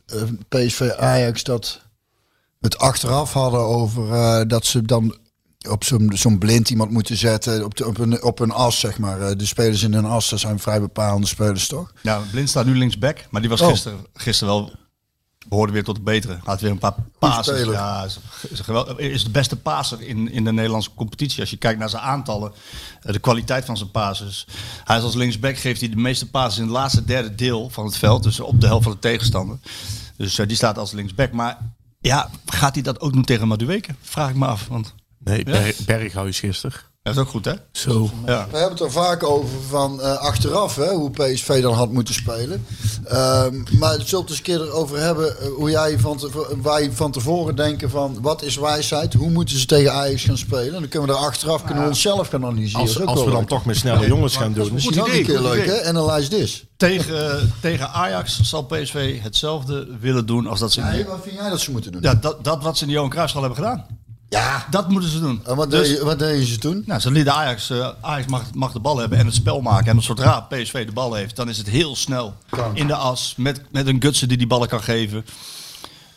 PSV 0.49 0.89
Ajax, 0.97 1.43
dat 1.43 1.81
het 2.59 2.77
achteraf 2.77 3.33
hadden 3.33 3.59
over 3.59 4.47
dat 4.47 4.65
ze 4.65 4.81
dan 4.81 5.15
op 5.71 5.83
zo'n 5.83 6.11
zo'n 6.15 6.37
blind 6.37 6.69
iemand 6.69 6.91
moeten 6.91 7.17
zetten 7.17 7.65
op, 7.65 7.75
de, 7.75 7.87
op, 7.87 7.97
een, 7.97 8.23
op 8.23 8.39
een 8.39 8.51
as, 8.51 8.79
zeg 8.79 8.97
maar. 8.99 9.21
Eh, 9.21 9.37
de 9.37 9.45
spelers 9.45 9.83
in 9.83 9.93
een 9.93 10.05
as, 10.05 10.29
dat 10.29 10.39
zijn 10.39 10.59
vrij 10.59 10.79
bepalende 10.79 11.27
spelers, 11.27 11.67
toch? 11.67 11.91
Ja, 12.01 12.21
Blind 12.31 12.49
staat 12.49 12.65
nu 12.65 12.77
linksback, 12.77 13.25
maar 13.29 13.41
die 13.41 13.49
was 13.49 13.61
Oh. 13.61 13.67
gisteren, 13.67 13.99
gisteren 14.13 14.53
wel 14.53 14.71
behoorde 15.47 15.73
weer 15.73 15.83
tot 15.83 15.95
de 15.95 16.01
betere. 16.01 16.37
Had 16.43 16.61
weer 16.61 16.71
een 16.71 16.79
paar 17.19 17.43
speler. 17.43 17.71
Ja, 17.73 18.03
is, 18.03 18.19
is, 18.49 18.59
geweld- 18.59 18.99
is 18.99 19.23
de 19.23 19.29
beste 19.29 19.55
passer 19.55 20.01
in, 20.01 20.31
in 20.31 20.43
de 20.43 20.51
Nederlandse 20.51 20.93
competitie. 20.95 21.39
Als 21.41 21.49
je 21.49 21.57
kijkt 21.57 21.79
naar 21.79 21.89
zijn 21.89 22.01
aantallen, 22.03 22.51
eh, 23.01 23.13
de 23.13 23.19
kwaliteit 23.19 23.65
van 23.65 23.77
zijn 23.77 23.91
passes. 23.91 24.47
Hij 24.83 24.97
is 24.97 25.03
als 25.03 25.15
linksback 25.15 25.57
geeft 25.57 25.79
hij 25.79 25.89
de 25.89 25.95
meeste 25.95 26.29
passes 26.29 26.57
in 26.57 26.63
het 26.63 26.71
laatste 26.73 27.05
derde 27.05 27.35
deel 27.35 27.69
van 27.69 27.85
het 27.85 27.97
veld, 27.97 28.23
dus 28.23 28.39
op 28.39 28.61
de 28.61 28.67
helft 28.67 28.83
van 28.83 28.91
de 28.91 28.99
tegenstander. 28.99 29.57
Dus 30.17 30.39
eh, 30.39 30.47
die 30.47 30.55
staat 30.55 30.77
als 30.77 30.91
linksback. 30.91 31.31
Maar 31.31 31.57
Ja, 31.99 32.29
gaat 32.45 32.73
hij 32.73 32.83
dat 32.83 32.99
ook 32.99 33.13
doen 33.13 33.23
tegen 33.23 33.47
Madueke? 33.47 33.95
Vraag 34.01 34.29
ik 34.29 34.35
me 34.35 34.45
af. 34.45 34.67
Want 34.67 34.93
Nee, 35.27 35.43
Ber- 35.43 35.75
Berghuis 35.85 36.39
gisteren. 36.39 36.77
dat 37.03 37.13
is 37.13 37.19
ook 37.21 37.27
goed, 37.27 37.45
hè? 37.45 37.53
Zo. 37.71 38.09
Ja. 38.25 38.47
We 38.51 38.57
hebben 38.57 38.77
het 38.77 38.79
er 38.85 38.91
vaak 38.91 39.23
over 39.23 39.49
van 39.69 40.01
eh, 40.01 40.17
achteraf, 40.17 40.75
hè, 40.75 40.93
hoe 40.93 41.09
PSV 41.11 41.61
dan 41.61 41.73
had 41.73 41.91
moeten 41.91 42.13
spelen. 42.13 42.65
Ehm, 43.05 43.63
maar 43.79 43.91
het 43.91 44.07
zult 44.07 44.29
eens 44.29 44.37
een 44.37 44.43
keer 44.43 44.61
erover 44.61 44.99
hebben 44.99 45.39
eh, 45.39 45.47
hoe 45.47 45.69
jij 45.69 45.99
van 45.99 46.17
te- 46.17 46.57
wij 46.63 46.91
van 46.91 47.11
tevoren 47.11 47.55
denken 47.55 47.89
van 47.89 48.17
wat 48.21 48.41
is 48.43 48.55
wijsheid, 48.57 49.13
hoe 49.13 49.29
moeten 49.29 49.59
ze 49.59 49.65
tegen 49.65 49.93
Ajax 49.93 50.23
gaan 50.23 50.37
spelen. 50.37 50.73
En 50.73 50.79
dan 50.79 50.87
kunnen 50.87 51.09
we 51.09 51.15
er 51.15 51.21
achteraf 51.21 51.63
kunnen 51.63 51.83
we 51.83 51.89
onszelf 51.89 52.27
gaan 52.27 52.45
analyseren. 52.45 52.81
Als, 52.81 52.93
Dat 52.93 53.01
is 53.01 53.07
als 53.09 53.19
we 53.23 53.29
dan 53.29 53.39
leuk. 53.39 53.47
toch 53.47 53.65
met 53.65 53.75
snelle 53.77 54.07
jongens 54.07 54.35
gaan 54.37 54.53
doen. 54.53 54.71
Ook 54.73 54.79
idee, 54.79 55.19
een 55.19 55.25
keer 55.25 55.41
leuk, 55.41 55.65
hè? 55.65 55.83
Analyse 55.87 56.29
this. 56.29 56.65
Tegen, 56.77 57.53
tegen 57.61 57.89
Ajax 57.89 58.39
zal 58.41 58.63
PSV 58.63 59.21
hetzelfde 59.21 59.87
willen 59.99 60.25
doen 60.25 60.47
als 60.47 60.59
dat 60.59 60.71
ze... 60.71 60.81
Nee, 60.81 61.05
wat 61.05 61.19
vind 61.23 61.35
jij 61.35 61.49
dat 61.49 61.59
ze 61.59 61.71
moeten 61.71 61.91
doen? 61.91 62.01
Ja, 62.01 62.13
dat, 62.15 62.43
dat 62.43 62.63
wat 62.63 62.75
ze 62.77 62.81
in 62.83 62.87
de 62.89 62.93
Johan 62.95 63.09
Cruijffschaal 63.09 63.43
hebben 63.43 63.63
gedaan. 63.63 63.85
Ja. 64.29 64.65
Dat 64.69 64.89
moeten 64.89 65.09
ze 65.09 65.19
doen. 65.19 65.41
En 65.45 65.55
wat, 65.55 65.71
Dus- 65.71 65.87
deed, 65.87 65.97
je- 65.97 66.03
wat 66.05 66.19
deden 66.19 66.45
ze 66.45 66.57
toen? 66.57 66.83
Nou, 66.85 66.99
ze 66.99 67.11
lieten 67.11 67.33
Ajax, 67.33 67.69
eh, 67.69 67.89
Ajax 68.01 68.27
mag, 68.27 68.43
mag 68.53 68.71
de 68.71 68.79
bal 68.79 68.97
hebben 68.97 69.17
en 69.17 69.25
het 69.25 69.35
spel 69.35 69.61
maken. 69.61 69.91
En 69.95 70.01
zodra 70.03 70.39
PSV 70.39 70.85
de 70.85 70.91
bal 70.91 71.13
heeft, 71.13 71.35
dan 71.35 71.49
is 71.49 71.57
het 71.57 71.67
heel 71.69 71.95
snel 71.95 72.35
in 72.73 72.87
de 72.87 72.95
as. 72.95 73.33
Met, 73.37 73.61
met 73.71 73.87
een 73.87 74.01
Gutsen 74.01 74.27
die 74.27 74.37
die 74.37 74.47
ballen 74.47 74.67
kan 74.67 74.83
geven. 74.83 75.25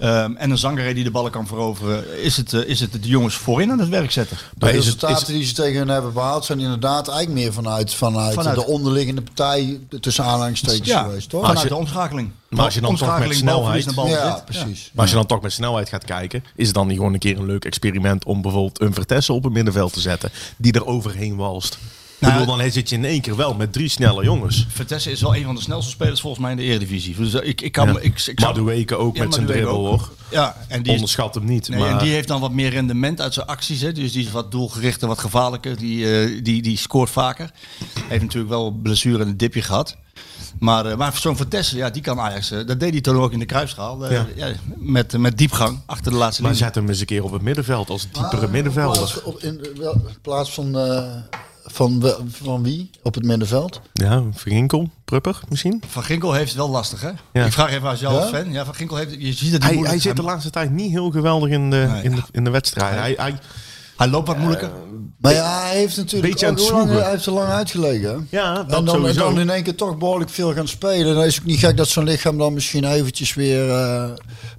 Ehm, 0.01 0.37
en 0.37 0.51
een 0.51 0.59
Zangaré 0.59 0.93
die 0.95 1.05
de 1.05 1.11
ballen 1.11 1.31
kan 1.31 1.47
veroveren. 1.47 2.23
Is 2.23 2.37
het, 2.37 2.53
eh, 2.53 2.69
is 2.69 2.81
het 2.81 2.93
de 2.93 2.99
jongens 3.09 3.35
voorin 3.35 3.71
aan 3.71 3.79
het 3.79 3.89
werk 3.89 4.11
zetten. 4.13 4.37
De 4.37 4.43
Maar 4.59 4.69
is 4.69 4.75
het- 4.77 4.85
resultaten 4.85 5.27
is- 5.27 5.39
die 5.39 5.45
ze 5.45 5.55
tegen 5.55 5.79
hen 5.79 5.89
hebben 5.89 6.13
behaald 6.13 6.45
zijn 6.45 6.61
inderdaad 6.61 7.09
eigenlijk 7.09 7.41
meer 7.41 7.53
vanuit, 7.53 7.95
vanuit, 7.95 8.35
Vanuit- 8.35 8.57
de 8.57 8.67
onderliggende 8.67 9.23
partij 9.23 9.81
tussen 10.01 10.25
aanhalingstekens 10.25 10.89
Ja, 10.89 11.03
geweest, 11.03 11.29
toch? 11.29 11.41
vanuit 11.41 11.57
Als 11.59 11.63
je- 11.69 11.73
de 11.75 11.81
omschakeling. 11.81 12.31
Maar 12.49 12.65
als 12.65 12.75
je 12.75 12.81
dan 12.81 12.97
toch 12.97 13.19
met 13.19 13.19
naar 13.27 13.35
snelheid-. 13.35 13.95
Ja, 13.95 14.43
precies. 14.45 14.91
Maar 14.93 15.01
als 15.03 15.11
je 15.11 15.17
dan 15.17 15.27
toch 15.27 15.41
met 15.43 15.53
snelheid 15.53 15.89
gaat 15.89 16.05
kijken, 16.05 16.45
is 16.57 16.67
het 16.67 16.75
dan 16.75 16.87
niet 16.87 16.97
gewoon 16.97 17.13
een 17.13 17.19
keer 17.19 17.39
een 17.39 17.47
leuk 17.47 17.65
experiment 17.65 18.25
om 18.25 18.43
bijvoorbeeld 18.43 18.81
een 18.81 18.95
Vertessen 18.95 19.35
op 19.35 19.45
het 19.45 19.53
middenveld 19.53 19.93
te 19.93 20.01
zetten, 20.01 20.31
die 20.57 20.73
er 20.73 20.87
overheen 20.87 21.37
walst. 21.37 21.79
Nou, 22.21 22.33
ik 22.33 22.39
bedoel, 22.41 22.57
dan 22.57 22.71
zit 22.71 22.89
je 22.89 22.97
in 22.97 23.05
één 23.05 23.21
keer 23.21 23.37
wel 23.37 23.55
met 23.55 23.73
drie 23.73 23.89
snelle 23.89 24.25
jongens. 24.25 24.67
Vitesse 24.69 25.11
is 25.11 25.21
wel 25.21 25.37
een 25.37 25.45
van 25.45 25.55
de 25.55 25.61
snelste 25.61 25.91
spelers 25.91 26.21
volgens 26.21 26.43
mij 26.43 26.51
in 26.51 26.57
de 26.57 26.63
Eredivisie. 26.63 27.15
Dus 27.17 27.35
eh, 27.35 27.49
ik, 27.49 27.61
ik 27.61 27.73
kan 27.73 27.87
Ja. 27.93 27.99
ik, 28.01 28.05
ik 28.05 28.19
zou- 28.19 28.35
Madueke 28.41 28.97
ook 28.97 29.17
Ja, 29.17 29.25
met 29.25 29.35
zijn 29.35 29.47
dribbel 29.47 29.87
hoor. 29.87 30.11
Ja, 30.31 30.57
en 30.69 30.79
die 30.83 30.89
is, 30.93 30.95
Onderschat 30.99 31.35
hem 31.35 31.45
niet. 31.45 31.69
Nee, 31.69 31.79
maar 31.79 31.89
en 31.91 31.99
die 31.99 32.13
heeft 32.13 32.29
dan 32.29 32.41
wat 32.41 32.53
meer 32.53 32.71
rendement 32.71 33.21
uit 33.21 33.35
zijn 33.35 33.47
acties. 33.47 33.81
Hè. 33.81 33.93
Dus 33.93 34.13
die 34.13 34.25
is 34.27 34.31
wat 34.31 34.51
doelgerichter, 34.51 35.09
wat 35.09 35.19
gevaarlijker. 35.19 35.77
Die, 35.77 36.21
eh, 36.21 36.41
die, 36.45 36.63
die 36.63 36.77
scoort 36.79 37.11
vaker. 37.11 37.51
Heeft 38.09 38.23
natuurlijk 38.23 38.51
wel 38.51 38.71
blessure 38.71 39.23
en 39.23 39.29
een 39.29 39.37
dipje 39.37 39.63
gehad. 39.63 39.97
Maar, 40.59 40.87
eh, 40.87 40.97
maar 40.97 41.17
zo'n 41.17 41.37
Vertessen, 41.37 41.77
ja, 41.77 41.91
die 41.91 42.03
kan 42.03 42.21
Ajax. 42.21 42.49
dat 42.49 42.81
deed 42.81 42.91
hij 42.93 43.01
toen 43.01 43.17
ook 43.17 43.33
in 43.33 43.39
de 43.39 43.45
kruisschaal. 43.45 44.11
Ja. 44.13 44.27
ja, 44.37 44.53
met, 44.77 45.19
met 45.19 45.39
diepgang 45.39 45.79
achter 45.87 46.13
de 46.13 46.19
laatste 46.19 46.43
maar 46.43 46.51
linie. 46.51 46.67
zet 46.67 46.75
hem 46.75 46.89
eens 46.89 47.01
een 47.01 47.07
keer 47.07 47.25
op 47.25 47.33
het 47.33 47.43
middenveld 47.43 47.91
als 47.91 48.07
diepere 48.13 48.49
middenvelder. 48.49 49.21
op, 49.25 49.39
in, 49.43 49.61
wel, 49.77 49.93
in 49.93 50.17
plaats 50.23 50.53
van, 50.53 50.79
eh, 50.79 51.13
van, 51.73 52.15
van 52.29 52.63
wie 52.63 52.91
op 53.03 53.15
het 53.15 53.25
middenveld? 53.25 53.81
Ja, 53.93 54.23
Verginkel, 54.33 54.91
Prupper 55.05 55.41
misschien. 55.49 55.83
Van 55.87 56.03
Ginkel 56.03 56.33
heeft 56.33 56.49
het 56.49 56.57
wel 56.57 56.71
lastig, 56.71 57.01
hè? 57.01 57.11
Ja. 57.33 57.45
Ik 57.45 57.53
vraag 57.53 57.71
even 57.71 57.89
als 57.89 58.01
jou 58.01 58.15
Ja? 58.15 58.21
als 58.21 58.31
fan. 58.31 58.53
Ja, 58.53 58.65
Van 58.65 58.75
Ginkel 58.75 58.97
heeft, 58.97 59.15
je 59.19 59.33
ziet 59.33 59.53
dat 59.53 59.63
hij, 59.63 59.77
Hij, 59.77 59.99
zit 59.99 60.17
de 60.17 60.23
laatste 60.23 60.51
tijd 60.51 60.71
niet 60.71 60.91
heel 60.91 61.11
geweldig 61.11 61.51
in 61.51 61.71
de, 61.71 61.89
Nee, 61.91 62.03
in 62.03 62.15
de, 62.15 62.23
in 62.31 62.45
de 62.45 62.51
wedstrijd. 62.51 62.99
Hij, 62.99 63.15
hij, 63.17 63.39
hij 64.01 64.09
loopt 64.09 64.27
wat 64.29 64.37
moeilijker. 64.39 64.71
Maar 65.19 65.33
ja, 65.33 65.61
hij 65.63 65.77
heeft 65.77 65.97
natuurlijk 65.97 66.33
Beetje 66.33 66.47
aan 66.47 66.53
ook, 66.53 66.59
het 66.59 66.69
hoe 66.69 66.77
lang, 66.77 66.85
zwoegen. 66.89 67.05
hij 67.07 67.15
heeft 67.15 67.27
er 67.27 67.33
lang 67.33 67.49
uitgelegen. 67.49 68.27
ja, 68.31 68.55
dat 68.55 68.79
en 68.79 68.85
dan, 68.85 68.95
sowieso. 68.95 69.21
dan 69.21 69.41
in 69.41 69.51
één 69.51 69.63
keer 69.63 69.75
toch 69.75 69.99
behoorlijk 69.99 70.31
veel 70.31 70.53
gaan 70.53 70.69
spelen. 70.69 71.15
Dan 71.15 71.25
is 71.25 71.35
het 71.35 71.43
ook 71.43 71.49
niet 71.51 71.59
gek 71.59 71.77
dat 71.77 71.89
zo'n 71.89 72.05
lichaam 72.05 72.39
dan 72.39 72.53
misschien 72.55 72.85
eventjes 72.85 73.35
weer 73.35 73.71
eh, 73.71 74.11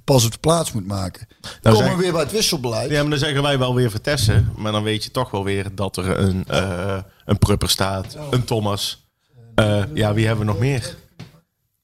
pas 0.04 0.24
op 0.24 0.32
de 0.32 0.38
plaats 0.38 0.72
moet 0.72 0.86
maken. 0.86 1.26
Dan 1.40 1.50
Nou, 1.62 1.74
komen 1.74 1.84
zeg- 1.90 1.96
we 1.96 2.02
weer 2.02 2.12
bij 2.12 2.20
het 2.22 2.32
wisselbeleid. 2.32 2.90
Ja, 2.90 3.00
maar 3.00 3.10
dan 3.10 3.18
zeggen 3.18 3.42
wij 3.42 3.58
wel 3.58 3.74
weer 3.74 3.90
Vertessen. 3.90 4.52
Maar 4.56 4.72
dan 4.72 4.82
weet 4.82 5.04
je 5.04 5.10
toch 5.10 5.30
wel 5.30 5.44
weer 5.44 5.66
dat 5.74 5.96
er 5.96 6.18
een, 6.18 6.44
eh, 6.48 6.98
een 7.24 7.38
Prupper 7.38 7.68
staat. 7.70 8.16
Een 8.30 8.44
Thomas. 8.44 9.06
Eh, 9.54 9.82
ja, 9.94 10.14
wie 10.14 10.26
hebben 10.26 10.46
we 10.46 10.52
nog 10.52 10.60
meer? 10.60 10.94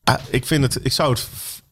Ah, 0.05 0.15
ik, 0.31 0.47
vind 0.47 0.63
het, 0.63 0.79
ik 0.83 0.93
zou 0.93 1.11
het 1.13 1.29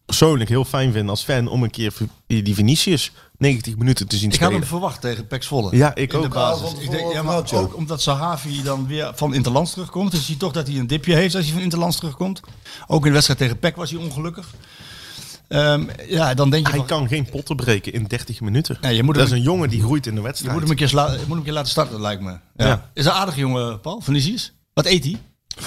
persoonlijk 0.07 0.49
heel 0.51 0.65
fijn 0.65 0.93
vinden 0.93 1.11
als 1.11 1.25
fan 1.25 1.49
om 1.49 1.63
een 1.63 1.71
keer 1.71 1.93
die 2.27 2.55
Vinicius 2.55 3.13
90 3.39 3.77
minuten 3.77 4.09
te 4.09 4.17
zien 4.17 4.25
Ik 4.31 4.31
had 4.35 4.43
spelen. 4.43 4.61
hem 4.61 4.69
verwacht 4.71 5.01
tegen 5.01 5.27
Pek 5.27 5.43
Zwolle. 5.43 5.77
Ja, 5.77 5.95
ik 5.95 6.13
in 6.13 6.21
de 6.21 6.27
ook. 6.27 6.33
basis. 6.35 6.71
Ja, 6.73 6.81
ik 6.81 6.91
denk, 6.91 7.13
ja, 7.13 7.23
maar 7.23 7.37
ook, 7.37 7.47
ja. 7.47 7.61
omdat 7.73 8.01
Sahavi 8.03 8.63
dan 8.63 8.87
weer 8.87 9.13
van 9.15 9.35
Interlands 9.35 9.73
terugkomt. 9.73 10.11
Dus 10.11 10.21
je 10.21 10.27
ziet 10.27 10.39
toch 10.39 10.53
dat 10.53 10.67
hij 10.67 10.77
een 10.77 10.87
dipje 10.87 11.15
heeft 11.15 11.35
als 11.35 11.45
hij 11.45 11.53
van 11.53 11.63
Interlands 11.63 11.97
terugkomt. 11.97 12.41
Ook 12.87 13.01
in 13.01 13.07
de 13.07 13.13
wedstrijd 13.13 13.39
tegen 13.41 13.59
Pek 13.59 13.77
was 13.77 13.91
hij 13.91 14.01
ongelukkig. 14.01 14.55
Ehm, 15.49 15.85
ja, 16.09 16.35
dan 16.35 16.51
denk 16.51 16.63
je 16.67 16.71
Hij 16.73 16.79
van, 16.79 16.89
kan 16.89 17.09
geen 17.09 17.31
potten 17.31 17.57
breken 17.57 17.93
in 17.93 18.05
30 18.05 18.41
minuten. 18.41 18.79
Nee, 18.81 18.97
je 18.97 19.03
moet 19.03 19.15
dat 19.15 19.25
hem- 19.25 19.33
is 19.33 19.39
een 19.39 19.45
jongen 19.51 19.69
die 19.69 19.83
groeit 19.83 20.07
in 20.07 20.15
de 20.15 20.21
je 20.21 20.27
wedstrijd. 20.27 20.53
moet 20.53 20.63
hem 20.63 20.71
een 20.71 20.77
keer, 20.77 20.89
sla- 20.89 21.11
je 21.13 21.19
moet 21.19 21.27
hem 21.29 21.37
een 21.37 21.43
keer 21.43 21.53
laten 21.53 21.71
starten, 21.71 22.01
lijkt 22.01 22.23
me. 22.23 22.31
Ja. 22.31 22.67
Ja. 22.67 22.91
Is 22.95 23.05
een 23.05 23.13
aardig 23.13 23.37
jongen, 23.37 23.81
Paul, 23.81 24.01
van 24.01 24.13
Nisius? 24.13 24.53
Wat 24.75 24.87
eet 24.87 25.05
hij? 25.05 25.17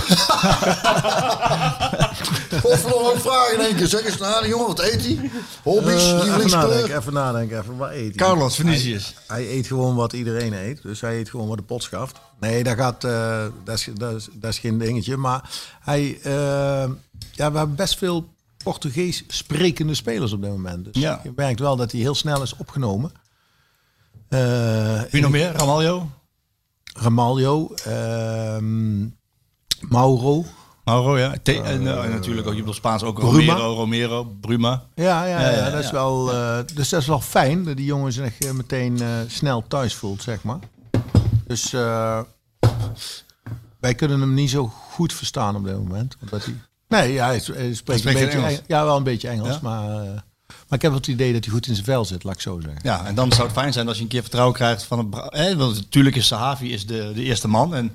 Of 2.63 2.87
nog 2.87 3.13
een 3.13 3.19
vraag 3.21 3.51
in 3.53 3.59
één 3.59 3.75
keer. 3.75 3.87
Zeg 3.87 4.05
eens 4.05 4.17
nou, 4.17 4.47
jongen, 4.47 4.67
wat 4.67 4.79
eet 4.79 5.05
hij? 5.05 5.31
Hobby's, 5.63 6.11
Eh, 6.11 6.35
even 6.37 6.49
nadenken, 6.49 6.97
even 6.97 7.13
nadenken. 7.13 7.59
Even, 7.59 7.77
wat 7.77 7.89
eet 7.91 7.99
hij? 8.15 8.27
Carlos 8.27 8.55
Vinicius. 8.55 9.13
Hij 9.27 9.49
eet 9.49 9.67
gewoon 9.67 9.95
wat 9.95 10.13
iedereen 10.13 10.53
eet. 10.53 10.81
Dus 10.81 11.01
hij 11.01 11.17
eet 11.19 11.29
gewoon 11.29 11.47
wat 11.47 11.57
de 11.57 11.63
pot 11.63 11.83
schaft. 11.83 12.19
Nee, 12.39 12.63
dat, 12.63 12.77
gaat, 12.77 13.03
eh, 13.03 13.45
dat, 13.63 13.77
is, 13.77 13.89
dat, 13.93 14.15
is, 14.15 14.27
dat 14.33 14.51
is 14.51 14.59
geen 14.59 14.77
dingetje. 14.77 15.17
Maar 15.17 15.49
hij, 15.79 16.19
eh, 16.23 16.31
ja, 17.31 17.51
we 17.51 17.57
hebben 17.57 17.75
best 17.75 17.97
veel 17.97 18.33
Portugees 18.63 19.23
sprekende 19.27 19.95
spelers 19.95 20.31
op 20.31 20.41
dit 20.41 20.51
moment. 20.51 20.85
Dus 20.93 21.01
Ja. 21.03 21.19
je 21.23 21.31
merkt 21.35 21.59
wel 21.59 21.75
dat 21.75 21.91
hij 21.91 22.01
heel 22.01 22.15
snel 22.15 22.41
is 22.41 22.55
opgenomen. 22.55 23.11
Eh, 24.29 25.01
Wie 25.09 25.21
nog 25.21 25.31
meer? 25.31 25.51
Ramaljo? 25.51 26.09
Ramaljo, 26.93 27.73
ehm, 27.85 29.05
Mauro. 29.89 30.45
Mauro, 30.83 31.17
ja. 31.17 31.35
En, 31.43 31.87
eh, 31.87 32.03
en 32.03 32.09
natuurlijk 32.09 32.47
ook, 32.47 32.53
je 32.53 32.59
bedoelt 32.59 32.75
Spaans 32.75 33.03
ook 33.03 33.19
Bruma. 33.19 33.53
Romero, 33.53 33.73
Romero, 33.73 34.23
Bruma. 34.41 34.83
Ja, 34.95 35.25
ja, 35.25 35.49
ja, 35.51 35.69
dat 35.69 35.83
is 35.83 35.91
wel. 35.91 36.33
eh, 36.33 36.57
dus 36.73 36.89
dat 36.89 37.01
is 37.01 37.07
wel 37.07 37.21
fijn 37.21 37.63
dat 37.63 37.77
die 37.77 37.85
jongen 37.85 38.13
zich 38.13 38.39
eh, 38.39 38.51
meteen 38.51 38.99
snel 39.27 39.63
thuis 39.67 39.93
voelt, 39.93 40.21
zeg 40.21 40.43
maar. 40.43 40.59
Dus 41.47 41.71
wij 43.79 43.95
kunnen 43.95 44.19
hem 44.19 44.33
niet 44.33 44.49
zo 44.49 44.71
goed 44.91 45.13
verstaan 45.13 45.55
op 45.55 45.63
dit 45.63 45.77
moment. 45.77 46.17
Omdat 46.21 46.45
hij, 46.45 46.53
nee, 46.87 47.19
hij, 47.19 47.29
hij 47.29 47.39
spreekt 47.39 47.77
spreekt 47.77 48.05
een 48.05 48.13
beetje 48.13 48.37
Engels. 48.37 48.61
Ja, 48.67 48.83
wel 48.85 48.97
een 48.97 49.03
beetje 49.03 49.27
Engels, 49.27 49.47
Ja? 49.53 49.59
maar, 49.61 49.89
maar 50.47 50.77
ik 50.77 50.81
heb 50.81 50.93
het 50.93 51.07
idee 51.07 51.33
dat 51.33 51.43
hij 51.45 51.53
goed 51.53 51.67
in 51.67 51.73
zijn 51.73 51.85
vel 51.85 52.05
zit, 52.05 52.23
laat 52.23 52.33
ik 52.33 52.41
zo 52.41 52.59
zeggen. 52.61 52.79
Ja, 52.83 53.05
en 53.05 53.15
dan 53.15 53.31
zou 53.31 53.43
het 53.47 53.57
fijn 53.57 53.73
zijn 53.73 53.87
als 53.87 53.97
je 53.97 54.03
een 54.03 54.09
keer 54.09 54.21
vertrouwen 54.21 54.55
krijgt 54.55 54.83
van 54.83 54.99
een. 54.99 55.13
Hè, 55.29 55.55
want 55.57 55.75
natuurlijk 55.75 56.15
is 56.15 56.27
Sahavi 56.27 56.73
is 56.73 56.85
de, 56.85 57.11
de 57.15 57.23
eerste 57.23 57.47
man. 57.47 57.75
En 57.75 57.91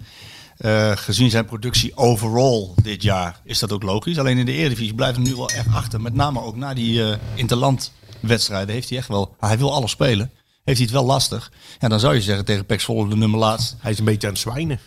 eh, 0.56 0.96
gezien 0.96 1.30
zijn 1.30 1.44
productie 1.44 1.96
overall 1.96 2.68
dit 2.82 3.02
jaar 3.02 3.40
is 3.44 3.58
dat 3.58 3.72
ook 3.72 3.82
logisch. 3.82 4.18
Alleen 4.18 4.38
in 4.38 4.46
de 4.46 4.52
Eredivisie 4.52 4.94
blijft 4.94 5.16
hij 5.16 5.24
nu 5.26 5.34
wel 5.34 5.50
echt 5.50 5.68
achter. 5.74 6.00
Met 6.00 6.14
name 6.14 6.40
ook 6.40 6.56
na 6.56 6.74
die 6.74 7.10
eh 7.10 7.18
interlandwedstrijden 7.34 8.74
heeft 8.74 8.88
hij 8.88 8.98
echt 8.98 9.08
wel. 9.08 9.34
Hij 9.38 9.58
wil 9.58 9.72
alles 9.72 9.90
spelen. 9.90 10.30
Heeft 10.64 10.78
hij 10.78 10.86
het 10.86 10.96
wel 10.96 11.04
lastig. 11.04 11.52
Ja, 11.78 11.88
dan 11.88 12.00
zou 12.00 12.14
je 12.14 12.22
zeggen 12.22 12.44
tegen 12.44 12.66
Pek 12.66 12.80
Zwolle 12.80 13.08
de 13.08 13.16
nummer 13.16 13.38
laatst. 13.38 13.76
Hij 13.78 13.90
is 13.90 13.98
een 13.98 14.04
beetje 14.04 14.26
aan 14.26 14.32
het 14.32 14.42
zwijnen. 14.42 14.80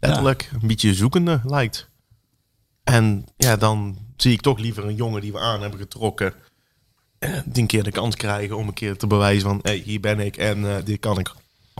Letterlijk. 0.00 0.50
Een 0.60 0.68
beetje 0.68 0.94
zoekende 0.94 1.40
lijkt. 1.44 1.88
En 2.84 3.24
ja, 3.36 3.56
dan 3.56 3.98
zie 4.16 4.32
ik 4.32 4.40
toch 4.40 4.58
liever 4.58 4.84
een 4.84 4.94
jongen 4.94 5.20
die 5.20 5.32
we 5.32 5.38
aan 5.40 5.60
hebben 5.60 5.78
getrokken. 5.78 6.34
eh, 7.18 7.30
Die 7.44 7.62
een 7.62 7.68
keer 7.68 7.82
de 7.82 7.90
kans 7.90 8.16
krijgen 8.16 8.56
om 8.56 8.68
een 8.68 8.74
keer 8.74 8.96
te 8.96 9.06
bewijzen 9.06 9.48
van... 9.48 9.58
Hey, 9.62 9.76
hier 9.76 10.00
ben 10.00 10.20
ik 10.20 10.36
en 10.36 10.84
dit 10.84 11.00
kan 11.00 11.18
ik. 11.18 11.32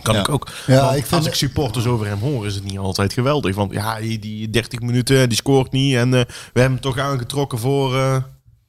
Kan 0.03 0.14
Ja. 0.14 0.20
ik 0.20 0.28
ook. 0.28 0.48
Ja, 0.66 0.80
Want 0.84 0.96
ik 0.96 1.07
vind 1.07 1.20
als 1.20 1.26
ik 1.26 1.34
supporters 1.34 1.86
over 1.86 2.07
hem 2.07 2.18
hoor, 2.18 2.46
is 2.46 2.55
het 2.55 2.64
niet 2.64 2.78
altijd 2.78 3.12
geweldig. 3.12 3.55
Want 3.55 3.72
ja, 3.72 3.98
die, 4.01 4.18
die 4.18 4.51
30 4.51 4.80
minuten, 4.80 5.28
die 5.28 5.38
scoort 5.38 5.72
niet. 5.72 5.94
En 5.94 6.14
eh, 6.14 6.20
we 6.20 6.61
hebben 6.61 6.72
hem 6.72 6.80
toch 6.80 6.98
aangetrokken 6.98 7.59
voor... 7.59 7.96
eh, 7.96 8.16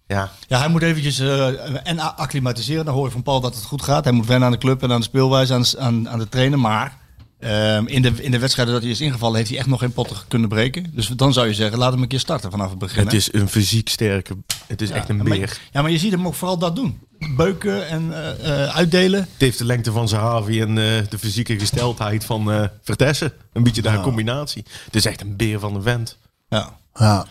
ja, 0.08 0.32
Ja, 0.48 0.60
hij 0.60 0.68
moet 0.68 0.82
eventjes 0.82 1.20
eh, 1.20 1.48
en 1.88 2.00
acclimatiseren. 2.16 2.86
Dan 2.86 2.94
hoor 2.94 3.06
je 3.06 3.12
van 3.12 3.24
Paul 3.24 3.42
dat 3.42 3.56
het 3.56 3.64
goed 3.64 3.82
gaat. 3.82 4.04
Hij 4.04 4.14
moet 4.14 4.26
wennen 4.28 4.46
aan 4.46 4.54
de 4.54 4.58
club 4.60 4.84
en 4.84 4.92
aan 4.92 5.00
de 5.00 5.06
speelwijze, 5.06 5.54
aan, 5.54 5.64
aan, 5.80 6.10
aan 6.10 6.20
de 6.20 6.30
trainer. 6.30 6.60
Maar 6.60 6.98
ehm, 7.42 7.86
in, 7.88 8.02
de, 8.02 8.12
in 8.24 8.32
de 8.32 8.40
wedstrijden 8.40 8.74
dat 8.74 8.84
hij 8.84 8.92
is 8.92 9.02
ingevallen, 9.02 9.38
heeft 9.38 9.50
hij 9.50 9.58
echt 9.60 9.68
nog 9.68 9.80
geen 9.80 9.94
potten 9.94 10.18
kunnen 10.28 10.50
breken. 10.50 10.92
Dus 10.94 11.08
dan 11.08 11.34
zou 11.34 11.48
je 11.48 11.54
zeggen, 11.54 11.78
laat 11.78 11.92
hem 11.94 12.02
een 12.02 12.08
keer 12.08 12.20
starten 12.20 12.52
vanaf 12.52 12.70
het 12.70 12.80
begin. 12.80 13.04
het 13.04 13.12
hè? 13.12 13.18
is 13.18 13.34
een 13.34 13.50
fysiek 13.50 13.90
sterke... 13.90 14.38
Het 14.68 14.82
is 14.82 14.90
echt 14.90 15.10
een 15.10 15.18
Ja, 15.18 15.24
beer. 15.24 15.40
maar, 15.40 15.60
ja, 15.72 15.82
maar 15.82 15.92
je 15.92 15.98
ziet 15.98 16.12
hem 16.12 16.28
ook 16.28 16.34
vooral 16.34 16.58
dat 16.58 16.76
doen. 16.76 17.00
Beuken 17.36 17.88
en 17.88 18.14
eh, 18.14 18.64
eh, 18.64 18.76
uitdelen. 18.76 19.20
Het 19.20 19.30
heeft 19.38 19.58
de 19.58 19.66
lengte 19.66 19.92
van 19.92 20.08
Zahavi 20.08 20.62
en 20.62 20.70
eh, 20.70 21.10
de 21.10 21.18
fysieke 21.20 21.60
gesteldheid 21.60 22.26
van 22.26 22.52
eh 22.52 22.64
Vertessen. 22.84 23.34
Een 23.54 23.64
beetje 23.64 23.82
daar 23.82 24.02
combinatie. 24.02 24.66
Het 24.86 24.96
is 24.96 25.06
echt 25.06 25.22
een 25.22 25.36
beer 25.36 25.60
van 25.60 25.76
een 25.76 25.82
vent. 25.84 26.18
Ja. 26.50 26.78
Ja. 26.94 27.26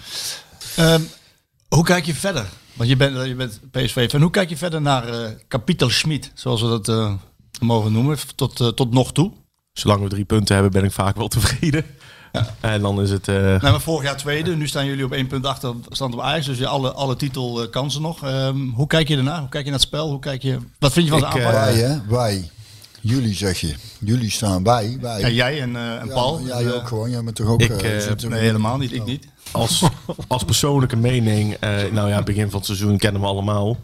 Ehm, 0.77 1.01
hoe 1.69 1.85
kijk 1.85 2.05
je 2.07 2.15
verder? 2.15 2.47
Want 2.73 2.89
je 2.89 2.97
bent, 2.97 3.27
je 3.27 3.35
bent 3.35 3.61
PSV. 3.71 4.09
En 4.13 4.21
hoe 4.21 4.31
kijk 4.31 4.49
je 4.49 4.57
verder 4.57 4.81
naar 4.81 5.09
eh 5.09 5.31
Kapitel 5.49 5.91
Schmid, 5.91 6.31
zoals 6.35 6.61
we 6.63 6.69
dat 6.69 6.89
eh, 6.89 7.13
mogen 7.61 7.93
noemen, 7.93 8.19
tot, 8.35 8.57
tot 8.57 8.93
nog 8.93 9.13
toe? 9.13 9.33
Zolang 9.81 10.03
we 10.03 10.09
drie 10.09 10.25
punten 10.25 10.55
hebben, 10.55 10.73
ben 10.73 10.85
ik 10.85 10.93
vaak 10.93 11.17
wel 11.17 11.29
tevreden. 11.29 11.85
En 12.61 12.81
dan 12.81 13.01
is 13.01 13.11
het... 13.11 13.29
eh, 13.29 13.35
Nou, 13.37 13.61
maar 13.61 13.81
vorig 13.81 14.05
jaar 14.05 14.17
tweede. 14.17 14.57
Nu 14.57 14.67
staan 14.69 14.87
jullie 14.87 15.05
op 15.05 15.13
één 15.13 15.27
punt 15.27 15.47
achter 15.47 15.75
stand 15.89 16.15
op 16.15 16.21
Ajax. 16.21 16.47
Dus 16.47 16.59
je 16.59 16.67
alle, 16.67 16.93
alle 16.93 17.17
titelkansen 17.17 18.03
nog. 18.03 18.25
Ehm, 18.25 18.69
hoe 18.69 18.87
kijk 18.87 19.09
je 19.09 19.17
ernaar? 19.17 19.39
Hoe 19.41 19.49
kijk 19.49 19.65
je 19.65 19.71
naar 19.71 19.79
het 19.79 19.89
spel? 19.89 20.09
Hoe 20.11 20.19
kijk 20.19 20.43
je, 20.43 20.59
wat 20.79 20.93
vind 20.93 21.05
je 21.07 21.11
van 21.13 21.21
de 21.21 21.27
aanpak? 21.27 21.43
eh, 21.53 21.53
Wij, 21.53 21.75
hè? 21.75 21.99
Wij. 22.09 22.51
Jullie 23.01 23.35
zeg 23.35 23.61
je. 23.61 23.75
Jullie 23.99 24.31
staan 24.31 24.63
bij. 24.63 24.99
Wij. 25.01 25.21
ja, 25.21 25.29
jij 25.29 25.61
en, 25.61 25.77
eh, 25.77 25.83
en 26.01 26.07
Ja, 26.07 26.13
Paul. 26.15 26.41
Jij 26.47 26.65
Eh, 26.67 26.75
ook 26.75 26.89
gewoon. 26.89 27.11
Jij 27.11 27.23
bent 27.25 27.37
toch 27.37 27.47
ook... 27.49 27.61
Ik, 27.61 27.71
eh, 27.83 28.07
eh, 28.11 28.17
Nee, 28.29 28.41
helemaal 28.41 28.77
niet. 28.77 28.93
Ik 28.93 29.05
niet. 29.05 29.27
als, 29.53 29.83
als 30.29 30.45
persoonlijke 30.45 30.97
mening... 30.97 31.55
eh, 31.55 31.71
nou 31.93 32.09
ja, 32.09 32.23
begin 32.23 32.49
van 32.51 32.57
het 32.59 32.67
seizoen 32.67 32.99
kennen 32.99 33.21
we 33.21 33.27
allemaal. 33.27 33.77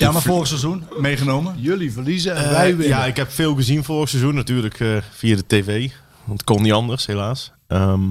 Ja, 0.00 0.12
maar 0.12 0.22
vorig 0.22 0.46
seizoen 0.46 0.84
meegenomen. 0.98 1.54
Jullie 1.58 1.92
verliezen 1.92 2.36
en 2.36 2.44
Eh, 2.44 2.50
wij 2.50 2.68
winnen. 2.76 2.86
ja, 2.98 3.04
ik 3.04 3.16
heb 3.16 3.30
veel 3.30 3.54
gezien 3.54 3.84
vorig 3.84 4.08
seizoen. 4.08 4.34
Natuurlijk 4.34 4.80
eh, 4.80 4.96
via 5.10 5.36
de 5.36 5.46
tv. 5.46 5.90
Want 6.24 6.40
het 6.40 6.44
kon 6.44 6.62
niet 6.62 6.72
anders, 6.72 7.06
helaas. 7.06 7.52
Ehm, 7.66 8.08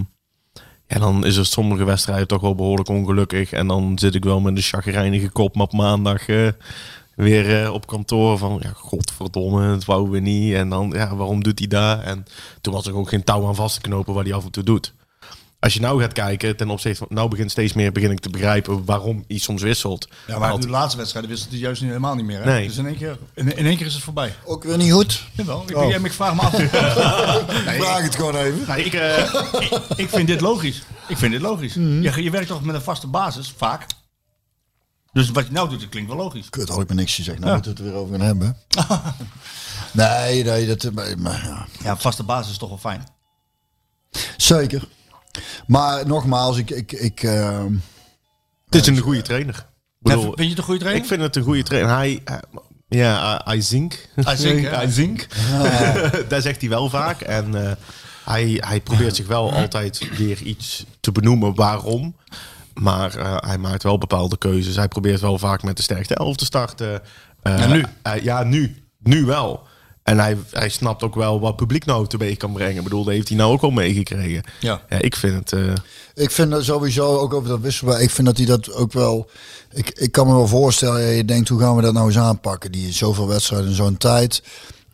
ja, 0.87 0.99
dan 0.99 1.25
is 1.25 1.35
er 1.35 1.45
sommige 1.45 1.83
wedstrijden 1.83 2.27
toch 2.27 2.41
wel 2.41 2.55
behoorlijk 2.55 2.89
ongelukkig. 2.89 3.51
En 3.51 3.67
dan 3.67 3.99
zit 3.99 4.15
ik 4.15 4.23
wel 4.23 4.39
met 4.39 4.55
een 4.55 4.61
chagrijnige 4.63 5.29
kop 5.29 5.59
op 5.59 5.73
maandag 5.73 6.27
eh, 6.27 6.47
weer 7.15 7.71
op 7.71 7.87
kantoor. 7.87 8.37
Van, 8.37 8.59
ja, 8.61 8.71
godverdomme, 8.75 9.63
het 9.71 9.85
wou 9.85 10.09
we 10.09 10.19
niet. 10.19 10.53
En 10.53 10.69
dan, 10.69 10.91
ja, 10.95 11.15
waarom 11.15 11.43
doet 11.43 11.59
hij 11.59 11.67
daar? 11.67 11.99
En 11.99 12.25
toen 12.61 12.73
was 12.73 12.87
er 12.87 12.95
ook 12.95 13.09
geen 13.09 13.23
touw 13.23 13.47
aan 13.47 13.55
vast 13.55 13.75
te 13.75 13.81
knopen 13.81 14.13
wat 14.13 14.23
hij 14.25 14.33
af 14.33 14.45
en 14.45 14.51
toe 14.51 14.63
doet. 14.63 14.93
Als 15.59 15.73
je 15.73 15.79
nou 15.79 16.01
gaat 16.01 16.13
kijken, 16.13 16.55
ten 16.57 16.69
opzichte 16.69 16.97
van... 16.97 17.07
Nou 17.09 17.29
begint 17.29 17.51
steeds 17.51 17.73
meer 17.73 17.91
begin 17.91 18.11
ik 18.11 18.19
te 18.19 18.29
begrijpen 18.29 18.85
waarom 18.85 19.23
hij 19.27 19.37
soms 19.37 19.61
wisselt. 19.61 20.07
Ja, 20.27 20.39
maar 20.39 20.49
Want- 20.49 20.61
de 20.63 20.69
laatste 20.69 20.97
wedstrijden 20.97 21.31
wist 21.31 21.43
het 21.49 21.59
juist 21.59 21.81
nu 21.81 21.87
helemaal 21.87 22.15
niet 22.15 22.25
meer. 22.25 22.39
Hè? 22.39 22.45
Nee. 22.45 22.67
Dus 22.67 22.77
in 22.77 22.85
één, 22.85 22.97
keer, 22.97 23.17
in, 23.33 23.57
in 23.57 23.65
één 23.65 23.77
keer 23.77 23.85
is 23.85 23.93
het 23.93 24.03
voorbij. 24.03 24.35
Ook 24.45 24.63
weer 24.63 24.77
niet 24.77 24.91
goed. 24.91 25.23
Jawel, 25.31 25.63
ik, 25.67 25.75
Oh. 25.77 25.89
ik, 25.93 26.05
ik 26.05 26.11
vraag 26.13 26.35
me 26.35 26.41
af. 26.41 26.57
nee, 27.65 27.81
Vraag 27.81 28.01
het 28.01 28.15
gewoon 28.15 28.35
even. 28.35 28.67
Nou, 28.67 28.79
ik, 28.79 28.93
eh, 28.93 29.33
ik, 29.59 29.79
ik 29.95 30.09
vind 30.09 30.27
dit 30.27 30.41
logisch. 30.41 30.81
Ik 31.07 31.17
vind 31.17 31.31
dit 31.31 31.41
logisch. 31.41 31.73
je, 31.73 32.23
je 32.23 32.29
werkt 32.29 32.47
toch 32.47 32.63
met 32.63 32.75
een 32.75 32.81
vaste 32.81 33.07
basis, 33.07 33.53
vaak. 33.57 33.85
Dus 35.11 35.29
wat 35.29 35.45
je 35.45 35.51
nou 35.51 35.69
doet, 35.69 35.79
dat 35.79 35.89
klinkt 35.89 36.09
wel 36.09 36.17
logisch. 36.19 36.49
Kut, 36.49 36.69
had 36.69 36.81
ik 36.81 36.89
me 36.89 36.95
niks 36.95 37.15
gezegd. 37.15 37.39
Nou 37.39 37.53
moeten 37.53 37.71
we 37.71 37.77
het 37.77 37.87
er 37.87 37.93
weer 37.93 38.01
over 38.03 38.15
gaan 38.17 38.25
hebben. 38.25 38.57
nee, 39.91 40.43
nee, 40.43 40.75
dat... 40.75 40.91
Maar, 40.93 41.19
maar, 41.19 41.43
ja. 41.45 41.67
Ja, 41.83 41.97
vaste 41.97 42.23
basis 42.23 42.51
is 42.51 42.57
toch 42.57 42.69
wel 42.69 42.77
fijn. 42.77 43.07
Zeker. 44.37 44.87
Maar 45.67 46.07
nogmaals, 46.07 46.57
ik... 46.57 46.69
ik, 46.69 46.91
ik 46.91 47.23
ehm, 47.23 47.73
Het 48.69 48.75
is 48.81 48.87
een 48.87 48.97
goede 48.97 49.21
trainer. 49.21 49.55
Ik 49.55 49.65
bedoel, 49.99 50.21
vind 50.23 50.37
je 50.37 50.47
het 50.49 50.57
een 50.57 50.63
goede 50.63 50.79
trainer? 50.79 51.03
Ik 51.03 51.09
vind 51.09 51.21
het 51.21 51.35
een 51.35 51.43
goede 51.43 51.63
trainer. 51.63 51.95
Hij, 51.95 52.21
hij- 52.25 52.41
ja, 52.87 53.37
hè? 53.37 53.43
hij 53.51 53.61
zinkt. 53.61 54.07
dat 56.29 56.41
zegt 56.43 56.59
hij 56.61 56.69
wel 56.69 56.89
vaak. 56.89 57.21
En 57.21 57.65
eh, 57.65 57.71
hij, 58.25 58.57
hij 58.65 58.81
probeert 58.81 59.15
zich 59.15 59.27
wel 59.27 59.53
altijd 59.53 60.09
weer 60.17 60.41
iets 60.41 60.85
te 60.99 61.11
benoemen 61.11 61.55
waarom. 61.55 62.15
Maar 62.73 63.15
eh, 63.15 63.35
hij 63.37 63.57
maakt 63.57 63.83
wel 63.83 63.97
bepaalde 63.97 64.37
keuzes. 64.37 64.75
Hij 64.75 64.87
probeert 64.87 65.19
wel 65.21 65.37
vaak 65.37 65.63
met 65.63 65.77
de 65.77 65.83
sterkste 65.83 66.15
elf 66.15 66.35
te 66.35 66.45
starten. 66.45 67.01
Eh, 67.41 67.57
Ja, 67.57 67.67
nu. 67.67 67.85
eh, 68.01 68.23
ja, 68.23 68.43
nu. 68.43 68.83
Nu 68.99 69.25
wel. 69.25 69.67
En 70.09 70.19
hij, 70.19 70.37
hij 70.51 70.69
snapt 70.69 71.03
ook 71.03 71.15
wel 71.15 71.39
wat 71.39 71.55
publiek 71.55 71.85
nou 71.85 72.07
teweeg 72.07 72.37
kan 72.37 72.53
brengen. 72.53 72.75
Ik 72.77 72.83
bedoel, 72.83 73.03
dat 73.03 73.13
heeft 73.13 73.27
hij 73.27 73.37
nou 73.37 73.51
ook 73.51 73.61
al 73.61 73.69
meegekregen. 73.71 74.43
Ja. 74.59 74.81
ik 74.99 75.15
vind 75.15 75.33
het... 75.35 75.51
eh, 75.53 75.73
Ik 76.23 76.31
vind 76.31 76.51
dat 76.51 76.63
sowieso 76.63 77.17
ook 77.17 77.33
over 77.33 77.49
dat 77.49 77.59
wisselbaar. 77.59 78.01
Ik 78.01 78.09
vind 78.09 78.27
dat 78.27 78.37
hij 78.37 78.45
dat 78.45 78.73
ook 78.73 78.93
wel. 78.93 79.29
Ik, 79.73 79.89
ik 79.89 80.11
kan 80.11 80.27
me 80.27 80.33
wel 80.33 80.47
voorstellen. 80.47 81.01
Je 81.01 81.25
denkt, 81.25 81.49
hoe 81.49 81.59
gaan 81.59 81.75
we 81.75 81.81
dat 81.81 81.93
nou 81.93 82.07
eens 82.07 82.17
aanpakken? 82.17 82.71
Die 82.71 82.93
zoveel 82.93 83.27
wedstrijden 83.27 83.69
in 83.69 83.75
zo'n 83.75 83.97
tijd. 83.97 84.43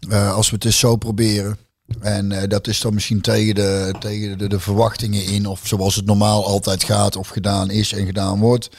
Eh, 0.10 0.34
als 0.34 0.50
we 0.50 0.56
het 0.56 0.66
eens 0.66 0.80
zo 0.80 0.96
proberen. 0.96 1.58
En 2.00 2.32
eh, 2.32 2.48
dat 2.50 2.68
is 2.68 2.80
dan 2.82 2.94
misschien 2.94 3.22
tegen, 3.22 3.56
de, 3.56 3.94
tegen 4.00 4.38
de, 4.38 4.48
de 4.48 4.60
verwachtingen 4.60 5.26
in. 5.26 5.46
Of 5.48 5.62
zoals 5.64 5.96
het 5.96 6.06
normaal 6.06 6.46
altijd 6.46 6.84
gaat. 6.84 7.16
Of 7.16 7.28
gedaan 7.28 7.70
is 7.70 7.94
en 7.94 8.06
gedaan 8.06 8.40
wordt. 8.40 8.70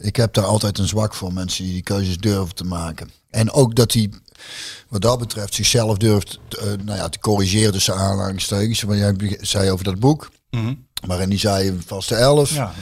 Ik 0.00 0.16
heb 0.16 0.34
daar 0.34 0.44
altijd 0.44 0.78
een 0.78 0.88
zwak 0.88 1.14
voor. 1.14 1.32
Mensen 1.32 1.64
die 1.64 1.72
die 1.72 1.82
keuzes 1.82 2.16
durven 2.18 2.54
te 2.54 2.64
maken. 2.64 3.10
En 3.30 3.50
ook 3.52 3.74
dat 3.74 3.92
hij, 3.92 4.10
wat 4.88 5.00
dat 5.02 5.18
betreft, 5.18 5.54
zichzelf 5.54 5.96
durft 5.96 6.38
eh, 6.48 6.64
nou 6.64 6.98
ja, 6.98 7.08
te 7.08 7.18
corrigeren 7.18 7.72
tussen 7.72 7.94
aanhalingstekens. 7.94 8.82
Want 8.82 8.98
jij 8.98 9.38
zei 9.40 9.70
over 9.70 9.84
dat 9.84 9.98
boek. 9.98 10.30
Waarin 11.06 11.28
die 11.28 11.38
zei 11.38 11.78
vaste 11.86 12.14
elf. 12.14 12.54
Ja. 12.54 12.74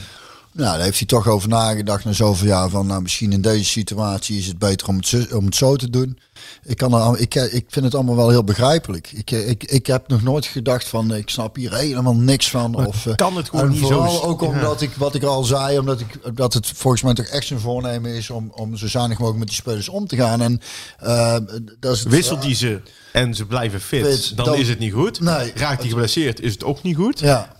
Nou, 0.57 0.75
daar 0.75 0.83
heeft 0.85 0.97
hij 0.97 1.07
toch 1.07 1.27
over 1.27 1.49
nagedacht 1.49 2.05
na 2.05 2.11
zoveel 2.11 2.47
jaar 2.47 2.69
van, 2.69 2.87
nou, 2.87 3.01
misschien 3.01 3.31
in 3.31 3.41
deze 3.41 3.65
situatie 3.65 4.37
is 4.37 4.47
het 4.47 4.57
beter 4.59 4.87
om 4.87 4.95
het, 4.95 5.07
zo- 5.07 5.25
om 5.35 5.45
het 5.45 5.55
zo 5.55 5.75
te 5.75 5.89
doen. 5.89 6.17
Ik, 6.63 6.77
kan 6.77 6.93
er, 6.93 7.19
ik, 7.19 7.35
eh, 7.35 7.53
ik 7.53 7.65
vind 7.67 7.85
het 7.85 7.95
allemaal 7.95 8.15
wel 8.15 8.29
heel 8.29 8.43
begrijpelijk. 8.43 9.11
Ik, 9.11 9.31
eh, 9.31 9.49
ik, 9.49 9.63
ik 9.63 9.87
heb 9.87 10.07
nog 10.07 10.21
nooit 10.23 10.45
gedacht 10.45 10.87
van, 10.87 11.13
ik 11.15 11.29
snap 11.29 11.55
hier 11.55 11.75
helemaal 11.75 12.15
niks 12.15 12.49
van. 12.49 12.75
Of, 12.87 13.05
eh, 13.05 13.15
kan 13.15 13.35
het 13.37 13.49
gewoon 13.49 13.69
niet 13.69 13.79
zo 13.79 13.87
vooral 13.87 14.15
s- 14.19 14.21
ook 14.21 14.41
omdat 14.41 14.81
ik, 14.81 14.93
wat 14.97 15.15
ik 15.15 15.23
al 15.23 15.43
zei, 15.43 15.79
omdat 15.79 15.99
ik, 15.99 16.19
dat 16.35 16.53
het 16.53 16.67
volgens 16.75 17.01
mij 17.03 17.13
toch 17.13 17.25
echt 17.25 17.47
zijn 17.47 17.59
voornemen 17.59 18.11
is 18.11 18.29
om, 18.29 18.51
om 18.55 18.77
zo 18.77 18.87
zuinig 18.87 19.17
mogelijk 19.17 19.39
met 19.39 19.47
die 19.49 19.57
spelers 19.57 19.89
om 19.89 20.07
te 20.07 20.15
gaan. 20.15 20.41
En 20.41 20.61
eh, 20.99 21.35
dat 21.79 21.93
is 21.93 21.99
het 21.99 22.09
Wisselt 22.09 22.41
die 22.41 22.55
ze 22.55 22.81
en 23.13 23.35
ze 23.35 23.45
blijven 23.45 23.81
fit, 23.81 24.05
Fit, 24.05 24.35
dan, 24.35 24.45
dan- 24.45 24.55
is 24.55 24.69
het 24.69 24.79
niet 24.79 24.93
goed. 24.93 25.19
Nee. 25.19 25.51
Raakt 25.55 25.79
hij 25.81 25.89
geblesseerd, 25.89 26.39
is 26.39 26.53
het 26.53 26.63
ook 26.63 26.83
niet 26.83 26.95
goed. 26.95 27.19
Ja. 27.19 27.54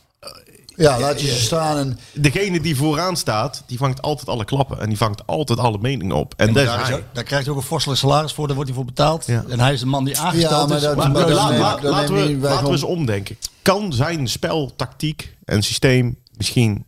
Ja, 0.75 0.99
laat 0.99 1.21
je 1.21 1.27
ze 1.27 1.41
staan 1.41 1.77
en 1.77 1.99
Degene 2.13 2.61
die 2.61 2.75
vooraan 2.75 3.17
staat, 3.17 3.63
die 3.65 3.77
vangt 3.77 4.01
altijd 4.01 4.29
alle 4.29 4.45
klappen. 4.45 4.79
En 4.79 4.89
die 4.89 4.97
vangt 4.97 5.27
altijd 5.27 5.59
alle 5.59 5.77
meningen 5.81 6.15
op. 6.15 6.33
En 6.37 6.53
daar, 6.53 6.81
is 6.81 6.87
hij. 6.87 6.97
ook- 6.97 7.03
daar 7.13 7.23
krijgt 7.23 7.45
hij 7.45 7.53
ook 7.55 7.59
een 7.61 7.67
forse 7.67 7.95
salaris 7.95 8.33
voor, 8.33 8.45
daar 8.45 8.55
wordt 8.55 8.69
hij 8.71 8.79
voor 8.79 8.87
betaald. 8.89 9.25
Ja. 9.25 9.43
En 9.49 9.59
hij 9.59 9.73
is 9.73 9.79
de 9.79 9.85
man 9.85 10.05
die 10.05 10.19
aangesteld 10.19 10.51
Ja, 10.51 10.65
maar 10.67 10.77
is. 10.77 10.83
dat- 10.83 10.95
maar 10.95 11.13
dat 11.13 11.29
laten 11.29 12.65
we, 12.65 12.69
eens 12.71 12.83
omdenken. 12.83 13.37
Kan 13.61 13.93
zijn 13.93 14.27
spel, 14.27 14.75
tactiek 14.75 15.35
en 15.45 15.63
systeem 15.63 16.17
misschien 16.37 16.85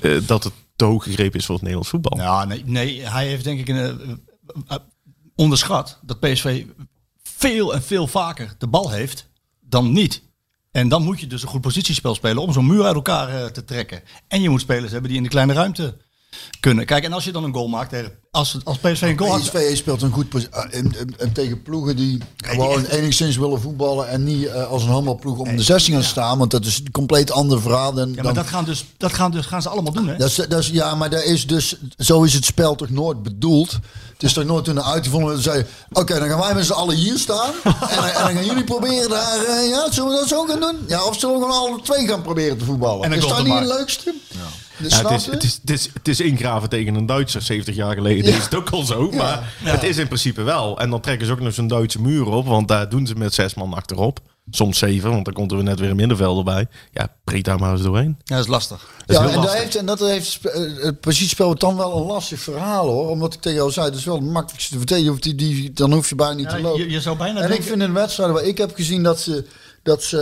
eh, 0.00 0.20
dat 0.26 0.44
het 0.44 0.52
te 0.76 0.84
hoog 0.84 1.04
gegrepen 1.04 1.38
is 1.38 1.44
voor 1.44 1.54
het 1.54 1.62
Nederlands 1.64 1.90
voetbal? 1.90 2.18
Ja, 2.18 2.44
nee, 2.44 2.62
nee, 2.66 3.06
hij 3.06 3.26
heeft 3.26 3.44
denk 3.44 3.60
ik 3.60 3.68
een, 3.68 3.76
eh, 3.76 3.90
eh, 4.68 4.76
onderschat 5.36 5.98
dat 6.02 6.20
PSV 6.20 6.64
veel 7.22 7.74
en 7.74 7.82
veel 7.82 8.06
vaker 8.06 8.54
de 8.58 8.66
bal 8.66 8.90
heeft 8.90 9.28
dan 9.60 9.92
niet. 9.92 10.22
En 10.76 10.88
dan 10.88 11.04
moet 11.04 11.20
je 11.20 11.26
dus 11.26 11.42
een 11.42 11.48
goed 11.48 11.60
positiespel 11.60 12.14
spelen 12.14 12.42
om 12.42 12.52
zo'n 12.52 12.66
muur 12.66 12.84
uit 12.84 12.94
elkaar 12.94 13.28
eh, 13.28 13.44
te 13.44 13.64
trekken. 13.64 14.02
En 14.28 14.42
je 14.42 14.48
moet 14.48 14.60
spelers 14.60 14.92
hebben 14.92 15.08
die 15.08 15.18
in 15.18 15.24
de 15.24 15.30
kleine 15.30 15.52
ruimte 15.52 15.96
kunnen. 16.60 16.86
Kijk, 16.86 17.04
en 17.04 17.12
als 17.12 17.24
je 17.24 17.32
dan 17.32 17.44
een 17.44 17.52
goal 17.54 17.68
maakt, 17.68 17.90
tegen- 17.90 18.12
als, 18.30 18.56
als 18.64 18.78
PSV 18.78 19.02
een 19.02 19.18
goal 19.18 19.30
had... 19.30 19.40
PSV 19.40 19.76
speelt 19.76 20.02
een 20.02 20.12
goed 20.12 20.34
eh, 20.50 20.62
en, 20.70 20.94
en- 20.98 21.14
en 21.18 21.32
tegen 21.32 21.62
ploegen 21.62 21.96
die 21.96 22.18
gewoon 22.36 22.84
enigszins 22.84 23.36
willen 23.36 23.60
voetballen 23.60 24.08
en 24.08 24.24
niet 24.24 24.46
eh, 24.46 24.70
als 24.70 24.82
een 24.82 24.88
handelploeg 24.88 25.38
om 25.38 25.56
de 25.56 25.62
16 25.62 25.94
gaan 25.94 26.02
staan, 26.02 26.38
want 26.38 26.50
dat 26.50 26.64
is 26.64 26.78
een 26.78 26.90
compleet 26.90 27.30
ander 27.30 27.60
verhaal 27.60 27.92
dan. 27.92 28.08
Ja, 28.08 28.14
maar 28.14 28.24
dan- 28.24 28.34
dat 28.34 28.46
gaan, 28.46 28.64
dus, 28.64 28.84
dat 28.96 29.12
gaan, 29.12 29.30
dus, 29.30 29.46
gaan 29.46 29.62
ze 29.62 29.68
allemaal 29.68 29.92
doen, 29.92 30.08
hè? 30.08 30.16
dat 30.16 30.28
is, 30.28 30.34
dat 30.34 30.52
is, 30.58 30.68
ja, 30.68 30.94
maar 30.94 31.10
dat 31.10 31.22
is 31.22 31.46
dus, 31.46 31.76
zo 31.98 32.22
is 32.22 32.34
het 32.34 32.44
spel 32.44 32.74
toch 32.74 32.90
nooit 32.90 33.22
bedoeld. 33.22 33.78
Het 34.12 34.22
is 34.24 34.32
toch 34.32 34.44
nooit 34.44 34.64
toen 34.64 34.82
uitgevonden 34.82 35.34
dat 35.34 35.42
zei, 35.42 35.64
oké, 35.92 36.18
dan 36.18 36.28
gaan 36.28 36.38
wij 36.40 36.54
met 36.54 36.66
z'n 36.66 36.72
allen 36.72 36.96
hier 36.96 37.18
staan 37.18 37.52
en, 37.64 37.72
dan- 37.96 38.04
en 38.04 38.24
dan 38.24 38.32
gaan 38.34 38.44
jullie 38.44 38.64
proberen 38.64 39.10
daar, 39.10 39.44
eh, 39.44 39.68
ja, 39.68 39.92
zullen 39.92 40.10
we 40.10 40.16
dat 40.16 40.28
zo 40.28 40.44
gaan 40.44 40.60
doen? 40.60 40.76
Ja, 40.88 41.04
of 41.04 41.18
zullen 41.18 41.38
we 41.38 41.42
gewoon 41.44 41.58
alle 41.58 41.80
twee 41.82 42.06
gaan 42.08 42.22
proberen 42.22 42.58
te 42.58 42.64
voetballen? 42.64 43.04
En 43.04 43.12
is 43.12 43.26
dat 43.26 43.44
niet 43.44 43.54
het 43.54 43.66
leukste? 43.66 44.14
Ja. 44.28 44.38
Ja, 44.78 45.02
het, 45.02 45.10
is, 45.10 45.26
het, 45.26 45.42
is, 45.42 45.58
het, 45.60 45.70
is, 45.70 45.90
het 45.92 46.08
is 46.08 46.20
ingraven 46.20 46.68
tegen 46.68 46.94
een 46.94 47.06
Duitser 47.06 47.42
70 47.42 47.74
jaar 47.74 47.94
geleden. 47.94 48.32
Is 48.34 48.44
het 48.44 48.54
ook 48.54 48.70
al 48.70 48.82
zo. 48.82 49.10
Maar 49.10 49.54
het 49.62 49.82
is 49.82 49.96
in 49.96 50.06
principe 50.06 50.42
wel. 50.42 50.78
En 50.78 50.90
dan 50.90 51.00
trekken 51.00 51.26
ze 51.26 51.32
ook 51.32 51.40
nog 51.40 51.54
zo'n 51.54 51.66
Duitse 51.66 52.00
muur 52.00 52.26
op. 52.26 52.46
Want 52.46 52.68
daar 52.68 52.88
doen 52.88 53.06
ze 53.06 53.14
met 53.14 53.34
zes 53.34 53.54
man 53.54 53.74
achterop. 53.74 54.20
Soms 54.50 54.78
zeven, 54.78 55.10
want 55.10 55.24
dan 55.24 55.34
komt 55.34 55.52
er 55.52 55.62
net 55.62 55.80
weer 55.80 55.90
een 55.90 55.96
middenvelder 55.96 56.44
bij. 56.44 56.66
Ja, 56.92 57.08
breed 57.24 57.44
daar 57.44 57.58
maar 57.58 57.72
eens 57.72 57.82
doorheen. 57.82 58.16
Ja, 58.24 58.34
dat 58.36 58.44
is 58.44 58.50
lastig. 58.50 58.88
Dat 59.06 59.08
is 59.08 59.16
ja, 59.16 59.22
en 59.22 59.34
dat 59.34 59.44
lastig. 59.44 59.60
heeft, 59.62 59.76
en 59.76 59.86
dat 59.86 59.98
heeft 59.98 60.44
eh, 60.44 60.84
het 60.84 61.00
positiespel 61.00 61.54
dan 61.54 61.76
wel 61.76 61.96
een 61.96 62.06
lastig 62.06 62.40
verhaal 62.40 62.86
hoor. 62.86 63.08
Omdat 63.08 63.34
ik 63.34 63.40
tegen 63.40 63.58
jou 63.58 63.70
zei, 63.70 63.86
het 63.86 63.94
is 63.94 64.04
wel 64.04 64.14
het 64.14 64.24
makkelijkste 64.24 64.84
te 64.84 65.18
die, 65.20 65.34
die, 65.34 65.72
dan 65.72 65.92
hoef 65.92 66.08
je 66.08 66.14
bijna 66.14 66.34
niet 66.34 66.48
te 66.48 66.56
Ja, 66.56 66.62
lopen. 66.62 66.80
je, 66.80 66.90
je 66.90 67.00
zou 67.00 67.16
bijna 67.16 67.40
en 67.40 67.52
ik 67.52 67.62
vind 67.62 67.82
in 67.82 67.92
wedstrijden 67.92 68.34
waar 68.34 68.44
ik 68.44 68.58
heb 68.58 68.74
gezien 68.74 69.02
dat 69.02 69.20
ze, 69.20 69.44
dat 69.82 70.02
ze 70.02 70.18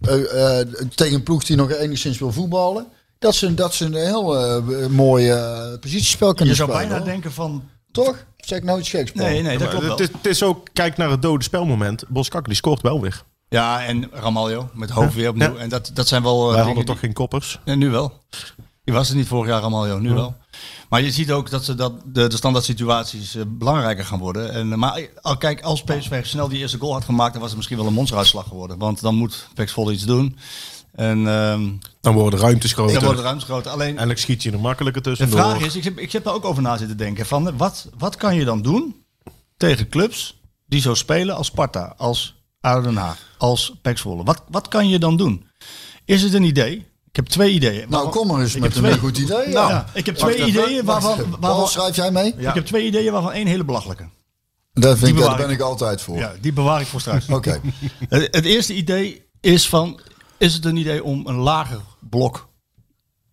eh, 0.00 0.58
eh, 0.60 0.66
tegen 0.94 1.14
een 1.14 1.22
ploeg 1.22 1.44
die 1.44 1.56
nog 1.56 1.72
enigszins 1.72 2.18
wil 2.18 2.32
voetballen. 2.32 2.86
Dat 3.20 3.34
ze, 3.34 3.54
dat 3.54 3.74
ze 3.74 3.84
een 3.84 3.94
heel 3.94 4.38
eh, 4.38 4.86
mooi 4.86 5.28
eh, 5.30 5.78
positiespel 5.80 6.34
kunnen 6.34 6.54
je 6.54 6.60
zou 6.60 6.70
spelen. 6.70 6.88
bijna 6.88 7.02
hoor. 7.04 7.12
denken 7.12 7.32
van... 7.32 7.68
Toch? 7.92 8.24
Zeg 8.36 8.58
ik 8.58 8.64
nou 8.64 8.78
iets 8.78 8.88
geks? 8.90 9.12
Nee, 9.12 9.42
nee, 9.42 9.58
dat 9.58 9.68
klopt 9.68 9.84
wel. 9.86 9.96
het, 9.96 10.26
is, 10.26 10.42
ook, 10.42 10.68
kijk 10.72 10.96
naar 10.96 11.10
het 11.10 11.22
dode 11.22 11.44
spelmoment. 11.44 12.04
Boskak 12.08 12.44
die 12.46 12.54
scoort 12.54 12.80
wel 12.82 13.00
weer. 13.00 13.22
Ja, 13.48 13.84
en 13.84 14.08
Ramaljo 14.12 14.68
met 14.74 14.90
hoofd 14.90 15.14
weer 15.14 15.28
opnieuw. 15.28 15.54
Ja. 15.54 15.60
En 15.60 15.68
dat, 15.68 15.90
dat 15.94 16.08
zijn 16.08 16.22
wel... 16.22 16.34
eh, 16.34 16.40
Wij 16.40 16.50
dingen 16.50 16.66
hadden 16.66 16.84
die- 16.84 16.94
toch 16.94 16.98
geen 17.04 17.12
koppers. 17.12 17.60
Ja, 17.64 17.74
nu 17.74 17.90
wel. 17.90 18.12
Die 18.84 18.94
was 18.94 19.10
er 19.10 19.16
niet 19.16 19.26
vorig 19.26 19.48
jaar 19.48 19.60
Ramaljo, 19.62 19.98
nu 19.98 20.12
wel. 20.14 20.36
Maar 20.88 21.02
je 21.02 21.10
ziet 21.10 21.30
ook 21.32 21.50
dat, 21.50 21.64
ze 21.64 21.74
dat 21.74 21.92
de, 22.04 22.26
de 22.28 22.36
standaard 22.36 22.64
situaties 22.64 23.36
belangrijker 23.46 24.04
gaan 24.04 24.18
worden. 24.18 24.52
En, 24.52 24.78
maar 24.78 25.08
al, 25.20 25.36
kijk, 25.36 25.62
als 25.62 25.82
PSV 25.82 26.24
snel 26.26 26.48
die 26.48 26.58
eerste 26.58 26.78
goal 26.78 26.92
had 26.92 27.04
gemaakt, 27.04 27.30
dan 27.32 27.40
was 27.40 27.48
het 27.48 27.56
misschien 27.56 27.78
wel 27.78 27.86
een 27.86 27.92
monsteruitslag 27.94 28.48
geworden. 28.48 28.78
Want 28.78 29.00
dan 29.00 29.14
moet 29.14 29.48
Pex 29.54 29.72
Volle 29.72 29.92
iets 29.92 30.04
doen. 30.04 30.36
En 31.00 31.26
ehm 31.28 31.68
Dan 32.00 32.14
worden 32.14 32.38
de 32.40 32.44
ruimtes 32.46 32.72
groter. 32.72 32.94
dan 32.94 33.02
wordt 33.04 33.18
de 33.18 33.24
ruimte 33.24 33.44
groter. 33.44 33.70
Alleen 33.70 33.86
Eindelijk 33.86 34.18
schiet 34.18 34.42
je 34.42 34.50
er 34.52 34.60
makkelijker 34.60 35.02
de 35.02 35.08
tussendoor. 35.08 35.38
vraag 35.40 35.60
is, 35.60 35.76
ik 35.76 35.84
heb, 35.84 35.98
ik 35.98 36.12
heb 36.12 36.24
daar 36.24 36.34
ook 36.34 36.44
over 36.44 36.62
na 36.62 36.76
zitten 36.76 36.96
denken. 36.96 37.26
Van, 37.26 37.56
wat, 37.56 37.88
wat 37.98 38.16
kan 38.16 38.34
je 38.36 38.44
dan 38.44 38.62
doen 38.62 39.04
tegen 39.56 39.88
clubs 39.88 40.40
die 40.66 40.80
zo 40.80 40.94
spelen 40.94 41.36
als 41.36 41.46
Sparta, 41.46 41.94
als 41.96 42.42
ADO 42.60 42.82
Den 42.82 42.96
Haag, 42.96 43.18
als 43.38 43.74
Volle? 43.82 44.24
Wat, 44.24 44.42
wat 44.50 44.68
kan 44.68 44.88
je 44.88 44.98
dan 44.98 45.16
doen? 45.16 45.46
Is 46.04 46.22
het 46.22 46.32
een 46.34 46.42
idee? 46.42 46.76
Ik 47.08 47.16
heb 47.16 47.26
twee 47.26 47.52
ideeën. 47.52 47.86
Nou, 47.88 48.08
kom 48.08 48.26
maar 48.26 48.40
eens 48.40 48.54
ik 48.54 48.60
met 48.60 48.76
een 48.76 48.82
twee- 48.82 48.98
goed 48.98 49.18
idee. 49.18 49.48
Nou, 49.48 49.70
Ja. 49.70 49.86
ik 49.94 50.06
heb 50.06 50.14
twee 50.16 50.44
ideeën 50.46 50.84
waarvan, 50.84 51.16
waarvan 51.16 51.38
Paul, 51.40 51.66
schrijf 51.66 51.96
jij 51.96 52.10
mee? 52.10 52.34
ik 52.36 52.54
heb 52.54 52.66
twee 52.66 52.86
ideeën 52.86 53.12
waarvan 53.12 53.32
één 53.32 53.46
hele 53.46 53.64
belachelijke. 53.64 54.08
Daar, 54.72 54.96
vind 54.96 55.16
ik, 55.18 55.24
daar 55.24 55.36
ben 55.36 55.50
ik. 55.50 55.60
altijd 55.60 56.00
voor. 56.02 56.16
Ja, 56.16 56.32
die 56.40 56.52
bewaar 56.52 56.80
ik 56.80 56.86
voor 56.86 57.00
straks. 57.00 57.28
Oké. 57.28 57.60
Het, 58.08 58.28
het 58.30 58.44
eerste 58.44 58.74
idee 58.74 59.22
is 59.40 59.68
van, 59.68 60.00
is 60.40 60.54
het 60.54 60.64
een 60.64 60.76
idee 60.76 61.04
om 61.04 61.26
een 61.26 61.36
lager 61.36 61.80
blok 62.10 62.48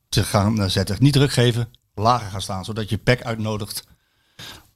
te 0.09 0.23
gaan 0.23 0.61
eh, 0.61 0.69
zetten? 0.69 0.97
Niet 0.99 1.13
druk 1.13 1.31
geven, 1.31 1.69
lager 1.95 2.31
gaan 2.31 2.41
staan, 2.41 2.65
zodat 2.65 2.89
je 2.89 2.97
pek 2.97 3.23
uitnodigt 3.23 3.83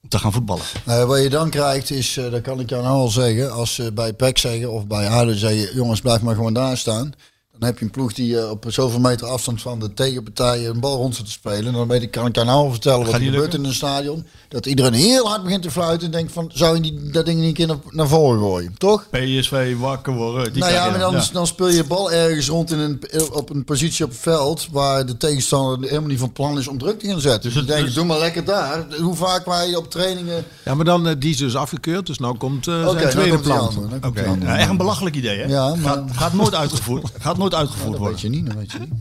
om 0.04 0.10
te 0.10 0.20
gaan 0.20 0.32
voetballen. 0.32 0.66
Eh, 0.86 1.04
wat 1.04 1.22
je 1.22 1.30
dan 1.30 1.50
krijgt 1.50 1.90
is, 1.90 2.18
eh 2.18 2.32
dat 2.32 2.42
kan 2.42 2.60
ik 2.60 2.70
jou 2.70 2.84
nou 2.84 2.96
al 2.96 3.08
zeggen, 3.08 3.52
als 3.52 3.76
ze 3.76 3.92
bij 3.92 4.14
PEC 4.14 4.38
zeggen 4.38 4.72
of 4.72 4.88
bij 4.88 5.10
ADO 5.10 5.34
zeggen, 5.34 5.76
jongens 5.76 6.02
blijf 6.02 6.22
maar 6.22 6.36
gewoon 6.36 6.54
daar 6.54 6.78
staan. 6.78 7.14
Dan 7.62 7.70
heb 7.70 7.80
je 7.80 7.86
een 7.86 7.92
ploeg 7.92 8.14
die 8.14 8.40
eh, 8.40 8.50
op 8.50 8.66
zoveel 8.68 9.00
meter 9.00 9.28
afstand 9.28 9.62
van 9.62 9.80
de 9.80 9.94
tegenpartij 9.94 10.68
een 10.68 10.80
bal 10.80 10.98
rond 10.98 11.16
zit 11.16 11.26
te 11.26 11.32
spelen. 11.32 11.74
Dan 11.74 11.88
weet 11.88 12.02
ik, 12.02 12.12
kan 12.12 12.26
ik 12.26 12.36
jou 12.36 12.48
nou 12.48 12.60
al 12.66 12.72
vertellen 12.72 13.06
wat 13.06 13.08
er 13.08 13.14
gebeurt 13.14 13.36
lukken? 13.36 13.60
in 13.60 13.66
een 13.66 13.74
stadion. 13.74 14.26
Dat 14.48 14.66
iedereen 14.66 14.94
heel 14.94 15.28
hard 15.28 15.44
begint 15.44 15.64
te 15.64 15.72
fluiten 15.72 16.06
en 16.06 16.12
denkt 16.12 16.32
van, 16.32 16.52
zou 16.54 16.76
je 16.76 16.82
die, 16.82 17.10
dat 17.12 17.26
ding 17.26 17.40
niet 17.40 17.48
een 17.48 17.54
keer 17.54 17.68
naar, 17.68 17.78
naar 17.90 18.08
voren 18.08 18.40
gooien, 18.40 18.74
toch? 18.78 19.06
PSV 19.10 19.76
wakker 19.78 20.14
worden. 20.14 20.54
Die 20.54 20.62
nou 20.62 20.74
ja, 20.74 20.90
maar 20.90 21.00
dan, 21.00 21.22
dan 21.34 21.48
speel 21.48 21.68
je 21.68 21.84
bal 21.84 22.12
ergens 22.12 22.48
rond 22.48 22.72
in 22.72 22.80
een, 22.80 23.02
op 23.32 23.50
een 23.50 23.64
positie 23.64 24.06
op 24.06 24.12
het 24.12 24.20
veld 24.20 24.68
waar 24.72 25.06
de 25.06 25.18
tegenstander 25.18 25.90
helemaal 25.90 26.10
niet 26.10 26.20
van 26.20 26.32
plan 26.32 26.58
is 26.58 26.68
om 26.68 26.78
druk 26.78 27.00
te 27.00 27.08
gaan 27.08 27.22
zetten. 27.22 27.54
Dus, 27.54 27.62
ik 27.62 27.68
denk, 27.68 27.86
dus- 27.86 27.94
doe 27.94 28.06
maar 28.06 28.20
lekker 28.20 28.46
daar. 28.46 28.86
Hoe 29.02 29.16
vaak 29.16 29.46
wij 29.46 29.76
op 29.76 29.92
trainingen... 29.92 30.46
Ja, 30.66 30.76
maar 30.76 30.86
dan, 30.86 31.08
eh, 31.08 31.16
die 31.20 31.32
is 31.32 31.38
dus 31.38 31.56
afgekeurd. 31.56 32.06
Dus 32.08 32.20
nou 32.20 32.38
komt 32.38 32.68
Oké, 32.68 32.82
zijn 32.82 32.98
dan 32.98 33.10
tweede 33.10 33.40
plan. 33.40 33.74
komt 33.76 34.06
Oké, 34.06 34.36
nou, 34.36 34.58
echt 34.58 34.70
een 34.70 34.78
belachelijk 34.78 35.16
idee, 35.16 35.40
hè? 35.40 35.46
Ja, 35.46 35.76
maar- 35.76 35.94
gaat, 35.94 36.10
gaat 36.12 36.34
nooit 36.34 36.56
uitgevoerd. 36.56 37.12
gaat 37.20 37.38
nooit 37.38 37.51
uitgevoerd 37.56 37.90
Dat 37.92 38.00
worden. 38.00 38.14
weet 38.14 38.22
je 38.22 38.30
niet, 38.30 38.46
dat 38.46 38.56
weet 38.56 38.72
je 38.72 38.80
niet. 38.80 38.92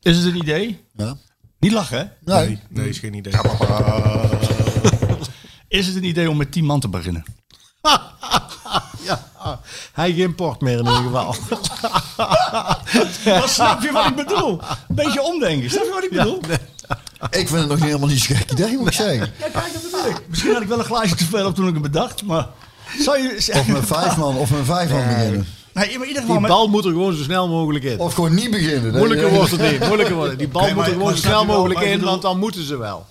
Is 0.00 0.16
het 0.16 0.26
een 0.26 0.36
idee? 0.36 0.84
Ja. 0.96 1.16
Niet 1.58 1.72
lachen, 1.72 1.98
hè? 1.98 2.34
Nee. 2.34 2.58
Nee, 2.68 2.88
is 2.88 2.98
geen 2.98 3.14
idee. 3.14 3.32
Is 5.68 5.86
het 5.86 5.96
een 5.96 6.04
idee 6.04 6.30
om 6.30 6.36
met 6.36 6.52
10 6.52 6.64
man 6.64 6.80
te 6.80 6.88
beginnen? 6.88 7.24
Ja, 9.04 9.60
hij 9.92 10.12
geen 10.12 10.34
port 10.34 10.60
meer 10.60 10.78
in 10.78 10.86
ieder 10.86 11.02
geval. 11.02 11.36
Dan 13.40 13.48
snap 13.48 13.82
je 13.82 13.92
wat 13.92 14.06
ik 14.06 14.14
bedoel. 14.16 14.60
Een 14.88 14.94
beetje 14.94 15.22
omdenken. 15.22 15.70
Snap 15.70 15.84
je 15.84 15.90
wat 15.90 16.04
ik 16.04 16.10
bedoel? 16.10 16.40
Ik 17.30 17.48
vind 17.48 17.50
het 17.60 17.68
nog 17.68 17.80
helemaal 17.80 18.08
niet 18.08 18.20
zo'n 18.22 18.36
gek 18.36 18.50
idee, 18.50 18.76
moet 18.76 18.86
ik 18.86 18.92
zeggen. 18.92 19.32
Ja, 19.38 19.48
kijk, 19.48 19.72
dat 19.72 19.82
bedoel 19.82 20.06
ik. 20.06 20.22
Misschien 20.28 20.52
had 20.52 20.62
ik 20.62 20.68
wel 20.68 20.78
een 20.78 20.84
glaasje 20.84 21.14
te 21.14 21.24
veel 21.24 21.46
op 21.46 21.54
toen 21.54 21.66
ik 21.68 21.72
het 21.72 21.82
bedacht, 21.82 22.22
maar... 22.24 22.46
Zou 22.98 23.18
je... 23.18 23.52
Of 23.54 23.66
met 23.66 23.86
vijf 23.86 24.16
man, 24.16 24.36
of 24.36 24.50
met 24.50 24.64
vijf 24.64 24.90
man 24.90 25.06
beginnen. 25.08 25.46
Nee, 25.74 25.84
maar 25.98 26.02
in 26.02 26.08
ieder 26.08 26.22
geval 26.22 26.26
Die 26.26 26.40
met... 26.40 26.50
bal 26.50 26.68
moet 26.68 26.84
er 26.84 26.90
gewoon 26.90 27.14
zo 27.16 27.22
snel 27.22 27.48
mogelijk 27.48 27.84
in. 27.84 27.98
Of 27.98 28.14
gewoon 28.14 28.34
niet 28.34 28.50
beginnen. 28.50 28.92
Moeilijker 28.96 29.30
wordt 29.30 29.50
het 29.50 29.70
niet. 29.70 29.80
Moeilijker 29.86 30.14
wordt 30.14 30.30
het. 30.30 30.38
Die 30.38 30.48
bal 30.48 30.62
Nee, 30.62 30.74
moet 30.74 30.86
er 30.86 30.92
gewoon 30.92 31.10
zo 31.10 31.16
snel 31.16 31.44
mogelijk 31.44 31.80
in, 31.80 31.90
bedoel? 31.92 32.08
want 32.08 32.22
dan 32.22 32.38
moeten 32.38 32.62
ze 32.64 32.76
wel. 32.76 33.06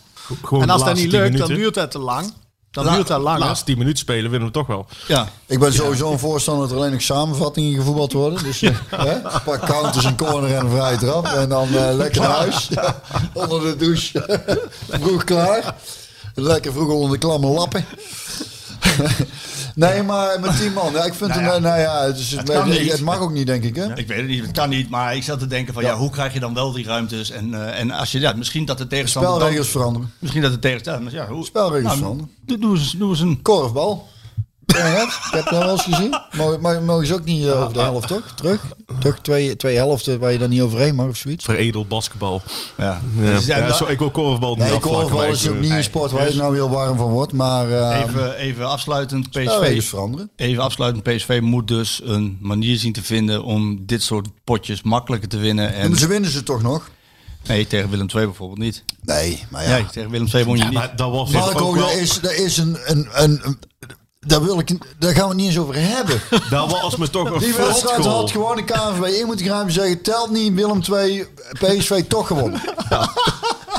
En 0.51 0.69
als 0.69 0.83
dat 0.83 0.95
niet 0.95 1.09
10 1.09 1.21
lukt, 1.21 1.37
dan 1.37 1.47
duurt 1.47 1.73
dat 1.73 1.91
te 1.91 1.99
lang. 1.99 2.33
Dan 2.71 2.85
La- 2.85 2.93
duurt 2.95 3.07
dat 3.07 3.17
De 3.17 3.23
langer. 3.23 3.39
laatste 3.39 3.65
10 3.65 3.77
minuten 3.77 3.99
spelen 3.99 4.29
winnen 4.31 4.47
we 4.47 4.53
toch 4.53 4.67
wel. 4.67 4.85
Ja. 5.07 5.27
Ik 5.45 5.59
ben 5.59 5.73
sowieso 5.73 6.11
een 6.11 6.19
voorstander 6.19 6.63
dat 6.63 6.71
er 6.71 6.77
alleen 6.77 6.91
nog 6.91 7.01
samenvattingen 7.01 7.75
gevoetbald 7.75 8.13
worden. 8.13 8.43
Dus 8.43 8.61
eh, 8.61 8.71
hè, 8.89 9.13
een 9.13 9.41
paar 9.45 9.59
counters, 9.59 10.05
een 10.05 10.15
corner 10.17 10.55
en 10.55 10.65
een 10.65 10.71
vrije 10.71 10.97
trap. 10.97 11.25
En 11.25 11.49
dan 11.49 11.67
eh, 11.75 11.93
lekker 11.95 12.21
naar 12.21 12.29
huis. 12.31 12.69
onder 13.33 13.61
de 13.61 13.75
douche. 13.75 14.45
vroeg 15.01 15.23
klaar. 15.23 15.75
Lekker 16.35 16.73
vroeg 16.73 16.89
onder 16.91 17.11
de 17.11 17.17
klamme 17.17 17.47
lappen. 17.47 17.85
nee, 19.75 20.03
maar 20.03 20.39
met 20.39 20.57
tien 20.57 20.73
man. 20.73 20.93
Ja, 20.93 21.03
ik 21.03 21.13
vind 21.13 21.29
Nou 21.29 21.41
hem, 21.41 21.49
ja. 21.49 21.55
eh, 21.55 21.61
nou 21.61 21.79
ja, 21.79 22.03
het, 22.05 22.17
is, 22.17 22.31
het, 22.91 23.01
mag 23.01 23.19
ook 23.19 23.31
niet, 23.31 23.47
denk 23.47 23.63
ik. 23.63 23.75
Hè? 23.75 23.97
Ik 23.97 24.07
weet 24.07 24.17
het 24.17 24.27
niet, 24.27 24.41
het 24.41 24.51
kan 24.51 24.69
niet, 24.69 24.89
maar 24.89 25.15
ik 25.15 25.23
zat 25.23 25.39
te 25.39 25.47
denken 25.47 25.73
van 25.73 25.83
ja, 25.83 25.95
hoe 25.95 26.09
krijg 26.09 26.33
je 26.33 26.39
dan 26.39 26.53
wel 26.53 26.71
die 26.71 26.85
ruimtes? 26.85 27.31
En, 27.31 27.53
eh, 27.53 27.79
en 27.79 27.91
als 27.91 28.11
je, 28.11 28.19
ja, 28.19 28.33
misschien 28.33 28.65
dat 28.65 28.77
de 28.77 28.87
tegenstander 28.87 29.31
dan- 29.31 29.39
Spelregels 29.39 29.69
veranderen. 29.69 30.11
Misschien 30.19 30.41
dat 30.41 30.51
de 30.51 30.59
tegenstander, 30.59 31.13
ja, 31.13 31.27
hoe, 31.27 31.45
Spelregels 31.45 31.83
nou, 31.83 31.97
veranderen. 31.97 32.31
doe, 32.45 32.57
doe, 32.57 32.77
eens, 32.77 32.91
doe 32.91 33.09
eens 33.09 33.19
een... 33.19 33.41
Korfbal. 33.41 34.07
Ik 34.65 35.29
heb 35.31 35.45
dat 35.49 35.59
wel 35.59 35.69
eens 35.71 35.81
gezien. 35.83 36.15
Mogen, 36.37 36.61
mogen- 36.61 36.85
mogen 36.85 37.07
ze 37.07 37.13
ook 37.13 37.23
niet 37.23 37.45
eh, 37.45 37.61
over 37.61 37.73
de 37.73 37.79
helft, 37.79 38.07
toch? 38.07 38.31
Terug? 38.35 38.61
Toch 38.99 39.19
twee, 39.21 39.55
twee 39.55 39.75
helften 39.75 40.19
waar 40.19 40.31
je 40.31 40.37
dan 40.37 40.49
niet 40.49 40.61
overheen 40.61 40.95
mag 40.95 41.07
of 41.07 41.17
zoiets? 41.17 41.43
Veredeld 41.45 41.87
basketbal. 41.87 42.41
Ja. 42.77 43.01
Ja. 43.19 43.31
Dus 43.35 43.45
ja, 43.45 43.73
zo, 43.73 43.85
ik 43.85 43.99
wil 43.99 44.11
korfbal 44.11 44.55
niet 44.55 44.67
Nee, 44.67 44.79
korfbal 44.79 45.17
maar 45.17 45.29
is 45.29 45.47
ook 45.47 45.55
eh, 45.55 45.61
niet 45.61 45.71
een 45.71 45.83
sport 45.83 46.11
waar 46.11 46.29
je 46.29 46.35
nou 46.35 46.53
heel 46.55 46.69
warm 46.69 46.97
van 46.97 47.11
wordt. 47.11 47.33
Maar 47.33 47.71
eh 47.71 47.99
even, 48.07 48.35
even 48.35 48.69
afsluitend, 48.69 49.29
PSV, 49.29 49.83
veranderen. 49.89 50.29
even 50.35 50.63
afsluitend, 50.63 51.03
PSV 51.03 51.39
moet 51.41 51.67
dus 51.67 52.01
een 52.03 52.37
manier 52.41 52.77
zien 52.77 52.93
te 52.93 53.03
vinden 53.03 53.43
om 53.43 53.85
dit 53.85 54.03
soort 54.03 54.27
potjes 54.43 54.81
makkelijker 54.81 55.29
te 55.29 55.37
winnen. 55.37 55.73
En, 55.73 55.95
ze 55.95 56.07
winnen 56.07 56.29
ze 56.31 56.43
toch 56.43 56.61
nog? 56.61 56.89
nee, 57.47 57.67
tegen 57.67 57.89
Willem 57.89 58.07
II 58.15 58.25
bijvoorbeeld 58.25 58.59
niet. 58.59 58.83
Nee, 59.01 59.43
maar 59.49 59.63
ja. 59.63 59.69
Nee, 59.69 59.85
tegen 59.85 60.09
Willem 60.09 60.27
II 60.33 60.43
won 60.43 60.55
je 60.57 60.61
Ja, 60.63 60.69
niet. 60.69 60.77
maar 60.77 60.95
dat 60.95 61.11
was 61.11 61.31
Marco, 61.31 61.67
ook 61.67 61.75
wel, 61.75 61.89
er 61.89 62.01
is, 62.01 62.17
er 62.23 62.35
is 62.45 62.57
een, 62.57 62.77
een, 62.85 63.07
een- 63.13 63.57
daar, 64.25 64.43
wil 64.43 64.59
ik, 64.59 64.77
daar 64.99 65.13
gaan 65.13 65.23
we 65.23 65.27
het 65.27 65.37
niet 65.37 65.47
eens 65.47 65.57
over 65.57 65.75
hebben. 65.77 66.21
dat 66.49 66.81
was 66.81 66.95
me 66.95 67.09
toch 67.09 67.31
een 67.31 67.39
Die 67.39 67.53
wedstrijd 67.53 68.05
had 68.05 68.31
gewoon 68.31 68.55
de 68.55 68.63
KNVB 68.63 69.03
in 69.03 69.25
moeten 69.25 69.45
grijpen 69.45 69.67
en 69.67 69.73
zeggen... 69.73 70.01
telt 70.01 70.29
niet, 70.29 70.53
Willem 70.53 70.81
2, 70.81 71.27
PSV 71.59 72.03
toch 72.07 72.27
gewonnen. 72.27 72.61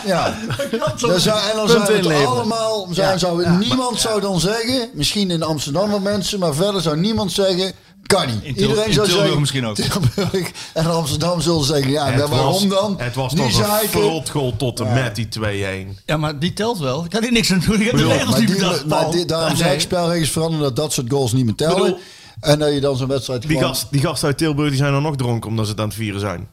Ja. 0.07 0.35
Dan 1.01 1.21
zou, 1.21 1.39
en 1.51 1.57
dan 1.57 1.67
we 1.87 1.93
het 1.93 2.27
allemaal... 2.27 2.89
Zou, 2.91 3.19
zou, 3.19 3.49
niemand 3.49 4.01
zou 4.01 4.21
dan 4.21 4.41
zeggen... 4.41 4.91
Misschien 4.93 5.31
in 5.31 5.43
Amsterdam 5.43 5.91
wat 5.91 6.01
mensen... 6.01 6.39
maar 6.39 6.55
verder 6.55 6.83
zou 6.83 6.97
niemand 6.97 7.33
zeggen... 7.33 7.73
Kan 8.07 8.27
niet. 8.27 8.43
In 8.43 8.55
Iedereen 8.61 8.87
in 8.87 8.93
zou 8.93 9.07
Tilburg 9.07 9.23
zeggen... 9.25 9.41
misschien 9.41 9.67
ook. 9.67 9.75
Tilburg 9.75 10.51
en 10.75 10.87
Amsterdam 10.87 11.41
zullen 11.41 11.65
zeggen... 11.65 11.91
Ja, 11.91 12.07
Het 12.11 12.29
waarom 12.29 12.53
was, 12.53 12.69
dan? 12.69 12.95
Het 12.99 13.15
was 13.15 13.33
niet 13.33 13.43
toch 13.43 13.59
een 13.59 13.65
zeiken. 13.67 13.89
flotgoal 13.89 14.57
tot 14.57 14.81
en 14.81 14.93
met 14.93 15.15
die 15.17 15.29
2-1. 15.95 16.01
Ja, 16.07 16.17
maar 16.17 16.39
die 16.39 16.53
telt 16.53 16.79
wel. 16.79 17.05
Ik 17.05 17.11
kan 17.11 17.23
er 17.25 17.33
niks 17.33 17.53
aan 17.53 17.63
doen. 17.67 17.81
Ik 17.81 17.87
heb 17.87 17.97
de 17.97 18.07
regels 18.07 18.39
niet 18.39 18.47
die, 18.49 18.57
bedacht. 18.57 18.87
maar 18.87 19.11
die- 19.11 19.25
daarom 19.25 19.57
zeg 19.57 19.73
ik 19.73 19.81
spelregels 19.81 20.31
veranderen 20.31 20.65
dat 20.65 20.77
dat 20.77 20.93
soort 20.93 21.11
goals 21.11 21.33
niet 21.33 21.45
meer 21.45 21.55
tellen. 21.55 21.77
bedoel, 21.83 21.99
en 22.41 22.59
dat 22.59 22.73
je 22.73 22.81
dan 22.81 22.97
zo'n 22.97 23.09
wedstrijd 23.09 23.43
Die, 23.43 23.51
gewoon... 23.51 23.65
gast, 23.69 23.87
die 23.91 24.01
gasten 24.01 24.29
uit 24.29 24.39
Tilburg 24.39 24.69
die 24.69 24.79
zijn 24.79 24.93
dan 24.93 25.03
nog 25.03 25.17
dronken 25.17 25.51
omdat 25.51 25.65
ze 25.65 25.71
het 25.71 25.81
aan 25.81 25.87
het 25.87 25.97
vieren 25.97 26.21
zijn. 26.21 26.49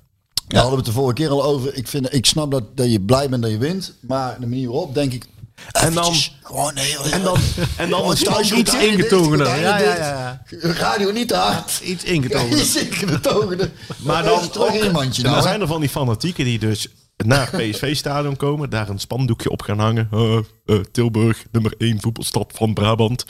Daar 0.48 0.62
hadden 0.62 0.80
we 0.80 0.86
het 0.86 0.96
de 0.96 1.00
vorige 1.02 1.14
keer 1.14 1.30
al 1.30 1.44
over. 1.44 1.76
Ik, 1.76 1.88
vind, 1.88 2.14
ik 2.14 2.26
snap 2.26 2.52
dat, 2.52 2.64
dat 2.78 2.92
je 2.92 3.02
blij 3.02 3.30
bent 3.30 3.42
dat 3.42 3.52
je 3.52 3.58
wint. 3.58 3.94
Maar 4.00 4.38
de 4.40 4.48
manier 4.48 4.68
waarop 4.70 4.94
denk 4.94 5.14
ik... 5.14 5.26
En 5.72 5.94
dan, 5.94 6.04
eventjes 6.04 6.38
gewoon 6.44 6.78
heel... 6.78 7.04
en 7.04 7.24
dan, 7.24 7.38
en 7.78 7.90
dan 7.90 8.10
een 8.10 8.58
iets 8.58 8.74
ingetogener. 8.74 9.48
Ja, 9.48 9.80
ja, 9.80 9.96
ja, 9.96 10.42
Radio 10.62 11.12
niet 11.12 11.28
te 11.28 11.36
hard. 11.36 11.80
Iets 11.84 12.04
ingetogen. 12.04 12.58
Iets 12.58 12.76
ingetogener. 12.76 13.72
Maar 13.98 14.24
dan 14.24 14.50
toch 14.50 14.80
dan 14.80 15.12
nou. 15.22 15.42
zijn 15.42 15.62
er 15.62 15.68
van 15.68 15.80
die 15.80 15.90
fanatieken 15.90 16.46
die 16.46 16.60
dus 16.60 16.88
naar 17.26 17.52
het 17.52 17.72
PSV-stadion 17.72 18.36
komen, 18.36 18.70
daar 18.70 18.90
een 18.90 19.00
spandoekje 19.00 19.50
op 19.50 19.62
gaan 19.62 19.80
hangen. 19.80 20.08
Eh, 20.12 20.38
eh, 20.66 20.80
Tilburg, 20.92 21.46
nummer 21.52 21.74
1 21.78 22.02
voetbalstad 22.02 22.52
van 22.56 22.74
Brabant. 22.74 23.26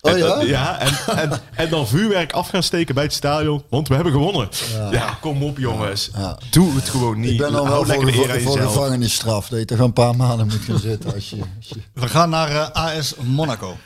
Oh 0.00 0.10
En, 0.12 0.18
ja? 0.18 0.40
ja, 0.40 0.78
en, 0.78 1.16
en, 1.16 1.30
en 1.54 1.68
dan 1.70 1.86
vuurwerk 1.88 2.32
af 2.32 2.48
gaan 2.48 2.62
steken 2.62 2.94
bij 2.94 3.04
het 3.04 3.12
stadion, 3.12 3.62
want 3.70 3.88
we 3.88 3.94
hebben 3.94 4.12
gewonnen. 4.12 4.48
Ja, 4.90 5.18
kom 5.20 5.42
op 5.42 5.58
jongens. 5.58 6.10
Ja. 6.16 6.38
Doe 6.50 6.74
het 6.74 6.88
gewoon 6.88 7.20
niet. 7.20 7.30
Ik 7.30 7.38
ben 7.38 7.52
dan 7.52 7.66
Hou 7.66 7.86
wel 7.86 7.94
voor, 7.96 8.06
de 8.06 8.12
voor 8.12 8.26
jezelf. 8.26 8.58
gevangenisstraf. 8.60 9.48
Dat 9.48 9.58
je 9.58 9.64
toch 9.64 9.78
een 9.78 9.92
paar 9.92 10.16
maanden 10.16 10.46
moet 10.46 10.60
gaan 10.60 10.78
zitten. 10.78 11.14
Als 11.14 11.30
je, 11.30 11.36
als 11.56 11.68
je... 11.68 11.74
We 11.94 12.08
gaan 12.08 12.30
naar 12.30 12.50
eh, 12.50 12.70
AS 12.70 13.14
Monaco. 13.20 13.76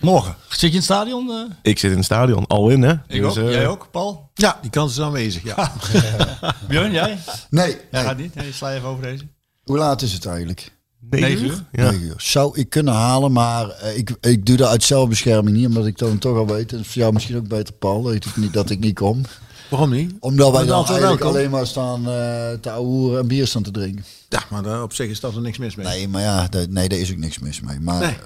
Morgen. 0.00 0.36
Zit 0.48 0.60
je 0.60 0.66
in 0.66 0.74
het 0.74 0.84
stadion? 0.84 1.30
eh? 1.30 1.54
Ik 1.62 1.78
zit 1.78 1.90
in 1.90 1.96
het 1.96 2.06
stadion, 2.06 2.46
al 2.46 2.68
in 2.68 2.82
hè. 2.82 2.92
Ik 2.92 3.20
Dus, 3.22 3.38
ook. 3.38 3.46
eh, 3.46 3.52
Jij 3.52 3.66
ook, 3.66 3.88
Paul? 3.90 4.30
Ja, 4.34 4.58
die 4.62 4.70
kans 4.70 4.92
is 4.92 5.00
aanwezig. 5.00 5.42
Ja. 5.42 5.72
Björn, 6.68 6.92
jij? 6.92 7.18
Nee, 7.50 7.66
Jij 7.68 7.78
nee. 7.90 8.02
gaat 8.02 8.16
niet? 8.16 8.34
Nee, 8.34 8.52
sla 8.52 8.72
even 8.74 8.88
over 8.88 9.02
deze. 9.02 9.24
Hoe 9.64 9.78
laat 9.78 10.02
is 10.02 10.12
het 10.12 10.26
eigenlijk? 10.26 10.72
Negen 11.10 11.28
Negen 11.30 11.44
uur? 11.46 11.52
uur? 11.52 11.64
Ja. 11.72 11.90
Negen 11.90 12.06
uur. 12.06 12.14
Zou 12.16 12.58
ik 12.58 12.70
kunnen 12.70 12.94
halen, 12.94 13.32
maar 13.32 13.68
eh, 13.68 13.96
ik, 13.96 14.10
ik 14.20 14.46
doe 14.46 14.56
dat 14.56 14.68
uit 14.68 14.82
zelfbescherming 14.82 15.56
niet, 15.56 15.66
omdat 15.66 15.86
ik 15.86 15.98
dan 15.98 16.18
toch 16.18 16.36
al 16.36 16.46
weet. 16.46 16.72
En 16.72 16.84
voor 16.84 16.94
jou 17.02 17.12
misschien 17.12 17.36
ook 17.36 17.48
beter, 17.48 17.74
Paul, 17.74 18.02
dat 18.02 18.14
ik 18.14 18.36
niet, 18.36 18.52
dat 18.52 18.70
ik 18.70 18.78
niet 18.78 18.94
kom. 18.94 19.22
Waarom 19.70 19.90
niet? 19.90 20.14
Omdat 20.20 20.52
wij 20.52 20.64
dan 20.66 20.86
eigenlijk 20.86 21.22
alleen 21.22 21.50
maar 21.50 21.66
staan 21.66 21.98
eh 22.08 22.52
te 22.60 22.70
ouwehoeren 22.70 23.20
en 23.20 23.26
bier 23.26 23.46
staan 23.46 23.62
te 23.62 23.70
drinken. 23.70 24.04
Ja, 24.28 24.42
maar 24.50 24.62
daar 24.62 24.82
op 24.82 24.92
zich 24.92 25.08
is 25.08 25.20
dat 25.20 25.34
er 25.34 25.40
niks 25.40 25.58
mis 25.58 25.74
mee. 25.74 25.86
Nee, 25.86 26.08
maar 26.08 26.22
ja, 26.22 26.48
daar- 26.48 26.68
nee, 26.68 26.88
daar 26.88 26.98
is 26.98 27.10
ook 27.10 27.16
niks 27.16 27.38
mis 27.38 27.60
mee. 27.60 27.80
Maar 27.80 27.98
Nee. 28.00 28.08
eh, 28.10 28.16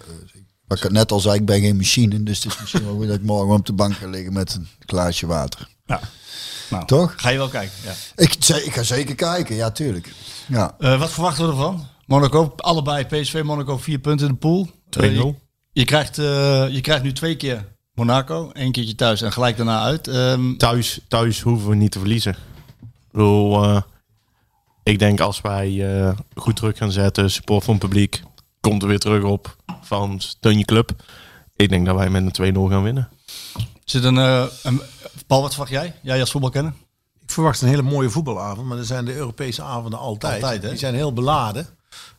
wat 0.66 0.84
ik 0.84 0.90
net 0.90 1.12
al 1.12 1.20
zei, 1.20 1.34
ik 1.34 1.44
ben 1.46 1.60
geen 1.60 1.76
machine, 1.76 2.22
dus 2.22 2.42
het 2.42 2.52
is 2.52 2.60
misschien 2.60 2.84
wel 2.84 2.94
goed 2.94 3.06
dat 3.06 3.16
ik 3.16 3.22
morgen 3.22 3.54
op 3.54 3.66
de 3.66 3.72
bank 3.72 3.94
ga 3.94 4.08
liggen 4.08 4.32
met 4.32 4.54
een 4.54 4.68
glaasje 4.86 5.26
water. 5.26 5.68
Ja. 5.86 6.00
Nou, 6.70 6.86
Toch? 6.86 7.14
Ga 7.16 7.28
je 7.28 7.38
wel 7.38 7.48
kijken, 7.48 7.74
ja. 7.84 7.92
Ik, 8.16 8.34
ik 8.64 8.72
ga 8.74 8.82
zeker 8.82 9.14
kijken, 9.14 9.56
ja, 9.56 9.70
tuurlijk. 9.70 10.12
Ja. 10.48 10.74
Eh, 10.78 10.98
wat 10.98 11.10
verwachten 11.10 11.44
we 11.44 11.50
ervan? 11.50 11.86
Monaco, 12.06 12.52
allebei 12.56 13.04
PSV, 13.04 13.42
Monaco, 13.44 13.78
vier 13.78 13.98
punten 13.98 14.26
in 14.26 14.32
de 14.32 14.38
pool. 14.38 14.68
2-0. 14.68 15.00
Eh, 15.00 15.14
je, 15.14 15.34
je, 15.72 15.84
krijgt, 15.84 16.18
eh, 16.18 16.68
je 16.68 16.80
krijgt 16.80 17.02
nu 17.02 17.12
twee 17.12 17.36
keer 17.36 17.76
Monaco, 17.96 18.50
één 18.52 18.72
keertje 18.72 18.94
thuis 18.94 19.22
en 19.22 19.32
gelijk 19.32 19.56
daarna 19.56 19.80
uit. 19.82 20.08
Ehm, 20.08 20.56
Thuis, 20.56 21.00
thuis 21.08 21.40
hoeven 21.40 21.68
we 21.68 21.74
niet 21.74 21.90
te 21.90 21.98
verliezen. 21.98 22.32
Ik 22.80 23.12
bedoel, 23.12 23.64
eh, 23.64 23.80
ik 24.82 24.98
denk 24.98 25.20
als 25.20 25.40
wij 25.40 25.98
eh, 26.06 26.16
goed 26.34 26.56
druk 26.56 26.76
gaan 26.76 26.92
zetten, 26.92 27.30
support 27.30 27.64
van 27.64 27.74
het 27.74 27.82
publiek, 27.82 28.22
komt 28.60 28.82
er 28.82 28.88
weer 28.88 28.98
terug 28.98 29.22
op 29.24 29.56
van 29.82 30.20
steun 30.20 30.58
je 30.58 30.64
club. 30.64 30.90
Ik 31.56 31.68
denk 31.68 31.86
dat 31.86 31.96
wij 31.96 32.10
met 32.10 32.38
een 32.38 32.54
2-0 32.54 32.70
gaan 32.70 32.82
winnen. 32.82 33.08
Zit 33.84 34.04
een, 34.04 34.18
eh, 34.18 34.44
een, 34.62 34.80
Paul, 35.26 35.42
wat 35.42 35.50
verwacht 35.50 35.72
jij? 35.72 35.94
Jij 36.02 36.20
als 36.20 36.30
voetbalkenner? 36.30 36.72
Ik 37.22 37.30
verwacht 37.30 37.62
een 37.62 37.68
hele 37.68 37.82
mooie 37.82 38.10
voetbalavond, 38.10 38.66
maar 38.66 38.76
dat 38.76 38.86
zijn 38.86 39.04
de 39.04 39.14
Europese 39.14 39.62
avonden 39.62 39.98
altijd. 39.98 40.42
Altijd, 40.42 40.62
hè? 40.62 40.68
Die 40.68 40.78
zijn 40.78 40.94
heel 40.94 41.12
beladen. 41.12 41.66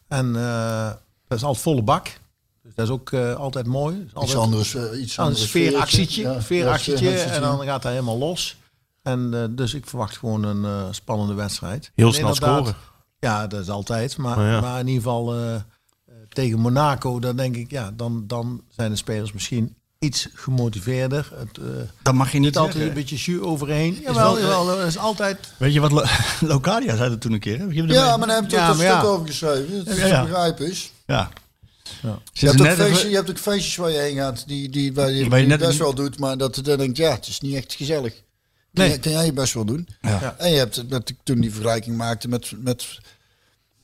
En 0.08 0.36
eh, 0.36 0.90
dat 1.28 1.38
is 1.38 1.44
altijd 1.44 1.64
volle 1.64 1.82
bak. 1.84 2.20
Dus 2.64 2.76
dat 2.76 2.86
is 2.86 2.92
ook 2.94 3.12
eh, 3.12 3.36
altijd 3.36 3.66
mooi. 3.66 3.96
Is 3.98 4.04
Iets 4.04 4.14
altijd 4.14 4.38
anders. 4.38 4.76
eh, 4.76 5.02
iets 5.02 5.18
een 5.18 5.24
anders 5.24 5.44
sfeeractietje. 5.48 6.22
Ja, 6.22 6.42
sfeeractietje 6.42 7.10
ja, 7.10 7.26
en 7.26 7.42
dan 7.42 7.64
gaat 7.64 7.84
hij 7.84 7.92
helemaal 7.92 8.18
los. 8.18 8.58
En 9.04 9.30
eh, 9.34 9.44
dus 9.50 9.74
ik 9.74 9.88
verwacht 9.88 10.18
gewoon 10.18 10.44
een 10.44 10.66
eh, 10.66 10.88
spannende 10.92 11.34
wedstrijd. 11.34 11.92
Heel 11.96 12.08
En 12.08 12.14
snel 12.14 12.36
scoren. 12.36 12.76
Ja, 13.20 13.48
dat 13.48 13.62
is 13.62 13.70
altijd. 13.70 14.18
Maar, 14.18 14.38
Maar 14.38 14.52
ja. 14.52 14.62
maar 14.62 14.80
in 14.80 14.88
ieder 14.88 15.02
geval 15.04 15.36
tegen 16.30 16.60
Monaco, 16.60 17.20
dan 17.20 17.36
denk 17.36 17.56
ik, 17.56 17.72
ja, 17.72 17.92
dan, 17.92 18.24
dan 18.28 18.62
zijn 18.70 18.92
de 18.92 18.98
spelers 18.98 19.34
misschien 19.34 19.76
iets 20.00 20.28
gemotiveerder. 20.34 21.32
Het, 21.36 21.58
eh 21.58 21.64
Dat 22.02 22.14
mag 22.14 22.32
je 22.32 22.38
niet 22.38 22.46
niet 22.48 22.58
altijd 22.58 22.76
zeggen. 22.76 22.92
een 22.98 23.04
beetje 23.06 23.32
jus 23.32 23.42
overheen. 23.42 24.00
wel- 24.04 24.14
Jawel, 24.14 24.40
jawel, 24.40 24.66
dat 24.66 24.88
is 24.88 24.98
altijd... 24.98 25.38
Weet 25.58 25.74
je 25.74 25.80
wat 25.80 25.92
Lo- 25.92 26.04
Locadia 26.54 26.96
zei 26.96 27.10
dat 27.10 27.22
toen 27.22 27.32
een 27.34 27.40
keer? 27.40 27.58
Hè? 27.60 27.64
Je 27.66 27.80
hebt 27.82 27.92
Ja, 27.92 28.18
maar 28.18 28.28
daar 28.28 28.42
heb 28.42 28.50
je 28.50 28.56
Ja, 28.56 28.64
ook 28.66 28.70
een 28.70 28.76
stuk 28.80 28.88
ja. 28.90 29.02
over 29.02 29.28
geschreven. 29.28 29.78
Het 29.78 29.88
is 29.88 29.98
Ja, 29.98 30.06
ja. 30.06 30.22
te 30.22 30.28
begrijpen 30.30 30.70
is. 30.70 30.92
Ja. 31.06 31.30
Ja. 32.02 32.20
Ze 32.34 32.46
Je 32.46 32.46
hebt, 32.46 32.60
is 32.60 32.62
ook 32.62 32.68
net 32.68 32.76
feestjes, 32.78 32.98
even- 32.98 33.10
je 33.10 33.16
hebt 33.16 33.30
ook 33.30 33.38
feestjes 33.38 33.76
waar 33.76 33.92
je 33.92 33.98
heen 33.98 34.16
gaat 34.16 34.48
die, 34.48 34.70
die, 34.70 34.94
waar 34.94 35.12
je, 35.12 35.30
Waar 35.30 35.40
je 35.40 35.46
die 35.48 35.58
net- 35.58 35.68
best 35.68 35.80
wel 35.80 35.94
doet, 35.94 36.20
maar 36.20 36.38
dat 36.38 36.56
je 36.56 36.62
dan 36.62 36.78
denkt, 36.78 36.98
ja, 36.98 37.12
het 37.12 37.28
is 37.28 37.40
niet 37.40 37.56
echt 37.56 37.74
gezellig. 37.74 38.14
Nee. 38.72 38.88
jij, 38.90 39.00
kan 39.00 39.12
jij 39.12 39.26
je 39.26 39.34
best 39.34 39.54
wel 39.54 39.66
doen. 39.66 39.88
Ja. 40.02 40.36
En 40.38 40.52
je 40.52 40.58
hebt, 40.58 40.90
dat 40.90 41.10
ik 41.10 41.16
toen 41.24 41.40
die 41.42 41.52
vergelijking 41.52 41.98
maakte 41.98 42.28
met, 42.28 42.52
met, 42.58 42.86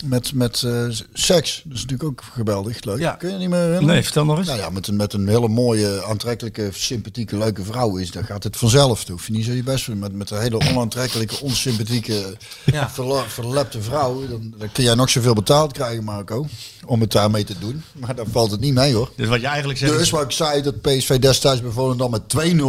met, 0.04 0.34
met 0.34 0.64
eh, 0.64 0.86
seks. 1.14 1.62
Dat 1.66 1.74
is 1.78 1.82
natuurlijk 1.82 2.10
ook 2.10 2.24
geweldig 2.34 2.84
leuk. 2.84 3.00
Ja. 3.00 3.12
Kun 3.12 3.32
je 3.32 3.38
niet 3.38 3.50
meer 3.50 3.58
herinneren? 3.60 3.88
Nee, 3.88 4.04
vertel 4.04 4.26
nog 4.26 4.38
eens. 4.38 4.48
Nou 4.48 4.60
ja, 4.60 4.70
met 4.70 4.88
een, 4.88 4.96
met 4.96 5.14
een 5.14 5.28
hele 5.28 5.48
mooie, 5.48 6.04
aantrekkelijke, 6.06 6.70
sympathieke, 6.74 7.38
leuke 7.38 7.64
vrouw 7.64 7.98
is, 7.98 8.12
dan 8.12 8.24
gaat 8.24 8.44
het 8.44 8.58
vanzelf. 8.58 9.04
Dan 9.06 9.16
hoef 9.16 9.28
je 9.28 9.34
niet 9.34 9.46
zo 9.46 9.52
je 9.52 9.64
best 9.64 9.86
te 9.86 9.92
doen. 9.92 10.00
Met, 10.00 10.14
met 10.14 10.30
een 10.30 10.42
hele 10.42 10.60
onaantrekkelijke, 10.60 11.40
onsympathieke, 11.42 12.38
Ja. 12.66 12.90
verla- 12.90 13.28
verlepte 13.28 13.82
vrouw, 13.82 14.28
dan, 14.28 14.54
dan 14.58 14.72
kun 14.72 14.84
jij 14.84 14.96
nog 14.96 15.10
zoveel 15.10 15.34
betaald 15.34 15.72
krijgen, 15.74 16.04
Marco, 16.04 16.48
om 16.86 17.02
het 17.02 17.12
daarmee 17.12 17.44
te 17.44 17.60
doen. 17.60 17.84
Maar 17.94 18.16
dan 18.16 18.26
valt 18.32 18.52
het 18.52 18.60
niet 18.60 18.74
mee, 18.74 18.94
hoor. 18.94 19.12
Dus 19.16 19.28
wat 19.28 19.42
je 19.42 19.48
eigenlijk 19.48 19.80
zegt... 19.80 19.98
Dus 19.98 20.10
wat 20.10 20.24
ik 20.24 20.32
zei, 20.32 20.62
dat 20.62 20.82
PSV 20.82 21.20
destijds 21.20 21.62
bijvoorbeeld 21.62 22.00
dan 22.00 22.12
met 22.12 22.22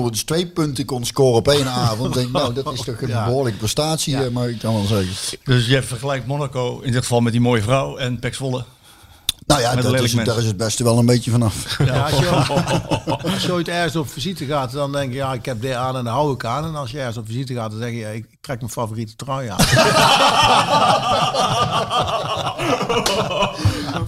2-0, 0.08 0.10
dus 0.10 0.24
twee 0.24 0.46
punten 0.46 0.84
kon 0.84 1.04
scoren 1.04 1.36
op 1.38 1.48
één 1.48 1.66
avond. 1.68 2.14
denk 2.14 2.26
ik, 2.26 2.32
nou, 2.32 2.54
dat 2.54 2.72
is 2.72 2.80
toch 2.80 3.00
een 3.00 3.08
Ja. 3.14 3.24
behoorlijke 3.24 3.58
prestatie, 3.58 4.16
eh, 4.16 4.28
mag 4.28 4.46
ik 4.46 4.60
dan 4.60 4.74
wel 4.74 4.84
zeggen. 4.84 5.38
Dus 5.44 5.66
je 5.66 5.82
vergelijkt 5.82 6.26
Monaco 6.26 6.80
in 6.80 6.92
dit 6.92 7.02
geval 7.02 7.20
met 7.20 7.32
die 7.32 7.40
mooie 7.40 7.62
vrouw 7.62 7.96
en 7.96 8.18
Pek 8.18 8.34
Zwolle. 8.34 8.64
Nou 9.46 9.60
ja, 9.60 9.74
dat 9.74 10.00
is, 10.00 10.12
daar 10.12 10.38
is 10.38 10.46
het 10.46 10.56
beste 10.56 10.84
wel 10.84 10.98
een 10.98 11.06
beetje 11.06 11.30
vanaf. 11.30 11.78
Ja, 11.78 12.02
als, 12.02 12.18
je, 12.18 12.28
als 13.32 13.42
je 13.42 13.52
ooit 13.52 13.68
ergens 13.68 13.96
op 13.96 14.08
visite 14.08 14.44
gaat, 14.44 14.72
dan 14.72 14.92
denk 14.92 15.10
je, 15.10 15.16
ja, 15.16 15.32
ik 15.32 15.44
heb 15.44 15.60
dit 15.60 15.72
aan 15.72 15.96
en 15.96 16.04
daar 16.04 16.12
hou 16.12 16.34
ik 16.34 16.44
aan. 16.44 16.64
En 16.64 16.74
als 16.74 16.90
je 16.90 16.98
ergens 16.98 17.16
op 17.16 17.26
visite 17.26 17.54
gaat, 17.54 17.70
dan 17.70 17.80
zeg 17.80 17.90
je, 17.90 17.96
ja, 17.96 18.08
ik 18.08 18.26
trek 18.40 18.58
mijn 18.58 18.70
favoriete 18.70 19.16
trui 19.16 19.48
aan. 19.48 19.56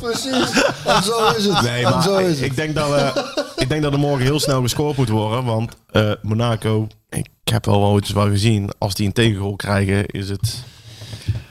Precies, 0.00 0.62
en 0.84 1.02
zo 1.02 1.28
is 1.36 1.44
het. 1.44 1.62
Nee, 1.62 1.84
en 1.84 1.90
maar 1.90 2.02
zo 2.02 2.16
is 2.16 2.36
ik, 2.36 2.36
het. 2.36 2.44
ik 2.50 2.56
denk 2.56 2.74
dat, 2.74 2.94
eh, 2.94 3.16
ik 3.56 3.68
denk 3.68 3.82
dat 3.82 3.92
er 3.92 3.98
morgen 3.98 4.24
heel 4.24 4.40
snel 4.40 4.62
gescoord 4.62 4.96
moet 4.96 5.08
worden. 5.08 5.44
Want 5.44 5.76
eh, 5.90 6.12
Monaco, 6.22 6.86
ik 7.08 7.28
heb 7.44 7.64
wel 7.64 7.80
wel 7.80 7.98
iets 7.98 8.12
wel 8.12 8.28
gezien. 8.28 8.70
Als 8.78 8.94
die 8.94 9.06
een 9.06 9.12
tegengoal 9.12 9.56
krijgen, 9.56 10.06
is 10.06 10.28
het, 10.28 10.62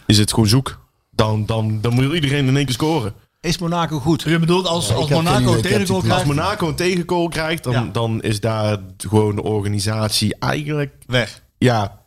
is 0.05 0.17
het 0.17 0.29
gewoon 0.29 0.47
zoek. 0.49 0.79
Dan, 1.11 1.45
dan, 1.45 1.81
dan 1.81 1.93
moet 1.93 2.13
iedereen 2.13 2.47
in 2.47 2.55
één 2.55 2.65
keer 2.65 2.73
scoren. 2.73 3.13
Is 3.45 3.57
Monaco 3.57 3.99
goed? 3.99 4.21
Je 4.21 4.39
bedoelt 4.39 4.67
als, 4.67 4.93
als 4.93 5.09
Monaco 5.09 5.53
een 5.53 5.61
tegengoal 5.61 6.01
die- 6.01 6.11
Als 6.11 6.21
krijgt, 6.21 6.25
Monaco 6.25 6.67
een 6.67 6.75
tegengoal 6.75 7.27
krijgt, 7.27 7.63
dan, 7.63 7.73
Ja. 7.73 7.89
dan 7.91 8.21
is 8.21 8.39
daar 8.39 8.77
gewoon 8.97 9.35
de 9.35 9.43
organisatie 9.43 10.35
eigenlijk... 10.39 10.93
weg. 11.07 11.41
Ja, 11.57 11.99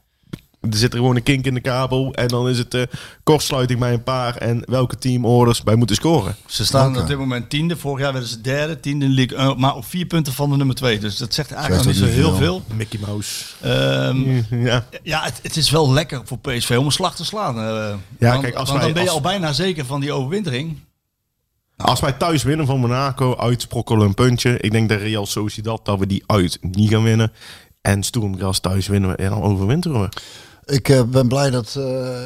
er 0.61 0.77
zit 0.77 0.93
er 0.93 0.99
gewoon 0.99 1.17
een 1.17 1.23
kink 1.23 1.45
in 1.47 1.55
de 1.55 1.61
kabel. 1.61 2.15
En 2.15 2.29
dan 2.29 2.49
is 2.49 2.59
het 2.59 2.75
eh 2.75 2.83
kortsluiting 3.23 3.81
bij 3.81 3.93
een 3.93 4.03
paar. 4.03 4.37
En 4.37 4.63
welke 4.67 4.97
teamorders 4.99 5.63
bij 5.63 5.75
moeten 5.75 5.97
scoren. 5.97 6.37
Ze 6.47 6.65
staan 6.65 6.99
op 7.01 7.07
dit 7.07 7.19
moment 7.19 7.51
tiende. 7.51 7.77
Vorig 7.77 8.01
jaar 8.03 8.13
werden 8.13 8.31
ze 8.31 8.41
derde, 8.41 8.81
tiende 8.81 9.05
in 9.05 9.11
de 9.11 9.17
league. 9.27 9.37
eh, 9.53 9.57
maar 9.57 9.75
op 9.77 9.85
vier 9.85 10.07
punten 10.07 10.33
van 10.33 10.51
de 10.51 10.57
nummer 10.57 10.77
twee. 10.77 10.99
Dus 10.99 11.17
dat 11.17 11.35
zegt 11.35 11.53
eigenlijk 11.53 11.85
nog 11.85 11.95
niet 11.95 12.03
zo 12.05 12.11
heel 12.11 12.35
veel. 12.35 12.63
Mickey 12.75 13.01
Mouse. 13.07 13.45
Ehm, 13.61 14.43
Ja. 14.67 14.85
ja, 15.03 15.23
het, 15.23 15.41
het 15.43 15.57
is 15.57 15.71
wel 15.71 15.93
lekker 15.93 16.21
voor 16.25 16.39
PSV 16.39 16.77
om 16.79 16.85
een 16.85 16.93
slag 16.93 17.17
te 17.17 17.25
slaan. 17.25 17.57
eh. 17.59 17.63
Ja, 18.19 18.31
want, 18.31 18.43
kijk, 18.43 18.55
als 18.55 18.69
want 18.69 18.81
wij- 18.83 18.93
dan 18.93 18.93
ben 18.93 19.03
je 19.03 19.09
als- 19.09 19.19
al 19.19 19.31
bijna 19.31 19.53
zeker 19.53 19.85
van 19.85 20.01
die 20.01 20.13
overwintering. 20.13 20.79
Als 21.79 22.01
wij 22.01 22.13
thuis 22.13 22.43
winnen 22.43 22.67
van 22.67 22.81
Monaco, 22.81 23.37
uitsprokkelen 23.37 24.07
een 24.07 24.15
puntje. 24.15 24.59
Ik 24.61 24.71
denk 24.71 24.89
dat 24.89 25.01
Real 25.01 25.27
Sociedad, 25.27 25.85
dat 25.85 25.99
we 25.99 26.07
die 26.07 26.23
uit 26.27 26.59
niet 26.61 26.91
gaan 26.91 27.03
winnen. 27.03 27.33
En 27.81 28.03
Sturmgras 28.03 28.61
thuis 28.61 28.87
winnen 28.87 29.11
we 29.11 29.17
en 29.17 29.31
dan 29.31 29.43
overwinteren 29.43 30.01
we. 30.01 30.09
Ik 30.75 30.89
eh, 30.89 31.03
ben 31.03 31.29
blij 31.29 31.51
dat. 31.51 31.75
eh, 31.79 32.17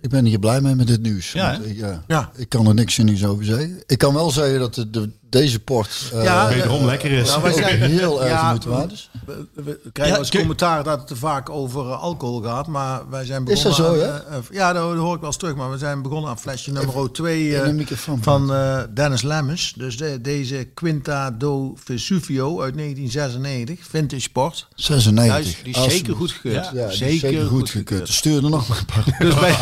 ik 0.00 0.10
ben 0.10 0.24
hier 0.24 0.38
blij 0.38 0.60
mee 0.60 0.74
met 0.74 0.86
dit 0.86 1.02
nieuws. 1.02 1.32
Ja, 1.32 1.52
Want 1.52 1.66
ik, 1.66 1.76
ja, 1.76 2.04
Ja. 2.06 2.30
ik 2.36 2.48
kan 2.48 2.66
er 2.66 2.74
niks 2.74 2.94
zinnigs 2.94 3.24
over 3.24 3.44
zeggen. 3.44 3.82
Ik 3.86 3.98
kan 3.98 4.14
wel 4.14 4.30
zeggen 4.30 4.58
dat 4.58 4.74
de, 4.74 4.90
de- 4.90 5.12
deze 5.30 5.58
port. 5.60 6.10
eh, 6.14 6.22
Ja, 6.24 6.48
Wederom 6.48 6.84
lekker 6.84 7.10
is. 7.10 7.28
Nou, 7.28 7.42
wij 7.42 7.52
zijn 7.62 7.80
heel 7.82 8.20
erg 8.22 8.30
Ja, 8.30 8.58
waard 8.66 8.92
is. 8.92 9.10
We, 9.26 9.46
we 9.54 9.80
krijgen 9.92 10.14
Ja, 10.14 10.20
als 10.20 10.30
commentaar 10.30 10.84
dat 10.84 10.98
het 10.98 11.06
te 11.06 11.16
vaak 11.16 11.50
over 11.50 11.80
eh, 11.86 12.02
alcohol 12.02 12.42
gaat, 12.42 12.66
maar 12.66 13.00
wij 13.10 13.24
zijn 13.24 13.46
Is 13.46 13.62
begonnen 13.62 13.92
dat 13.92 14.00
zo, 14.00 14.10
aan, 14.12 14.20
eh, 14.32 14.36
eh, 14.36 14.42
ja, 14.50 14.72
dat, 14.72 14.82
hoor 14.96 15.14
ik 15.14 15.20
wel 15.20 15.28
eens 15.28 15.36
terug, 15.38 15.54
maar 15.54 15.70
we 15.70 15.78
zijn 15.78 16.02
begonnen 16.02 16.30
aan 16.30 16.38
flesje 16.38 16.72
nummer 16.72 17.12
2 17.12 17.48
in 17.54 17.64
de 17.64 17.72
microfoon 17.72 18.22
van 18.22 18.52
eh, 18.54 18.80
Dennis 18.94 19.22
Lemmens. 19.22 19.72
Dus 19.76 19.96
de, 19.96 20.20
deze 20.20 20.68
Quinta 20.74 21.30
do 21.30 21.74
Vesuvio 21.84 22.60
uit 22.62 22.74
1996, 22.76 23.86
vintage 23.90 24.22
sport. 24.22 24.66
96. 24.74 25.46
Ja, 25.56 25.62
die 25.64 25.72
is- 25.74 25.84
is 25.86 25.92
zeker 25.92 26.14
goedgekeurd. 26.14 26.64
Ja, 26.64 26.70
die 26.70 26.80
is 26.82 26.96
zeker, 26.98 27.46
goed 27.46 27.70
gekeurd. 27.70 28.08
Stuur 28.08 28.44
er 28.44 28.50
nog 28.50 28.68
maar 28.68 28.78
een 28.78 28.84
paar. 28.84 29.16
Dus 29.18 29.34
bij, 29.34 29.56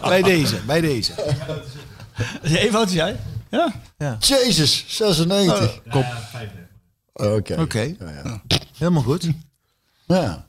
bij 0.10 0.22
deze, 0.22 0.56
bij 0.66 0.80
deze. 0.80 1.12
Even 2.42 2.72
wat 2.72 2.86
is 2.88 2.92
jij? 2.94 3.16
Ja. 3.98 4.16
Jezus, 4.20 4.84
96. 4.88 5.80
Kop. 5.90 6.04
Oké. 7.12 7.60
Oké, 7.60 7.80
Ja, 7.80 7.96
ja. 8.24 8.42
helemaal 8.78 9.02
goed. 9.02 9.28
Ja. 10.06 10.46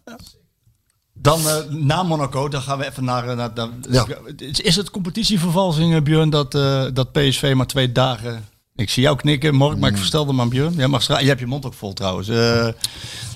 Dan 1.13 1.39
eh, 1.47 1.55
na 1.69 2.03
Monaco, 2.03 2.47
dan 2.47 2.61
gaan 2.61 2.77
we 2.77 2.85
even 2.85 3.03
naar... 3.03 3.27
eh, 3.29 3.35
naar, 3.35 3.51
naar- 3.55 3.69
Ja. 3.89 4.05
Is- 4.37 4.59
Is 4.59 4.75
het 4.75 4.89
competitievervalsing, 4.91 5.95
eh, 5.95 6.01
Björn, 6.01 6.29
dat, 6.29 6.55
eh, 6.55 6.85
dat 6.93 7.11
PSV 7.11 7.53
maar 7.55 7.67
twee 7.67 7.91
dagen... 7.91 8.45
Ik 8.75 8.89
zie 8.89 9.03
jou 9.03 9.17
knikken, 9.17 9.55
Mark, 9.55 9.73
Mm. 9.73 9.79
maar 9.79 9.89
ik 9.89 9.97
verstelde 9.97 10.33
me 10.33 10.41
aan 10.41 10.49
Björn. 10.49 10.73
Jij 10.73 10.87
mag 10.87 11.07
je 11.07 11.13
hebt 11.27 11.39
je 11.39 11.45
mond 11.45 11.65
ook 11.65 11.73
vol 11.73 11.93
trouwens. 11.93 12.27
Eh, 12.27 12.35
is 12.35 12.41
Nou 12.43 12.71
het 12.71 12.75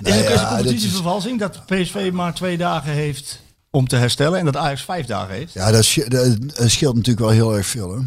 ja, 0.01 0.13
is 0.13 0.19
het 0.29 0.39
dit 0.39 0.47
competitievervalsing 0.47 1.39
dat 1.39 1.65
PSV 1.65 2.09
maar 2.13 2.33
twee 2.33 2.57
dagen 2.57 2.91
heeft 2.91 3.39
om 3.69 3.87
te 3.87 3.95
herstellen 3.95 4.39
en 4.39 4.45
dat 4.45 4.55
Ajax 4.57 4.81
vijf 4.81 5.05
dagen 5.05 5.33
heeft? 5.35 5.53
Ja, 5.53 5.71
dat 5.71 5.85
scheelt 5.85 6.95
natuurlijk 6.95 7.19
wel 7.19 7.29
heel 7.29 7.55
erg 7.55 7.65
veel. 7.65 7.91
Hè? 7.95 7.99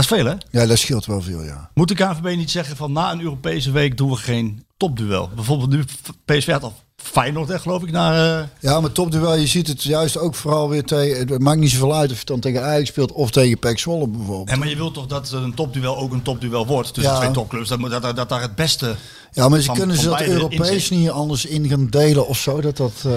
Dat 0.00 0.10
is 0.10 0.16
veel, 0.16 0.26
hè? 0.26 0.60
Ja, 0.60 0.66
dat 0.66 0.78
scheelt 0.78 1.06
wel 1.06 1.22
veel, 1.22 1.42
ja. 1.42 1.70
Moet 1.74 1.88
de 1.88 1.94
KNVB 1.94 2.36
niet 2.36 2.50
zeggen 2.50 2.76
van 2.76 2.92
na 2.92 3.12
een 3.12 3.20
Europese 3.20 3.70
week 3.70 3.96
doen 3.96 4.10
we 4.10 4.16
geen 4.16 4.64
topduel? 4.76 5.30
Bijvoorbeeld 5.34 5.70
nu, 5.70 5.84
PSV 6.24 6.50
had 6.50 6.62
al 6.62 6.74
Feyenoord, 6.96 7.48
hè, 7.48 7.58
geloof 7.58 7.82
ik, 7.82 7.90
naar... 7.90 8.38
eh, 8.40 8.46
Ja, 8.60 8.80
maar 8.80 8.92
topduel, 8.92 9.34
je 9.36 9.46
ziet 9.46 9.66
het 9.66 9.82
juist 9.82 10.18
ook 10.18 10.34
vooral 10.34 10.68
weer 10.68 10.84
tegen... 10.84 11.28
Het 11.28 11.38
maakt 11.42 11.58
niet 11.60 11.70
zoveel 11.70 11.94
uit 11.94 12.10
of 12.12 12.18
je 12.18 12.24
dan 12.24 12.40
tegen 12.40 12.64
Ajax 12.64 12.88
speelt 12.88 13.12
of 13.12 13.30
tegen 13.30 13.58
PEC 13.58 13.78
Zwolle 13.78 14.08
bijvoorbeeld. 14.08 14.50
Ja, 14.50 14.56
maar 14.56 14.68
je 14.68 14.76
wilt 14.76 14.94
toch 14.94 15.06
dat 15.06 15.32
een 15.32 15.54
topduel 15.54 15.96
ook 15.98 16.12
een 16.12 16.22
topduel 16.22 16.66
wordt 16.66 16.94
tussen 16.94 17.12
Ja. 17.12 17.18
twee 17.20 17.30
topclubs? 17.30 17.68
Dat, 17.68 17.78
moet- 17.78 17.90
dat, 17.90 18.02
dat, 18.02 18.16
dat 18.16 18.28
daar 18.28 18.40
het 18.42 18.54
beste... 18.54 18.96
Ja, 19.32 19.48
maar 19.48 19.58
ze 19.60 19.64
van- 19.66 19.76
kunnen 19.76 19.96
ze 19.96 20.08
dat 20.08 20.20
Europees 20.20 20.70
inzicht. 20.70 20.90
niet 20.90 21.10
anders 21.10 21.44
in 21.44 21.68
gaan 21.68 21.86
delen 21.86 22.26
of 22.26 22.38
zo. 22.38 22.60
Dat 22.60 22.76
dat... 22.76 22.92
eh, 22.96 23.12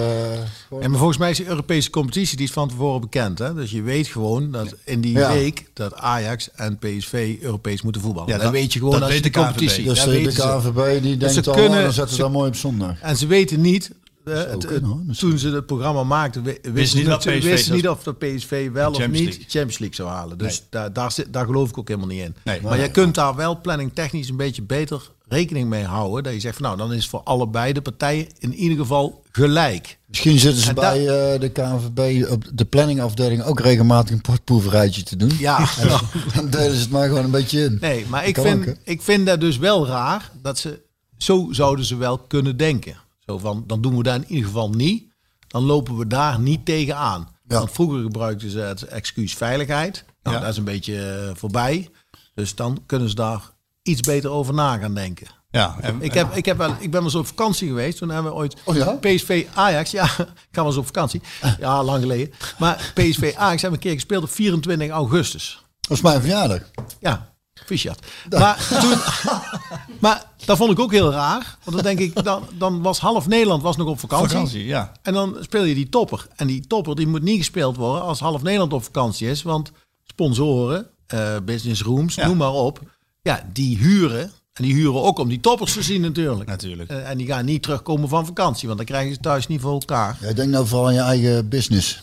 gewoon- 0.68 0.82
En 0.82 0.90
maar 0.90 0.98
volgens 0.98 1.18
mij 1.18 1.30
is 1.30 1.36
de 1.36 1.46
Europese 1.46 1.90
competitie 1.90 2.36
die 2.36 2.46
is 2.46 2.52
van 2.52 2.68
tevoren 2.68 3.00
bekend. 3.00 3.38
Hè? 3.38 3.54
Dus 3.54 3.70
je 3.70 3.82
weet 3.82 4.06
gewoon 4.06 4.50
dat 4.50 4.74
in 4.84 5.00
die 5.00 5.12
Ja. 5.12 5.32
week 5.32 5.66
dat 5.72 5.94
Ajax 5.94 6.50
en 6.54 6.78
PSV 6.78 7.36
Europees 7.40 7.82
moeten 7.82 8.02
voetballen. 8.02 8.28
Ja, 8.28 8.36
dan 8.36 8.44
dat- 8.46 8.54
weet 8.54 8.72
je 8.72 8.78
gewoon 8.78 8.94
dat 8.94 9.02
als 9.02 9.12
je 9.12 9.20
weet 9.20 9.32
de 9.32 9.38
de 9.40 9.44
competitie. 9.44 9.84
dus 9.84 10.04
dat 10.04 10.06
de, 10.14 10.30
ze. 10.32 10.40
KNVB 10.72 11.02
die 11.02 11.16
denkt 11.16 11.34
ze 11.34 11.50
al, 11.50 11.54
kunnen- 11.56 11.78
oh, 11.78 11.84
dan 11.84 11.92
zetten 11.92 12.08
ze- 12.08 12.14
ze 12.14 12.22
dat 12.22 12.32
mooi 12.32 12.48
op 12.48 12.56
zondag. 12.56 13.00
En 13.00 13.16
ze 13.16 13.26
weten 13.26 13.60
niet, 13.60 13.90
eh, 14.24 14.34
het- 14.34 14.66
kunnen, 14.66 14.90
hoor. 14.90 15.00
Toen 15.18 15.38
ze 15.38 15.48
het 15.48 15.66
programma 15.66 16.04
maakten, 16.04 16.42
wisten 16.44 16.72
niet 16.72 16.86
ze 17.60 17.72
niet 17.72 17.88
of 17.88 18.02
de 18.02 18.12
PSV 18.14 18.70
wel 18.72 18.90
of 18.90 18.98
niet 18.98 19.10
League. 19.10 19.32
Champions 19.48 19.78
League 19.78 19.94
zou 19.96 20.08
halen. 20.08 20.38
Dus 20.38 20.58
Nee. 20.58 20.66
daar, 20.70 20.92
daar, 20.92 21.12
zit, 21.12 21.32
daar 21.32 21.44
geloof 21.46 21.68
ik 21.68 21.78
ook 21.78 21.88
helemaal 21.88 22.08
niet 22.08 22.22
in. 22.22 22.34
Nee. 22.44 22.60
maar 22.62 22.80
je 22.80 22.90
kunt 22.90 23.14
daar 23.14 23.34
wel 23.34 23.60
planning 23.60 23.90
technisch 23.94 24.28
een 24.28 24.36
beetje 24.36 24.62
beter 24.62 25.10
rekening 25.28 25.68
mee 25.68 25.84
houden. 25.84 26.22
Dat 26.22 26.32
je 26.32 26.40
zegt 26.40 26.56
van 26.56 26.64
nou, 26.64 26.76
dan 26.76 26.92
is 26.92 27.00
het 27.00 27.10
voor 27.10 27.20
allebei 27.24 27.72
de 27.72 27.82
partijen 27.82 28.28
in 28.38 28.54
ieder 28.54 28.78
geval 28.78 29.22
gelijk. 29.32 29.98
Misschien 30.06 30.38
zitten 30.38 30.62
ze 30.62 30.68
En 30.68 30.74
bij 30.74 30.98
eh, 30.98 31.40
de 31.40 31.48
KNVB 31.48 32.30
op 32.30 32.44
de 32.54 32.64
planningafdeling 32.64 33.42
ook 33.42 33.60
regelmatig 33.60 34.14
een 34.14 34.20
portproeverijtje 34.20 35.02
te 35.02 35.16
doen. 35.16 35.32
Ja, 35.38 35.58
En 35.80 35.88
dan, 35.88 36.00
dan 36.34 36.50
delen 36.50 36.74
ze 36.74 36.80
het 36.80 36.90
maar 36.90 37.08
gewoon 37.08 37.24
een 37.24 37.30
beetje 37.30 37.64
in. 37.64 37.78
Nee, 37.80 38.06
maar 38.08 38.26
ik 38.26 38.38
vind, 38.38 38.68
ook, 38.68 38.76
ik 38.84 39.02
vind 39.02 39.26
dat 39.26 39.40
dus 39.40 39.56
wel 39.58 39.86
raar 39.86 40.30
dat 40.42 40.58
ze 40.58 40.80
zo 41.16 41.48
zouden 41.50 41.84
ze 41.84 41.96
wel 41.96 42.18
kunnen 42.18 42.56
denken. 42.56 42.96
Zo 43.26 43.38
van, 43.38 43.64
dan 43.66 43.80
doen 43.80 43.96
we 43.96 44.02
dat 44.02 44.14
in 44.14 44.24
ieder 44.28 44.44
geval 44.46 44.70
niet. 44.70 45.04
Dan 45.48 45.62
lopen 45.62 45.96
we 45.96 46.06
daar 46.06 46.40
niet 46.40 46.64
tegenaan. 46.64 47.28
Ja. 47.48 47.58
Want 47.58 47.70
vroeger 47.72 48.02
gebruikten 48.02 48.50
ze 48.50 48.58
het 48.58 48.82
excuus 48.82 49.34
veiligheid. 49.34 50.04
Nou, 50.22 50.36
Ja. 50.36 50.42
dat 50.42 50.52
is 50.52 50.58
een 50.58 50.64
beetje 50.64 51.00
eh, 51.02 51.30
voorbij. 51.34 51.88
Dus 52.34 52.54
dan 52.54 52.82
kunnen 52.86 53.08
ze 53.08 53.14
daar 53.14 53.50
iets 53.84 54.00
beter 54.00 54.30
over 54.30 54.54
na 54.54 54.76
gaan 54.78 54.94
denken. 54.94 55.26
Ja, 55.50 55.76
en, 55.80 56.02
Ik, 56.02 56.14
heb, 56.14 56.36
ik, 56.36 56.44
heb 56.44 56.56
wel, 56.56 56.70
ik 56.70 56.78
ben 56.78 56.90
wel 56.90 57.02
eens 57.02 57.14
op 57.14 57.26
vakantie 57.26 57.68
geweest. 57.68 57.98
Toen 57.98 58.08
hebben 58.08 58.32
we 58.32 58.38
ooit 58.38 58.56
Oh 58.64 58.76
ja? 58.76 58.92
PSV 58.92 59.46
Ajax. 59.54 59.90
Ja, 59.90 60.04
ik 60.18 60.18
ga 60.18 60.26
wel 60.52 60.66
eens 60.66 60.76
op 60.76 60.86
vakantie. 60.86 61.22
Ja, 61.58 61.82
lang 61.84 62.00
geleden. 62.02 62.34
Maar 62.58 62.92
PSV 62.94 63.34
Ajax 63.36 63.62
hebben 63.62 63.70
we 63.70 63.70
een 63.70 63.78
keer 63.78 63.92
gespeeld 63.92 64.22
op 64.22 64.30
24 64.30 64.88
augustus. 64.88 65.62
Dat 65.80 65.96
is 65.96 66.02
mijn 66.02 66.20
verjaardag. 66.20 66.60
Ja, 67.00 67.32
Fischat. 67.64 67.98
Maar, 68.30 68.66
toen, 68.80 68.98
maar 70.00 70.24
dat 70.44 70.56
vond 70.56 70.70
ik 70.70 70.78
ook 70.78 70.92
heel 70.92 71.10
raar. 71.12 71.56
Want 71.64 71.76
dan 71.76 71.84
denk 71.96 71.98
ik, 71.98 72.24
dan, 72.24 72.48
dan 72.52 72.82
was 72.82 72.98
half 72.98 73.26
Nederland 73.26 73.62
was 73.62 73.76
nog 73.76 73.88
op 73.88 74.00
vakantie. 74.00 74.28
vakantie, 74.28 74.64
ja. 74.64 74.92
En 75.02 75.12
dan 75.12 75.36
speel 75.40 75.64
je 75.64 75.74
die 75.74 75.88
topper. 75.88 76.26
En 76.36 76.46
die 76.46 76.66
topper 76.66 76.96
die 76.96 77.06
moet 77.06 77.22
niet 77.22 77.38
gespeeld 77.38 77.76
worden 77.76 78.02
als 78.02 78.20
half 78.20 78.42
Nederland 78.42 78.72
op 78.72 78.84
vakantie 78.84 79.28
is. 79.28 79.42
Want 79.42 79.70
sponsoren, 80.04 80.86
eh, 81.06 81.36
business 81.44 81.82
rooms, 81.82 82.14
Ja. 82.14 82.26
noem 82.26 82.36
maar 82.36 82.52
op. 82.52 82.80
Ja, 83.24 83.42
die 83.52 83.78
huren. 83.78 84.32
En 84.52 84.64
die 84.64 84.74
huren 84.74 85.02
ook 85.02 85.18
om 85.18 85.28
die 85.28 85.40
toppers 85.40 85.72
te 85.72 85.82
zien 85.82 86.00
natuurlijk. 86.00 86.48
Natuurlijk. 86.48 86.90
Eh, 86.90 87.10
en 87.10 87.18
die 87.18 87.26
gaan 87.26 87.44
niet 87.44 87.62
terugkomen 87.62 88.08
van 88.08 88.26
vakantie. 88.26 88.66
Want 88.66 88.78
dan 88.78 88.86
krijgen 88.86 89.14
ze 89.14 89.20
thuis 89.20 89.46
niet 89.46 89.60
voor 89.60 89.72
elkaar. 89.72 90.18
Jij 90.20 90.34
denkt 90.34 90.52
nou 90.52 90.66
vooral 90.66 90.86
aan 90.86 90.94
je 90.94 91.00
eigen 91.00 91.48
business. 91.48 92.02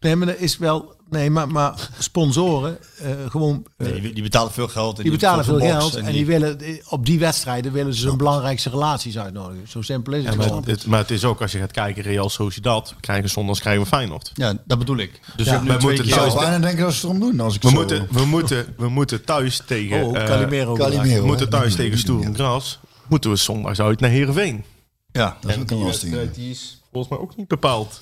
Nee, 0.00 0.16
maar 0.16 0.26
dat 0.26 0.38
is 0.38 0.58
wel... 0.58 0.95
Nee, 1.10 1.30
maar, 1.30 1.48
maar 1.48 1.88
sponsoren 1.98 2.78
eh, 2.98 3.10
gewoon... 3.28 3.66
eh, 3.76 3.86
Nee, 3.86 4.12
die, 4.12 4.22
betalen 4.22 4.52
veel 4.52 4.68
geld. 4.68 4.96
En 4.96 5.02
die 5.02 5.12
betalen 5.12 5.44
veel 5.44 5.58
geld 5.60 5.94
en 5.94 6.12
die 6.12 6.26
willen 6.26 6.58
op 6.88 7.06
die 7.06 7.18
wedstrijden 7.18 7.72
willen 7.72 7.94
ze 7.94 8.06
hun 8.08 8.16
belangrijkste 8.16 8.70
relaties 8.70 9.18
uitnodigen. 9.18 9.68
Zo 9.68 9.82
simpel 9.82 10.12
is 10.12 10.22
het. 10.24 10.32
Ja, 10.32 10.38
maar, 10.38 10.46
gewoon. 10.46 10.64
het, 10.66 10.86
maar 10.86 10.98
het 10.98 11.10
is 11.10 11.24
ook 11.24 11.40
als 11.42 11.52
je 11.52 11.58
gaat 11.58 11.70
kijken, 11.72 12.02
Real 12.02 12.28
Sociedad 12.30 12.94
krijgen 13.00 13.30
zondags 13.30 13.60
krijgen 13.60 13.82
we 13.82 13.88
Feyenoord. 13.88 14.30
Ja, 14.34 14.54
dat 14.64 14.78
bedoel 14.78 14.96
ik. 14.96 15.20
Dus 15.36 15.46
Ja, 15.46 15.58
twee 15.60 15.78
moeten 15.78 16.04
Juist, 16.06 16.36
bijna 16.36 16.58
denken 16.58 16.84
dat 16.84 16.92
ze 16.94 17.06
het 17.06 17.16
erom 17.16 17.30
doen. 17.30 17.40
Als 17.40 17.54
ik 17.54 17.62
We 17.62 17.68
zo- 17.68 17.74
moeten, 17.74 18.06
we, 18.10 18.24
moeten, 18.24 18.74
we 18.76 18.88
moeten 18.88 19.24
thuis 19.24 19.62
tegen, 19.66 20.02
oh, 20.04 20.16
eh, 20.18 20.24
Calimero. 20.26 20.74
Calimero. 20.74 21.20
we 21.20 21.26
moeten 21.26 21.48
thuis 21.48 21.74
tegen 21.74 21.90
die- 21.90 22.00
Stoel 22.00 22.16
die- 22.18 22.26
en 22.26 22.34
Gras. 22.34 22.78
Moeten 23.08 23.30
we 23.30 23.36
zondags 23.36 23.80
uit 23.80 24.00
naar 24.00 24.10
Heerenveen. 24.10 24.64
Ja. 25.12 25.36
Dat 25.40 25.50
is 25.50 25.56
ook 25.58 25.70
een 25.70 25.76
lastige. 25.78 26.30
die 26.34 26.50
is 26.50 26.82
volgens 26.92 27.12
mij 27.12 27.22
ook 27.22 27.36
niet 27.36 27.48
bepaald. 27.48 28.00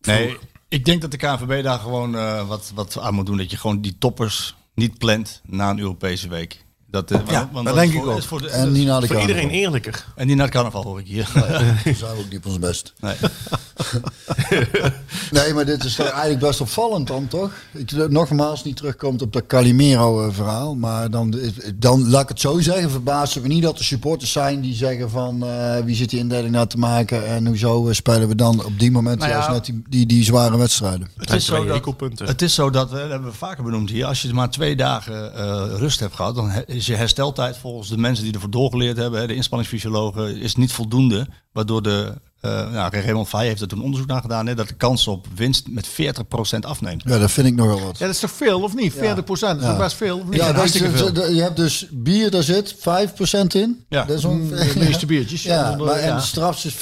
Nee, 0.00 0.36
ik 0.72 0.84
denk 0.84 1.00
dat 1.00 1.10
de 1.10 1.16
KNVB 1.16 1.62
daar 1.62 1.78
gewoon 1.78 2.16
eh, 2.16 2.48
wat, 2.48 2.72
wat 2.74 2.98
aan 2.98 3.14
moet 3.14 3.26
doen. 3.26 3.36
Dat 3.36 3.50
je 3.50 3.56
gewoon 3.56 3.80
die 3.80 3.98
toppers 3.98 4.54
niet 4.74 4.98
plant 4.98 5.40
na 5.44 5.70
een 5.70 5.78
Europese 5.78 6.28
week. 6.28 6.64
Dat, 6.92 7.10
eh, 7.10 7.18
Ja, 7.30 7.48
dat 7.52 7.66
is 7.66 7.72
denk 7.74 7.92
voor- 7.92 8.02
ik 8.02 8.08
ook. 8.10 8.18
is 8.18 8.24
voor 8.26 8.40
de- 8.42 8.48
En 8.48 8.72
niet 8.72 8.86
naar 8.86 9.00
de 9.00 9.06
Voor 9.06 9.16
carnaval. 9.16 9.36
iedereen 9.42 9.60
eerlijker. 9.64 10.04
en 10.16 10.26
niet 10.26 10.36
naar 10.36 10.44
het 10.44 10.54
carnaval 10.54 10.82
hoor 10.82 10.98
ik 10.98 11.06
hier. 11.06 11.28
We 11.84 11.94
zijn 11.98 12.16
ook 12.18 12.28
niet 12.30 12.36
op 12.38 12.46
ons 12.46 12.58
best. 12.58 12.92
Nee. 13.00 13.14
Nee, 15.30 15.54
maar 15.54 15.64
dit 15.64 15.84
is 15.84 15.98
eigenlijk 15.98 16.38
best 16.38 16.60
opvallend 16.60 17.06
dan, 17.06 17.28
toch? 17.28 17.50
Ik, 17.72 18.08
nogmaals, 18.08 18.64
niet 18.64 18.76
terugkomt 18.76 19.22
op 19.22 19.32
dat 19.32 19.46
Calimero-verhaal. 19.46 20.74
Maar 20.74 21.10
dan, 21.10 21.34
dan, 21.74 22.08
laat 22.10 22.22
ik 22.22 22.28
het 22.28 22.40
zo 22.40 22.60
zeggen, 22.60 22.90
verbaast 22.90 23.34
het 23.34 23.42
me 23.42 23.48
niet 23.48 23.62
dat 23.62 23.78
er 23.78 23.84
supporters 23.84 24.32
zijn 24.32 24.60
die 24.60 24.74
zeggen 24.74 25.10
van... 25.10 25.46
eh, 25.46 25.76
wie 25.84 25.94
zit 25.94 26.10
die 26.10 26.18
indeling 26.18 26.50
nou 26.54 26.66
te 26.66 26.78
maken 26.78 27.26
en 27.26 27.46
hoezo 27.46 27.88
eh, 27.88 27.94
spelen 27.94 28.28
we 28.28 28.34
dan 28.34 28.64
op 28.64 28.78
die 28.78 28.90
moment 28.90 29.18
Nou 29.18 29.30
ja. 29.30 29.36
juist 29.36 29.50
net 29.52 29.64
die, 29.64 29.82
die, 29.88 30.06
die 30.06 30.24
zware 30.24 30.56
wedstrijden? 30.56 31.08
Het 31.16 31.30
is, 31.32 31.44
zo 31.44 31.64
dat, 31.64 31.84
het 32.18 32.42
is 32.42 32.54
zo 32.54 32.70
dat, 32.70 32.90
we, 32.90 32.96
dat 32.98 33.10
hebben 33.10 33.30
we 33.30 33.36
vaker 33.36 33.64
benoemd 33.64 33.90
hier, 33.90 34.04
als 34.06 34.22
je 34.22 34.32
maar 34.34 34.50
twee 34.50 34.76
dagen 34.76 35.34
eh, 35.34 35.64
rust 35.78 36.00
hebt 36.00 36.14
gehad, 36.14 36.34
dan 36.34 36.50
he- 36.50 36.62
is 36.82 36.88
je 36.88 36.94
hersteltijd 36.96 37.56
volgens 37.56 37.88
de 37.88 37.98
mensen 37.98 38.24
die 38.24 38.34
ervoor 38.34 38.50
doorgeleerd 38.50 38.96
hebben, 38.96 39.20
hè, 39.20 39.26
de 39.26 39.34
inspanningsfysiologen, 39.34 40.36
is 40.40 40.54
niet 40.56 40.72
voldoende. 40.72 41.26
Waardoor 41.52 41.82
de, 41.82 42.14
eh 42.40 42.70
nou, 42.70 42.96
Raymond 43.00 43.28
Faye 43.28 43.48
heeft 43.48 43.60
er 43.60 43.68
toen 43.68 43.82
onderzoek 43.82 44.08
naar 44.08 44.20
gedaan, 44.20 44.46
hè, 44.46 44.54
dat 44.54 44.68
de 44.68 44.74
kans 44.74 45.06
op 45.08 45.26
winst 45.34 45.68
met 45.68 45.88
40% 45.88 46.58
afneemt. 46.60 47.02
Ja, 47.06 47.18
dat 47.18 47.30
vind 47.30 47.46
ik 47.46 47.54
nogal 47.54 47.80
wat. 47.80 47.98
Ja, 47.98 48.06
dat 48.06 48.14
is 48.14 48.20
toch 48.20 48.30
veel 48.30 48.62
of 48.62 48.74
niet? 48.74 48.92
40 48.92 49.24
procent, 49.24 49.52
dat 49.52 49.60
is 49.60 49.66
Ja. 49.66 49.70
toch 49.72 49.82
best 49.82 49.96
veel 49.96 50.24
niet? 50.24 50.40
Ja, 50.40 50.52
dat 50.52 50.64
is, 50.64 50.76
veel. 50.76 51.30
je 51.30 51.42
hebt 51.42 51.56
dus 51.56 51.86
bier, 51.90 52.30
daar 52.30 52.42
zit 52.42 52.74
5% 52.74 53.54
in. 53.54 53.84
Ja. 53.88 54.04
Dat 54.04 54.18
is 54.18 54.24
ongeveer... 54.24 54.72
De 54.72 54.78
meeste 54.78 55.06
biertjes. 55.06 55.42
Ja, 55.52 55.76
maar 55.76 55.88
en 55.96 56.06
ja. 56.08 56.16
de 56.16 56.22
straf 56.22 56.64
is 56.64 56.74
40%, 56.74 56.78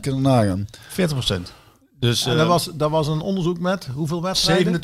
kunnen 0.00 0.22
we 0.22 0.28
nagaan. 0.28 0.66
40%. 0.88 1.59
Dus 2.00 2.26
En 2.26 2.36
dat 2.36 2.46
was, 2.46 2.70
dat 2.74 2.90
was 2.90 3.06
een 3.06 3.20
onderzoek 3.20 3.58
met 3.58 3.88
hoeveel 3.94 4.22
wedstrijden? 4.22 4.80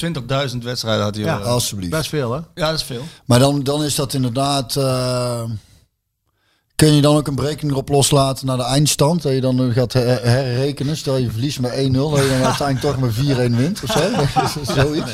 27.000 0.51 0.59
wedstrijden 0.63 1.03
had 1.05 1.15
hij. 1.15 1.25
Ja. 1.25 1.39
eh, 1.41 1.47
Alsjeblieft. 1.47 1.91
Best 1.91 2.09
veel, 2.09 2.33
hè? 2.33 2.41
ja, 2.55 2.71
dat 2.71 2.79
is 2.81 2.85
veel. 2.87 3.03
Maar 3.25 3.39
dan, 3.39 3.63
dan 3.63 3.85
is 3.85 3.95
dat 3.95 4.15
inderdaad. 4.15 4.77
eh, 4.77 5.43
kun 6.77 6.93
je 6.95 7.01
dan 7.03 7.17
ook 7.17 7.27
een 7.27 7.35
berekening 7.35 7.73
erop 7.73 7.89
loslaten 7.89 8.47
naar 8.47 8.57
de 8.57 8.63
eindstand? 8.63 9.23
Dat 9.23 9.33
je 9.33 9.41
dan 9.41 9.73
gaat 9.73 9.93
her- 9.93 10.23
herrekenen. 10.23 10.97
Stel 10.97 11.17
je 11.17 11.31
verliest 11.31 11.61
met 11.61 11.71
1-0, 11.73 11.75
dat 11.77 12.23
je 12.23 12.29
dan 12.29 12.45
uiteindelijk 12.45 12.81
toch 12.81 12.99
met 12.99 13.15
4-1 13.15 13.57
wint 13.57 13.83
of 13.83 13.91
zo. 13.91 14.11
Zoiets. 14.83 15.11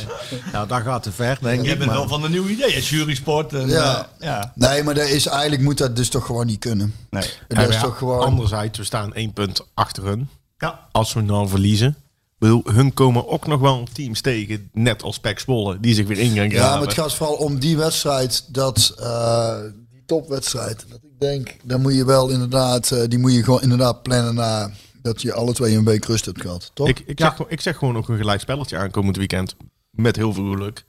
Nou, 0.52 0.68
dat 0.68 0.82
gaat 0.82 1.02
te 1.02 1.12
ver, 1.12 1.38
denk 1.40 1.64
Je 1.64 1.70
ik. 1.70 1.78
bent 1.78 1.90
maar- 1.90 1.98
wel 1.98 2.08
van 2.08 2.24
een 2.24 2.30
nieuw 2.30 2.46
idee, 2.46 2.80
jury 2.82 3.14
sport. 3.14 3.52
En, 3.52 3.68
Ja. 3.68 3.98
eh, 4.18 4.26
ja. 4.26 4.52
Nee, 4.54 4.82
maar 4.82 4.94
dat 4.94 5.08
is, 5.08 5.26
eigenlijk 5.26 5.62
moet 5.62 5.78
dat 5.78 5.96
dus 5.96 6.08
toch 6.08 6.26
gewoon 6.26 6.46
niet 6.46 6.58
kunnen. 6.58 6.94
Nee. 7.10 7.28
Dat 7.48 7.58
Ja, 7.58 7.64
is 7.66 7.80
toch 7.80 7.98
gewoon. 7.98 8.20
Anderzijds, 8.24 8.78
we 8.78 8.84
staan 8.84 9.14
één 9.14 9.32
punt 9.32 9.60
achter 9.74 10.04
hun. 10.04 10.28
Ja. 10.62 10.88
Als 10.92 11.12
we 11.12 11.20
nou 11.20 11.48
verliezen. 11.48 11.88
Ik 11.88 12.38
bedoel, 12.38 12.62
hun 12.64 12.94
komen 12.94 13.28
ook 13.28 13.46
nog 13.46 13.60
wel 13.60 13.86
teams 13.92 14.20
tegen, 14.20 14.68
net 14.72 15.02
als 15.02 15.18
Pek 15.18 15.38
Zwolle, 15.38 15.80
die 15.80 15.94
zich 15.94 16.06
weer 16.06 16.18
in 16.18 16.34
gaan 16.34 16.50
Ja, 16.50 16.70
maar 16.72 16.80
het 16.80 16.92
gaat 16.94 17.14
vooral 17.14 17.34
om 17.36 17.58
die 17.58 17.76
wedstrijd, 17.76 18.54
dat, 18.54 18.94
eh, 18.98 19.60
die 19.90 20.02
topwedstrijd. 20.06 20.84
Dat 20.88 20.98
ik 21.02 21.20
denk, 21.20 21.56
dan 21.62 21.80
moet 21.80 21.94
je 21.94 22.04
wel 22.04 22.28
inderdaad, 22.28 22.90
eh, 22.90 23.02
die 23.08 23.18
moet 23.18 23.32
je 23.32 23.44
gewoon 23.44 23.62
inderdaad 23.62 24.02
plannen 24.02 24.34
na 24.34 24.70
dat 25.02 25.22
je 25.22 25.32
alle 25.32 25.52
twee 25.52 25.76
een 25.76 25.84
week 25.84 26.04
rust 26.04 26.24
hebt 26.24 26.40
gehad. 26.40 26.70
Toch? 26.74 26.88
Ik, 26.88 26.98
ik, 27.06 27.18
Ja. 27.18 27.24
zeg, 27.26 27.36
gewoon- 27.36 27.50
ik 27.50 27.60
zeg 27.60 27.76
gewoon 27.76 27.96
ook 27.96 28.08
een 28.08 28.16
gelijk 28.16 28.40
spelletje 28.40 28.76
aankomend 28.76 29.16
weekend. 29.16 29.56
Met 29.90 30.16
heel 30.16 30.32
veel 30.32 30.50
geluk. 30.50 30.84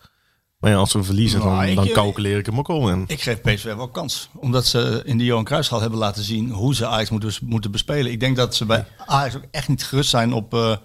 Maar 0.63 0.71
ja, 0.71 0.77
als 0.77 0.93
we 0.93 1.03
verliezen, 1.03 1.39
Nou, 1.39 1.51
dan, 1.59 1.65
ik- 1.69 1.75
dan 1.75 1.89
calculeer 1.89 2.37
ik 2.37 2.45
hem 2.45 2.57
ook 2.57 2.69
al 2.69 2.89
in. 2.89 3.03
Ik 3.07 3.21
geef 3.21 3.41
PSV 3.41 3.63
wel 3.75 3.87
kans. 3.87 4.29
Omdat 4.35 4.65
ze 4.65 5.01
in 5.05 5.17
de 5.17 5.23
Johan 5.23 5.43
Cruijffschaal 5.43 5.81
hebben 5.81 5.99
laten 5.99 6.23
zien 6.23 6.49
hoe 6.49 6.75
ze 6.75 6.87
Ajax 6.87 7.09
moeten, 7.09 7.33
moeten 7.41 7.71
bespelen. 7.71 8.11
Ik 8.11 8.19
denk 8.19 8.35
dat 8.35 8.55
ze 8.55 8.65
bij 8.65 8.85
Ajax 9.05 9.35
ook 9.35 9.43
echt 9.51 9.67
niet 9.67 9.83
gerust 9.83 10.09
zijn 10.09 10.33
op... 10.33 10.53
eh, 10.53 10.75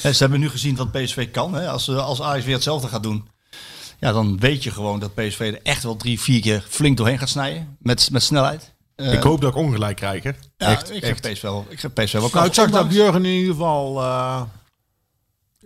hè, 0.00 0.12
ze 0.12 0.22
hebben 0.22 0.40
nu 0.40 0.48
gezien 0.48 0.76
wat 0.76 0.92
PSV 0.92 1.30
kan. 1.30 1.54
Hè. 1.54 1.68
Als, 1.68 1.84
ze- 1.84 2.00
als 2.00 2.22
Ajax 2.22 2.44
weer 2.44 2.54
hetzelfde 2.54 2.88
gaat 2.88 3.02
doen... 3.02 3.28
Ja, 4.00 4.12
dan 4.12 4.38
weet 4.38 4.62
je 4.64 4.70
gewoon 4.70 4.98
dat 5.00 5.14
PSV 5.14 5.40
er 5.40 5.60
echt 5.62 5.82
wel 5.82 5.96
drie, 5.96 6.20
vier 6.20 6.40
keer 6.40 6.64
flink 6.68 6.96
doorheen 6.96 7.18
gaat 7.18 7.28
snijden. 7.28 7.76
Met, 7.78 8.10
met 8.12 8.22
snelheid. 8.22 8.74
Eh, 8.96 9.12
ik 9.12 9.22
hoop 9.22 9.40
dat 9.40 9.50
ik 9.50 9.56
ongelijk 9.56 9.96
krijg. 9.96 10.22
Hè. 10.22 10.30
ja, 10.56 10.66
echt, 10.70 10.90
ik, 10.94 11.02
echt. 11.02 11.26
Geef 11.26 11.32
PSV 11.32 11.42
wel, 11.42 11.66
ik 11.68 11.80
geef 11.80 11.92
PSV 11.92 12.12
wel 12.12 12.20
kans. 12.20 12.32
Nou, 12.34 12.46
ik 12.46 12.54
zag 12.54 12.70
dat 12.70 12.92
Jurgen 12.94 13.24
in 13.24 13.30
ieder 13.32 13.52
geval 13.52 14.02
uh, 14.02 14.42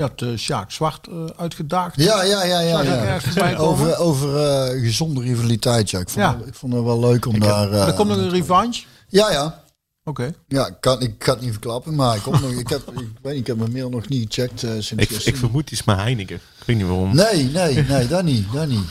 ja, 0.00 0.10
de 0.16 0.36
Sjaak 0.36 0.70
Zwart 0.70 1.06
eh, 1.08 1.14
uitgedaagd. 1.36 2.00
Ja, 2.00 2.22
ja, 2.22 2.44
ja, 2.44 2.60
ja. 2.60 3.56
Over, 3.56 3.98
over 3.98 4.36
eh, 4.46 4.82
gezonde 4.82 5.20
rivaliteit. 5.20 5.90
Ja. 5.90 5.98
Ik, 5.98 6.08
vond 6.08 6.24
Ja. 6.24 6.36
Het, 6.38 6.46
ik 6.46 6.54
vond 6.54 6.72
het 6.72 6.82
wel 6.84 7.00
leuk 7.00 7.26
om 7.26 7.40
daar. 7.40 7.72
eh, 7.72 7.86
er 7.86 7.92
komt 7.94 8.08
nog 8.08 8.16
een 8.16 8.30
revanche. 8.30 8.84
Ja, 9.08 9.30
ja. 9.30 9.62
Oké. 10.10 10.32
Ja, 10.48 10.66
ik 10.66 10.74
kan, 10.80 11.00
ik 11.00 11.18
kan 11.18 11.34
het 11.34 11.42
niet 11.42 11.52
verklappen, 11.52 11.94
maar 11.94 12.16
ik, 12.16 12.22
kom 12.22 12.32
nog, 12.32 12.50
ik, 12.50 12.68
heb, 12.68 12.80
ik 12.88 12.94
weet 13.22 13.32
niet, 13.32 13.40
ik 13.40 13.46
heb 13.46 13.56
mijn 13.56 13.72
mail 13.72 13.88
nog 13.88 14.08
niet 14.08 14.34
gecheckt 14.34 14.62
eh, 14.62 14.70
sinds 14.70 14.90
Ik, 14.90 15.08
gisteren. 15.08 15.32
ik 15.32 15.36
vermoed 15.36 15.70
iets 15.70 15.84
met 15.84 15.96
Heineken. 15.96 16.36
Ik 16.36 16.66
weet 16.66 16.76
niet 16.76 16.86
waarom. 16.86 17.14
Nee, 17.14 17.44
nee, 17.44 17.74
nee, 17.82 18.06
dat 18.06 18.22
niet, 18.24 18.52
dat 18.52 18.68
niet. 18.68 18.84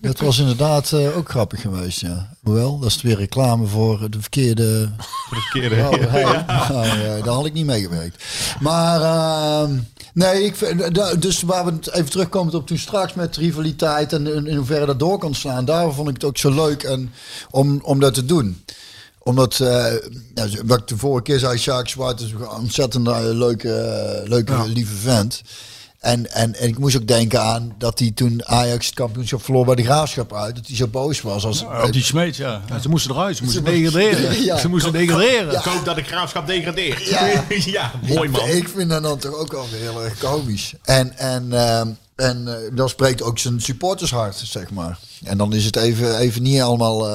Dat 0.00 0.18
was 0.20 0.38
inderdaad 0.38 0.92
eh, 0.92 1.16
ook 1.16 1.28
grappig 1.30 1.60
geweest, 1.60 2.00
ja. 2.00 2.36
Hoewel, 2.42 2.78
dat 2.78 2.90
is 2.90 3.02
weer 3.02 3.16
reclame 3.16 3.66
voor 3.66 4.10
de 4.10 4.20
verkeerde 4.20 4.90
Voor 4.98 5.36
de 5.36 5.42
verkeerde. 5.42 5.74
brouwerij. 5.88 6.44
Nou, 6.46 6.86
eh, 6.86 7.24
daar 7.24 7.34
had 7.34 7.46
ik 7.46 7.52
niet 7.52 7.66
meegewerkt. 7.66 8.24
Maar, 8.60 9.00
ehm, 9.00 9.78
nee, 10.14 10.44
ik, 10.44 10.58
dus 11.22 11.42
waar 11.42 11.64
we 11.64 11.72
het 11.72 11.92
even 11.92 12.10
terugkomen 12.10 12.54
op 12.54 12.66
toen 12.66 12.78
straks 12.78 13.14
met 13.14 13.36
rivaliteit 13.36 14.12
en 14.12 14.26
in, 14.26 14.46
in 14.46 14.56
hoeverre 14.56 14.86
dat 14.86 14.98
door 14.98 15.18
kan 15.18 15.34
slaan. 15.34 15.64
Daar 15.64 15.92
vond 15.92 16.08
ik 16.08 16.14
het 16.14 16.24
ook 16.24 16.38
zo 16.38 16.50
leuk 16.50 16.82
en, 16.82 17.12
om, 17.50 17.80
om 17.82 18.00
dat 18.00 18.14
te 18.14 18.24
doen 18.24 18.62
omdat, 19.24 19.60
eh, 19.60 19.92
ja, 20.34 20.46
wat 20.64 20.80
ik 20.80 20.86
de 20.86 20.96
vorige 20.96 21.22
keer 21.22 21.38
zei, 21.38 21.58
Sjaak 21.58 21.88
Zwart 21.88 22.20
is 22.20 22.30
een 22.30 22.48
ontzettend 22.48 23.08
eh, 23.08 23.18
leuke, 23.20 23.72
eh, 23.72 24.28
leuke 24.28 24.68
lieve 24.68 24.94
vent. 24.94 25.42
En, 26.00 26.32
en, 26.32 26.54
en 26.54 26.68
ik 26.68 26.78
moest 26.78 26.96
ook 26.96 27.06
denken 27.06 27.42
aan 27.42 27.74
dat 27.78 27.98
hij 27.98 28.10
toen 28.10 28.46
Ajax 28.46 28.86
het 28.86 28.94
kampioenschap 28.94 29.44
verloor 29.44 29.64
bij 29.64 29.74
de 29.74 29.84
Graafschap 29.84 30.34
uit. 30.34 30.54
Dat 30.54 30.66
hij 30.66 30.76
zo 30.76 30.86
boos 30.86 31.20
was. 31.20 31.44
Als, 31.44 31.64
Op 31.84 31.92
die 31.92 32.02
smeet, 32.02 32.36
ja. 32.36 32.62
Ja, 32.68 32.78
ze 32.78 32.88
moesten 32.88 33.10
eruit, 33.10 33.36
ze 33.36 33.42
moesten 33.42 33.64
Ze 33.64 33.70
degraderen. 33.70 34.42
Ja. 34.44 34.58
Ze 34.58 34.68
moesten 34.68 34.92
degraderen. 34.92 35.52
Ik 35.52 35.64
hoop 35.64 35.84
dat 35.84 35.96
de 35.96 36.02
graafschap 36.02 36.46
degradeert. 36.46 37.04
Ja. 37.04 37.44
ja 37.48 37.92
mooi 38.06 38.28
man. 38.28 38.48
Ik, 38.48 38.54
ik 38.54 38.68
vind 38.68 38.90
dat 38.90 39.02
dan 39.02 39.18
toch 39.18 39.34
ook 39.34 39.52
wel 39.52 39.66
weer 39.70 39.80
heel 39.80 40.04
erg 40.04 40.18
komisch. 40.18 40.74
En, 40.82 41.18
en, 41.18 41.52
ehm, 41.52 41.88
en 42.16 42.48
dan 42.74 42.88
spreekt 42.88 43.22
ook 43.22 43.38
zijn 43.38 43.60
supportershart, 43.60 44.36
zeg 44.36 44.70
maar. 44.70 44.98
En 45.24 45.38
dan 45.38 45.52
is 45.52 45.64
het 45.64 45.76
even, 45.76 46.18
even 46.18 46.42
niet 46.42 46.60
allemaal 46.60 47.08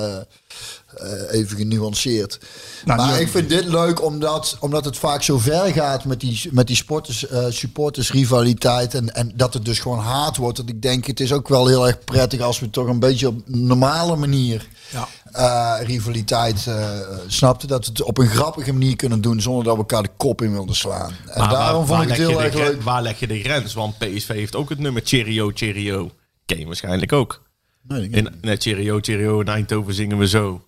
even 1.30 1.58
genuanceerd. 1.58 2.40
Nou, 2.86 3.00
maar 3.00 3.22
ik 3.22 3.28
vind 3.28 3.50
dit 3.50 3.66
leuk 3.66 4.04
omdat, 4.04 4.58
omdat 4.60 4.86
het 4.86 4.98
vaak 4.98 5.24
zo 5.24 5.38
ver 5.38 5.66
gaat 5.74 6.06
met 6.06 6.20
die, 6.20 6.42
met 6.52 6.68
die 6.68 6.76
sporters, 6.76 7.28
eh, 7.28 7.46
supportersrivaliteit. 7.50 8.94
En, 8.94 9.14
en 9.16 9.32
dat 9.36 9.54
het 9.54 9.66
dus 9.66 9.80
gewoon 9.80 10.00
haat 10.00 10.38
wordt. 10.38 10.58
Dat 10.58 10.70
ik 10.70 10.82
denk, 10.82 11.06
het 11.06 11.20
is 11.20 11.34
ook 11.34 11.48
wel 11.48 11.68
heel 11.68 11.88
erg 11.88 12.00
prettig 12.04 12.40
als 12.42 12.60
we 12.60 12.70
toch 12.70 12.88
een 12.88 13.00
beetje 13.00 13.28
op 13.28 13.42
normale 13.46 14.16
manier 14.16 14.68
Ja. 14.92 15.08
eh, 15.32 15.86
rivaliteit 15.88 16.66
uh, 16.68 16.90
snapte. 17.28 17.68
Dat 17.68 17.86
we 17.86 17.92
het 17.92 18.02
op 18.02 18.18
een 18.18 18.28
grappige 18.30 18.74
manier 18.74 18.96
kunnen 18.96 19.22
doen 19.22 19.42
zonder 19.42 19.64
dat 19.64 19.74
we 19.74 19.80
elkaar 19.80 20.04
de 20.04 20.10
kop 20.18 20.42
in 20.42 20.52
wilden 20.52 20.76
slaan. 20.76 21.14
En 21.28 21.40
Maar 21.40 21.50
daarom 21.50 21.86
waar- 21.86 21.98
vond 21.98 22.02
ik 22.02 22.18
het 22.18 22.28
heel 22.28 22.38
leg 22.40 22.54
je 22.54 22.60
erg 22.60 22.70
leuk. 22.70 22.82
Waar 22.82 23.02
leg 23.02 23.20
je 23.20 23.28
de 23.28 23.40
grens? 23.40 23.74
Want 23.74 23.98
PSV 23.98 24.28
heeft 24.28 24.56
ook 24.56 24.70
het 24.70 24.80
nummer 24.80 25.02
Cheerio, 25.06 25.52
Cheerio. 25.54 26.12
Ken 26.46 26.60
je 26.60 26.66
waarschijnlijk 26.66 27.14
ook. 27.14 27.42
Nee, 27.84 28.10
In 28.10 28.28
net 28.42 28.62
Cheerio, 28.64 29.00
Cheerio 29.02 29.40
in 29.40 29.48
Eindhoven 29.48 29.94
zingen 29.94 30.18
we 30.18 30.28
zo. 30.28 30.62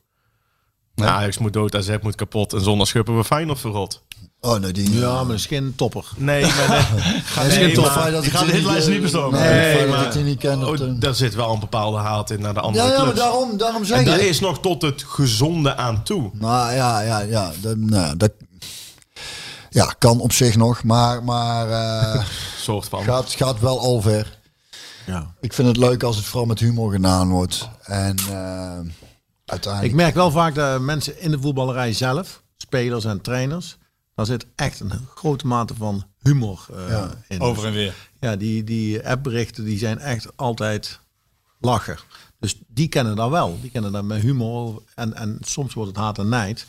Ajax 1.10 1.38
moet 1.38 1.54
dood, 1.54 1.76
AZ 1.76 1.96
moet 2.02 2.16
kapot 2.16 2.54
en 2.54 2.62
zonder 2.62 2.88
schuppen 2.88 3.18
we 3.18 3.24
Feyenoord 3.24 3.60
verrot. 3.60 4.02
Oh, 4.40 4.56
nee, 4.60 4.72
die... 4.72 5.00
Ja, 5.00 5.14
maar 5.14 5.26
dat 5.26 5.36
is 5.36 5.46
geen 5.46 5.74
topper. 5.76 6.06
Nee, 6.18 6.42
maar 6.46 6.88
nee, 7.38 7.50
geen 7.52 7.74
top 7.74 7.84
maar 7.86 7.94
feit 7.94 8.14
dat 8.14 8.26
ik 8.26 8.32
gaat 8.32 8.46
de 8.46 8.52
hitlijst 8.52 8.88
eh, 8.88 8.94
niet 8.94 9.02
bestormen. 9.02 9.40
Nee, 9.40 9.50
Nee, 9.76 9.78
dat 9.88 9.90
maar- 9.90 10.12
die 10.14 10.24
niet 10.24 10.40
ken. 10.40 10.60
dat, 10.60 10.82
eh, 10.82 10.88
oh, 10.88 11.00
daar 11.00 11.16
zit 11.16 11.36
wel 11.36 11.54
een 11.54 11.60
bepaalde 11.60 11.98
haat 11.98 12.30
in 12.30 12.42
naar 12.42 12.54
de 12.54 12.60
andere 12.60 12.86
ja, 12.86 12.92
ja, 12.92 12.96
maar 12.98 13.06
clubs. 13.06 13.20
daarom, 13.20 13.58
daarom 13.58 13.86
zeg 13.86 13.98
en 13.98 14.04
ik. 14.04 14.10
daar 14.10 14.20
is 14.20 14.40
nog 14.40 14.60
tot 14.60 14.82
het 14.82 15.04
gezonde 15.08 15.76
aan 15.76 16.04
toe. 16.04 16.30
Nou 16.34 16.74
ja, 16.74 17.02
ja, 17.02 17.20
ja. 17.20 17.52
Dat, 17.62 17.78
nou, 17.78 18.18
dat 18.18 18.32
ja, 19.70 19.96
kan 19.98 20.20
op 20.20 20.32
zich 20.32 20.56
nog, 20.56 20.84
maar, 20.84 21.24
maar 21.24 21.70
eh, 21.72 22.24
Soort 22.62 22.88
van. 22.88 23.04
gaat, 23.04 23.32
gaat 23.32 23.60
wel 23.60 23.80
al 23.80 24.02
ver. 24.02 24.38
Ja. 25.06 25.34
Ik 25.42 25.54
vind 25.54 25.68
het 25.68 25.78
leuk 25.78 26.04
als 26.04 26.16
het 26.16 26.26
vooral 26.26 26.46
met 26.48 26.60
humor 26.60 26.92
gedaan 26.92 27.30
wordt. 27.30 27.70
En 27.84 28.16
eh, 28.32 28.80
uiteindelijk... 29.52 29.92
Ik 29.94 30.00
merk 30.00 30.14
wel 30.16 30.32
vaak 30.32 30.56
dat 30.56 30.82
mensen 30.82 31.22
in 31.22 31.32
de 31.32 31.40
voetballerij 31.40 31.94
zelf, 31.94 32.44
spelers 32.58 33.06
en 33.06 33.22
trainers, 33.22 33.78
daar 34.16 34.26
zit 34.26 34.46
echt 34.56 34.80
een 34.80 34.92
grote 35.16 35.48
mate 35.48 35.74
van 35.76 36.04
humor 36.22 36.66
eh, 36.76 36.90
Ja. 36.90 37.10
in. 37.28 37.42
Over 37.42 37.66
en 37.66 37.74
weer. 37.74 37.94
Ja, 38.20 38.36
die, 38.36 38.64
die 38.64 39.08
appberichten 39.08 39.64
die 39.64 39.78
zijn 39.78 40.00
echt 40.00 40.38
altijd 40.38 41.00
lachen. 41.60 41.98
Dus 42.40 42.56
die 42.68 42.88
kennen 42.88 43.16
dat 43.16 43.30
wel. 43.30 43.58
Die 43.62 43.72
kennen 43.72 43.92
dat 43.92 44.04
met 44.04 44.22
humor. 44.22 44.82
En, 44.96 45.14
en 45.14 45.38
soms 45.42 45.74
wordt 45.74 45.90
het 45.90 46.00
haat 46.00 46.18
en 46.18 46.30
nijd. 46.30 46.66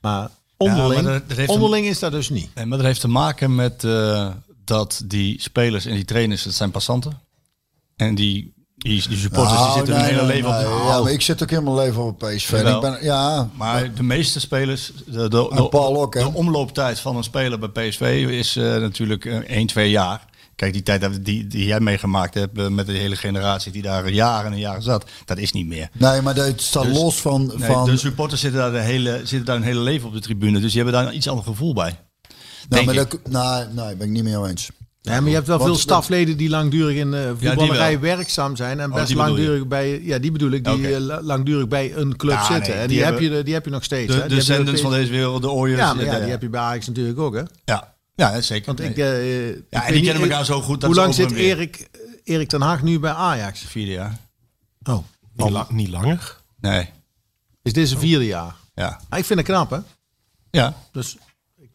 Maar 0.00 0.30
onderling, 0.56 1.02
maar 1.02 1.12
dat- 1.12 1.28
dat 1.28 1.36
heeft 1.36 1.50
onderling 1.50 1.86
is 1.86 1.98
dat 1.98 2.12
dus 2.12 2.28
niet. 2.28 2.54
Nee, 2.54 2.66
maar 2.66 2.78
dat 2.78 2.86
heeft 2.86 3.00
te 3.00 3.08
maken 3.08 3.54
met 3.54 3.84
eh, 3.84 4.30
dat 4.64 5.02
die 5.04 5.40
spelers 5.40 5.84
en 5.86 5.94
die 5.94 6.04
trainers, 6.04 6.42
dat 6.42 6.52
zijn 6.54 6.70
passanten. 6.70 7.20
En 7.96 8.14
die, 8.14 8.54
die, 8.82 9.08
die 9.08 9.18
supporters 9.18 9.56
die 9.56 9.66
Nou, 9.66 9.76
zitten 9.76 9.94
nee, 9.94 10.04
hun 10.04 10.14
hele 10.14 10.26
nee, 10.26 10.36
leven 10.36 10.50
nee. 10.50 10.64
op 10.66 10.80
de 10.80 10.86
Ja, 10.88 11.00
maar 11.02 11.12
ik 11.12 11.20
zit 11.22 11.42
ook 11.42 11.50
helemaal 11.50 11.74
leven 11.74 12.02
op 12.04 12.18
PSV. 12.18 12.52
Ik 12.52 12.80
ben, 12.80 12.98
ja, 13.00 13.48
Maar 13.56 13.94
de 13.94 14.02
meeste 14.02 14.40
spelers, 14.40 14.92
de, 15.06 15.12
de, 15.12 15.28
de, 15.28 15.66
Paul 15.70 16.02
ook, 16.02 16.12
de 16.12 16.32
omlooptijd 16.32 17.00
van 17.00 17.16
een 17.16 17.22
speler 17.24 17.58
bij 17.58 17.88
PSV 17.88 18.26
is 18.30 18.56
eh, 18.56 18.64
natuurlijk 18.64 19.24
eh, 19.24 19.36
1, 19.36 19.66
2 19.66 19.90
jaar. 19.90 20.24
Kijk, 20.56 20.72
die 20.72 20.82
tijd 20.82 21.24
die, 21.24 21.46
die 21.46 21.64
jij 21.66 21.80
meegemaakt 21.80 22.34
hebt 22.34 22.58
eh, 22.58 22.68
met 22.68 22.86
de 22.86 22.92
hele 22.92 23.16
generatie 23.16 23.72
die 23.72 23.82
daar 23.82 24.08
jaren 24.10 24.52
en 24.52 24.58
jaren 24.58 24.82
zat, 24.82 25.04
dat 25.24 25.38
is 25.38 25.52
niet 25.52 25.66
meer. 25.66 25.88
nee, 25.92 26.20
maar 26.22 26.34
dat 26.34 26.60
staat 26.60 26.84
Dus- 26.84 26.96
los 26.98 27.20
van... 27.20 27.52
Nee, 27.56 27.70
van 27.70 27.84
de 27.84 27.96
supporters 27.96 28.40
zitten 28.40 28.60
daar, 28.60 28.72
de 28.72 28.80
hele, 28.80 29.16
zitten 29.18 29.44
daar 29.44 29.56
hun 29.56 29.64
hele 29.64 29.80
leven 29.80 30.08
op 30.08 30.14
de 30.14 30.20
tribune, 30.20 30.60
dus 30.60 30.72
die 30.72 30.82
hebben 30.82 31.00
daar 31.00 31.08
een 31.10 31.16
iets 31.16 31.28
ander 31.28 31.44
gevoel 31.44 31.74
bij. 31.74 31.98
nou, 32.68 32.84
maar 32.84 32.94
dat, 32.94 33.18
nou, 33.28 33.66
nee, 33.72 33.96
ben 33.96 34.06
ik 34.06 34.12
niet 34.12 34.22
mee 34.22 34.44
eens. 34.48 34.70
Ja, 35.04 35.20
maar 35.20 35.28
je 35.28 35.34
hebt 35.34 35.46
wel 35.46 35.58
Want 35.58 35.70
veel 35.70 35.78
stafleden 35.80 36.36
die 36.36 36.48
langdurig 36.48 36.96
in 36.96 37.10
de 37.10 37.34
voetballerij 37.38 38.00
werkzaam 38.00 38.56
zijn. 38.56 38.80
En 38.80 38.88
Oh, 38.90 38.94
best 38.96 39.08
je? 39.08 39.14
langdurig 39.16 39.66
bij, 39.66 40.02
ja, 40.02 40.18
die 40.18 40.32
bedoel 40.32 40.50
ik, 40.50 40.64
die 40.64 40.94
eh, 40.94 41.00
la- 41.00 41.22
langdurig 41.22 41.68
bij 41.68 41.96
een 41.96 42.16
club 42.16 42.32
Ja, 42.34 42.44
zitten. 42.46 42.72
nee, 42.72 42.82
en 42.82 42.88
die 42.88 42.96
die, 42.96 43.06
heb 43.06 43.20
je, 43.20 43.42
die 43.42 43.54
heb 43.54 43.64
je 43.64 43.70
nog 43.70 43.84
steeds. 43.84 44.14
De, 44.14 44.20
hè? 44.20 44.28
de 44.28 44.40
zenders 44.42 44.80
van 44.80 44.90
deze 44.90 45.10
wereld, 45.10 45.42
de 45.42 45.50
Ooyers. 45.50 45.80
Ja, 45.80 45.94
maar 45.94 46.04
eh, 46.04 46.10
ja, 46.10 46.14
de- 46.16 46.20
die 46.22 46.30
heb 46.30 46.42
je 46.42 46.48
bij 46.48 46.60
Ajax 46.60 46.86
natuurlijk 46.86 47.18
ook, 47.18 47.34
hè? 47.34 47.42
ja. 47.64 47.94
ja, 48.14 48.40
zeker. 48.40 48.66
Want 48.66 48.78
Nee. 48.78 48.88
ik, 48.90 48.96
eh, 48.98 49.48
ik 49.48 49.64
ja, 49.70 49.80
en 49.80 49.86
die 49.92 50.00
niet- 50.02 50.10
kennen 50.10 50.30
elkaar 50.30 50.44
zo 50.44 50.60
goed. 50.62 50.80
Dat 50.80 50.90
Hoe 50.90 50.98
lang 50.98 51.14
zit. 51.14 51.30
Erik, 51.30 51.88
Erik 52.24 52.48
ten 52.48 52.60
Haag 52.60 52.82
nu 52.82 52.98
bij 52.98 53.12
Ajax? 53.12 53.60
Vierde 53.60 53.92
jaar. 53.92 54.18
Oh, 54.82 55.04
Niet, 55.34 55.50
la- 55.50 55.66
niet 55.70 55.88
langer. 55.88 56.36
Nee. 56.60 56.88
is 57.62 57.72
dit 57.72 57.88
zijn 57.88 58.00
vierde 58.00 58.26
jaar? 58.26 58.54
Ja. 58.74 59.00
Maar 59.08 59.18
ik 59.18 59.24
vind 59.24 59.38
het 59.38 59.48
knap, 59.48 59.70
hè? 59.70 59.78
Ja. 60.50 60.74
Dus 60.92 61.16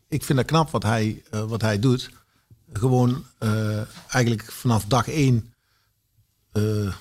ik 0.09 0.23
vind 0.23 0.37
het 0.37 0.47
knap 0.47 0.69
wat 0.71 0.83
hij, 0.83 1.21
eh, 1.31 1.41
wat 1.43 1.61
hij 1.61 1.79
doet. 1.79 2.09
Gewoon 2.73 3.25
eh, 3.39 3.77
eigenlijk 4.09 4.51
vanaf 4.51 4.85
dag 4.85 5.07
één 5.09 5.53
eh, 6.51 6.61
een 6.63 6.93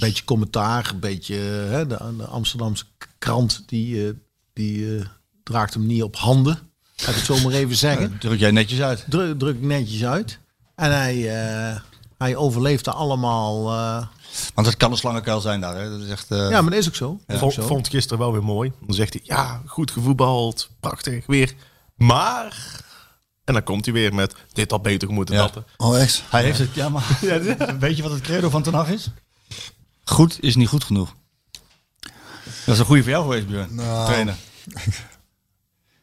beetje 0.00 0.24
commentaar, 0.24 0.90
een 0.92 1.00
beetje 1.00 1.36
eh, 1.36 1.70
hè, 1.70 1.86
de, 1.86 2.14
de 2.16 2.24
Amsterdamse 2.26 2.84
krant 3.18 3.62
die, 3.66 4.06
eh, 4.06 4.12
die 4.52 4.98
eh, 4.98 5.06
draagt 5.42 5.74
hem 5.74 5.86
niet 5.86 6.02
op 6.02 6.16
handen. 6.16 6.58
Laat 6.96 7.08
ik 7.08 7.14
het 7.14 7.24
zo 7.24 7.38
maar 7.44 7.52
even 7.52 7.76
zeggen. 7.76 8.18
Druk 8.18 8.38
jij 8.38 8.50
netjes 8.50 8.80
uit. 8.80 9.04
Druk, 9.08 9.38
druk 9.38 9.60
netjes 9.60 10.04
uit. 10.04 10.38
En 10.74 10.90
hij, 10.92 11.14
eh, 11.72 11.80
hij 12.18 12.36
overleeft 12.36 12.86
er 12.86 12.92
allemaal. 12.92 13.70
eh, 13.70 14.06
Want 14.54 14.66
het 14.66 14.76
kan 14.76 14.90
een 14.90 14.96
slangenkuil 14.96 15.40
zijn 15.40 15.60
daar. 15.60 15.76
Hè. 15.76 15.90
Dat 15.90 16.00
is 16.00 16.08
echt, 16.08 16.30
eh, 16.30 16.38
ja, 16.50 16.60
maar 16.62 16.70
dat 16.70 16.80
is 16.80 16.86
ook 16.88 16.94
zo. 16.94 17.20
Ook 17.26 17.38
Vond, 17.38 17.52
zo. 17.52 17.66
vond 17.66 17.88
gisteren 17.88 18.18
wel 18.18 18.32
weer 18.32 18.44
mooi. 18.44 18.72
Dan 18.86 18.94
zegt 18.94 19.12
hij, 19.12 19.22
ja, 19.24 19.62
goed 19.66 19.90
gevoetbald, 19.90 20.70
prachtig, 20.80 21.26
weer. 21.26 21.54
Maar... 21.96 22.82
En 23.44 23.54
dan 23.54 23.62
komt 23.62 23.84
hij 23.84 23.94
weer 23.94 24.14
met, 24.14 24.34
dit 24.52 24.70
had 24.70 24.82
beter 24.82 25.10
moeten, 25.12 25.34
Ja. 25.34 25.48
dat. 25.52 25.64
Oh, 25.76 26.00
echt? 26.00 26.22
Hij 26.30 26.42
heeft 26.42 26.58
het, 26.58 26.74
ja, 26.74 26.88
maar 26.88 27.18
weet 27.78 27.96
je 27.96 28.02
wat 28.02 28.12
het 28.12 28.20
credo 28.20 28.50
van 28.50 28.62
Ten 28.62 28.74
Hag 28.74 28.88
is? 28.88 29.10
Goed 30.04 30.42
is 30.42 30.56
niet 30.56 30.68
goed 30.68 30.84
genoeg. 30.84 31.14
Dat 32.64 32.74
is 32.74 32.78
een 32.78 32.84
goede 32.86 33.02
voor 33.02 33.10
jou 33.10 33.22
geweest, 33.24 33.46
Björn. 33.46 33.74
Nou, 33.74 34.06
trainer. 34.06 34.34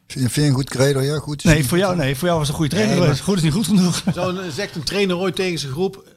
Vind 0.08 0.34
je, 0.34 0.42
een 0.42 0.54
goed 0.54 0.70
credo? 0.70 1.02
Ja, 1.02 1.20
goed. 1.20 1.44
Nee, 1.44 1.66
voor 1.66 1.78
jou, 1.78 1.96
nee, 1.96 2.16
voor 2.16 2.28
jou 2.28 2.40
was 2.40 2.48
het 2.48 2.58
een 2.58 2.64
goede 2.64 2.76
trainer 2.76 3.08
Nee. 3.08 3.22
Goed 3.22 3.38
is 3.38 3.44
niet 3.44 3.54
goed 3.54 3.66
genoeg. 3.66 4.04
Zo 4.14 4.50
zegt 4.50 4.76
een 4.76 4.84
trainer 4.84 5.16
ooit 5.18 5.36
tegen 5.36 5.60
zijn 5.60 5.72
groep. 5.72 6.11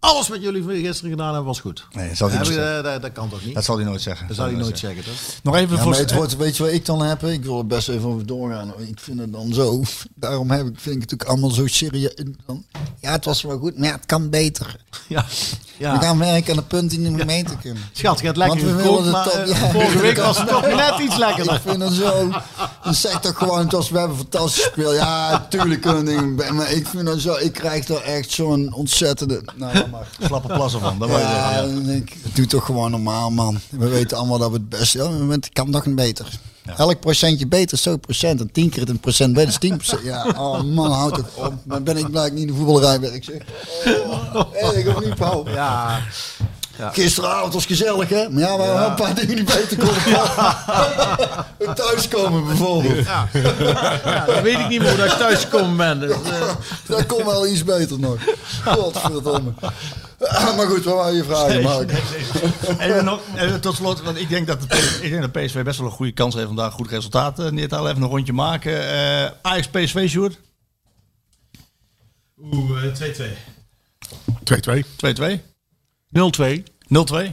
Eh, 0.00 0.10
Alles 0.10 0.28
wat 0.28 0.42
jullie 0.42 0.62
gisteren 0.84 1.10
gedaan 1.10 1.26
hebben 1.26 1.44
was 1.44 1.60
goed. 1.60 1.86
Nee, 1.92 2.08
dat 2.08 2.16
zal 2.16 2.30
Heb 2.30 2.46
ik, 2.46 2.56
eh, 2.56 2.82
dat, 2.82 3.02
dat 3.02 3.12
kan 3.12 3.28
toch 3.28 3.44
niet? 3.44 3.54
Dat 3.54 3.64
zal 3.64 3.76
hij 3.76 3.84
nooit 3.84 4.02
zeggen. 4.02 4.26
Dat 4.26 4.36
zou 4.36 4.50
hij 4.50 4.58
nooit 4.60 4.78
zeggen, 4.78 5.04
toch? 5.04 5.14
Nog 5.42 5.56
even 5.56 5.76
Ja, 5.76 5.82
voor... 5.82 5.90
maar 5.90 5.98
het 5.98 6.12
wordt, 6.14 6.36
weet 6.36 6.56
je 6.56 6.62
wat 6.62 6.72
ik 6.72 6.86
dan 6.86 7.02
heb? 7.02 7.22
Ik 7.24 7.44
wil 7.44 7.58
er 7.58 7.66
best 7.66 7.88
even 7.88 8.08
over 8.08 8.26
doorgaan. 8.26 8.72
Ik 8.76 8.98
vind 9.00 9.18
het 9.20 9.32
dan 9.32 9.52
zo. 9.54 9.82
Daarom 10.14 10.50
heb 10.50 10.60
ik, 10.66 10.66
vind 10.66 10.76
ik 10.76 11.00
het 11.00 11.10
natuurlijk 11.10 11.30
allemaal 11.30 11.50
zo 11.50 11.66
serieus. 11.66 12.14
Dan- 12.46 12.64
Ja, 13.00 13.10
het 13.12 13.24
was 13.24 13.42
wel 13.42 13.58
goed, 13.58 13.78
maar 13.78 13.88
ja, 13.88 13.94
het 13.94 14.06
kan 14.06 14.30
beter. 14.30 14.76
Ja. 15.08 15.24
We 15.78 15.84
ja. 15.84 15.98
gaan 16.00 16.18
werken 16.18 16.50
aan 16.50 16.56
de 16.56 16.62
punt 16.66 16.92
in 16.92 17.02
de 17.12 17.18
gemeente 17.18 17.56
kunnen. 17.56 17.82
Schat, 17.92 18.20
gaat 18.20 18.36
lekker 18.36 18.64
Want 18.66 18.76
we 18.76 18.82
willen 18.82 19.04
het 19.14 19.32
eh, 19.32 19.44
top- 19.44 19.46
ja. 19.46 19.70
vorige 19.70 19.98
week 20.06 20.16
was 20.16 20.38
het 20.38 20.48
toch 20.48 20.66
net 20.66 20.98
iets 21.00 21.16
lekkerder. 21.16 21.54
Ik 21.54 21.60
vind 21.60 21.82
het 21.82 21.92
zo. 21.92 22.30
Dan 22.82 22.94
zeg 22.94 23.20
toch 23.20 23.38
gewoon, 23.38 23.58
het 23.58 23.72
was, 23.72 23.90
we 23.90 23.98
hebben 23.98 24.16
fantastisch 24.16 24.62
gespeeld. 24.64 24.94
Ja, 24.94 25.46
tuurlijk 25.50 25.80
kunnen 25.80 26.04
dingen. 26.04 26.34
Maar 26.34 26.70
ik 26.72 26.86
vind 26.86 27.08
het 27.08 27.20
zo. 27.20 27.34
Ik 27.34 27.52
krijg 27.52 27.88
er 27.88 28.02
echt 28.02 28.30
zo'n 28.30 28.72
ontzettende. 28.72 29.42
Nou, 29.54 29.84
maar. 29.98 30.28
Slappe 30.28 30.52
plassen 30.54 30.80
van. 30.80 30.98
Dat 30.98 31.08
Ja, 31.08 31.18
zeggen, 31.18 31.86
ja. 31.86 31.92
ik, 31.92 32.16
doe 32.34 32.46
toch 32.46 32.64
gewoon 32.64 32.90
normaal, 32.90 33.30
man. 33.30 33.60
We 33.70 33.88
weten 33.88 34.16
allemaal 34.16 34.38
dat 34.38 34.50
we 34.50 34.56
het 34.56 34.68
beste. 34.68 34.98
Ja, 34.98 35.28
het 35.28 35.48
kan 35.52 35.70
nog 35.70 35.86
een 35.86 35.94
beter. 35.94 36.38
Elk 36.76 37.00
procentje 37.00 37.46
beter 37.46 37.72
is 37.76 37.82
zo 37.82 37.96
procent. 37.96 38.40
En 38.40 38.52
tien 38.52 38.70
keer 38.70 38.88
een 38.88 39.00
procent 39.00 39.34
beter 39.34 39.48
is 39.48 39.58
tien 39.58 39.76
procent. 39.76 40.02
Ja, 40.02 40.26
oh 40.36 40.62
man, 40.62 40.90
houd 40.90 41.14
toch 41.14 41.46
op. 41.46 41.54
Dan 41.64 41.84
ben 41.84 41.96
ik 41.96 42.10
blij 42.10 42.26
ik 42.26 42.32
niet 42.32 42.40
in 42.40 42.46
de 42.46 42.54
voetballerij 42.54 43.00
werk. 43.00 43.24
Zeg. 43.24 43.42
Oh, 44.34 44.54
erg 44.54 44.96
of 44.96 45.04
niet, 45.04 45.14
Paul? 45.14 45.48
Ja, 45.48 46.00
Gisteravond 46.78 47.52
was 47.54 47.66
gezellig, 47.66 48.08
hè? 48.08 48.28
Maar 48.30 48.42
ja, 48.42 48.56
we 48.56 48.62
hebben 48.62 48.84
een 48.86 48.94
paar 48.94 49.14
dingen 49.14 49.34
die 49.36 49.44
beter 49.44 49.76
konden. 49.78 50.02
Ja. 50.06 51.46
Thuiskomen 51.74 52.44
bijvoorbeeld. 52.46 53.04
ja, 53.06 53.28
dan 54.26 54.42
weet 54.42 54.58
ik 54.58 54.68
niet 54.68 54.80
meer 54.80 54.88
hoe 54.88 54.98
dat 54.98 55.06
ik 55.12 55.18
thuis 55.18 55.40
gekomen 55.44 55.76
ben. 55.76 56.00
Dus, 56.00 56.10
eh, 56.10 56.54
Dat 56.86 57.06
komt 57.06 57.24
wel 57.24 57.46
iets 57.46 57.64
beter 57.64 57.98
nog. 58.00 58.16
Godverdomme. 58.64 59.52
Ah, 60.18 60.56
Maar 60.56 60.66
goed, 60.66 60.84
wat 60.84 60.94
wou 60.94 61.16
je 61.16 61.24
vragen, 61.24 61.62
Mark? 61.62 61.90
Even 62.78 63.04
nog, 63.04 63.20
even 63.36 63.60
tot 63.60 63.74
slot, 63.76 64.02
want 64.02 64.18
ik 64.18 64.28
denk 64.28 64.46
dat, 64.46 64.60
de, 64.60 64.66
P- 64.66 65.02
ik 65.02 65.10
denk 65.10 65.32
dat 65.32 65.32
PSV 65.44 65.62
best 65.64 65.78
wel 65.78 65.86
een 65.86 65.92
goede 65.94 66.12
kans 66.12 66.34
heeft 66.34 66.46
vandaag 66.46 66.72
goed 66.72 66.88
resultaat 66.90 67.38
eh, 67.38 67.48
neer 67.50 67.68
te 67.68 67.74
halen. 67.74 67.90
Even 67.90 68.02
een 68.02 68.08
rondje 68.08 68.32
maken. 68.32 68.88
Eh 68.90 69.30
Ajax 69.42 69.66
PSV, 69.68 70.08
Sjoerd? 70.08 70.38
Oeh, 72.52 72.84
eh, 72.84 72.92
2-2. 72.94 73.24
2-2. 74.44 74.84
2-2. 74.96 75.42
0-2. 76.16 76.62
0-2. 76.88 77.30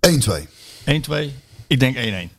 1-2. 0.00 0.46
1-2. 0.84 1.30
Ik 1.66 1.80
denk 1.80 1.96
1-1. 1.96 2.32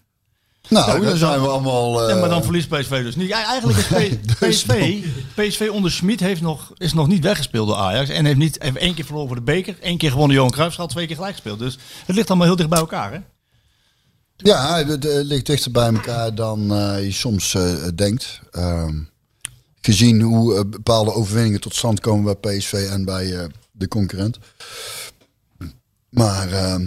Nou, 0.69 1.05
dan 1.05 1.17
zijn 1.17 1.41
we 1.41 1.47
allemaal... 1.47 2.01
eh, 2.03 2.09
Ja, 2.09 2.19
maar 2.19 2.29
dan 2.29 2.43
verliest 2.43 2.69
PSV 2.69 3.03
dus 3.03 3.15
niet. 3.15 3.31
Eigenlijk 3.31 3.77
is 3.77 3.87
P- 4.25 4.45
PSV, 4.47 5.03
PSV 5.35 5.69
onder 5.71 5.99
heeft 6.19 6.41
nog, 6.41 6.73
is 6.77 6.93
nog 6.93 7.07
niet 7.07 7.23
weggespeeld 7.23 7.67
door 7.67 7.77
Ajax. 7.77 8.09
En 8.09 8.25
heeft, 8.25 8.37
niet, 8.37 8.61
heeft 8.61 8.77
één 8.77 8.93
keer 8.93 9.05
verloren 9.05 9.27
voor 9.27 9.37
de 9.37 9.43
beker. 9.43 9.77
één 9.81 9.97
keer 9.97 10.11
gewonnen 10.11 10.35
Johan 10.35 10.51
Cruijffschaal, 10.51 10.87
twee 10.87 11.05
keer 11.07 11.15
gelijk 11.15 11.33
gespeeld. 11.33 11.59
Dus 11.59 11.77
het 12.05 12.15
ligt 12.15 12.29
allemaal 12.29 12.47
heel 12.47 12.55
dicht 12.55 12.69
bij 12.69 12.79
elkaar. 12.79 13.11
Hè? 13.11 13.19
Ja, 14.37 14.75
het, 14.85 15.03
het 15.03 15.25
ligt 15.25 15.45
dichter 15.45 15.71
bij 15.71 15.93
elkaar 15.93 16.35
dan 16.35 16.73
eh, 16.75 17.03
je 17.05 17.11
soms 17.11 17.53
eh, 17.53 17.73
denkt. 17.95 18.39
Ehm, 18.51 18.99
gezien 19.81 20.21
hoe 20.21 20.55
eh, 20.55 20.61
bepaalde 20.69 21.13
overwinningen 21.13 21.61
tot 21.61 21.75
stand 21.75 21.99
komen 21.99 22.37
bij 22.41 22.57
PSV 22.57 22.73
en 22.91 23.05
bij 23.05 23.33
eh, 23.39 23.45
de 23.77 23.87
concurrent. 23.87 24.37
Maar 26.09 26.51
ehm, 26.51 26.85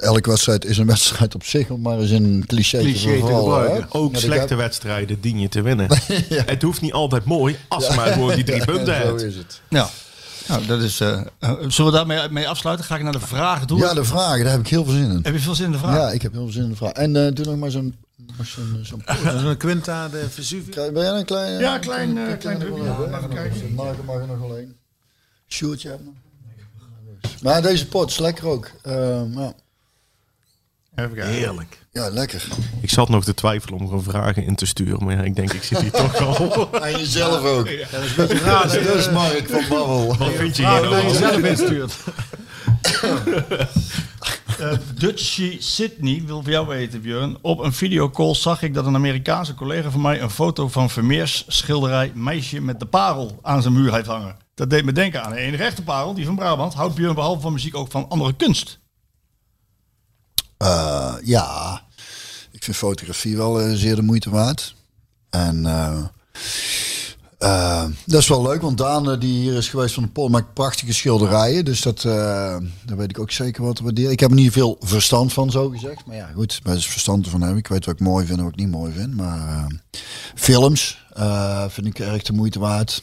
elke 0.00 0.28
wedstrijd 0.28 0.64
is 0.64 0.78
een 0.78 0.86
wedstrijd 0.96 1.34
op 1.34 1.44
zich, 1.44 1.70
om 1.70 1.80
maar 1.80 1.98
eens 1.98 2.10
een 2.10 2.44
cliché, 2.46 2.78
Cliché 2.78 3.20
te 3.20 3.26
gebruiken. 3.26 3.76
hè? 3.82 3.86
Ook 3.88 4.12
Ja, 4.14 4.18
slechte 4.20 4.48
heb- 4.48 4.58
wedstrijden 4.58 5.20
dien 5.20 5.40
je 5.40 5.48
te 5.48 5.62
winnen. 5.62 5.88
Het 6.52 6.62
hoeft 6.62 6.80
niet 6.80 6.92
altijd 6.92 7.24
mooi, 7.24 7.56
als 7.68 7.94
maar 7.96 8.12
gewoon 8.12 8.34
die 8.34 8.44
drie 8.44 8.64
punten 8.64 8.94
Zo 8.94 9.06
hebt. 9.06 9.22
is 9.22 9.36
het. 9.36 9.60
Ja. 9.68 9.88
Nou, 10.48 10.66
dat 10.66 10.82
is, 10.82 11.00
eh, 11.00 11.20
eh, 11.38 11.52
zullen 11.68 11.90
we 11.92 11.96
daarmee 11.96 12.28
mee 12.28 12.48
afsluiten? 12.48 12.84
Ga 12.86 12.96
ik 12.96 13.02
naar 13.02 13.12
de 13.12 13.20
vragen 13.20 13.66
toe. 13.66 13.78
Ja, 13.78 13.94
de 13.94 14.04
vragen, 14.04 14.42
daar 14.44 14.52
heb 14.52 14.60
ik 14.60 14.68
heel 14.68 14.84
veel 14.84 14.92
zin 14.94 15.10
in. 15.10 15.20
Heb 15.22 15.32
je 15.34 15.38
veel 15.40 15.54
zin 15.54 15.64
in 15.66 15.72
de 15.72 15.78
vraag? 15.78 15.96
Ja, 15.96 16.10
ik 16.10 16.22
heb 16.22 16.32
heel 16.32 16.42
veel 16.42 16.52
zin 16.52 16.62
in 16.62 16.70
de 16.70 16.76
vraag. 16.76 16.92
En 16.92 17.26
eh, 17.26 17.32
doe 17.32 17.44
nog 17.44 17.56
maar 17.56 17.70
zo'n... 17.70 17.94
zo'n 18.82 19.02
is 19.06 19.42
een 19.42 19.56
Quinta 19.56 20.08
de 20.08 20.26
Vesuvius. 20.30 20.74
Krijg- 20.74 20.92
Ben 20.92 21.02
jij 21.02 21.12
een 21.12 21.24
klein... 21.24 21.58
Ja, 21.60 21.78
klein, 21.78 22.18
eh, 22.18 22.38
klein 22.38 22.58
kijken. 22.58 23.74
Mark 23.74 24.04
mag 24.04 24.20
er 24.20 24.26
nog. 24.26 24.58
Sjoerdje 25.52 25.88
heb 25.88 26.00
nog. 26.04 26.14
Maar 27.42 27.62
deze 27.62 27.86
pot 27.88 28.10
is 28.10 28.18
lekker 28.18 28.46
ook. 28.46 28.70
Ehm, 28.82 29.38
ja. 29.38 29.52
Even 30.94 31.14
kijken. 31.14 31.26
Heerlijk. 31.26 31.78
ja, 31.92 32.08
lekker. 32.08 32.44
Ik 32.80 32.90
zat 32.90 33.08
nog 33.08 33.24
te 33.24 33.34
twijfelen 33.34 33.80
om 33.80 33.86
gewoon 33.86 34.02
vragen 34.02 34.44
in 34.44 34.54
te 34.54 34.66
sturen. 34.66 35.04
Maar 35.04 35.16
ja, 35.16 35.22
ik 35.22 35.36
denk, 35.36 35.52
ik 35.52 35.62
zit 35.62 35.80
hier 35.80 35.90
toch 35.90 36.16
al. 36.16 36.68
En 36.82 36.98
jezelf 36.98 37.44
ook. 37.44 37.64
Dat 37.90 38.02
is 38.02 38.16
een 38.16 38.26
beetje 38.26 38.38
raar. 38.38 38.68
Dat 38.84 38.94
is 38.94 39.10
Mark 39.10 39.48
van 39.48 39.64
Babbel. 39.68 40.16
Wat 40.16 40.32
vind 40.32 40.56
je 40.56 40.68
hier 40.68 40.80
dat 40.80 40.90
nou 40.90 41.02
je 41.02 41.08
van? 41.08 41.16
zelf 41.16 41.42
instuurt. 41.42 41.96
Eh 44.58 44.72
Dutchy 44.94 45.56
Sydney 45.60 46.22
wil 46.26 46.42
voor 46.42 46.50
jou 46.52 46.66
weten, 46.66 47.00
Björn. 47.00 47.38
Op 47.40 47.58
een 47.58 47.72
videocall 47.72 48.34
zag 48.34 48.62
ik 48.62 48.74
dat 48.74 48.86
een 48.86 48.94
Amerikaanse 48.94 49.54
collega 49.54 49.90
van 49.90 50.00
mij 50.00 50.20
een 50.20 50.30
foto 50.30 50.68
van 50.68 50.90
Vermeers 50.90 51.44
schilderij 51.48 52.12
Meisje 52.14 52.60
met 52.60 52.80
de 52.80 52.86
Parel 52.86 53.38
aan 53.42 53.62
zijn 53.62 53.74
muur 53.74 53.94
heeft 53.94 54.06
hangen. 54.06 54.36
Dat 54.60 54.70
deed 54.70 54.84
me 54.84 54.92
denken 54.92 55.24
aan 55.24 55.32
enige 55.32 55.62
echte 55.62 55.82
parel, 55.82 56.14
die 56.14 56.24
van 56.24 56.36
Brabant. 56.36 56.74
Houdt 56.74 56.94
Björn 56.94 57.14
behalve 57.14 57.40
van 57.40 57.52
muziek 57.52 57.76
ook 57.76 57.90
van 57.90 58.08
andere 58.08 58.32
kunst? 58.32 58.78
Eh, 60.56 61.14
ja, 61.22 61.82
ik 62.50 62.64
vind 62.64 62.76
fotografie 62.76 63.36
wel 63.36 63.60
eh, 63.60 63.72
zeer 63.74 63.94
de 63.94 64.02
moeite 64.02 64.30
waard. 64.30 64.74
En 65.30 65.66
eh, 67.38 67.84
dat 68.06 68.20
is 68.20 68.28
wel 68.28 68.42
leuk, 68.42 68.60
want 68.60 68.78
Daan 68.78 69.18
die 69.18 69.40
hier 69.40 69.56
is 69.56 69.68
geweest 69.68 69.94
van 69.94 70.02
de 70.02 70.08
Pol 70.08 70.28
maakt 70.28 70.54
prachtige 70.54 70.92
schilderijen. 70.92 71.64
Dus 71.64 71.82
dat, 71.82 72.02
daar 72.02 72.96
weet 72.96 73.10
ik 73.10 73.18
ook 73.18 73.30
zeker 73.30 73.64
wat 73.64 73.76
te 73.76 73.82
waarderen. 73.82 74.12
Ik 74.12 74.20
heb 74.20 74.30
er 74.30 74.36
niet 74.36 74.52
veel 74.52 74.76
verstand 74.80 75.32
van, 75.32 75.50
zo 75.50 75.68
gezegd. 75.68 76.06
Maar 76.06 76.16
ja, 76.16 76.30
goed, 76.34 76.60
waar 76.62 76.76
is 76.76 76.86
verstand 76.86 77.28
van 77.28 77.42
heb 77.42 77.56
ik. 77.56 77.68
weet 77.68 77.84
wat 77.84 77.94
ik 77.94 78.00
mooi 78.00 78.26
vind 78.26 78.38
en 78.38 78.44
wat 78.44 78.52
ik 78.52 78.58
niet 78.58 78.70
mooi 78.70 78.92
vind. 78.92 79.16
Maar 79.16 79.66
films 80.34 81.06
vind 81.68 81.86
ik 81.86 81.98
erg 81.98 82.22
de 82.22 82.32
moeite 82.32 82.58
waard. 82.58 83.02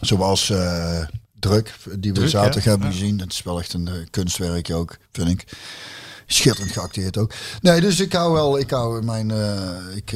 Zoals 0.00 0.50
eh, 0.50 0.98
Druk, 1.40 1.74
die 1.98 2.12
we 2.12 2.18
Druk, 2.18 2.30
zaterdag 2.30 2.64
hebben 2.64 2.92
gezien. 2.92 3.16
Dat 3.16 3.32
is 3.32 3.42
wel 3.42 3.58
echt 3.58 3.72
een 3.72 3.88
eh, 3.88 3.94
kunstwerkje 4.10 4.74
ook, 4.74 4.96
vind 5.12 5.28
ik. 5.28 5.44
Schitterend 6.26 6.72
geacteerd 6.72 7.18
ook. 7.18 7.32
Nee, 7.60 7.80
dus 7.80 8.00
ik 8.00 8.12
hou 8.12 8.32
wel, 8.32 8.58
ik 8.58 8.70
hou 8.70 9.04
mijn, 9.04 9.30
eh, 9.30 9.96
ik, 9.96 10.14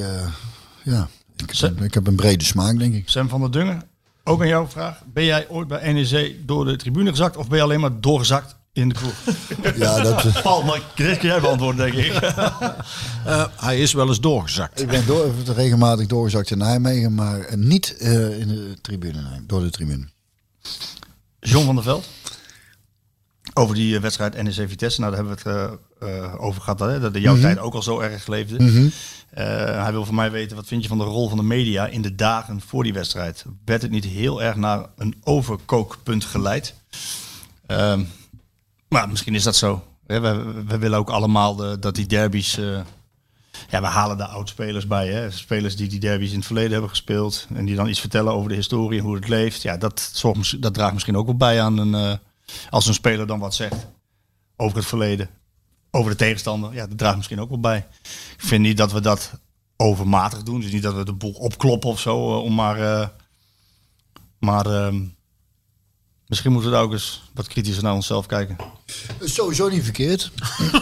ja, 0.83 1.09
ik, 1.37 1.55
Zet- 1.55 1.81
ik 1.81 1.95
heb 1.95 2.07
een 2.07 2.17
brede 2.17 2.45
smaak, 2.45 2.79
denk 2.79 2.95
ik. 2.95 3.09
Sam 3.09 3.29
van 3.29 3.41
der 3.41 3.51
Dungen, 3.51 3.83
ook 4.25 4.41
aan 4.41 4.49
jouw 4.49 4.67
vraag. 4.69 5.01
Ben 5.13 5.25
jij 5.25 5.49
ooit 5.49 5.69
bij 5.69 5.93
NEC 5.93 6.37
door 6.47 6.65
de 6.65 6.77
tribune 6.77 7.11
gezakt 7.11 7.37
of 7.37 7.49
ben 7.49 7.57
je 7.59 7.65
alleen 7.65 7.81
maar 7.81 8.01
doorgezakt 8.01 8.57
in 8.75 8.89
de 8.89 8.95
kroeg? 8.95 9.13
Ja, 9.77 10.01
dat, 10.03 10.43
Paul, 10.43 10.63
maar 10.63 10.81
kun 10.95 11.17
jij 11.21 11.41
beantwoorden, 11.41 11.93
denk 11.93 12.07
ik. 12.07 12.13
Eh, 13.25 13.45
hij 13.57 13.79
is 13.79 13.93
wel 13.93 14.09
eens 14.09 14.21
doorgezakt. 14.21 14.81
ik 14.81 14.89
ben 14.89 15.07
door, 15.07 15.33
regelmatig 15.55 16.07
doorgezakt 16.07 16.51
in 16.51 16.59
Nijmegen, 16.59 17.15
maar 17.15 17.41
eh, 17.41 17.57
niet 17.57 17.97
eh, 17.97 18.39
in 18.39 18.49
de 18.49 18.75
tribune, 18.81 19.21
nee, 19.23 19.41
door 19.47 19.61
de 19.61 19.71
tribune. 19.71 20.09
John 21.41 21.65
van 21.67 21.75
der 21.75 21.85
Veld. 21.85 22.07
Over 23.55 23.75
die 23.75 23.95
eh, 23.97 24.01
wedstrijd 24.03 24.43
NEC 24.43 24.69
Vitesse. 24.69 25.01
Nou, 25.01 25.15
daar 25.15 25.25
hebben 25.25 25.45
we 25.45 25.51
het 25.51 25.73
eh, 26.01 26.25
eh, 26.25 26.35
over 26.43 26.63
gehad. 26.63 26.81
Hè? 26.81 27.01
Dat 27.01 27.13
de 27.13 27.21
jouw 27.21 27.39
tijd 27.41 27.59
ook 27.59 27.75
al 27.75 27.83
zo 27.83 28.01
erg 28.01 28.27
leefde. 28.27 28.91
Eh, 29.31 29.45
hij 29.83 29.93
wil 29.93 30.05
van 30.05 30.15
mij 30.15 30.31
weten, 30.31 30.57
wat 30.57 30.67
vind 30.67 30.83
je 30.83 30.89
van 30.89 30.99
de 30.99 31.05
rol 31.05 31.29
van 31.29 31.39
de 31.39 31.45
media 31.45 31.87
in 31.87 32.03
de 32.03 32.15
dagen 32.15 32.61
voor 32.61 32.83
die 32.83 32.93
wedstrijd? 32.93 33.45
Werd 33.65 33.83
het 33.83 33.91
niet 33.91 34.05
heel 34.05 34.43
erg 34.43 34.57
naar 34.57 34.87
een 34.97 35.15
overkookpunt 35.23 36.25
geleid? 36.25 36.75
Ehm, 37.67 38.03
maar 38.95 39.09
misschien 39.09 39.35
is 39.35 39.43
dat 39.43 39.57
zo. 39.57 39.83
Hè, 40.07 40.21
We, 40.21 40.63
we 40.67 40.79
willen 40.79 40.99
ook 40.99 41.11
allemaal 41.11 41.57
de, 41.57 41.79
dat 41.79 41.95
die 41.95 42.07
derbies... 42.07 42.57
eh, 42.59 42.81
ja, 43.71 43.81
we 43.81 43.87
halen 43.87 44.19
daar 44.19 44.29
oud-spelers 44.29 44.87
bij. 44.87 45.09
Hè? 45.09 45.31
Spelers 45.31 45.77
die 45.77 45.89
die 45.89 46.01
derbies 46.01 46.31
in 46.31 46.37
het 46.37 46.47
verleden 46.47 46.73
hebben 46.73 46.91
gespeeld. 46.91 47.47
En 47.55 47.65
die 47.65 47.77
dan 47.77 47.89
iets 47.89 48.01
vertellen 48.01 48.33
over 48.33 48.49
de 48.49 48.55
historie 48.55 48.99
en 48.99 49.05
hoe 49.05 49.15
het 49.15 49.29
leeft. 49.29 49.63
Ja, 49.63 49.77
dat, 49.77 50.11
zorgt, 50.13 50.63
dat 50.63 50.75
draagt 50.75 50.93
misschien 50.93 51.17
ook 51.17 51.27
wel 51.27 51.37
bij 51.37 51.63
aan 51.63 51.79
een... 51.79 51.95
eh, 51.95 52.17
als 52.71 52.87
een 52.87 52.95
speler 52.95 53.27
dan 53.27 53.39
wat 53.39 53.55
zegt 53.55 53.87
over 54.57 54.77
het 54.77 54.87
verleden. 54.87 55.31
Over 55.91 56.11
de 56.11 56.17
tegenstander. 56.17 56.75
Ja, 56.75 56.87
dat 56.87 56.99
draagt 56.99 57.17
misschien 57.17 57.41
ook 57.41 57.49
wel 57.49 57.61
bij. 57.61 57.87
Ik 58.37 58.45
vind 58.45 58.63
niet 58.63 58.77
dat 58.77 58.93
we 58.93 59.01
dat 59.01 59.33
overmatig 59.77 60.43
doen. 60.43 60.61
Dus 60.61 60.73
niet 60.73 60.83
dat 60.83 60.95
we 60.95 61.05
de 61.05 61.13
boel 61.13 61.33
opkloppen 61.33 61.91
of 61.91 62.01
zo. 62.01 62.31
eh, 62.33 62.43
om 62.43 62.55
maar... 62.55 63.11
maar 64.39 64.67
ehm, 64.67 65.03
misschien 66.27 66.53
moeten 66.53 66.71
we 66.71 66.77
daar 66.77 66.85
ook 66.85 66.93
eens 66.93 67.23
wat 67.35 67.47
kritischer 67.49 67.83
naar 67.83 67.95
onszelf 67.95 68.27
kijken. 68.27 68.57
Sowieso 69.21 69.69
niet 69.69 69.83
verkeerd. 69.85 70.31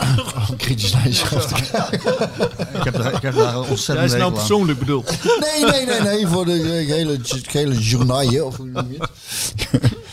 Kritisch 0.56 0.92
naar 0.92 1.02
jezelf 1.08 1.46
te 1.46 1.54
kijken. 1.70 2.12
Ik 2.78 2.84
heb 2.84 2.94
daar, 2.94 3.12
ik 3.14 3.22
heb 3.22 3.34
daar 3.34 3.54
een 3.54 3.60
Jij 3.60 3.70
ontzettend 3.70 4.12
is 4.12 4.18
nou 4.18 4.32
persoonlijk 4.32 4.78
bedoeld. 4.78 5.10
Nee, 5.40 5.64
nee, 5.70 5.86
nee, 5.86 6.00
nee, 6.00 6.26
voor 6.26 6.44
de 6.44 6.52
eh, 6.52 6.86
gele, 6.86 7.18
gele 7.22 7.78
journaille, 7.78 8.44
of 8.44 8.56
hoe 8.56 8.66
noem 8.66 8.92
je 8.92 8.98
het? 8.98 9.10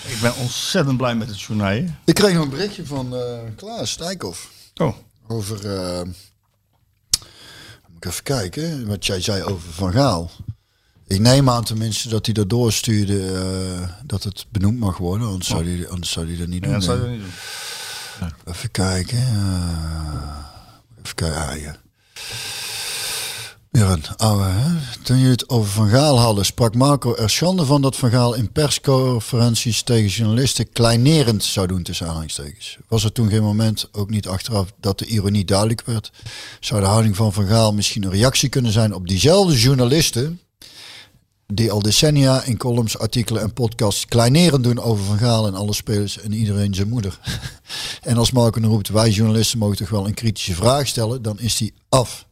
Ik 0.08 0.18
ben 0.22 0.36
ontzettend 0.36 0.98
blij 0.98 1.16
met 1.16 1.28
het 1.28 1.42
journaal. 1.42 1.70
hè. 1.70 1.86
Ik 2.06 2.14
kreeg 2.16 2.36
een 2.38 2.50
berichtje 2.50 2.86
van 2.86 3.16
eh, 3.16 3.22
Klaas 3.56 3.92
Stijkhoff. 3.92 4.52
Oh, 4.76 4.96
Over, 5.28 5.76
eh, 5.76 6.02
moet 6.04 7.98
ik 7.98 8.06
even 8.06 8.24
kijken, 8.24 8.88
wat 8.88 9.06
jij 9.06 9.22
zei 9.22 9.44
over 9.44 9.72
Van 9.74 9.92
Gaal. 9.92 10.32
Ik 11.10 11.20
neem 11.20 11.50
aan 11.50 11.64
tenminste 11.64 12.10
dat 12.10 12.26
hij 12.26 12.34
dat 12.34 12.50
doorstuurde, 12.50 13.32
eh, 13.32 13.90
dat 14.06 14.24
het 14.24 14.46
benoemd 14.50 14.80
mag 14.80 14.98
worden, 14.98 15.28
anders, 15.28 15.48
zou, 15.48 15.66
hij, 15.78 15.90
anders 15.90 16.12
zou 16.12 16.28
hij 16.28 16.38
dat 16.38 16.48
niet 16.48 16.64
ja, 16.66 16.72
doen. 16.72 16.82
zou 16.82 17.10
niet 17.10 17.20
doen. 17.20 18.54
Even 18.54 18.72
kijken. 18.72 19.18
eh, 19.18 19.24
even 21.04 21.16
kijken. 21.16 21.48
Ah, 21.48 21.62
ja. 21.62 21.76
Björn, 23.72 24.04
ouwe, 24.18 24.44
hè? 24.44 24.70
toen 25.04 25.18
jullie 25.18 25.32
het 25.32 25.50
over 25.50 25.72
Van 25.72 25.90
Gaal 25.90 26.20
hadden, 26.20 26.46
sprak 26.46 26.76
Marco 26.76 27.16
er 27.16 27.30
schande 27.30 27.66
van 27.66 27.82
dat 27.82 27.96
Van 27.96 28.10
Gaal 28.10 28.34
in 28.34 28.52
persconferenties 28.52 29.82
tegen 29.82 30.10
journalisten 30.10 30.72
kleinerend 30.72 31.44
zou 31.44 31.68
doen 31.68 31.84
tussen 31.84 32.08
aanhalingstekens. 32.08 32.78
Was 32.88 33.04
er 33.04 33.12
toen 33.12 33.30
geen 33.30 33.44
moment, 33.44 33.90
ook 33.92 34.10
niet 34.10 34.28
achteraf, 34.28 34.72
dat 34.80 35.00
de 35.00 35.06
ironie 35.06 35.46
duidelijk 35.46 35.82
werd? 35.86 36.12
Zou 36.60 36.82
de 36.82 36.88
houding 36.88 37.16
van 37.16 37.34
Van 37.34 37.48
Gaal 37.48 37.74
misschien 37.74 38.04
een 38.04 38.12
reactie 38.12 38.50
kunnen 38.50 38.72
zijn 38.72 38.94
op 38.94 39.08
diezelfde 39.08 39.60
journalisten 39.60 40.40
die 41.54 41.72
al 41.72 41.82
decennia 41.82 42.44
in 42.44 42.58
columns, 42.58 42.98
artikelen 42.98 43.42
en 43.42 43.54
podcasts 43.54 44.06
kleinerend 44.06 44.64
doen 44.64 44.80
over 44.80 45.04
Van 45.06 45.18
Gaal 45.18 45.48
en 45.48 45.56
alle 45.56 45.74
spelers 45.74 46.20
en 46.20 46.34
iedereen 46.34 46.74
zijn 46.74 46.90
moeder. 46.90 47.20
en 48.02 48.18
als 48.18 48.32
Marco 48.32 48.60
roept, 48.62 48.90
wij 48.90 49.10
journalisten 49.10 49.60
mogen 49.60 49.78
toch 49.78 49.90
wel 49.90 50.08
een 50.08 50.14
kritische 50.14 50.56
vraag 50.56 50.88
stellen, 50.88 51.22
dan 51.22 51.40
is 51.40 51.58
die 51.58 51.74
af. 51.90 52.28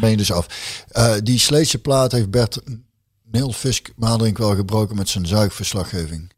Ben 0.00 0.10
je 0.10 0.16
dus 0.16 0.32
af. 0.32 0.46
Eh, 0.88 1.14
die 1.22 1.38
Sleetse 1.38 1.78
plaat 1.78 2.12
heeft 2.12 2.30
Bert 2.30 2.60
Neelfisk 3.30 3.92
Maderink 3.96 4.38
wel 4.38 4.54
gebroken 4.54 4.96
met 4.96 5.08
zijn 5.08 5.26
zuigverslaggeving. 5.26 6.32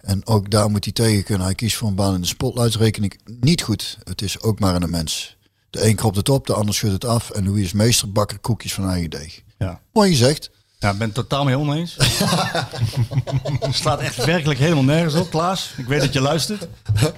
En 0.00 0.26
ook 0.26 0.50
daar 0.50 0.70
moet 0.70 0.84
hij 0.84 0.92
tegen 0.92 1.24
kunnen. 1.24 1.44
Hij 1.46 1.54
kiest 1.54 1.76
voor 1.76 1.88
een 1.88 1.94
baan 1.94 2.14
in 2.14 2.20
de 2.20 2.26
spotlights, 2.26 2.76
reken 2.76 3.04
ik 3.04 3.18
niet 3.40 3.62
goed. 3.62 3.98
Het 4.04 4.22
is 4.22 4.40
ook 4.40 4.58
maar 4.58 4.82
een 4.82 4.90
mens. 4.90 5.36
De 5.70 5.86
een 5.86 5.96
kropt 5.96 6.16
het 6.16 6.28
op, 6.28 6.46
de 6.46 6.54
ander 6.54 6.74
schudt 6.74 6.92
het 6.92 7.04
af. 7.04 7.30
En 7.30 7.44
Louis 7.44 7.64
is 7.64 7.72
meesterbakker 7.72 8.38
koekjes 8.38 8.74
van 8.74 8.88
eigen 8.88 9.10
deeg. 9.10 9.42
Ja. 9.58 9.80
Mooi 9.92 10.10
gezegd. 10.10 10.50
Ja, 10.82 10.90
ik 10.90 10.98
ben 10.98 11.06
het 11.06 11.14
totaal 11.14 11.44
mee 11.44 11.58
oneens. 11.58 11.96
Staat 13.70 14.00
echt 14.00 14.24
werkelijk 14.24 14.58
helemaal 14.58 14.84
nergens 14.84 15.14
op, 15.14 15.30
Klaas. 15.30 15.74
Ik 15.76 15.86
weet 15.86 16.00
dat 16.00 16.12
je 16.12 16.20
luistert. 16.20 16.68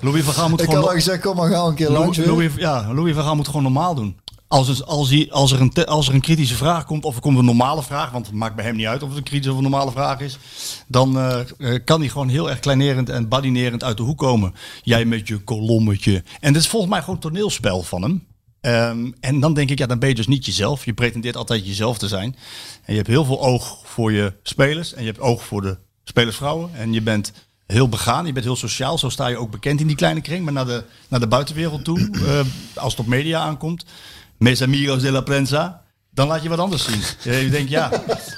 Louis 0.01 0.25
van 0.25 0.35
Gaal 0.35 0.49
moet 0.49 0.61
Ik 0.61 0.65
gewoon... 0.65 0.81
had 0.81 0.91
al 0.91 0.97
gezegd, 0.97 1.23
kom 1.23 1.37
maar 1.37 1.51
gaan 1.51 1.69
een 1.69 1.75
keer 1.75 1.91
langs 1.91 2.19
Louis, 2.19 2.53
ja, 2.57 2.93
Louis 2.93 3.15
van 3.15 3.25
Gaal 3.25 3.37
moet 3.37 3.47
gewoon 3.47 3.63
normaal 3.63 3.95
doen. 3.95 4.17
Als, 4.49 4.85
als, 4.85 5.11
hij, 5.11 5.29
als, 5.31 5.53
er 5.53 5.61
een 5.61 5.87
als 5.87 6.09
er 6.09 6.15
een 6.15 6.21
kritische 6.21 6.55
vraag 6.55 6.85
komt, 6.85 7.05
of 7.05 7.15
er 7.15 7.21
komt 7.21 7.39
een 7.39 7.45
normale 7.45 7.83
vraag, 7.83 8.11
want 8.11 8.27
het 8.27 8.35
maakt 8.35 8.55
bij 8.55 8.65
hem 8.65 8.77
niet 8.77 8.87
uit 8.87 9.03
of 9.03 9.09
het 9.09 9.19
een 9.19 9.25
kritische 9.25 9.51
of 9.51 9.57
een 9.57 9.71
normale 9.71 9.91
vraag 9.91 10.21
is, 10.21 10.39
dan 10.87 11.19
eh, 11.19 11.41
eh, 11.59 11.81
kan 11.85 12.01
hij 12.01 12.09
gewoon 12.09 12.29
heel 12.29 12.51
erg 12.51 12.59
kleinerend 12.59 13.09
en 13.09 13.29
badinerend 13.29 13.85
uit 13.85 13.97
de 13.97 14.03
hoek 14.03 14.19
komen. 14.19 14.55
Jij 14.83 15.05
met 15.05 15.29
je 15.29 15.39
kolommetje. 15.39 16.23
En 16.41 16.53
dit 16.53 16.63
is 16.63 16.69
volgens 16.69 16.93
mij 16.93 17.03
gewoon 17.03 17.19
toneelspel 17.19 17.83
van 17.83 18.03
hem. 18.03 18.27
Ehm, 18.65 19.11
en 19.21 19.41
dan 19.41 19.55
denk 19.55 19.71
ik, 19.71 19.79
ja, 19.79 19.87
dan 19.87 19.99
ben 19.99 20.09
je 20.09 20.15
dus 20.15 20.27
niet 20.27 20.47
jezelf. 20.47 20.85
Je 20.85 20.95
pretendeert 20.95 21.37
altijd 21.37 21.67
jezelf 21.67 21.99
te 21.99 22.09
zijn. 22.09 22.37
En 22.85 22.93
je 22.93 22.95
hebt 22.95 23.09
heel 23.09 23.25
veel 23.25 23.43
oog 23.43 23.79
voor 23.85 24.13
je 24.13 24.33
spelers. 24.43 24.95
En 24.95 25.01
je 25.01 25.09
hebt 25.09 25.21
oog 25.21 25.45
voor 25.45 25.63
de 25.63 25.77
spelersvrouwen. 26.05 26.71
En 26.75 26.93
je 26.93 27.03
bent 27.03 27.33
heel 27.67 27.89
begaan. 27.89 28.27
Je 28.27 28.33
bent 28.33 28.45
heel 28.45 28.57
sociaal. 28.57 28.99
Zo 28.99 29.09
sta 29.09 29.27
je 29.27 29.37
ook 29.37 29.51
bekend 29.51 29.81
in 29.81 29.87
die 29.87 29.97
kleine 29.97 30.21
kring. 30.21 30.45
Maar 30.45 30.53
naar 30.53 30.67
de, 30.67 30.85
naar 31.09 31.21
de 31.21 31.27
buitenwereld 31.27 31.85
toe, 31.85 32.11
eh, 32.27 32.41
als 32.75 32.93
het 32.93 33.01
op 33.01 33.07
media 33.07 33.41
aankomt. 33.41 33.85
Mes 34.39 34.63
amigos 34.63 35.03
de 35.03 35.11
la 35.11 35.21
prensa. 35.21 35.83
Dan 36.11 36.27
laat 36.27 36.43
je 36.43 36.49
wat 36.49 36.59
anders 36.59 36.85
zien. 36.85 37.01
Je 37.43 37.51
denkt, 37.57 37.71
ja, 37.71 37.91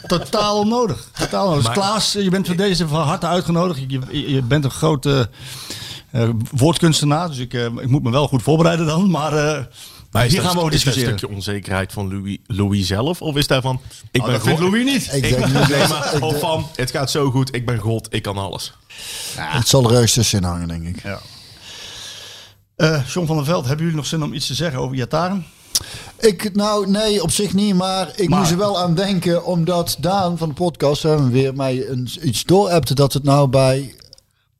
totaal 0.06 0.58
onnodig. 0.58 1.10
Totaal 1.18 1.46
onnodig. 1.46 1.64
Dus 1.64 1.74
Klaas, 1.74 2.12
je 2.12 2.30
bent 2.30 2.46
voor 2.46 2.56
deze 2.56 2.88
van 2.88 3.02
harte 3.02 3.26
uitgenodigd. 3.26 3.80
Je, 3.80 4.00
je, 4.10 4.30
je 4.30 4.42
bent 4.42 4.64
een 4.64 4.70
grote 4.70 5.28
eh, 6.10 6.28
woordkunstenaar. 6.50 7.28
Dus 7.28 7.38
ik, 7.38 7.54
eh, 7.54 7.64
ik 7.64 7.88
moet 7.88 8.02
me 8.02 8.10
wel 8.10 8.28
goed 8.28 8.42
voorbereiden 8.42 8.86
dan. 8.86 9.10
Maar, 9.10 9.68
Maar 10.16 10.26
is 10.26 10.32
hier 10.32 10.42
gaan 10.42 10.54
we 10.54 10.60
over 10.60 10.72
is 10.72 10.84
dat 10.84 10.86
een 10.86 10.92
discussiëren. 10.92 11.18
stukje 11.18 11.36
onzekerheid 11.36 11.92
van 11.92 12.08
Louis, 12.08 12.38
Louis 12.46 12.86
zelf? 12.86 13.22
Of 13.22 13.36
is 13.36 13.46
daarvan... 13.46 13.80
Ik 14.10 14.20
Oh, 14.20 14.26
ben 14.26 14.44
dat 14.44 14.58
Louis 14.58 14.84
niet. 14.84 15.06
Ik 15.06 15.12
Ik 15.12 15.22
denk 15.22 15.52
ben, 15.52 15.52
nee, 15.70 15.88
maar 15.88 16.14
ik 16.14 16.22
of 16.22 16.38
van, 16.40 16.66
het 16.74 16.90
gaat 16.90 17.10
zo 17.10 17.30
goed, 17.30 17.54
ik 17.54 17.66
ben 17.66 17.78
God, 17.78 18.06
ik 18.10 18.22
kan 18.22 18.38
alles. 18.38 18.72
Het 19.36 19.68
zal 19.68 19.92
er 19.92 20.12
tussenin 20.12 20.44
hangen, 20.48 20.68
denk 20.68 20.86
ik. 20.86 21.02
Ja. 21.02 21.18
Eh, 22.76 23.06
John 23.06 23.26
van 23.26 23.36
der 23.36 23.44
Veld, 23.44 23.64
hebben 23.66 23.82
jullie 23.84 23.98
nog 24.00 24.06
zin 24.06 24.22
om 24.22 24.32
iets 24.32 24.46
te 24.46 24.54
zeggen 24.54 24.78
over 24.80 24.96
Yataren? 24.96 25.46
Ik, 26.18 26.54
nou, 26.54 26.90
nee, 26.90 27.22
op 27.22 27.30
zich 27.30 27.54
niet, 27.54 27.74
maar 27.74 28.12
ik 28.16 28.28
Maar- 28.28 28.38
moest 28.38 28.50
er 28.50 28.56
wel 28.58 28.78
aan 28.80 28.94
denken, 28.94 29.44
omdat 29.44 29.96
Daan 30.00 30.38
van 30.38 30.48
de 30.48 30.54
podcast 30.54 31.02
hebben 31.02 31.26
we 31.26 31.32
weer 31.32 31.54
mij 31.54 31.88
een, 31.88 32.08
iets 32.22 32.44
doorappte 32.44 32.94
dat 32.94 33.12
het 33.12 33.22
nou 33.24 33.48
bij, 33.48 33.94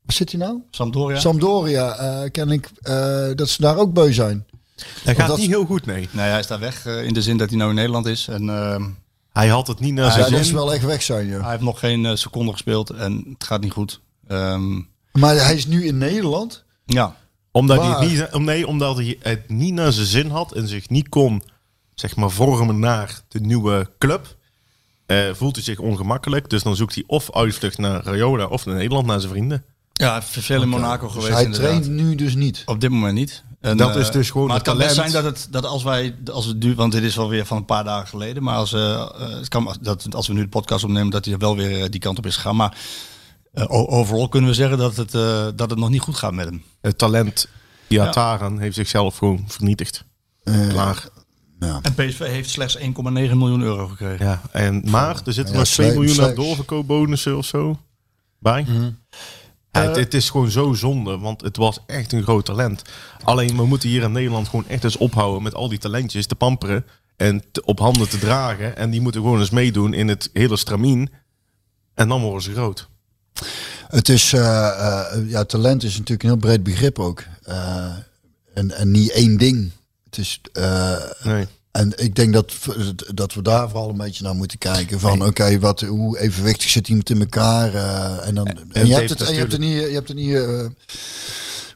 waar 0.03 0.15
zit 0.17 0.31
hij 0.31 0.41
nou? 0.41 0.59
Sampdoria? 0.71 1.19
Sampdoria, 1.21 1.95
eh 1.97 2.31
ken 2.31 2.51
ik, 2.51 2.71
eh, 2.83 3.27
dat 3.35 3.49
ze 3.49 3.61
daar 3.63 3.77
ook 3.77 3.93
beu 3.93 4.13
zijn. 4.13 4.47
Dat 5.05 5.17
gaat 5.17 5.29
dat- 5.29 5.39
niet 5.39 5.49
heel 5.49 5.65
goed, 5.65 5.87
nee. 5.87 6.09
Nee, 6.11 6.29
hij 6.29 6.39
is 6.39 6.47
daar 6.47 6.59
weg 6.59 6.87
eh, 6.87 7.05
in 7.05 7.15
de 7.15 7.23
zin 7.23 7.37
dat 7.37 7.49
hij 7.49 7.59
nou 7.59 7.71
in 7.71 7.77
Nederland 7.77 8.07
is. 8.07 8.29
En 8.29 8.49
ehm, 8.51 8.85
Hij 9.33 9.49
had 9.49 9.67
het 9.67 9.81
niet 9.81 9.95
naar 9.95 10.13
zijn 10.13 10.31
dat 10.31 10.41
is 10.41 10.47
zin. 10.47 10.55
wel 10.57 10.73
echt 10.75 10.85
weg 10.85 11.03
zijn, 11.03 11.27
ja. 11.27 11.41
hij 11.41 11.51
heeft 11.51 11.63
nog 11.63 11.79
geen 11.79 12.07
eh, 12.07 12.15
seconde 12.15 12.53
gespeeld 12.53 12.91
en 12.91 13.25
het 13.39 13.45
gaat 13.47 13.61
niet 13.61 13.73
goed. 13.73 14.01
Ehm, 14.29 14.75
Maar 15.13 15.35
hij 15.37 15.55
is 15.55 15.67
nu 15.67 15.87
in 15.87 15.99
Nederland. 15.99 16.65
ja, 16.87 17.17
Omdat 17.51 17.77
Waar? 17.77 17.99
hij, 17.99 18.09
het 18.09 18.11
niet, 18.11 18.29
om- 18.33 18.45
nee, 18.45 18.67
omdat 18.67 18.97
hij 18.97 19.17
het 19.21 19.49
niet 19.49 19.75
naar 19.75 19.93
zijn 19.93 20.07
zin 20.07 20.31
had 20.31 20.53
en 20.53 20.69
zich 20.69 20.89
niet 20.89 21.09
kon 21.09 21.43
zeg 21.95 22.17
maar, 22.17 22.31
vormen 22.31 22.79
naar 22.79 23.21
de 23.29 23.41
nieuwe 23.41 23.91
club. 23.99 24.35
eh, 25.07 25.19
voelt 25.33 25.55
hij 25.55 25.65
zich 25.65 25.79
ongemakkelijk. 25.79 26.51
Dus 26.51 26.63
dan 26.63 26.77
zoekt 26.77 26.95
hij 26.95 27.05
of 27.07 27.33
uitvlucht 27.35 27.79
naar 27.79 28.05
Rayola 28.05 28.47
of 28.47 28.67
naar 28.67 28.75
Nederland, 28.75 29.07
naar 29.07 29.21
zijn 29.21 29.33
vrienden. 29.33 29.65
ja 29.93 30.07
hij 30.07 30.15
heeft 30.15 30.47
veel 30.47 30.63
in 30.63 30.69
Monaco 30.69 31.05
Dus 31.05 31.13
geweest 31.15 31.33
hij 31.33 31.45
inderdaad. 31.45 31.69
traint 31.83 31.89
nu 31.89 32.15
dus 32.15 32.35
niet. 32.35 32.63
Op 32.67 32.81
dit 32.81 32.91
moment 32.91 33.15
niet. 33.15 33.43
En, 33.61 33.77
Dat 33.77 33.95
eh, 33.95 34.01
is 34.01 34.11
dus 34.11 34.31
gewoon 34.31 34.47
Maar 34.47 34.57
het 34.57 34.67
het 34.67 34.77
kan 34.77 34.85
best 34.87 34.99
zijn 34.99 35.13
dat, 35.13 35.25
het, 35.25 35.49
dat 35.51 35.65
als 35.65 35.83
wij, 35.83 36.17
als 36.33 36.47
we 36.47 36.53
nu, 36.59 36.75
want 36.75 36.93
dit 36.93 37.03
is 37.03 37.17
wel 37.17 37.29
weer 37.29 37.47
van 37.47 37.57
een 37.57 37.65
paar 37.65 37.85
dagen 37.85 38.09
geleden, 38.09 38.43
maar 38.43 38.57
als, 38.57 38.73
eh, 38.73 38.93
eh, 38.95 39.11
het 39.19 39.49
kan, 39.49 39.77
dat, 39.81 40.15
als 40.15 40.27
we 40.27 40.33
nu 40.33 40.41
de 40.43 40.49
podcast 40.49 40.85
opnemen, 40.85 41.11
dat 41.11 41.25
hij 41.25 41.37
wel 41.39 41.57
weer 41.57 41.83
eh, 41.83 41.91
die 41.91 42.01
kant 42.01 42.19
op 42.19 42.27
is 42.27 42.35
gegaan. 42.37 42.57
Maar 42.57 42.77
eh, 43.53 43.65
overal 43.71 44.29
kunnen 44.29 44.51
we 44.51 44.57
zeggen 44.57 44.79
dat 44.79 44.97
het, 44.97 45.15
eh, 45.15 45.47
dat 45.55 45.71
het 45.71 45.79
nog 45.79 45.89
niet 45.91 46.01
goed 46.01 46.17
gaat 46.17 46.33
met 46.33 46.45
hem. 46.47 46.63
Het 46.81 46.99
talent 46.99 47.49
Iataren 47.89 48.59
heeft 48.59 48.75
zichzelf 48.77 49.17
gewoon 49.19 49.45
vernietigd. 49.49 50.05
Eh, 50.43 50.69
Klaar. 50.69 51.09
ja. 51.61 51.79
En 51.83 51.95
PSV 51.95 52.19
heeft 52.19 52.51
slechts 52.51 52.77
1,9 52.79 52.83
miljoen 53.39 53.63
euro 53.63 53.87
gekregen. 53.89 54.27
Ja, 54.27 54.41
en, 54.53 54.83
maar 54.91 55.21
er 55.25 55.33
zitten 55.33 55.55
Ja, 55.55 55.59
nog 55.61 55.69
2 55.69 55.87
slecht- 55.91 55.95
miljoen 55.95 56.25
aan 56.29 56.35
doorverkoopbonussen 56.35 57.37
of 57.37 57.47
zo 57.47 57.79
bij. 58.39 58.63
Mhm. 58.69 58.91
Ja, 59.83 59.89
het, 59.89 59.97
het 59.97 60.15
is 60.15 60.31
gewoon 60.31 60.51
zo 60.51 60.73
zonde, 60.73 61.19
want 61.19 61.41
het 61.41 61.57
was 61.57 61.79
echt 61.87 62.13
een 62.13 62.23
groot 62.23 62.45
talent. 62.45 62.83
Alleen 63.25 63.57
we 63.57 63.67
moeten 63.67 63.89
hier 63.89 64.03
in 64.03 64.13
Nederland 64.13 64.49
gewoon 64.49 64.69
echt 64.69 64.85
eens 64.85 64.97
ophouden 64.97 65.43
met 65.43 65.55
al 65.55 65.69
die 65.69 65.79
talentjes 65.79 66.27
te 66.27 66.35
pamperen 66.35 66.85
en 67.17 67.43
te- 67.53 67.65
op 67.65 67.79
handen 67.79 68.09
te 68.09 68.19
dragen. 68.19 68.77
En 68.77 68.91
die 68.91 69.01
moeten 69.01 69.21
gewoon 69.21 69.39
eens 69.41 69.51
meedoen 69.51 69.95
in 69.95 70.09
het 70.09 70.31
hele 70.33 70.57
stramien. 70.57 71.11
En 71.95 72.09
dan 72.09 72.21
worden 72.21 72.43
ze 72.43 72.53
groot. 72.53 72.89
Het 73.89 74.09
is, 74.09 74.33
eh, 74.33 74.69
eh, 74.69 75.31
ja, 75.31 75.45
talent 75.45 75.83
is 75.83 75.93
natuurlijk 75.93 76.23
een 76.23 76.29
heel 76.29 76.39
breed 76.39 76.63
begrip 76.63 76.99
ook. 76.99 77.25
Eh, 77.43 77.93
en, 78.55 78.71
en 78.77 78.91
niet 78.91 79.11
één 79.11 79.37
ding. 79.39 79.71
Het 80.05 80.19
is, 80.19 80.41
eh, 80.53 80.97
Nee. 81.23 81.47
En 81.77 81.93
ik 81.97 82.15
denk 82.15 82.33
dat, 82.33 82.53
dat 83.15 83.35
we 83.35 83.43
daar 83.43 83.69
vooral 83.69 83.89
een 83.89 83.97
beetje 83.97 84.25
naar 84.25 84.35
moeten 84.35 84.59
kijken. 84.59 85.01
Van 85.01 85.25
oké, 85.25 85.59
wat 85.59 85.81
hoe 85.81 86.19
evenwichtig 86.19 86.71
zit 86.71 86.89
iemand 86.89 87.11
in 87.11 87.21
elkaar? 87.21 87.75
eh, 87.75 88.27
en 88.29 88.35
dan, 88.35 88.47
en, 88.73 88.87
je, 88.87 88.95
hebt 88.95 89.11
het, 89.11 89.21
en 89.21 89.33
je 89.33 89.39
hebt 89.39 89.53
er 89.53 89.59
niet, 89.59 89.73
je 89.73 89.95
hebt 89.95 90.09
er 90.09 90.15
niet, 90.15 90.35
eh, 90.35 90.67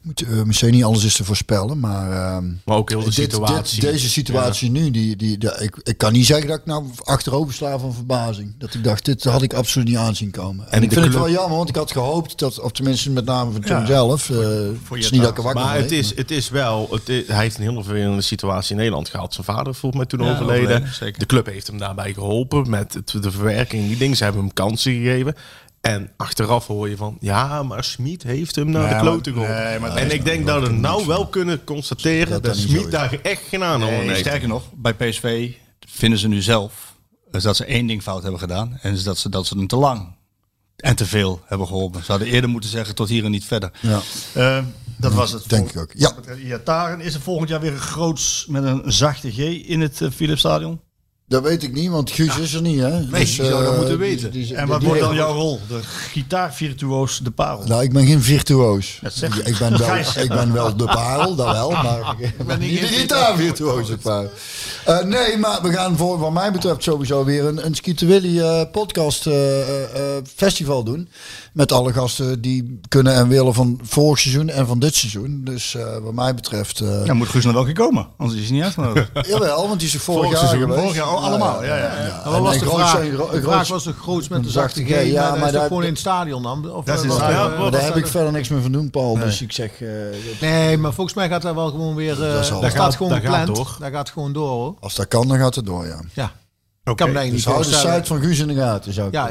moet, 0.01 0.21
eh, 0.21 0.41
misschien 0.43 0.71
niet 0.71 0.83
alles 0.83 1.03
is 1.03 1.15
te 1.15 1.23
voorspellen, 1.23 1.79
maar, 1.79 2.11
ehm, 2.11 2.45
Maar 2.65 2.77
ook 2.77 2.89
heel 2.89 2.99
de 2.99 3.05
dit, 3.05 3.13
situatie. 3.13 3.81
dit- 3.81 3.91
deze 3.91 4.09
situatie 4.09 4.71
nu, 4.71 4.91
die, 4.91 5.15
die, 5.15 5.37
die- 5.37 5.57
ik, 5.59 5.79
ik 5.83 5.97
kan 5.97 6.13
niet 6.13 6.25
zeggen 6.25 6.47
dat 6.47 6.59
ik 6.59 6.65
nou 6.65 6.85
achterover 7.03 7.53
sla 7.53 7.79
van 7.79 7.93
verbazing. 7.93 8.53
Dat 8.57 8.73
ik 8.73 8.83
dacht, 8.83 9.05
dit 9.05 9.23
had 9.23 9.41
ik 9.41 9.53
absoluut 9.53 9.87
niet 9.87 9.97
aanzien 9.97 10.31
komen. 10.31 10.65
En, 10.65 10.71
En 10.71 10.83
ik 10.83 10.91
vind 10.91 11.05
het 11.05 11.13
wel 11.13 11.29
jammer, 11.29 11.57
want 11.57 11.69
ik 11.69 11.75
had 11.75 11.91
gehoopt 11.91 12.39
dat, 12.39 12.59
of 12.59 12.71
tenminste 12.71 13.09
met 13.11 13.25
name 13.25 13.51
van 13.51 13.61
Ja. 13.65 13.85
zelf, 13.85 14.29
eh, 14.29 14.37
het 14.37 14.97
is 15.03 15.11
niet 15.11 15.21
dat 15.21 15.29
ik 15.29 15.37
er 15.37 15.43
wakker 15.43 15.63
Maar 15.63 15.75
het 15.77 15.91
is, 15.91 16.15
het 16.15 16.31
is 16.31 16.49
wel, 16.49 16.87
het 16.91 17.09
is- 17.09 17.27
hij 17.27 17.41
heeft 17.41 17.57
een 17.57 17.63
hele 17.63 17.83
vervelende 17.83 18.21
situatie 18.21 18.71
in 18.71 18.77
Nederland 18.77 19.09
gehad. 19.09 19.33
Zijn 19.33 19.45
vader 19.45 19.75
voelt 19.75 19.93
mij 19.95 20.05
toen 20.05 20.23
Ja, 20.23 20.31
overleden. 20.33 20.83
De 21.17 21.25
club 21.25 21.45
heeft 21.45 21.67
hem 21.67 21.77
daarbij 21.77 22.13
geholpen 22.13 22.69
met 22.69 22.93
het, 22.93 23.15
de 23.23 23.31
verwerking. 23.31 23.87
Die 23.87 23.97
dingen, 23.97 24.17
ze 24.17 24.23
hebben 24.23 24.41
hem 24.41 24.53
kansen 24.53 24.91
gegeven. 24.93 25.35
En 25.81 26.11
achteraf 26.17 26.67
hoor 26.67 26.89
je 26.89 26.97
van, 26.97 27.17
ja, 27.19 27.63
maar 27.63 27.83
Smit 27.83 28.23
heeft 28.23 28.55
hem 28.55 28.69
naar 28.69 28.81
Nee, 28.85 28.93
de 28.93 28.99
kloten 28.99 29.33
geholpen. 29.33 29.81
nee, 29.81 29.89
en 30.03 30.11
ik 30.11 30.25
denk 30.25 30.47
dat 30.47 30.61
we 30.67 30.69
nou 30.73 31.05
wel 31.07 31.27
kunnen 31.27 31.63
constateren 31.63 32.31
Dat 32.31 32.43
dat, 32.43 32.55
Smit 32.55 32.91
daar 32.91 33.19
echt 33.21 33.41
geen 33.49 33.63
aanhouding 33.63 34.01
Nee, 34.01 34.09
heeft. 34.09 34.19
sterker 34.19 34.47
nog, 34.47 34.63
bij 34.75 34.93
PSV 34.93 35.51
vinden 35.87 36.19
ze 36.19 36.27
nu 36.27 36.41
zelf 36.41 36.95
eh, 37.31 37.41
dat 37.41 37.55
ze 37.55 37.65
één 37.65 37.87
ding 37.87 38.01
fout 38.01 38.21
hebben 38.21 38.39
gedaan. 38.39 38.77
En 38.81 38.93
is 38.93 39.03
dat 39.03 39.17
ze, 39.17 39.29
dat 39.29 39.47
ze 39.47 39.57
hem 39.57 39.67
te 39.67 39.75
lang 39.75 40.15
en 40.75 40.95
te 40.95 41.05
veel 41.05 41.41
hebben 41.45 41.67
geholpen. 41.67 42.03
Ze 42.03 42.11
hadden 42.11 42.27
eerder 42.29 42.49
moeten 42.49 42.69
zeggen 42.69 42.95
tot 42.95 43.09
hier 43.09 43.25
en 43.25 43.31
niet 43.31 43.45
verder. 43.45 43.71
Ja. 43.79 43.99
Eh, 44.33 44.63
dat 44.97 45.13
was 45.13 45.31
het. 45.31 45.49
Denk 45.49 45.69
ik 45.69 45.77
ook. 45.77 45.91
Ja. 45.95 46.11
Iataren 46.43 46.99
is 47.01 47.13
er 47.13 47.21
volgend 47.21 47.49
jaar 47.49 47.59
weer 47.61 47.71
een 47.71 47.79
groots 47.79 48.45
met 48.49 48.63
een 48.63 48.81
zachte 48.85 49.31
G 49.31 49.37
in 49.67 49.81
het 49.81 49.99
uh, 50.01 50.09
Philipsstadion. 50.11 50.81
Dat 51.31 51.43
weet 51.43 51.63
ik 51.63 51.73
niet, 51.73 51.89
want 51.89 52.11
Guus 52.11 52.37
is 52.37 52.53
er 52.53 52.61
niet, 52.61 52.79
hè? 52.79 52.89
Nee, 52.99 53.09
die 53.09 53.25
zou 53.25 53.49
dat 53.63 53.71
eh, 53.71 53.77
moeten 53.77 53.97
weten. 53.97 54.31
die- 54.31 54.55
En 54.55 54.67
wat 54.67 54.79
die- 54.79 54.87
wordt 54.87 55.03
dan 55.03 55.15
jouw 55.15 55.33
rol? 55.33 55.59
De 55.67 55.79
gitaarvirtuoos 55.83 57.19
De 57.23 57.31
Parel. 57.31 57.63
Nou, 57.67 57.83
ik 57.83 57.93
ben 57.93 58.05
geen 58.05 58.21
virtuoos. 58.21 58.99
Dat 59.01 59.13
zeg 59.13 59.39
ik, 59.39 59.47
ik. 59.47 59.57
ben 59.57 59.77
wel, 59.77 59.95
ik 60.23 60.29
ben 60.29 60.53
wel 60.53 60.75
de 60.75 60.85
parel, 60.85 61.35
dat 61.35 61.51
wel, 61.51 61.69
maar 61.83 62.15
ik 62.19 62.45
ben 62.45 62.59
niet 62.59 62.79
de 62.81 62.87
gitaarvirtuoos. 62.87 63.87
zeg 63.87 64.01
maar. 64.03 64.25
Eh, 64.85 65.03
nee, 65.03 65.37
maar 65.37 65.61
we 65.61 65.71
gaan 65.73 65.97
voor, 65.97 66.19
wat 66.19 66.31
mij 66.31 66.51
betreft 66.51 66.83
sowieso 66.83 67.23
weer 67.25 67.45
een, 67.45 67.65
een 67.65 67.75
Skeeter 67.75 68.07
Willy 68.07 68.39
eh, 68.39 68.61
podcast 68.71 69.27
eh, 69.27 69.61
eh, 69.61 69.83
eh, 69.83 70.23
festival 70.35 70.83
doen. 70.83 71.09
Met 71.53 71.71
alle 71.71 71.93
gasten 71.93 72.41
die 72.41 72.79
kunnen 72.87 73.13
en 73.15 73.27
willen 73.27 73.53
van 73.53 73.79
vorig 73.83 74.19
seizoen 74.19 74.49
en 74.49 74.67
van 74.67 74.79
dit 74.79 74.95
seizoen. 74.95 75.41
Dus 75.43 75.75
eh, 75.75 75.97
wat 75.97 76.13
mij 76.13 76.35
betreft... 76.35 76.79
eh, 76.79 77.05
Dan 77.05 77.17
moet 77.17 77.27
Guus 77.27 77.43
nog 77.43 77.53
wel 77.53 77.61
een 77.67 77.73
keer 77.73 77.85
komen, 77.85 78.07
anders 78.17 78.39
is 78.39 78.45
hij 78.45 78.55
niet 78.55 78.63
uitgenodigd. 78.63 79.09
Jawel, 79.27 79.67
want 79.67 79.79
die 79.79 79.87
is 79.87 79.93
er 79.93 79.99
vorig, 79.99 80.23
Vorig 80.23 80.39
jaar 80.39 80.49
seizoen, 80.49 80.69
geweest. 80.69 80.81
vorig 80.95 81.05
jaar, 81.05 81.15
oh, 81.15 81.23
allemaal, 81.23 81.63
ja, 81.63 81.77
ja, 81.77 82.05
ja. 82.25 82.39
Was 82.41 82.59
de 82.59 82.65
groot 82.65 82.79
vraag? 82.89 82.91
gro- 83.13 83.31
De 83.31 83.41
vraag 83.41 83.67
was 83.67 83.83
de 83.83 83.93
grootst 83.93 84.29
met 84.29 84.39
de 84.39 84.45
een 84.45 84.51
zachte 84.51 84.83
G. 84.83 84.87
Ja, 84.87 84.99
Ja, 84.99 85.29
maar 85.29 85.39
maar 85.39 85.51
dat 85.51 85.67
gewoon 85.67 85.83
in 85.83 85.89
het 85.89 85.99
stadion 85.99 86.43
dan? 86.43 86.71
Of, 86.71 86.85
Dat 86.85 87.03
is 87.03 87.11
eh, 87.15 87.71
daar 87.71 87.83
heb 87.83 87.95
ik 87.95 88.07
verder 88.07 88.31
niks 88.31 88.49
meer 88.49 88.61
van 88.61 88.71
doen, 88.71 88.89
Paul. 88.89 89.13
Dus 89.17 89.41
ik 89.41 89.51
zeg... 89.51 89.81
eh, 89.81 89.87
Nee, 90.41 90.77
maar 90.77 90.93
volgens 90.93 91.15
mij 91.15 91.27
gaat 91.29 91.41
dat 91.41 91.55
wel 91.55 91.69
gewoon 91.69 91.95
weer... 91.95 92.15
Dat 92.15 92.45
gaat- 92.73 92.95
gewoon 92.95 93.13
gepland. 93.21 93.55
door. 93.55 93.75
Dat 93.79 93.91
gaat 93.91 94.09
gewoon 94.09 94.33
door 94.33 94.49
hoor. 94.49 94.75
als 94.79 94.95
dat 94.95 95.07
kan, 95.07 95.27
dan 95.27 95.37
gaat 95.37 95.55
het 95.55 95.65
door, 95.65 95.85
ja. 95.87 95.99
Ja. 96.13 96.31
Ik 96.83 96.95
kan 96.97 97.11
me 97.11 97.17
eigenlijk 97.17 97.31
Dus 97.31 97.65
niet 97.65 97.73
hou 97.75 97.91
de 97.91 97.95
site 97.99 98.07
van 98.07 98.21
Guus 98.21 98.39
in 98.39 98.47
de 98.47 98.55
gaten, 98.55 98.93
zou 98.93 99.07
ik 99.07 99.13
Ja. 99.13 99.29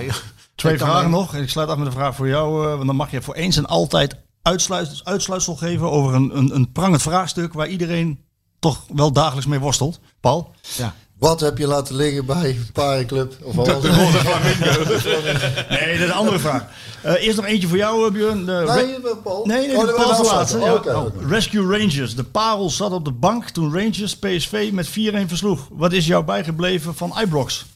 Twee 0.60 0.78
vragen 0.78 1.10
nog. 1.10 1.34
Ik 1.34 1.48
sluit 1.48 1.68
af 1.68 1.76
met 1.76 1.86
een 1.86 1.92
vraag 1.92 2.14
voor 2.14 2.28
jou. 2.28 2.64
eh, 2.66 2.72
want 2.74 2.86
dan 2.86 2.96
mag 2.96 3.10
je 3.10 3.22
voor 3.22 3.34
eens 3.34 3.56
en 3.56 3.66
altijd 3.66 4.16
uitsluit, 4.42 5.00
uitsluitsel 5.04 5.56
geven 5.56 5.90
over 5.90 6.14
een, 6.14 6.36
een, 6.36 6.54
een 6.54 6.72
prangend 6.72 7.02
vraagstuk 7.02 7.52
waar 7.52 7.68
iedereen 7.68 8.20
toch 8.58 8.84
wel 8.94 9.12
dagelijks 9.12 9.46
mee 9.46 9.58
worstelt. 9.58 10.00
Paul? 10.20 10.50
Ja. 10.76 10.94
Wat 11.18 11.40
heb 11.40 11.58
je 11.58 11.66
laten 11.66 11.94
liggen 11.94 12.26
bij 12.26 12.58
Parenclub? 12.72 13.34
Of 13.42 13.54
was 13.54 13.66
het? 13.68 13.82
Nee, 13.82 15.80
dat 15.80 15.98
is 15.98 16.00
een 16.00 16.12
andere 16.12 16.38
vraag. 16.38 16.64
Eh, 17.02 17.24
eerst 17.24 17.36
nog 17.36 17.46
eentje 17.46 17.68
voor 17.68 17.76
jou, 17.76 18.06
eh, 18.06 18.12
Björn. 18.12 18.44
De 18.46 18.72
Nee, 19.02 19.14
Paul. 19.22 19.46
Nee, 19.46 19.66
nee, 19.66 19.76
Oh, 19.76 19.86
de 19.86 19.92
Paul 19.92 20.10
is 20.10 20.16
de 20.16 20.22
de 20.22 20.28
laatste. 20.28 20.58
ja. 20.58 20.74
Oh. 20.74 21.04
Oh, 21.04 21.28
Rescue 21.28 21.78
Rangers. 21.78 22.14
De 22.14 22.24
parel 22.24 22.70
zat 22.70 22.92
op 22.92 23.04
de 23.04 23.12
bank 23.12 23.48
toen 23.48 23.72
Rangers 23.72 24.16
PSV 24.18 24.70
met 24.72 24.88
4-1 24.88 25.28
versloeg. 25.28 25.68
Wat 25.72 25.92
is 25.92 26.06
jou 26.06 26.24
bijgebleven 26.24 26.94
van 26.94 27.14
Ibrox? 27.22 27.66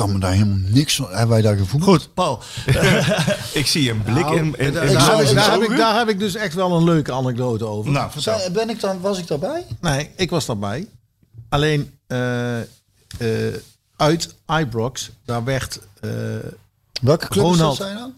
Kan 0.00 0.12
me 0.12 0.18
daar 0.18 0.32
helemaal 0.32 0.58
niks 0.66 0.96
van... 0.96 1.08
Hebben 1.08 1.28
wij 1.28 1.42
daar 1.42 1.56
gevoeld? 1.56 1.82
Goed, 1.82 2.14
Paul. 2.14 2.42
Ik 3.52 3.66
zie 3.66 3.90
een 3.90 4.02
blik 4.02 4.24
Nou, 4.24 4.36
in, 4.36 4.44
in, 4.44 4.66
in 4.66 4.72
daar, 4.72 4.82
heb 4.82 4.92
ik, 5.20 5.28
ik 5.28 5.34
daar, 5.34 5.44
zou- 5.44 5.60
heb 5.62 5.70
ik, 5.70 5.76
daar 5.76 5.98
heb 5.98 6.08
ik 6.08 6.18
dus 6.18 6.34
echt 6.34 6.54
wel 6.54 6.76
een 6.76 6.84
leuke 6.84 7.12
anekdote 7.12 7.64
over. 7.66 7.90
Nou, 7.90 8.10
vertel. 8.10 8.50
Ben 8.52 8.70
ik 8.70 8.80
dan, 8.80 9.00
was 9.00 9.18
ik 9.18 9.26
daarbij? 9.26 9.66
Nee, 9.80 10.10
ik 10.16 10.30
was 10.30 10.46
daarbij. 10.46 10.88
Alleen 11.48 11.98
eh, 12.06 12.60
eh, 12.60 12.66
uit 13.96 14.34
Ibrox, 14.46 15.10
daar 15.24 15.44
werd 15.44 15.80
eh, 16.00 16.10
Welke 17.00 17.28
club 17.28 17.44
Ronald. 17.44 17.76
zijn 17.76 17.94
nou? 17.94 18.10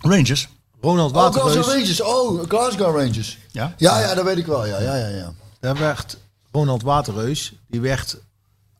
Rangers. 0.00 0.48
Ronald 0.80 1.12
Oh, 1.12 1.18
Glasgow 1.20 1.44
Waterreus. 1.44 1.74
Rangers. 1.74 2.00
Oh, 2.00 2.42
Glasgow 2.48 2.96
Rangers. 2.96 3.38
Ja? 3.50 3.74
Ja, 3.76 4.00
ja, 4.00 4.14
dat 4.14 4.24
weet 4.24 4.38
ik 4.38 4.46
wel. 4.46 4.66
Ja, 4.66 4.78
ja, 4.80 4.96
ja. 4.96 5.08
ja. 5.08 5.32
Daar 5.60 5.78
werd 5.78 6.16
Ronald 6.52 6.82
Waterreus, 6.82 7.52
die 7.68 7.80
werd 7.80 8.16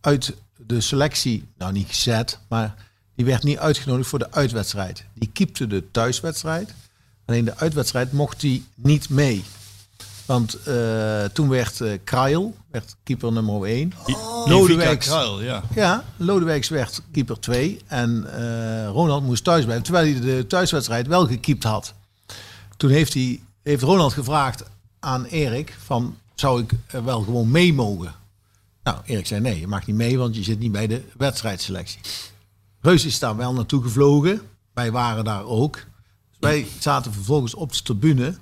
uit 0.01 0.35
de 0.67 0.81
selectie, 0.81 1.49
nou 1.59 1.73
niet 1.73 1.89
gezet, 1.89 2.39
maar 2.49 2.75
die 3.15 3.25
werd 3.25 3.43
niet 3.43 3.59
uitgenodigd 3.59 4.09
voor 4.09 4.19
de 4.19 4.33
uitwedstrijd. 4.33 5.05
Die 5.15 5.31
keepte 5.33 5.67
de 5.67 5.91
thuiswedstrijd. 5.91 6.75
Alleen 7.27 7.45
de 7.45 7.57
uitwedstrijd 7.57 8.13
mocht 8.13 8.43
hij 8.43 8.63
niet 8.75 9.09
mee. 9.09 9.45
Want 10.27 10.63
eh, 10.63 11.25
toen 11.25 11.49
werd 11.49 11.83
Krail, 12.05 12.55
werd 12.71 12.97
keeper 13.03 13.33
nummer 13.33 13.65
1. 13.65 13.93
Lodewijks, 14.45 15.07
Kruil, 15.07 15.43
ja. 15.43 15.63
ja, 15.75 16.05
Lodewijks 16.17 16.69
werd 16.69 17.03
keeper 17.13 17.41
2 17.41 17.81
en 17.87 18.27
eh, 18.33 18.89
Ronald 18.89 19.23
moest 19.23 19.45
thuis 19.45 19.65
blijven, 19.65 19.85
terwijl 19.85 20.13
hij 20.13 20.21
de 20.21 20.47
thuiswedstrijd 20.47 21.07
wel 21.07 21.27
gekiept 21.27 21.65
had. 21.65 21.95
Toen 22.77 22.91
heeft, 22.91 23.15
hij, 23.15 23.41
heeft 23.63 23.83
Ronald 23.83 24.13
gevraagd 24.13 24.65
aan 25.01 25.25
Erik 25.25 25.77
van, 25.85 26.17
zou 26.35 26.63
ik 26.63 27.01
wel 27.05 27.23
gewoon 27.23 27.51
mee 27.51 27.73
mogen? 27.73 28.15
Nou, 28.85 28.99
Erik 29.05 29.27
zei 29.27 29.41
nee, 29.41 29.61
je 29.61 29.67
mag 29.67 29.87
niet 29.87 29.97
mee, 29.97 30.19
want 30.19 30.37
je 30.37 30.43
zit 30.43 30.59
niet 30.59 30.73
bij 30.73 30.87
de 30.87 31.03
wedstrijdselectie. 31.17 32.01
Reus 32.81 33.05
is 33.05 33.19
daar 33.19 33.37
wel 33.37 33.53
naartoe 33.53 33.83
gevlogen. 33.83 34.41
Wij 34.75 34.93
waren 34.93 35.25
daar 35.25 35.45
ook. 35.45 35.75
Dus 35.75 36.39
wij 36.41 36.67
zaten 36.79 37.13
vervolgens 37.13 37.55
op 37.55 37.73
de 37.73 37.83
tribune. 37.83 38.35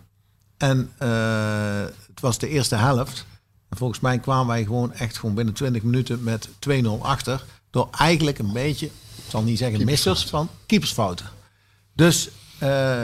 En 0.56 0.90
eh, 0.98 1.85
het 2.06 2.20
was 2.20 2.39
de 2.39 2.48
eerste 2.48 2.77
helft. 2.77 3.27
En 3.69 3.77
volgens 3.77 4.01
mij 4.01 4.19
kwamen 4.19 4.47
wij 4.47 4.64
gewoon 4.64 4.93
echt 4.93 5.19
gewoon 5.19 5.35
binnen 5.35 5.55
20 5.55 5.82
minuten 5.82 6.23
met 6.23 6.48
2-0 6.69 6.86
achter. 7.01 7.44
Door 7.70 7.89
eigenlijk 7.90 8.39
een 8.39 8.52
beetje, 8.52 8.86
ik 8.86 9.24
zal 9.28 9.43
niet 9.43 9.59
zeggen 9.59 9.85
missers, 9.85 10.24
van 10.24 10.48
keepersfouten. 10.66 11.27
Dus 11.94 12.28
eh, 12.59 13.02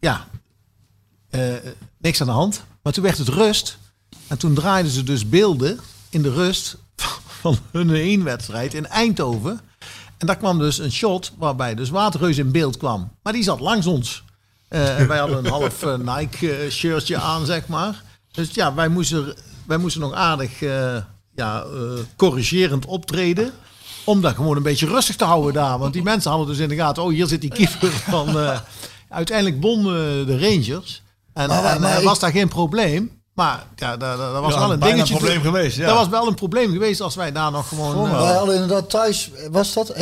ja, 0.00 0.28
eh, 1.30 1.54
niks 1.98 2.20
aan 2.20 2.26
de 2.26 2.32
hand. 2.32 2.64
Maar 2.82 2.92
toen 2.92 3.02
werd 3.02 3.18
het 3.18 3.28
rust. 3.28 3.78
En 4.26 4.38
toen 4.38 4.54
draaiden 4.54 4.92
ze 4.92 5.02
dus 5.02 5.28
beelden 5.28 5.80
in 6.12 6.22
de 6.22 6.32
rust 6.32 6.76
van 7.40 7.58
hun 7.72 7.90
heenwedstrijd 7.90 8.74
in 8.74 8.86
Eindhoven. 8.86 9.60
En 10.18 10.26
daar 10.26 10.36
kwam 10.36 10.58
dus 10.58 10.78
een 10.78 10.92
shot 10.92 11.32
waarbij 11.38 11.74
dus 11.74 11.90
Waterreus 11.90 12.38
in 12.38 12.52
beeld 12.52 12.76
kwam. 12.76 13.12
Maar 13.22 13.32
die 13.32 13.42
zat 13.42 13.60
langs 13.60 13.86
ons. 13.86 14.24
Eh, 14.68 14.98
en 14.98 15.08
wij 15.08 15.18
hadden 15.18 15.38
een 15.38 15.50
half 15.50 15.82
eh, 15.82 15.96
Nike-shirtje 15.98 17.16
aan, 17.16 17.46
zeg 17.46 17.66
maar. 17.66 18.02
Dus 18.32 18.50
ja, 18.52 18.74
wij 18.74 18.88
moesten, 18.88 19.34
wij 19.66 19.76
moesten 19.78 20.00
nog 20.00 20.12
aardig 20.12 20.62
eh, 20.62 20.96
ja, 21.34 21.62
eh, 21.62 21.68
corrigerend 22.16 22.86
optreden. 22.86 23.52
Om 24.04 24.20
dat 24.20 24.34
gewoon 24.34 24.56
een 24.56 24.62
beetje 24.62 24.86
rustig 24.86 25.16
te 25.16 25.24
houden 25.24 25.52
daar. 25.52 25.78
Want 25.78 25.92
die 25.92 26.02
mensen 26.02 26.30
hadden 26.30 26.48
dus 26.48 26.58
in 26.58 26.68
de 26.68 26.74
gaten... 26.76 27.02
oh, 27.02 27.10
hier 27.10 27.26
zit 27.26 27.40
die 27.40 27.50
keeper 27.50 27.90
van... 27.90 28.28
eh, 28.38 28.60
uiteindelijk 29.08 29.62
won 29.62 29.82
de 30.26 30.38
Rangers. 30.40 31.02
En, 31.32 31.48
Maar- 31.48 31.64
en, 31.74 31.80
maar 31.80 31.98
eh, 31.98 32.04
was 32.04 32.18
daar 32.18 32.30
geen 32.30 32.48
probleem. 32.48 33.21
Maar 33.34 33.66
ja, 33.76 33.96
daar, 33.96 34.16
daar 34.16 34.40
was 34.40 34.54
Ja, 34.54 34.58
wel 34.60 34.72
een 34.72 34.80
dingetje. 34.80 35.12
een 35.14 35.18
probleem 35.20 35.40
geweest, 35.42 35.76
ja. 35.76 35.86
Dat 35.86 35.96
was 35.96 36.08
wel 36.08 36.26
een 36.26 36.34
probleem 36.34 36.72
geweest 36.72 37.00
als 37.00 37.14
wij 37.14 37.32
daar 37.32 37.50
nog 37.50 37.68
gewoon... 37.68 38.06
eh, 38.06 38.20
Wij 38.20 38.32
hadden 38.36 38.54
inderdaad 38.54 38.90
thuis, 38.90 39.30
was 39.50 39.72
dat 39.72 39.92
1-1? 39.92 39.96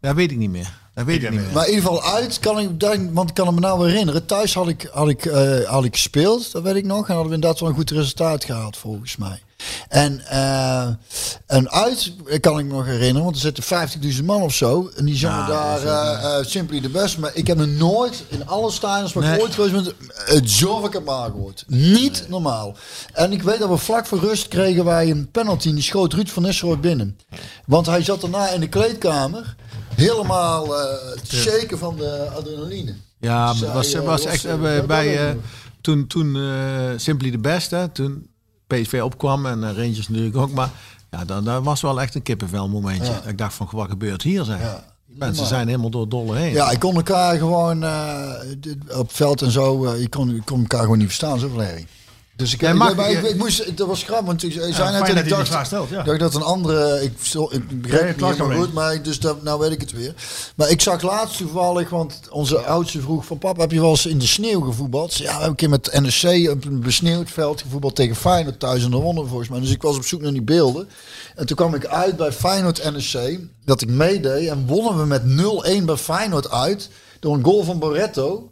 dat 0.00 0.14
weet 0.14 0.30
ik 0.30 0.36
niet 0.36 0.50
meer. 0.50 0.72
Dat 0.94 1.04
weet 1.04 1.22
ik, 1.22 1.30
niet 1.30 1.40
meer. 1.40 1.52
Maar 1.52 1.66
in 1.68 1.74
ieder 1.74 1.90
geval 1.90 2.04
uit, 2.14 2.38
kan 2.40 2.58
ik, 2.58 2.70
want 3.12 3.28
ik 3.28 3.34
kan 3.34 3.54
me 3.54 3.60
nou 3.60 3.88
herinneren. 3.88 4.26
Thuis 4.26 4.54
had 4.54 4.68
ik, 4.68 4.88
had, 4.92 5.08
ik, 5.08 5.24
eh, 5.26 5.68
had 5.68 5.84
ik 5.84 5.92
gespeeld, 5.94 6.52
dat 6.52 6.62
weet 6.62 6.74
ik 6.74 6.84
nog. 6.84 7.08
En 7.08 7.12
hadden 7.14 7.28
we 7.28 7.34
inderdaad 7.34 7.60
wel 7.60 7.68
een 7.68 7.74
goed 7.74 7.90
resultaat 7.90 8.44
gehaald, 8.44 8.76
volgens 8.76 9.16
mij. 9.16 9.42
En, 9.88 10.26
eh, 10.26 10.88
en 11.46 11.70
uit 11.70 12.12
kan 12.40 12.58
ik 12.58 12.64
me 12.64 12.72
nog 12.72 12.84
herinneren, 12.84 13.22
want 13.22 13.34
er 13.34 13.40
zitten 13.40 13.62
50.000 13.62 14.24
man 14.24 14.42
of 14.42 14.54
zo. 14.54 14.90
En 14.96 15.04
die 15.04 15.16
zongen 15.16 15.46
daar 15.46 15.82
eh, 15.82 16.38
eh, 16.38 16.44
Simply 16.44 16.80
the 16.80 16.88
Best. 16.88 17.18
Maar 17.18 17.30
ik 17.34 17.46
heb 17.46 17.56
me 17.56 17.66
nooit 17.66 18.24
in 18.28 18.46
alle 18.46 18.70
stadions 18.70 19.12
waar 19.12 19.24
ik 19.24 19.30
Nee. 19.30 19.40
ooit 19.40 19.54
geweest 19.54 19.72
ben, 19.72 19.92
het 20.24 20.50
zo 20.50 20.80
vaak 20.80 20.92
heb 20.92 21.08
aangehoord. 21.10 21.64
Niet 21.66 22.24
normaal. 22.28 22.76
En 23.12 23.32
ik 23.32 23.42
weet 23.42 23.58
dat 23.58 23.68
we 23.68 23.76
vlak 23.76 24.06
voor 24.06 24.18
rust 24.18 24.48
kregen 24.48 24.84
wij 24.84 25.10
een 25.10 25.30
penalty. 25.30 25.68
En 25.68 25.74
die 25.74 25.84
schoot 25.84 26.12
Ruud 26.12 26.28
van 26.28 26.42
Nistelrooy 26.42 26.80
binnen. 26.80 27.18
Want 27.66 27.86
hij 27.86 28.02
zat 28.02 28.20
daarna 28.20 28.48
in 28.48 28.60
de 28.60 28.68
kleedkamer. 28.68 29.56
Helemaal 29.94 30.80
eh 30.80 30.84
te 31.28 31.36
shaken 31.36 31.78
van 31.78 31.96
de 31.96 32.28
adrenaline. 32.36 32.94
Ja, 33.20 33.44
maar 33.44 33.54
Dus 33.54 33.72
was, 33.72 33.92
hij, 33.92 34.02
was 34.02 34.24
echt 34.24 34.60
bij 34.86 35.12
ik 35.12 35.34
nog. 35.34 35.44
toen, 35.80 36.06
toen 36.06 36.36
Simply 36.96 37.30
the 37.30 37.38
Best, 37.38 37.70
hè, 37.70 37.88
toen 37.88 38.26
PSV 38.66 39.00
opkwam 39.04 39.46
en 39.46 39.64
eh, 39.64 39.76
Rangers 39.76 40.08
natuurlijk 40.08 40.36
ook, 40.36 40.50
maar 40.52 40.70
ja, 41.10 41.24
dan, 41.24 41.44
dat 41.44 41.62
was 41.64 41.80
wel 41.80 42.00
echt 42.00 42.14
een 42.14 42.22
kippenvel 42.22 42.68
momentje. 42.68 43.12
Ja. 43.12 43.22
Ik 43.30 43.38
dacht 43.38 43.54
van, 43.54 43.68
wat 43.70 43.88
gebeurt 43.88 44.22
hier 44.22 44.44
zeg? 44.44 44.60
Ja. 44.60 44.84
Mensen 45.06 45.36
Maar- 45.42 45.46
zijn 45.52 45.66
helemaal 45.66 45.90
door 45.90 46.08
dolle 46.08 46.36
heen. 46.36 46.52
Ja, 46.52 46.70
ik 46.70 46.78
kon 46.78 46.94
elkaar 46.96 47.36
gewoon 47.38 47.82
eh, 47.84 48.30
dit- 48.58 48.96
op 48.96 49.12
veld 49.12 49.42
en 49.42 49.50
zo, 49.50 49.84
eh, 49.84 50.00
ik, 50.02 50.10
kon, 50.10 50.34
ik 50.36 50.44
kon 50.44 50.60
elkaar 50.60 50.80
gewoon 50.80 50.98
niet 50.98 51.06
verstaan, 51.06 51.38
zoveel 51.38 51.58
herrie. 51.60 51.86
Dus 52.36 52.52
ik, 52.52 52.74
mag- 52.74 52.96
maar 52.96 53.10
ik, 53.10 53.22
ik 53.22 53.36
moest, 53.36 53.76
dat 53.76 53.86
was 53.88 54.02
grappig, 54.02 54.26
want 54.26 54.42
ik 54.42 54.52
zei 54.52 54.64
net 54.66 54.76
dat 54.76 54.92
dat 54.92 55.08
ik 55.08 55.16
je 55.16 55.22
die 55.22 55.32
dacht, 55.32 55.48
vraag 55.48 55.66
stelt, 55.66 55.88
ja. 55.88 55.96
dacht 55.96 56.10
ik 56.10 56.18
dat 56.18 56.34
een 56.34 56.42
andere, 56.42 57.02
ik, 57.02 57.12
Ja, 57.22 57.48
je 57.82 57.96
het 57.96 58.20
niet, 58.20 58.40
goed, 58.56 58.72
maar 58.72 59.02
dus 59.02 59.20
dat, 59.20 59.42
nou 59.42 59.60
weet 59.60 59.70
ik 59.70 59.80
het 59.80 59.92
weer. 59.92 60.14
Maar 60.56 60.70
ik 60.70 60.80
zag 60.80 61.02
laatst 61.02 61.36
toevallig, 61.36 61.88
want 61.90 62.20
onze 62.30 62.58
oudste 62.58 63.00
vroeg 63.00 63.26
van 63.26 63.38
papa, 63.38 63.60
heb 63.60 63.72
je 63.72 63.80
wel 63.80 63.90
eens 63.90 64.06
in 64.06 64.18
de 64.18 64.26
sneeuw 64.26 64.60
gevoetbald? 64.60 65.14
Ja, 65.14 65.24
we 65.24 65.30
hebben 65.30 65.48
een 65.48 65.54
keer 65.54 65.68
met 65.68 66.00
NEC 66.00 66.50
op 66.50 66.64
een 66.64 66.80
besneeuwd 66.80 67.30
veld 67.30 67.60
gevoetbald 67.62 67.96
tegen 67.96 68.16
Feyenoord 68.16 68.60
thuis 68.60 68.84
en 68.84 68.90
de 68.90 68.96
wonnen 68.96 69.28
volgens 69.28 69.48
mij. 69.48 69.60
Dus 69.60 69.70
ik 69.70 69.82
was 69.82 69.96
op 69.96 70.04
zoek 70.04 70.20
naar 70.20 70.32
die 70.32 70.42
beelden. 70.42 70.88
En 71.34 71.46
toen 71.46 71.56
kwam 71.56 71.74
ik 71.74 71.86
uit 71.86 72.16
bij 72.16 72.32
Feyenoord 72.32 72.90
NEC, 72.92 73.40
dat 73.64 73.82
ik 73.82 73.88
meedeed 73.88 74.48
en 74.48 74.66
wonnen 74.66 74.98
we 74.98 75.06
met 75.06 75.22
0-1 75.80 75.84
bij 75.84 75.96
Feyenoord 75.96 76.50
uit 76.50 76.90
door 77.20 77.34
een 77.34 77.44
goal 77.44 77.64
van 77.64 77.78
Barretto. 77.78 78.50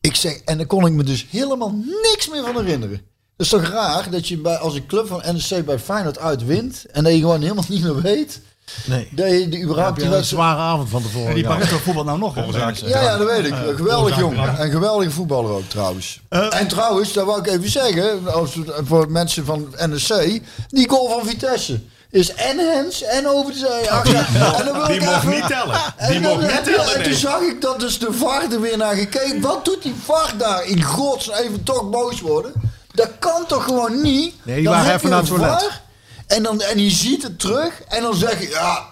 Ik 0.00 0.14
zeg, 0.14 0.36
en 0.44 0.56
daar 0.56 0.66
kon 0.66 0.86
ik 0.86 0.92
me 0.92 1.02
dus 1.02 1.26
helemaal 1.30 1.74
niks 2.02 2.28
meer 2.28 2.44
van 2.44 2.56
herinneren. 2.56 3.00
Dat 3.36 3.46
is 3.46 3.52
toch 3.52 3.62
raar 3.68 4.10
dat 4.10 4.28
je 4.28 4.38
bij, 4.38 4.56
als 4.56 4.74
een 4.74 4.86
club 4.86 5.06
van 5.06 5.22
NEC 5.24 5.64
bij 5.64 5.78
Feyenoord 5.78 6.18
uitwint 6.18 6.84
en 6.92 7.04
dat 7.04 7.12
je 7.12 7.18
gewoon 7.18 7.40
helemaal 7.42 7.64
niet 7.68 7.82
meer 7.82 8.02
weet 8.02 8.40
nee. 8.84 9.08
dat 9.12 9.30
je 9.30 9.48
die 9.48 9.58
Heb 9.60 9.68
überhaupt 9.68 10.00
je 10.02 10.08
die 10.08 10.16
een 10.16 10.24
zware 10.24 10.60
avond 10.60 10.88
van 10.88 11.02
tevoren. 11.02 11.28
En 11.28 11.34
die 11.34 11.42
ja. 11.42 11.48
Barretto 11.48 11.76
voetbal 11.78 12.04
nou 12.04 12.18
nog. 12.18 12.34
hè? 12.34 12.44
Ja, 12.44 13.02
ja, 13.02 13.16
dat 13.16 13.28
weet 13.28 13.46
ik. 13.46 13.52
Een 13.52 13.76
geweldig 13.76 14.18
jongen. 14.18 14.60
Een 14.62 14.70
geweldige 14.70 15.10
voetballer 15.10 15.50
ook 15.50 15.68
trouwens. 15.68 16.20
en 16.28 16.68
trouwens, 16.68 17.12
dat 17.12 17.26
wou 17.26 17.38
ik 17.38 17.46
even 17.46 17.70
zeggen, 17.70 18.32
als, 18.34 18.58
voor 18.84 19.10
mensen 19.10 19.44
van 19.44 19.74
NEC, 19.86 20.42
die 20.68 20.88
goal 20.88 21.08
van 21.08 21.26
Vitesse 21.28 21.80
is 22.10 22.34
en 22.34 22.58
Hens 22.58 23.02
en 23.02 23.28
over 23.28 23.52
de 23.52 23.58
zee. 23.58 23.90
Ach, 23.90 24.12
ja. 24.12 24.54
En 24.58 24.64
dan 24.64 24.76
wil 24.76 24.86
Die 24.86 24.94
ik 24.96 25.04
mocht 25.04 25.16
even- 25.16 25.30
niet 25.30 25.46
tellen. 25.46 25.80
En, 25.96 26.10
Die 26.10 26.20
mocht 26.20 26.40
niet 26.40 26.64
tellen, 26.64 26.86
en 26.86 26.92
toen 26.92 27.02
nee. 27.02 27.14
zag 27.14 27.40
ik 27.40 27.60
dat 27.60 27.80
dus 27.80 27.98
de 27.98 28.12
VAR 28.12 28.52
er 28.52 28.60
weer 28.60 28.76
naar 28.76 28.94
gekeken. 28.94 29.40
Wat 29.40 29.64
doet 29.64 29.82
die 29.82 29.94
VAR 30.04 30.34
daar 30.38 30.64
in 30.64 30.82
gods 30.82 31.30
even 31.30 31.62
toch 31.62 31.90
boos 31.90 32.20
worden? 32.20 32.52
Dat 32.96 33.10
kan 33.18 33.46
toch 33.46 33.64
gewoon 33.64 34.02
niet? 34.02 34.34
Nee, 34.42 34.54
die 34.54 34.64
Dan 34.64 34.74
waren 34.74 34.94
even 34.94 35.10
naar 35.10 35.18
het 35.18 35.28
toilet. 35.28 35.80
En, 36.26 36.42
dan, 36.42 36.60
en 36.60 36.82
je 36.82 36.90
ziet 36.90 37.22
het 37.22 37.38
terug 37.38 37.82
en 37.82 38.02
dan 38.02 38.14
zeg 38.14 38.40
je, 38.40 38.48
ja, 38.48 38.84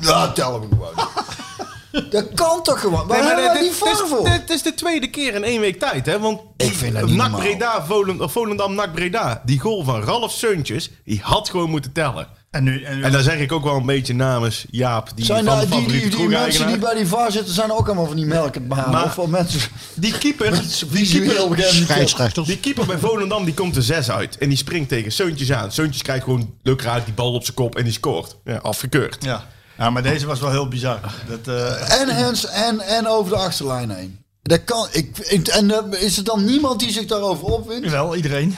ja 0.00 0.32
tellen 0.32 0.60
we 0.60 0.66
gewoon. 0.70 0.94
dat 2.10 2.34
kan 2.34 2.62
toch 2.62 2.80
gewoon? 2.80 3.06
Waar 3.06 3.18
Nee, 3.18 3.26
maar 3.26 3.42
hebben 3.42 3.52
wij 3.52 3.62
die 3.62 3.70
dit, 3.70 3.98
dit, 3.98 4.08
voor? 4.08 4.24
dit 4.24 4.50
is 4.50 4.62
de 4.62 4.74
tweede 4.74 5.10
keer 5.10 5.34
in 5.34 5.44
één 5.44 5.60
week 5.60 5.78
tijd, 5.78 6.06
hè? 6.06 6.18
Want 6.18 6.40
Ik 6.56 6.72
vind 6.72 6.94
dat 6.94 7.04
niet 7.04 7.16
NAC 7.16 7.30
normaal. 7.30 7.40
Breda, 7.40 7.84
Volendam, 8.18 8.74
NAC 8.74 8.92
Breda, 8.92 9.42
die 9.44 9.60
goal 9.60 9.84
van 9.84 10.02
Ralf 10.02 10.32
Seuntjes, 10.32 10.90
die 11.04 11.20
had 11.22 11.48
gewoon 11.48 11.70
moeten 11.70 11.92
tellen. 11.92 12.28
En 12.56 12.64
nu, 12.64 12.82
en 12.82 12.96
nu 12.96 13.02
En 13.02 13.12
dan 13.12 13.22
zeg 13.22 13.38
ik 13.38 13.52
ook 13.52 13.64
wel 13.64 13.76
een 13.76 13.86
beetje 13.86 14.14
namens 14.14 14.64
Jaap, 14.70 15.10
die 15.14 15.24
Zijn 15.24 15.44
van 15.44 15.54
daar, 15.54 15.60
de 15.64 15.70
die, 15.70 15.76
die, 15.76 15.84
favoriete 15.88 16.16
die 16.16 16.28
mensen 16.28 16.66
die 16.66 16.78
bij 16.78 16.94
die 16.94 17.06
VAR 17.06 17.32
zitten, 17.32 17.54
zijn 17.54 17.72
ook 17.72 17.86
allemaal 17.86 18.06
van 18.06 18.16
die 18.16 18.26
melkendbanen. 18.26 18.90
Maar- 18.90 19.14
Of 19.18 19.26
mensen 19.26 19.60
Die 19.94 20.18
keeper, 20.18 20.50
die 20.90 21.08
keeper, 21.08 22.44
die 22.44 22.58
keeper 22.58 22.86
bij 22.86 22.98
Volendam, 22.98 23.44
die 23.44 23.54
komt 23.54 23.76
er 23.76 23.82
zes 23.82 24.10
uit. 24.10 24.38
En 24.38 24.48
die 24.48 24.58
springt 24.58 24.88
tegen 24.88 25.12
Seuntjes 25.12 25.52
aan. 25.52 25.72
Seuntjes 25.72 26.02
krijgt 26.02 26.24
gewoon 26.24 26.54
leuk 26.62 26.82
raak 26.82 27.04
die 27.04 27.14
bal 27.14 27.32
op 27.32 27.42
zijn 27.44 27.56
kop 27.56 27.76
en 27.76 27.84
die 27.84 27.92
scoort. 27.92 28.36
Ja, 28.44 28.56
afgekeurd. 28.56 29.16
Ja. 29.24 29.44
ja, 29.78 29.90
maar 29.90 30.02
deze 30.02 30.26
was 30.26 30.40
wel 30.40 30.50
heel 30.50 30.68
bizar. 30.68 31.00
Dat, 31.28 31.54
eh, 31.56 32.00
En 32.00 32.08
Hens 32.08 32.46
en, 32.46 32.80
en 32.80 33.06
over 33.08 33.30
de 33.32 33.38
achterlijn 33.38 33.90
heen. 33.90 34.18
Dat 34.42 34.64
kan. 34.64 34.86
Ik, 34.92 35.18
ik- 35.18 35.48
en 35.48 35.92
eh, 35.92 36.02
is 36.02 36.16
er 36.16 36.24
dan 36.24 36.44
niemand 36.44 36.80
die 36.80 36.90
zich 36.92 37.06
daarover 37.06 37.44
opwint? 37.46 37.90
wel, 37.90 38.16
iedereen. 38.16 38.56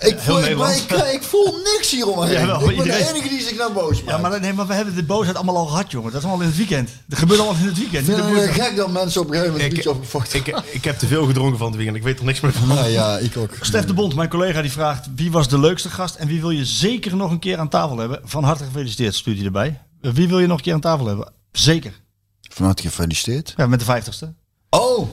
Ik 0.00 0.18
voel, 0.18 0.36
ik, 0.36 0.42
Nederland. 0.42 0.76
ik, 0.90 0.90
ik 1.12 1.22
voel 1.22 1.56
niks 1.64 1.90
hieromheen. 1.90 2.30
Ik 2.40 2.58
ben 2.58 2.70
iedereen. 2.70 2.84
de 2.84 3.08
enige 3.10 3.28
die 3.28 3.40
zich 3.40 3.58
naar 3.58 3.72
boos 3.72 4.02
maakt. 4.02 4.22
Ja, 4.22 4.28
maar, 4.28 4.40
nee, 4.40 4.52
maar 4.52 4.66
we 4.66 4.74
hebben 4.74 4.94
de 4.94 5.02
boosheid 5.02 5.36
allemaal 5.36 5.56
al 5.56 5.66
gehad, 5.66 5.90
jongen. 5.90 6.12
Dat 6.12 6.20
is 6.20 6.26
allemaal 6.26 6.42
in 6.44 6.50
het 6.50 6.58
weekend. 6.58 6.90
Dat 7.06 7.18
gebeurt 7.18 7.40
allemaal 7.40 7.60
in 7.60 7.66
het 7.66 7.78
weekend. 7.78 8.04
vind 8.04 8.18
het 8.18 8.50
gek 8.50 8.76
dat 8.76 8.90
mensen 8.90 9.20
op 9.20 9.26
een 9.26 9.34
gegeven 9.34 9.52
moment 9.52 9.78
Ik, 9.78 9.86
opgevochten 9.86 10.38
ik, 10.38 10.62
ik 10.70 10.84
heb 10.84 10.98
te 10.98 11.06
veel 11.06 11.26
gedronken 11.26 11.58
van 11.58 11.66
het 11.66 11.76
weekend. 11.76 11.96
Ik 11.96 12.02
weet 12.02 12.18
er 12.18 12.24
niks 12.24 12.40
meer 12.40 12.52
van. 12.52 12.68
Nee, 12.68 12.92
ja, 12.92 13.18
ik 13.18 13.36
ook. 13.36 13.50
Stef 13.60 13.84
de 13.84 13.94
Bond, 13.94 14.14
mijn 14.14 14.28
collega, 14.28 14.62
die 14.62 14.72
vraagt... 14.72 15.08
wie 15.14 15.30
was 15.30 15.48
de 15.48 15.58
leukste 15.58 15.90
gast 15.90 16.14
en 16.14 16.26
wie 16.26 16.40
wil 16.40 16.50
je 16.50 16.64
zeker 16.64 17.16
nog 17.16 17.30
een 17.30 17.38
keer 17.38 17.58
aan 17.58 17.68
tafel 17.68 17.98
hebben? 17.98 18.20
Van 18.24 18.44
harte 18.44 18.64
gefeliciteerd, 18.64 19.14
stuurt 19.14 19.36
hij 19.36 19.46
erbij. 19.46 19.80
Eh, 20.00 20.10
Wie 20.12 20.28
wil 20.28 20.38
je 20.38 20.46
nog 20.46 20.56
een 20.56 20.62
keer 20.62 20.74
aan 20.74 20.80
tafel 20.80 21.06
hebben? 21.06 21.32
Zeker. 21.52 21.92
Van 22.40 22.64
harte 22.64 22.82
gefeliciteerd. 22.82 23.54
Ja, 23.56 23.66
met 23.66 23.78
de 23.78 23.84
vijftigste. 23.84 24.34
Oh. 24.70 25.08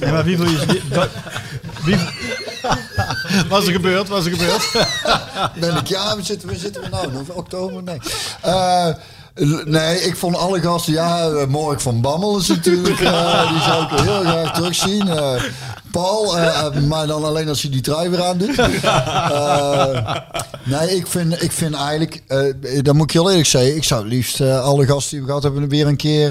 Nee, 0.00 0.12
maar 0.12 0.24
wie 0.24 0.38
wil 0.38 0.48
je... 0.48 0.66
Wie, 0.66 0.82
wie, 1.84 1.98
Was 3.48 3.66
er 3.66 3.72
gebeurd, 3.72 4.08
was 4.08 4.24
er 4.24 4.30
gebeurd. 4.30 4.88
ben 5.60 5.76
ik. 5.76 5.86
Ja, 5.86 6.16
we 6.16 6.22
zitten 6.22 6.48
we, 6.48 6.56
zitten 6.56 6.82
we 6.82 6.88
nou? 6.88 7.06
November, 7.06 7.34
oktober? 7.34 7.82
Nee. 7.82 7.98
Eh, 8.40 8.88
nee, 9.64 10.00
ik 10.00 10.16
vond 10.16 10.36
alle 10.36 10.60
gasten. 10.60 10.92
Ja, 10.92 11.28
eh, 11.28 11.46
Mark 11.46 11.80
van 11.80 12.00
Bammel 12.00 12.38
is 12.38 12.46
natuurlijk. 12.46 13.00
eh, 13.10 13.50
die 13.52 13.60
zou 13.60 13.84
ik 13.84 14.00
heel 14.00 14.20
graag 14.20 14.52
terugzien. 14.52 15.08
Eh, 15.08 15.42
Paul, 15.92 16.38
eh, 16.38 16.66
eh, 16.66 16.82
maar 16.82 17.06
dan 17.06 17.24
alleen 17.24 17.48
als 17.48 17.62
hij 17.62 17.70
die 17.70 17.80
trui 17.80 18.08
weer 18.08 18.24
aan 18.24 18.38
doet. 18.38 18.56
Eh, 19.32 20.16
nee, 20.64 20.96
ik 20.96 21.06
vind, 21.06 21.42
ik 21.42 21.52
vind 21.52 21.74
eigenlijk, 21.74 22.22
eh 22.26 22.82
dan 22.82 22.96
moet 22.96 23.04
ik 23.04 23.12
heel 23.12 23.30
eerlijk 23.30 23.48
zeggen, 23.48 23.76
ik 23.76 23.84
zou 23.84 24.02
het 24.02 24.12
liefst 24.12 24.40
eh, 24.40 24.64
alle 24.64 24.86
gasten 24.86 25.10
die 25.10 25.20
we 25.20 25.26
gehad 25.26 25.42
hebben 25.42 25.68
weer 25.68 25.86
een 25.86 25.96
keer 25.96 26.30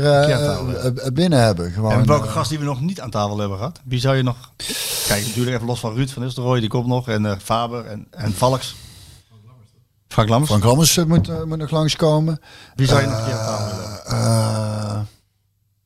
binnen 1.13 1.39
hebben. 1.39 1.71
Gewoon, 1.71 1.91
en 1.91 2.05
welke 2.05 2.27
gast 2.27 2.49
die 2.49 2.59
we 2.59 2.65
nog 2.65 2.81
niet 2.81 3.01
aan 3.01 3.09
tafel 3.09 3.37
hebben 3.37 3.57
gehad? 3.57 3.79
Wie 3.83 3.99
zou 3.99 4.15
je 4.15 4.23
nog... 4.23 4.35
Kijk, 5.07 5.25
natuurlijk 5.25 5.55
even 5.55 5.67
los 5.67 5.79
van 5.79 5.93
Ruud 5.93 6.09
van 6.09 6.23
Nistelrooy, 6.23 6.59
die 6.59 6.69
komt 6.69 6.87
nog. 6.87 7.07
En 7.07 7.25
eh, 7.25 7.37
Faber 7.43 7.85
en, 7.85 8.07
en 8.11 8.33
Valks. 8.33 8.75
Frank 10.07 10.29
Lammers. 10.29 10.49
Frank 10.51 10.63
Lammers 10.63 10.97
moet, 10.97 11.45
moet 11.45 11.57
nog 11.57 11.71
langskomen. 11.71 12.41
Wie 12.75 12.87
zou 12.87 13.01
je 13.01 13.07
nog 13.07 13.17
een 13.17 13.25
keer 13.25 13.33
aan 13.33 13.45
tafel 13.45 13.77
hebben? 13.77 15.07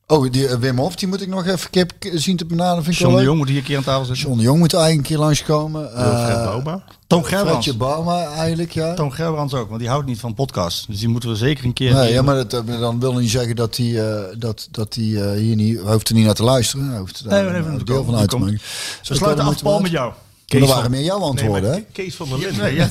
Eh, 0.06 0.16
oh, 0.16 0.30
die 0.30 0.48
eh, 0.48 0.58
Wim 0.58 0.78
Hof, 0.78 0.96
die 0.96 1.08
moet 1.08 1.22
ik 1.22 1.28
nog 1.28 1.46
even 1.46 1.70
kip 1.70 1.92
zien 1.98 2.36
te 2.36 2.44
benaderen. 2.44 2.84
Vind 2.84 2.94
ik 2.94 3.00
John 3.00 3.12
wel 3.12 3.20
de. 3.20 3.26
Jong 3.26 3.38
moet 3.38 3.48
hier 3.48 3.58
een 3.58 3.64
keer 3.64 3.76
aan 3.76 3.82
tafel 3.82 4.04
zitten. 4.04 4.24
John 4.24 4.36
de 4.36 4.42
Jong 4.42 4.58
moet 4.58 4.74
eigenlijk 4.74 5.08
een 5.08 5.16
keer 5.16 5.24
langskomen. 5.24 5.82
Wilfred 5.82 6.36
Uh, 6.36 6.44
Bouma. 6.44 6.82
Toon 7.06 7.24
Gerbrands. 7.24 7.50
Fredje 7.50 7.76
Bauma 7.76 8.24
eigenlijk, 8.24 8.72
ja. 8.72 8.94
Toon 8.94 9.12
Gerbrands 9.12 9.54
ook, 9.54 9.68
want 9.68 9.80
die 9.80 9.88
houdt 9.88 10.06
niet 10.06 10.20
van 10.20 10.34
podcasts. 10.34 10.86
Dus 10.86 10.98
die 10.98 11.08
moeten 11.08 11.28
we 11.28 11.36
zeker 11.36 11.64
een 11.64 11.72
keer... 11.72 11.92
Nee, 11.92 12.12
ja, 12.12 12.22
maar 12.22 12.34
dat, 12.34 12.52
eh, 12.52 12.80
dan 12.80 13.00
wil 13.00 13.14
niet 13.14 13.30
zeggen 13.30 13.56
dat 13.56 13.76
hij 13.76 14.06
eh, 14.06 14.22
dat, 14.38 14.68
dat 14.70 14.94
hij 14.94 15.04
eh, 15.04 15.38
hier 15.38 15.56
niet... 15.56 15.80
Hoeft 15.80 16.08
er 16.08 16.14
niet 16.14 16.24
naar 16.24 16.34
te 16.34 16.42
luisteren. 16.42 16.88
Hij 16.88 16.98
hoeft 16.98 17.24
Nee, 17.24 17.30
daar 17.30 17.48
we 17.48 17.54
hebben 17.54 17.72
een 17.72 17.84
deel 17.84 18.04
van 18.04 18.16
uit 18.16 18.28
te 18.28 18.36
Die 18.36 18.44
maken. 18.44 18.60
We 19.08 19.14
sluiten 19.14 19.44
af, 19.44 19.62
Paul, 19.62 19.80
met 19.80 19.90
jou. 19.90 20.12
Maar 20.48 20.60
dat 20.60 20.68
waren 20.68 20.90
meer 20.90 21.02
jouw 21.02 21.18
Nee, 21.18 21.28
antwoorden, 21.28 21.70
maar 21.70 21.78
hè? 21.78 21.84
Kees 21.92 22.14
van 22.14 22.28
der 22.28 22.38
Linden. 22.38 22.62
Nee, 22.62 22.74
jij 22.74 22.88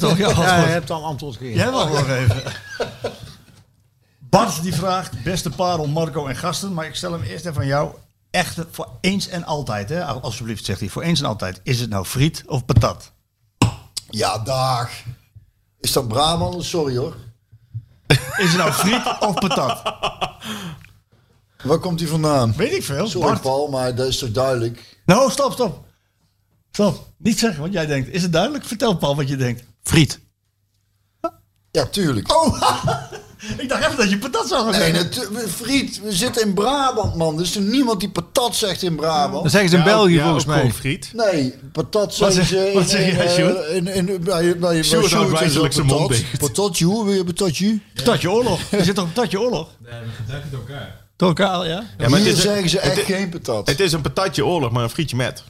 hebt 0.71 0.91
al 0.91 0.97
een 0.97 1.03
antwoord 1.03 1.35
gegeven. 1.35 1.57
Jij 1.57 1.71
mag 1.71 1.89
nog 1.89 2.09
even. 2.09 2.43
Bart 4.35 4.61
die 4.61 4.73
vraagt, 4.73 5.23
beste 5.23 5.49
parel, 5.49 5.87
Marco 5.87 6.27
en 6.27 6.35
gasten, 6.35 6.73
maar 6.73 6.85
ik 6.85 6.95
stel 6.95 7.11
hem 7.11 7.21
eerst 7.21 7.45
even 7.45 7.61
aan 7.61 7.67
jou. 7.67 7.95
Echt 8.31 8.57
voor 8.71 8.89
eens 9.01 9.27
en 9.27 9.43
altijd, 9.43 9.89
hè? 9.89 10.03
alsjeblieft 10.03 10.65
zegt 10.65 10.79
hij, 10.79 10.89
voor 10.89 11.01
eens 11.01 11.19
en 11.19 11.25
altijd. 11.25 11.59
Is 11.63 11.79
het 11.79 11.89
nou 11.89 12.05
friet 12.05 12.43
of 12.45 12.65
patat? 12.65 13.11
Ja, 14.09 14.37
dag. 14.37 14.89
Is 15.79 15.91
dat 15.91 16.07
Brabant? 16.07 16.63
Sorry 16.63 16.97
hoor. 16.97 17.15
Is 18.37 18.49
het 18.53 18.57
nou 18.57 18.71
friet 18.71 19.17
of 19.19 19.33
patat? 19.33 19.81
Waar 21.63 21.79
komt 21.79 21.99
hij 21.99 22.09
vandaan? 22.09 22.53
Weet 22.55 22.73
ik 22.73 22.83
veel. 22.83 23.07
Sorry 23.07 23.27
Bart. 23.27 23.41
Paul, 23.41 23.69
maar 23.69 23.95
dat 23.95 24.07
is 24.07 24.17
toch 24.17 24.31
duidelijk? 24.31 24.99
Nou, 25.05 25.31
stop, 25.31 25.51
stop. 25.51 25.85
Stop. 26.71 27.07
Niet 27.17 27.39
zeggen 27.39 27.61
wat 27.61 27.73
jij 27.73 27.85
denkt. 27.85 28.09
Is 28.09 28.21
het 28.21 28.31
duidelijk? 28.31 28.65
Vertel 28.65 28.97
Paul 28.97 29.15
wat 29.15 29.27
je 29.27 29.35
denkt. 29.35 29.63
Friet. 29.83 30.19
Ja, 31.71 31.85
tuurlijk. 31.85 32.35
Oh, 32.35 32.61
ik 33.57 33.69
dacht 33.69 33.83
even 33.85 33.97
dat 33.97 34.09
je 34.09 34.17
patat 34.17 34.47
zou 34.47 34.61
gaan 34.71 34.79
Nee, 34.79 34.93
zeggen. 34.93 35.03
natu- 35.03 35.27
we- 35.33 35.47
Friet, 35.49 36.01
we 36.03 36.11
zitten 36.11 36.41
in 36.47 36.53
Brabant, 36.53 37.15
man. 37.15 37.35
Er 37.35 37.41
is 37.41 37.55
er 37.55 37.61
niemand 37.61 37.99
die 37.99 38.09
patat 38.09 38.55
zegt 38.55 38.81
in 38.81 38.95
Brabant. 38.95 39.43
Dat 39.43 39.51
zeggen 39.51 39.69
ze 39.69 39.77
in 39.77 39.83
België 39.83 40.19
volgens 40.19 40.45
mij. 40.45 40.71
friet. 40.71 41.09
Nee, 41.13 41.53
patat 41.71 42.13
zeggen 42.15 42.35
zeg- 42.35 42.47
ze 42.47 42.67
in... 42.67 42.73
wat 42.73 42.89
zeg 42.89 43.15
jij, 43.15 43.25
eh, 43.25 43.31
Sjoerd? 43.31 43.67
in, 43.69 43.87
in, 43.87 44.05
bij, 44.05 44.19
bij, 44.23 44.57
bij 44.57 44.83
Sjoerd 44.83 44.91
houdt 44.93 45.09
Sjoerd 45.09 45.31
is 45.33 45.39
wijselijk 45.39 45.63
dat 45.63 45.73
zijn 45.73 45.85
mond 45.87 46.07
patat. 46.07 46.17
dicht. 46.31 46.37
Patatje, 46.39 46.85
hoe 46.85 47.05
wil 47.05 47.13
je 47.13 47.23
patatje? 47.23 47.79
Patatje 47.95 48.31
oorlog. 48.31 48.59
Je 48.71 48.83
zit 48.83 48.95
toch 48.95 49.03
op 49.05 49.13
patatje 49.13 49.39
oorlog? 49.39 49.67
Nee, 49.79 49.91
we 49.99 50.07
geduiken 50.23 50.51
door 50.51 50.59
elkaar. 50.67 51.03
Door 51.15 51.27
elkaar, 51.27 51.67
ja? 51.67 51.83
Ja, 51.97 52.09
maar 52.09 52.19
Hier 52.19 52.27
het 52.27 52.37
is, 52.37 52.43
zeggen 52.43 52.69
ze 52.69 52.79
echt 52.79 52.95
het, 52.95 53.05
geen 53.05 53.29
patat. 53.29 53.67
het 53.67 53.79
is 53.79 53.91
een 53.93 54.01
patatje 54.01 54.45
oorlog, 54.45 54.71
maar 54.71 54.83
een 54.83 54.89
frietje 54.89 55.15
met. 55.15 55.43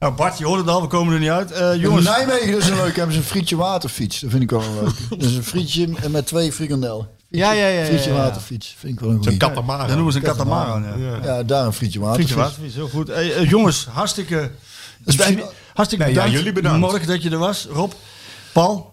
Nou, 0.00 0.14
Bart, 0.14 0.38
je 0.38 0.44
hoorde 0.44 0.62
het 0.62 0.70
al. 0.70 0.80
We 0.82 0.86
komen 0.88 1.14
er 1.14 1.20
niet 1.20 1.28
uit. 1.30 1.52
Eh, 1.52 1.74
Jongens. 1.80 2.06
In 2.06 2.12
Nijmegen 2.12 2.52
dat 2.52 2.60
is 2.60 2.68
een 2.68 2.76
leuk. 2.76 2.96
Hebben 2.96 3.14
ze 3.14 3.20
een 3.20 3.26
frietje 3.26 3.56
waterfiets. 3.56 4.20
Dat 4.20 4.30
vind 4.30 4.42
ik 4.42 4.50
wel 4.50 4.62
een 4.62 4.74
leuk. 4.84 4.92
Dus 5.20 5.34
een 5.34 5.44
frietje 5.44 5.88
met 6.10 6.26
twee 6.26 6.52
frikandellen. 6.52 7.08
Ja, 7.28 7.52
ja, 7.52 7.66
ja. 7.66 7.78
ja, 7.80 7.84
Frietje 7.84 8.10
ja. 8.10 8.16
waterfiets. 8.16 8.74
Vind 8.78 8.92
ik 8.92 9.00
wel 9.00 9.08
een 9.10 9.16
Een 9.16 9.22
goeie. 9.22 9.36
katamaran. 9.38 9.86
dan 9.86 9.94
noemen 9.96 10.12
ze 10.12 10.18
een 10.18 10.24
katamaran. 10.24 10.84
Ja. 10.98 11.18
Ja, 11.24 11.42
daar 11.42 11.66
een 11.66 11.72
frietje 11.72 12.00
waterfiets. 12.00 12.32
Frietje 12.32 12.48
waterfiets, 12.48 12.74
heel 12.74 12.88
goed. 12.88 13.08
Hey, 13.08 13.34
eh, 13.34 13.48
jongens, 13.50 13.86
hartstikke, 13.90 14.50
hartstikke 15.74 16.04
Nee, 16.04 16.14
ja, 16.14 16.20
bedankt. 16.20 16.32
jullie 16.38 16.52
bedankt. 16.52 16.78
Morgen 16.80 17.06
dat 17.06 17.22
je 17.22 17.30
er 17.30 17.38
was. 17.38 17.66
Rob, 17.72 17.92
Paul, 18.52 18.92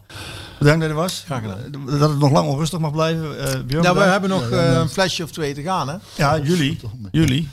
bedankt 0.59 0.79
dat 0.81 0.89
je 0.89 0.95
er 0.95 1.01
was. 1.01 1.23
Graag 1.25 1.41
gedaan. 1.41 1.97
Dat 1.99 2.09
het 2.09 2.19
nog 2.19 2.31
lang 2.31 2.47
onrustig 2.47 2.79
mag 2.79 2.91
blijven. 2.91 3.39
Eh 3.39 3.61
Björn, 3.65 3.83
Nou, 3.83 3.97
we 3.97 4.03
hebben 4.03 4.29
nog 4.29 4.49
eh, 4.49 4.71
een 4.73 4.89
flesje 4.89 5.23
of 5.23 5.31
twee 5.31 5.53
te 5.53 5.61
gaan, 5.61 5.87
hè? 5.89 5.95
Ja, 6.15 6.37
jullie. 6.39 6.79
jullie. 7.11 7.49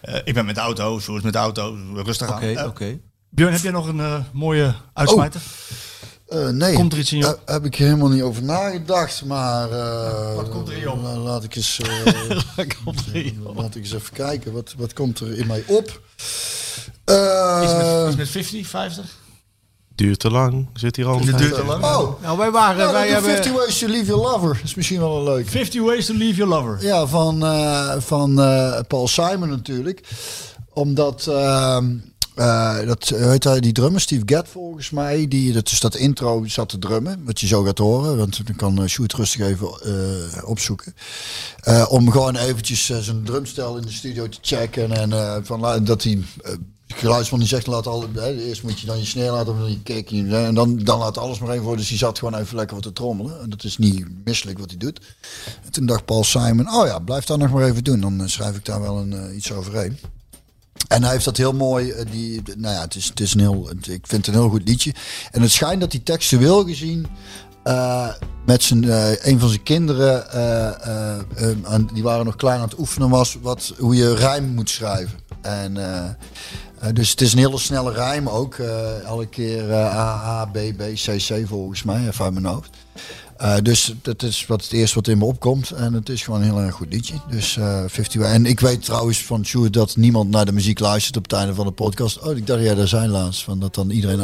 Eh, 0.00 0.14
ik 0.24 0.34
ben 0.34 0.44
met 0.46 0.54
de 0.54 0.60
auto, 0.60 1.00
Sjoerd 1.00 1.18
is 1.18 1.24
met 1.24 1.32
de 1.32 1.38
auto. 1.38 1.76
Rustig 1.94 2.28
Oké, 2.30 2.34
aan. 2.48 2.56
Eh, 2.56 2.66
oké. 2.66 2.98
Björn, 3.30 3.52
heb 3.52 3.62
jij 3.62 3.70
nog 3.72 3.86
een 3.88 4.00
eh, 4.00 4.20
mooie 4.32 4.74
uitsmijter? 4.92 5.40
Eh, 6.28 6.48
nee, 6.48 6.74
Komt 6.74 6.92
er 6.92 6.98
iets 6.98 7.12
in 7.12 7.18
je 7.18 7.26
op? 7.28 7.40
Daar 7.44 7.54
heb 7.54 7.64
ik 7.64 7.74
helemaal 7.74 8.08
niet 8.08 8.22
over 8.22 8.42
nagedacht, 8.42 9.24
maar... 9.24 9.70
eh, 9.70 10.34
Wat 10.40 10.48
komt 10.48 10.68
er 10.68 10.74
in 10.74 10.80
je 10.80 10.90
op? 10.90 11.02
la- 11.02 11.16
Laat 11.16 11.44
ik 11.44 11.56
eens, 11.56 11.80
Komt 12.84 13.06
er 13.06 13.14
in. 13.16 13.42
laat 13.56 13.74
ik 13.74 13.82
eens 13.82 13.92
even 13.92 14.12
kijken. 14.12 14.52
Wat, 14.52 14.74
wat 14.76 14.92
komt 14.92 15.20
er 15.20 15.38
in 15.38 15.46
mij 15.46 15.64
op? 15.66 16.00
Eh, 17.04 17.60
Iets 17.64 17.72
met, 17.72 18.06
iets 18.06 18.16
met 18.16 18.28
50, 18.28 18.66
50? 18.66 19.16
Duurt 19.98 20.18
te 20.18 20.30
lang. 20.30 20.68
Zit 20.72 20.96
hier 20.96 21.06
al. 21.06 21.20
Het 21.20 21.38
duurt 21.38 21.54
te 21.54 21.64
lang. 21.64 21.84
oh, 21.84 22.22
Nou, 22.22 22.38
wij 22.38 22.50
waren... 22.50 22.78
nou, 22.78 22.92
wij 22.92 23.08
hebben... 23.08 23.30
50 23.30 23.52
Ways 23.52 23.78
to 23.78 23.86
Leave 23.86 24.06
Your 24.06 24.22
Lover. 24.22 24.54
Dat 24.54 24.64
is 24.64 24.74
misschien 24.74 24.98
wel 24.98 25.16
een 25.16 25.24
leuk. 25.24 25.48
50 25.48 25.82
ways 25.82 26.06
to 26.06 26.14
leave 26.14 26.34
your 26.34 26.52
lover. 26.52 26.78
Ja, 26.80 27.06
van, 27.06 27.44
eh, 27.44 27.94
van 27.98 28.40
eh, 28.40 28.80
Paul 28.88 29.08
Simon 29.08 29.48
natuurlijk. 29.48 30.00
Omdat, 30.72 31.26
ehm, 31.26 31.96
eh, 32.34 32.86
dat, 32.86 33.08
heet 33.08 33.44
hij, 33.44 33.60
die 33.60 33.72
drummer, 33.72 34.00
Steve 34.00 34.22
Gadd 34.26 34.48
volgens 34.48 34.90
mij, 34.90 35.28
die, 35.28 35.52
dat 35.52 35.70
is 35.70 35.80
dat 35.80 35.96
intro 35.96 36.44
zat 36.46 36.68
te 36.68 36.78
drummen, 36.78 37.24
wat 37.24 37.40
je 37.40 37.46
zo 37.46 37.62
gaat 37.62 37.78
horen, 37.78 38.16
want 38.16 38.46
dan 38.46 38.56
kan 38.56 38.88
Sjoerd 38.88 39.12
rustig 39.12 39.40
even 39.40 39.68
eh, 39.82 40.48
opzoeken. 40.48 40.94
Eh, 41.60 41.86
om 41.88 42.10
gewoon 42.10 42.36
eventjes 42.36 42.84
zijn 42.84 43.24
drumstel 43.24 43.76
in 43.76 43.82
de 43.82 43.92
studio 43.92 44.28
te 44.28 44.38
checken 44.40 44.92
en 44.92 45.12
eh, 45.12 45.36
van, 45.42 45.84
dat 45.84 46.02
hij... 46.02 46.22
eh, 46.88 46.96
Geluidsman 46.98 47.38
die 47.38 47.48
zegt, 47.48 47.66
laat 47.66 47.86
al, 47.86 48.04
hè, 48.14 48.34
eerst 48.46 48.62
moet 48.62 48.80
je 48.80 48.86
dan 48.86 48.98
je 48.98 49.04
snare 49.04 49.30
laten, 49.30 49.58
dan 49.58 49.70
je 50.06 50.36
en 50.36 50.54
dan, 50.54 50.78
dan 50.78 50.98
laat 50.98 51.18
alles 51.18 51.38
maar 51.38 51.50
even 51.50 51.64
voor. 51.64 51.76
Dus 51.76 51.88
die 51.88 51.98
zat 51.98 52.18
gewoon 52.18 52.34
even 52.34 52.56
lekker 52.56 52.74
wat 52.76 52.84
te 52.84 52.92
trommelen. 52.92 53.40
En 53.40 53.50
dat 53.50 53.64
is 53.64 53.78
niet 53.78 54.06
misselijk 54.24 54.58
wat 54.58 54.68
hij 54.68 54.78
doet. 54.78 55.00
En 55.64 55.72
toen 55.72 55.86
dacht 55.86 56.04
Paul 56.04 56.24
Simon, 56.24 56.74
oh 56.74 56.86
ja, 56.86 56.98
blijf 56.98 57.24
dat 57.24 57.38
nog 57.38 57.50
maar 57.50 57.64
even 57.64 57.84
doen. 57.84 58.00
Dan 58.00 58.20
eh, 58.20 58.26
schrijf 58.26 58.56
ik 58.56 58.64
daar 58.64 58.80
wel 58.80 58.96
een, 58.98 59.12
eh, 59.12 59.36
iets 59.36 59.52
overheen. 59.52 59.98
En 60.88 61.02
hij 61.02 61.12
heeft 61.12 61.24
dat 61.24 61.36
heel 61.36 61.52
mooi. 61.52 61.90
eh, 61.90 62.10
die, 62.10 62.42
nou 62.56 62.74
ja, 62.74 62.80
het 62.80 62.94
is, 62.94 63.04
het 63.04 63.20
is 63.20 63.34
een 63.34 63.40
heel. 63.40 63.70
Ik 63.70 64.06
vind 64.06 64.10
het 64.10 64.26
een 64.26 64.40
heel 64.40 64.48
goed 64.50 64.68
liedje. 64.68 64.94
En 65.30 65.42
het 65.42 65.50
schijnt 65.50 65.80
dat 65.80 65.92
hij 65.92 66.00
textueel 66.04 66.64
gezien. 66.64 67.06
met 68.46 68.62
zijn, 68.62 68.84
een 69.28 69.38
van 69.38 69.48
zijn 69.48 69.62
kinderen, 69.62 70.30
aan- 71.64 71.88
die 71.94 72.02
waren 72.02 72.24
nog 72.24 72.36
klein 72.36 72.60
aan 72.60 72.68
het 72.68 72.78
oefenen, 72.78 73.08
was 73.08 73.38
wat, 73.42 73.72
hoe 73.78 73.94
je 73.96 74.14
rijm 74.14 74.44
moet 74.54 74.70
schrijven. 74.70 75.18
En, 75.40 75.76
eh, 76.80 76.88
dus 76.92 77.10
het 77.10 77.20
is 77.20 77.32
een 77.32 77.38
hele 77.38 77.58
snelle 77.58 77.92
rijm 77.92 78.28
ook. 78.28 78.54
eh, 78.54 79.00
elke 79.04 79.26
keer 79.26 79.70
eh, 79.70 79.76
A, 79.96 80.22
A, 80.24 80.44
B, 80.44 80.52
B, 80.76 80.82
C, 80.94 81.16
C 81.16 81.46
volgens 81.46 81.82
mij, 81.82 82.06
even 82.08 82.24
uit 82.24 82.34
mijn 82.34 82.44
hoofd. 82.46 82.70
Dus 83.62 83.94
dat 84.02 84.22
is 84.22 84.46
wat 84.46 84.62
het 84.62 84.72
eerste 84.72 84.94
wat 84.94 85.08
in 85.08 85.18
me 85.18 85.24
opkomt. 85.24 85.70
En 85.70 85.92
het 85.92 86.08
is 86.08 86.22
gewoon 86.22 86.40
een 86.40 86.46
heel 86.46 86.60
erg 86.60 86.74
goed 86.74 86.92
liedje. 86.92 87.14
Dus 87.30 87.56
eh 87.56 87.82
50 87.86 88.22
En 88.22 88.46
ik 88.46 88.60
weet 88.60 88.84
trouwens 88.84 89.24
van 89.24 89.44
Sjoerd 89.44 89.72
dat 89.72 89.96
niemand 89.96 90.30
naar 90.30 90.44
de 90.44 90.52
muziek 90.52 90.78
luistert 90.78 91.16
op 91.16 91.22
het 91.22 91.32
einde 91.32 91.54
van 91.54 91.66
de 91.66 91.72
podcast. 91.72 92.18
Oh, 92.20 92.36
ik 92.36 92.46
dacht 92.46 92.62
jij 92.62 92.74
daar 92.74 92.88
zijn 92.88 93.08
laatst. 93.08 93.44
Van 93.44 93.58
dat 93.60 93.74
dan 93.74 93.90
iedereen 93.90 94.20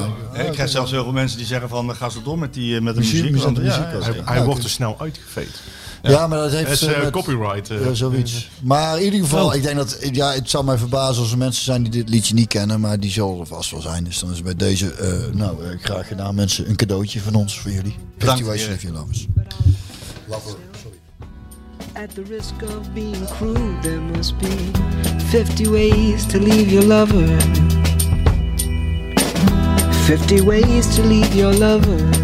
ik 0.46 0.52
krijg 0.52 0.70
zelfs 0.70 0.90
heel 0.90 1.02
veel 1.02 1.12
mensen 1.12 1.38
die 1.38 1.46
zeggen 1.46 1.68
van, 1.68 1.94
ga 1.96 2.08
zo 2.08 2.22
door 2.22 2.38
met, 2.38 2.54
die, 2.54 2.80
met 2.80 2.94
de 2.94 3.00
Muziek, 3.00 3.30
muziek. 3.30 3.46
met 3.50 3.64
ja, 3.64 3.90
ja. 3.92 3.98
Hij, 4.24 4.36
Ja, 4.36 4.44
wordt 4.44 4.58
oké. 4.58 4.62
er 4.68 4.70
snel 4.70 4.96
uitgeveed. 4.98 5.60
Ja, 6.12 6.26
maar 6.26 6.38
dat 6.38 6.50
heeft 6.52 6.70
is 6.70 6.82
eh, 6.82 6.96
eh, 6.96 7.02
met- 7.02 7.12
copyright. 7.12 7.70
eh. 7.70 7.84
Ja, 7.84 7.94
zoiets. 7.94 8.48
Maar 8.62 8.98
in 8.98 9.04
ieder 9.04 9.20
geval, 9.20 9.54
ik 9.54 9.62
denk 9.62 9.76
dat 9.76 9.98
ja, 10.12 10.32
het 10.32 10.50
zou 10.50 10.64
mij 10.64 10.78
verbazen 10.78 11.22
als 11.22 11.32
er 11.32 11.38
mensen 11.38 11.64
zijn 11.64 11.82
die 11.82 11.90
dit 11.92 12.08
liedje 12.08 12.34
niet 12.34 12.48
kennen, 12.48 12.80
maar 12.80 13.00
die 13.00 13.10
zullen 13.10 13.40
er 13.40 13.46
vast 13.46 13.70
wel 13.70 13.80
zijn. 13.80 14.04
Dus 14.04 14.18
dan 14.18 14.32
is 14.32 14.42
bij 14.42 14.54
deze, 14.54 14.92
eh, 14.92 15.34
nou, 15.34 15.56
graag 15.82 16.08
gedaan 16.08 16.34
mensen, 16.34 16.68
een 16.68 16.76
cadeautje 16.76 17.20
van 17.20 17.34
ons 17.34 17.58
voor 17.60 17.70
jullie. 17.70 17.96
50 18.18 18.46
Ways 18.46 18.64
to 18.64 18.70
Live 18.70 18.86
Your 18.86 18.98
Lovers. 18.98 19.26
Lover, 20.28 20.50
sorry. 20.82 20.98
At 22.04 22.14
the 22.14 22.22
risk 22.28 22.52
of 22.62 22.92
being 22.94 23.28
crude, 23.38 23.78
there 23.82 24.00
must 24.16 24.38
be 24.38 24.70
50 25.28 25.68
ways 25.68 26.26
to 26.26 26.38
leave 26.38 26.70
your 26.70 26.86
lover. 26.86 27.36
50 30.06 30.42
ways 30.44 30.94
to 30.94 31.02
leave 31.06 31.34
your 31.36 31.54
lover. 31.58 32.23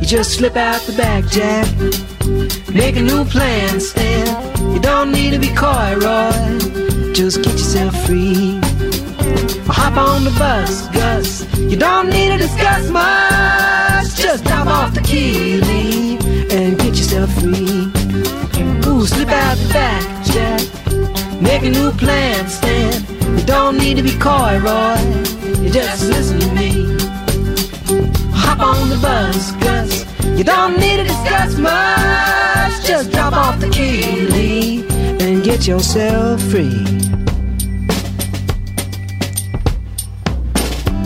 You 0.00 0.06
just 0.06 0.34
slip 0.34 0.56
out 0.56 0.80
the 0.82 0.92
back, 0.92 1.24
Jack. 1.26 1.66
Make 2.72 2.96
a 2.96 3.02
new 3.02 3.24
plan, 3.24 3.80
Stan. 3.80 4.72
You 4.72 4.80
don't 4.80 5.10
need 5.10 5.32
to 5.32 5.38
be 5.38 5.48
coy, 5.48 5.96
Roy. 5.96 7.12
Just 7.12 7.42
get 7.42 7.52
yourself 7.52 7.94
free. 8.06 8.58
Or 9.68 9.74
hop 9.74 9.96
on 9.96 10.24
the 10.24 10.34
bus, 10.38 10.88
Gus. 10.88 11.46
You 11.58 11.76
don't 11.76 12.10
need 12.10 12.28
to 12.28 12.38
discuss 12.38 12.88
much. 12.90 14.14
Just 14.16 14.44
drop 14.44 14.68
off 14.68 14.94
the 14.94 15.00
key, 15.00 15.56
leave, 15.60 16.24
and 16.52 16.78
get 16.78 16.94
yourself 16.96 17.32
free. 17.40 17.90
Ooh, 18.86 19.04
slip 19.04 19.28
out 19.28 19.56
the 19.58 19.68
back, 19.72 20.24
Jack. 20.26 20.60
Make 21.42 21.62
a 21.64 21.70
new 21.70 21.90
plan, 21.92 22.48
Stan. 22.48 23.36
You 23.36 23.44
don't 23.44 23.76
need 23.76 23.96
to 23.96 24.02
be 24.02 24.16
coy, 24.18 24.58
Roy. 24.58 24.96
You 25.62 25.70
just 25.70 26.04
listen 26.04 26.38
to 26.40 26.52
me. 26.54 27.17
Hop 28.48 28.60
on 28.60 28.88
the 28.88 28.96
bus, 28.96 29.52
Gus. 29.62 30.06
You 30.38 30.42
don't 30.42 30.80
need 30.80 30.96
to 30.96 31.04
discuss 31.04 31.58
much. 31.58 32.86
Just 32.86 33.10
drop 33.12 33.34
off 33.34 33.60
the 33.60 33.68
key, 33.68 34.86
and 35.20 35.44
get 35.44 35.66
yourself 35.66 36.40
free. 36.50 36.86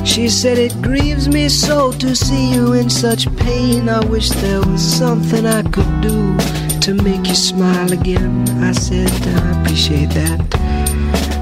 She 0.04 0.28
said, 0.28 0.56
It 0.56 0.80
grieves 0.80 1.26
me 1.26 1.48
so 1.48 1.90
to 1.90 2.14
see 2.14 2.52
you 2.54 2.74
in 2.74 2.88
such 2.88 3.24
pain. 3.38 3.88
I 3.88 4.04
wish 4.04 4.28
there 4.28 4.60
was 4.60 4.80
something 4.80 5.44
I 5.44 5.62
could 5.62 6.00
do 6.00 6.36
to 6.82 6.94
make 6.94 7.26
you 7.26 7.34
smile 7.34 7.92
again. 7.92 8.48
I 8.62 8.70
said, 8.70 9.10
I 9.10 9.60
appreciate 9.60 10.10
that. 10.10 10.40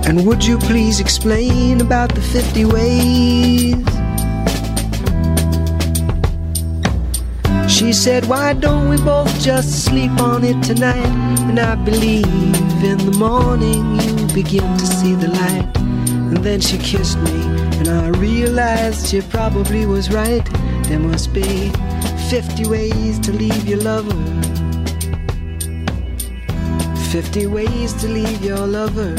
And 0.09 0.25
would 0.25 0.47
you 0.47 0.57
please 0.57 0.99
explain 0.99 1.83
about 1.83 2.15
the 2.15 2.23
50 2.23 2.65
ways? 2.65 4.00
She 7.81 7.94
said, 7.94 8.27
Why 8.27 8.52
don't 8.52 8.90
we 8.90 8.98
both 8.98 9.40
just 9.40 9.86
sleep 9.86 10.11
on 10.20 10.44
it 10.44 10.62
tonight? 10.62 11.09
And 11.48 11.59
I 11.59 11.77
believe 11.77 12.27
in 12.85 12.98
the 12.98 13.16
morning 13.19 13.98
you 13.98 14.35
begin 14.35 14.77
to 14.77 14.86
see 14.86 15.15
the 15.15 15.28
light. 15.28 15.66
And 15.78 16.36
then 16.44 16.61
she 16.61 16.77
kissed 16.77 17.19
me, 17.20 17.40
and 17.81 17.89
I 17.89 18.09
realized 18.09 19.07
she 19.07 19.23
probably 19.23 19.86
was 19.86 20.12
right. 20.12 20.44
There 20.89 20.98
must 20.98 21.32
be 21.32 21.73
50 22.28 22.69
ways 22.69 23.19
to 23.20 23.32
leave 23.32 23.66
your 23.66 23.81
lover. 23.81 24.12
50 27.12 27.47
ways 27.47 27.94
to 27.94 28.09
leave 28.09 28.44
your 28.44 28.66
lover. 28.66 29.16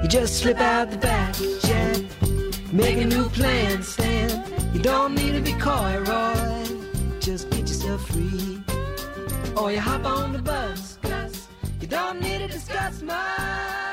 You 0.00 0.08
just 0.08 0.38
slip 0.38 0.60
out 0.60 0.92
the 0.92 0.98
back, 0.98 1.34
Jack. 1.62 1.96
Make 2.72 2.98
a 2.98 3.04
new 3.04 3.28
plan, 3.30 3.82
Stan. 3.82 4.44
You 4.72 4.80
don't 4.80 5.16
need 5.16 5.32
to 5.32 5.40
be 5.40 5.54
coy, 5.54 5.98
Roy. 6.06 6.77
Just 7.28 7.50
get 7.50 7.60
yourself 7.60 8.08
free. 8.08 8.58
Or 9.54 9.70
you 9.70 9.80
hop 9.80 10.06
on 10.06 10.32
the 10.32 10.38
bus, 10.38 10.96
Gus. 11.02 11.46
You 11.78 11.86
don't 11.86 12.22
need 12.22 12.38
to 12.38 12.48
discuss 12.48 13.02
much. 13.02 13.87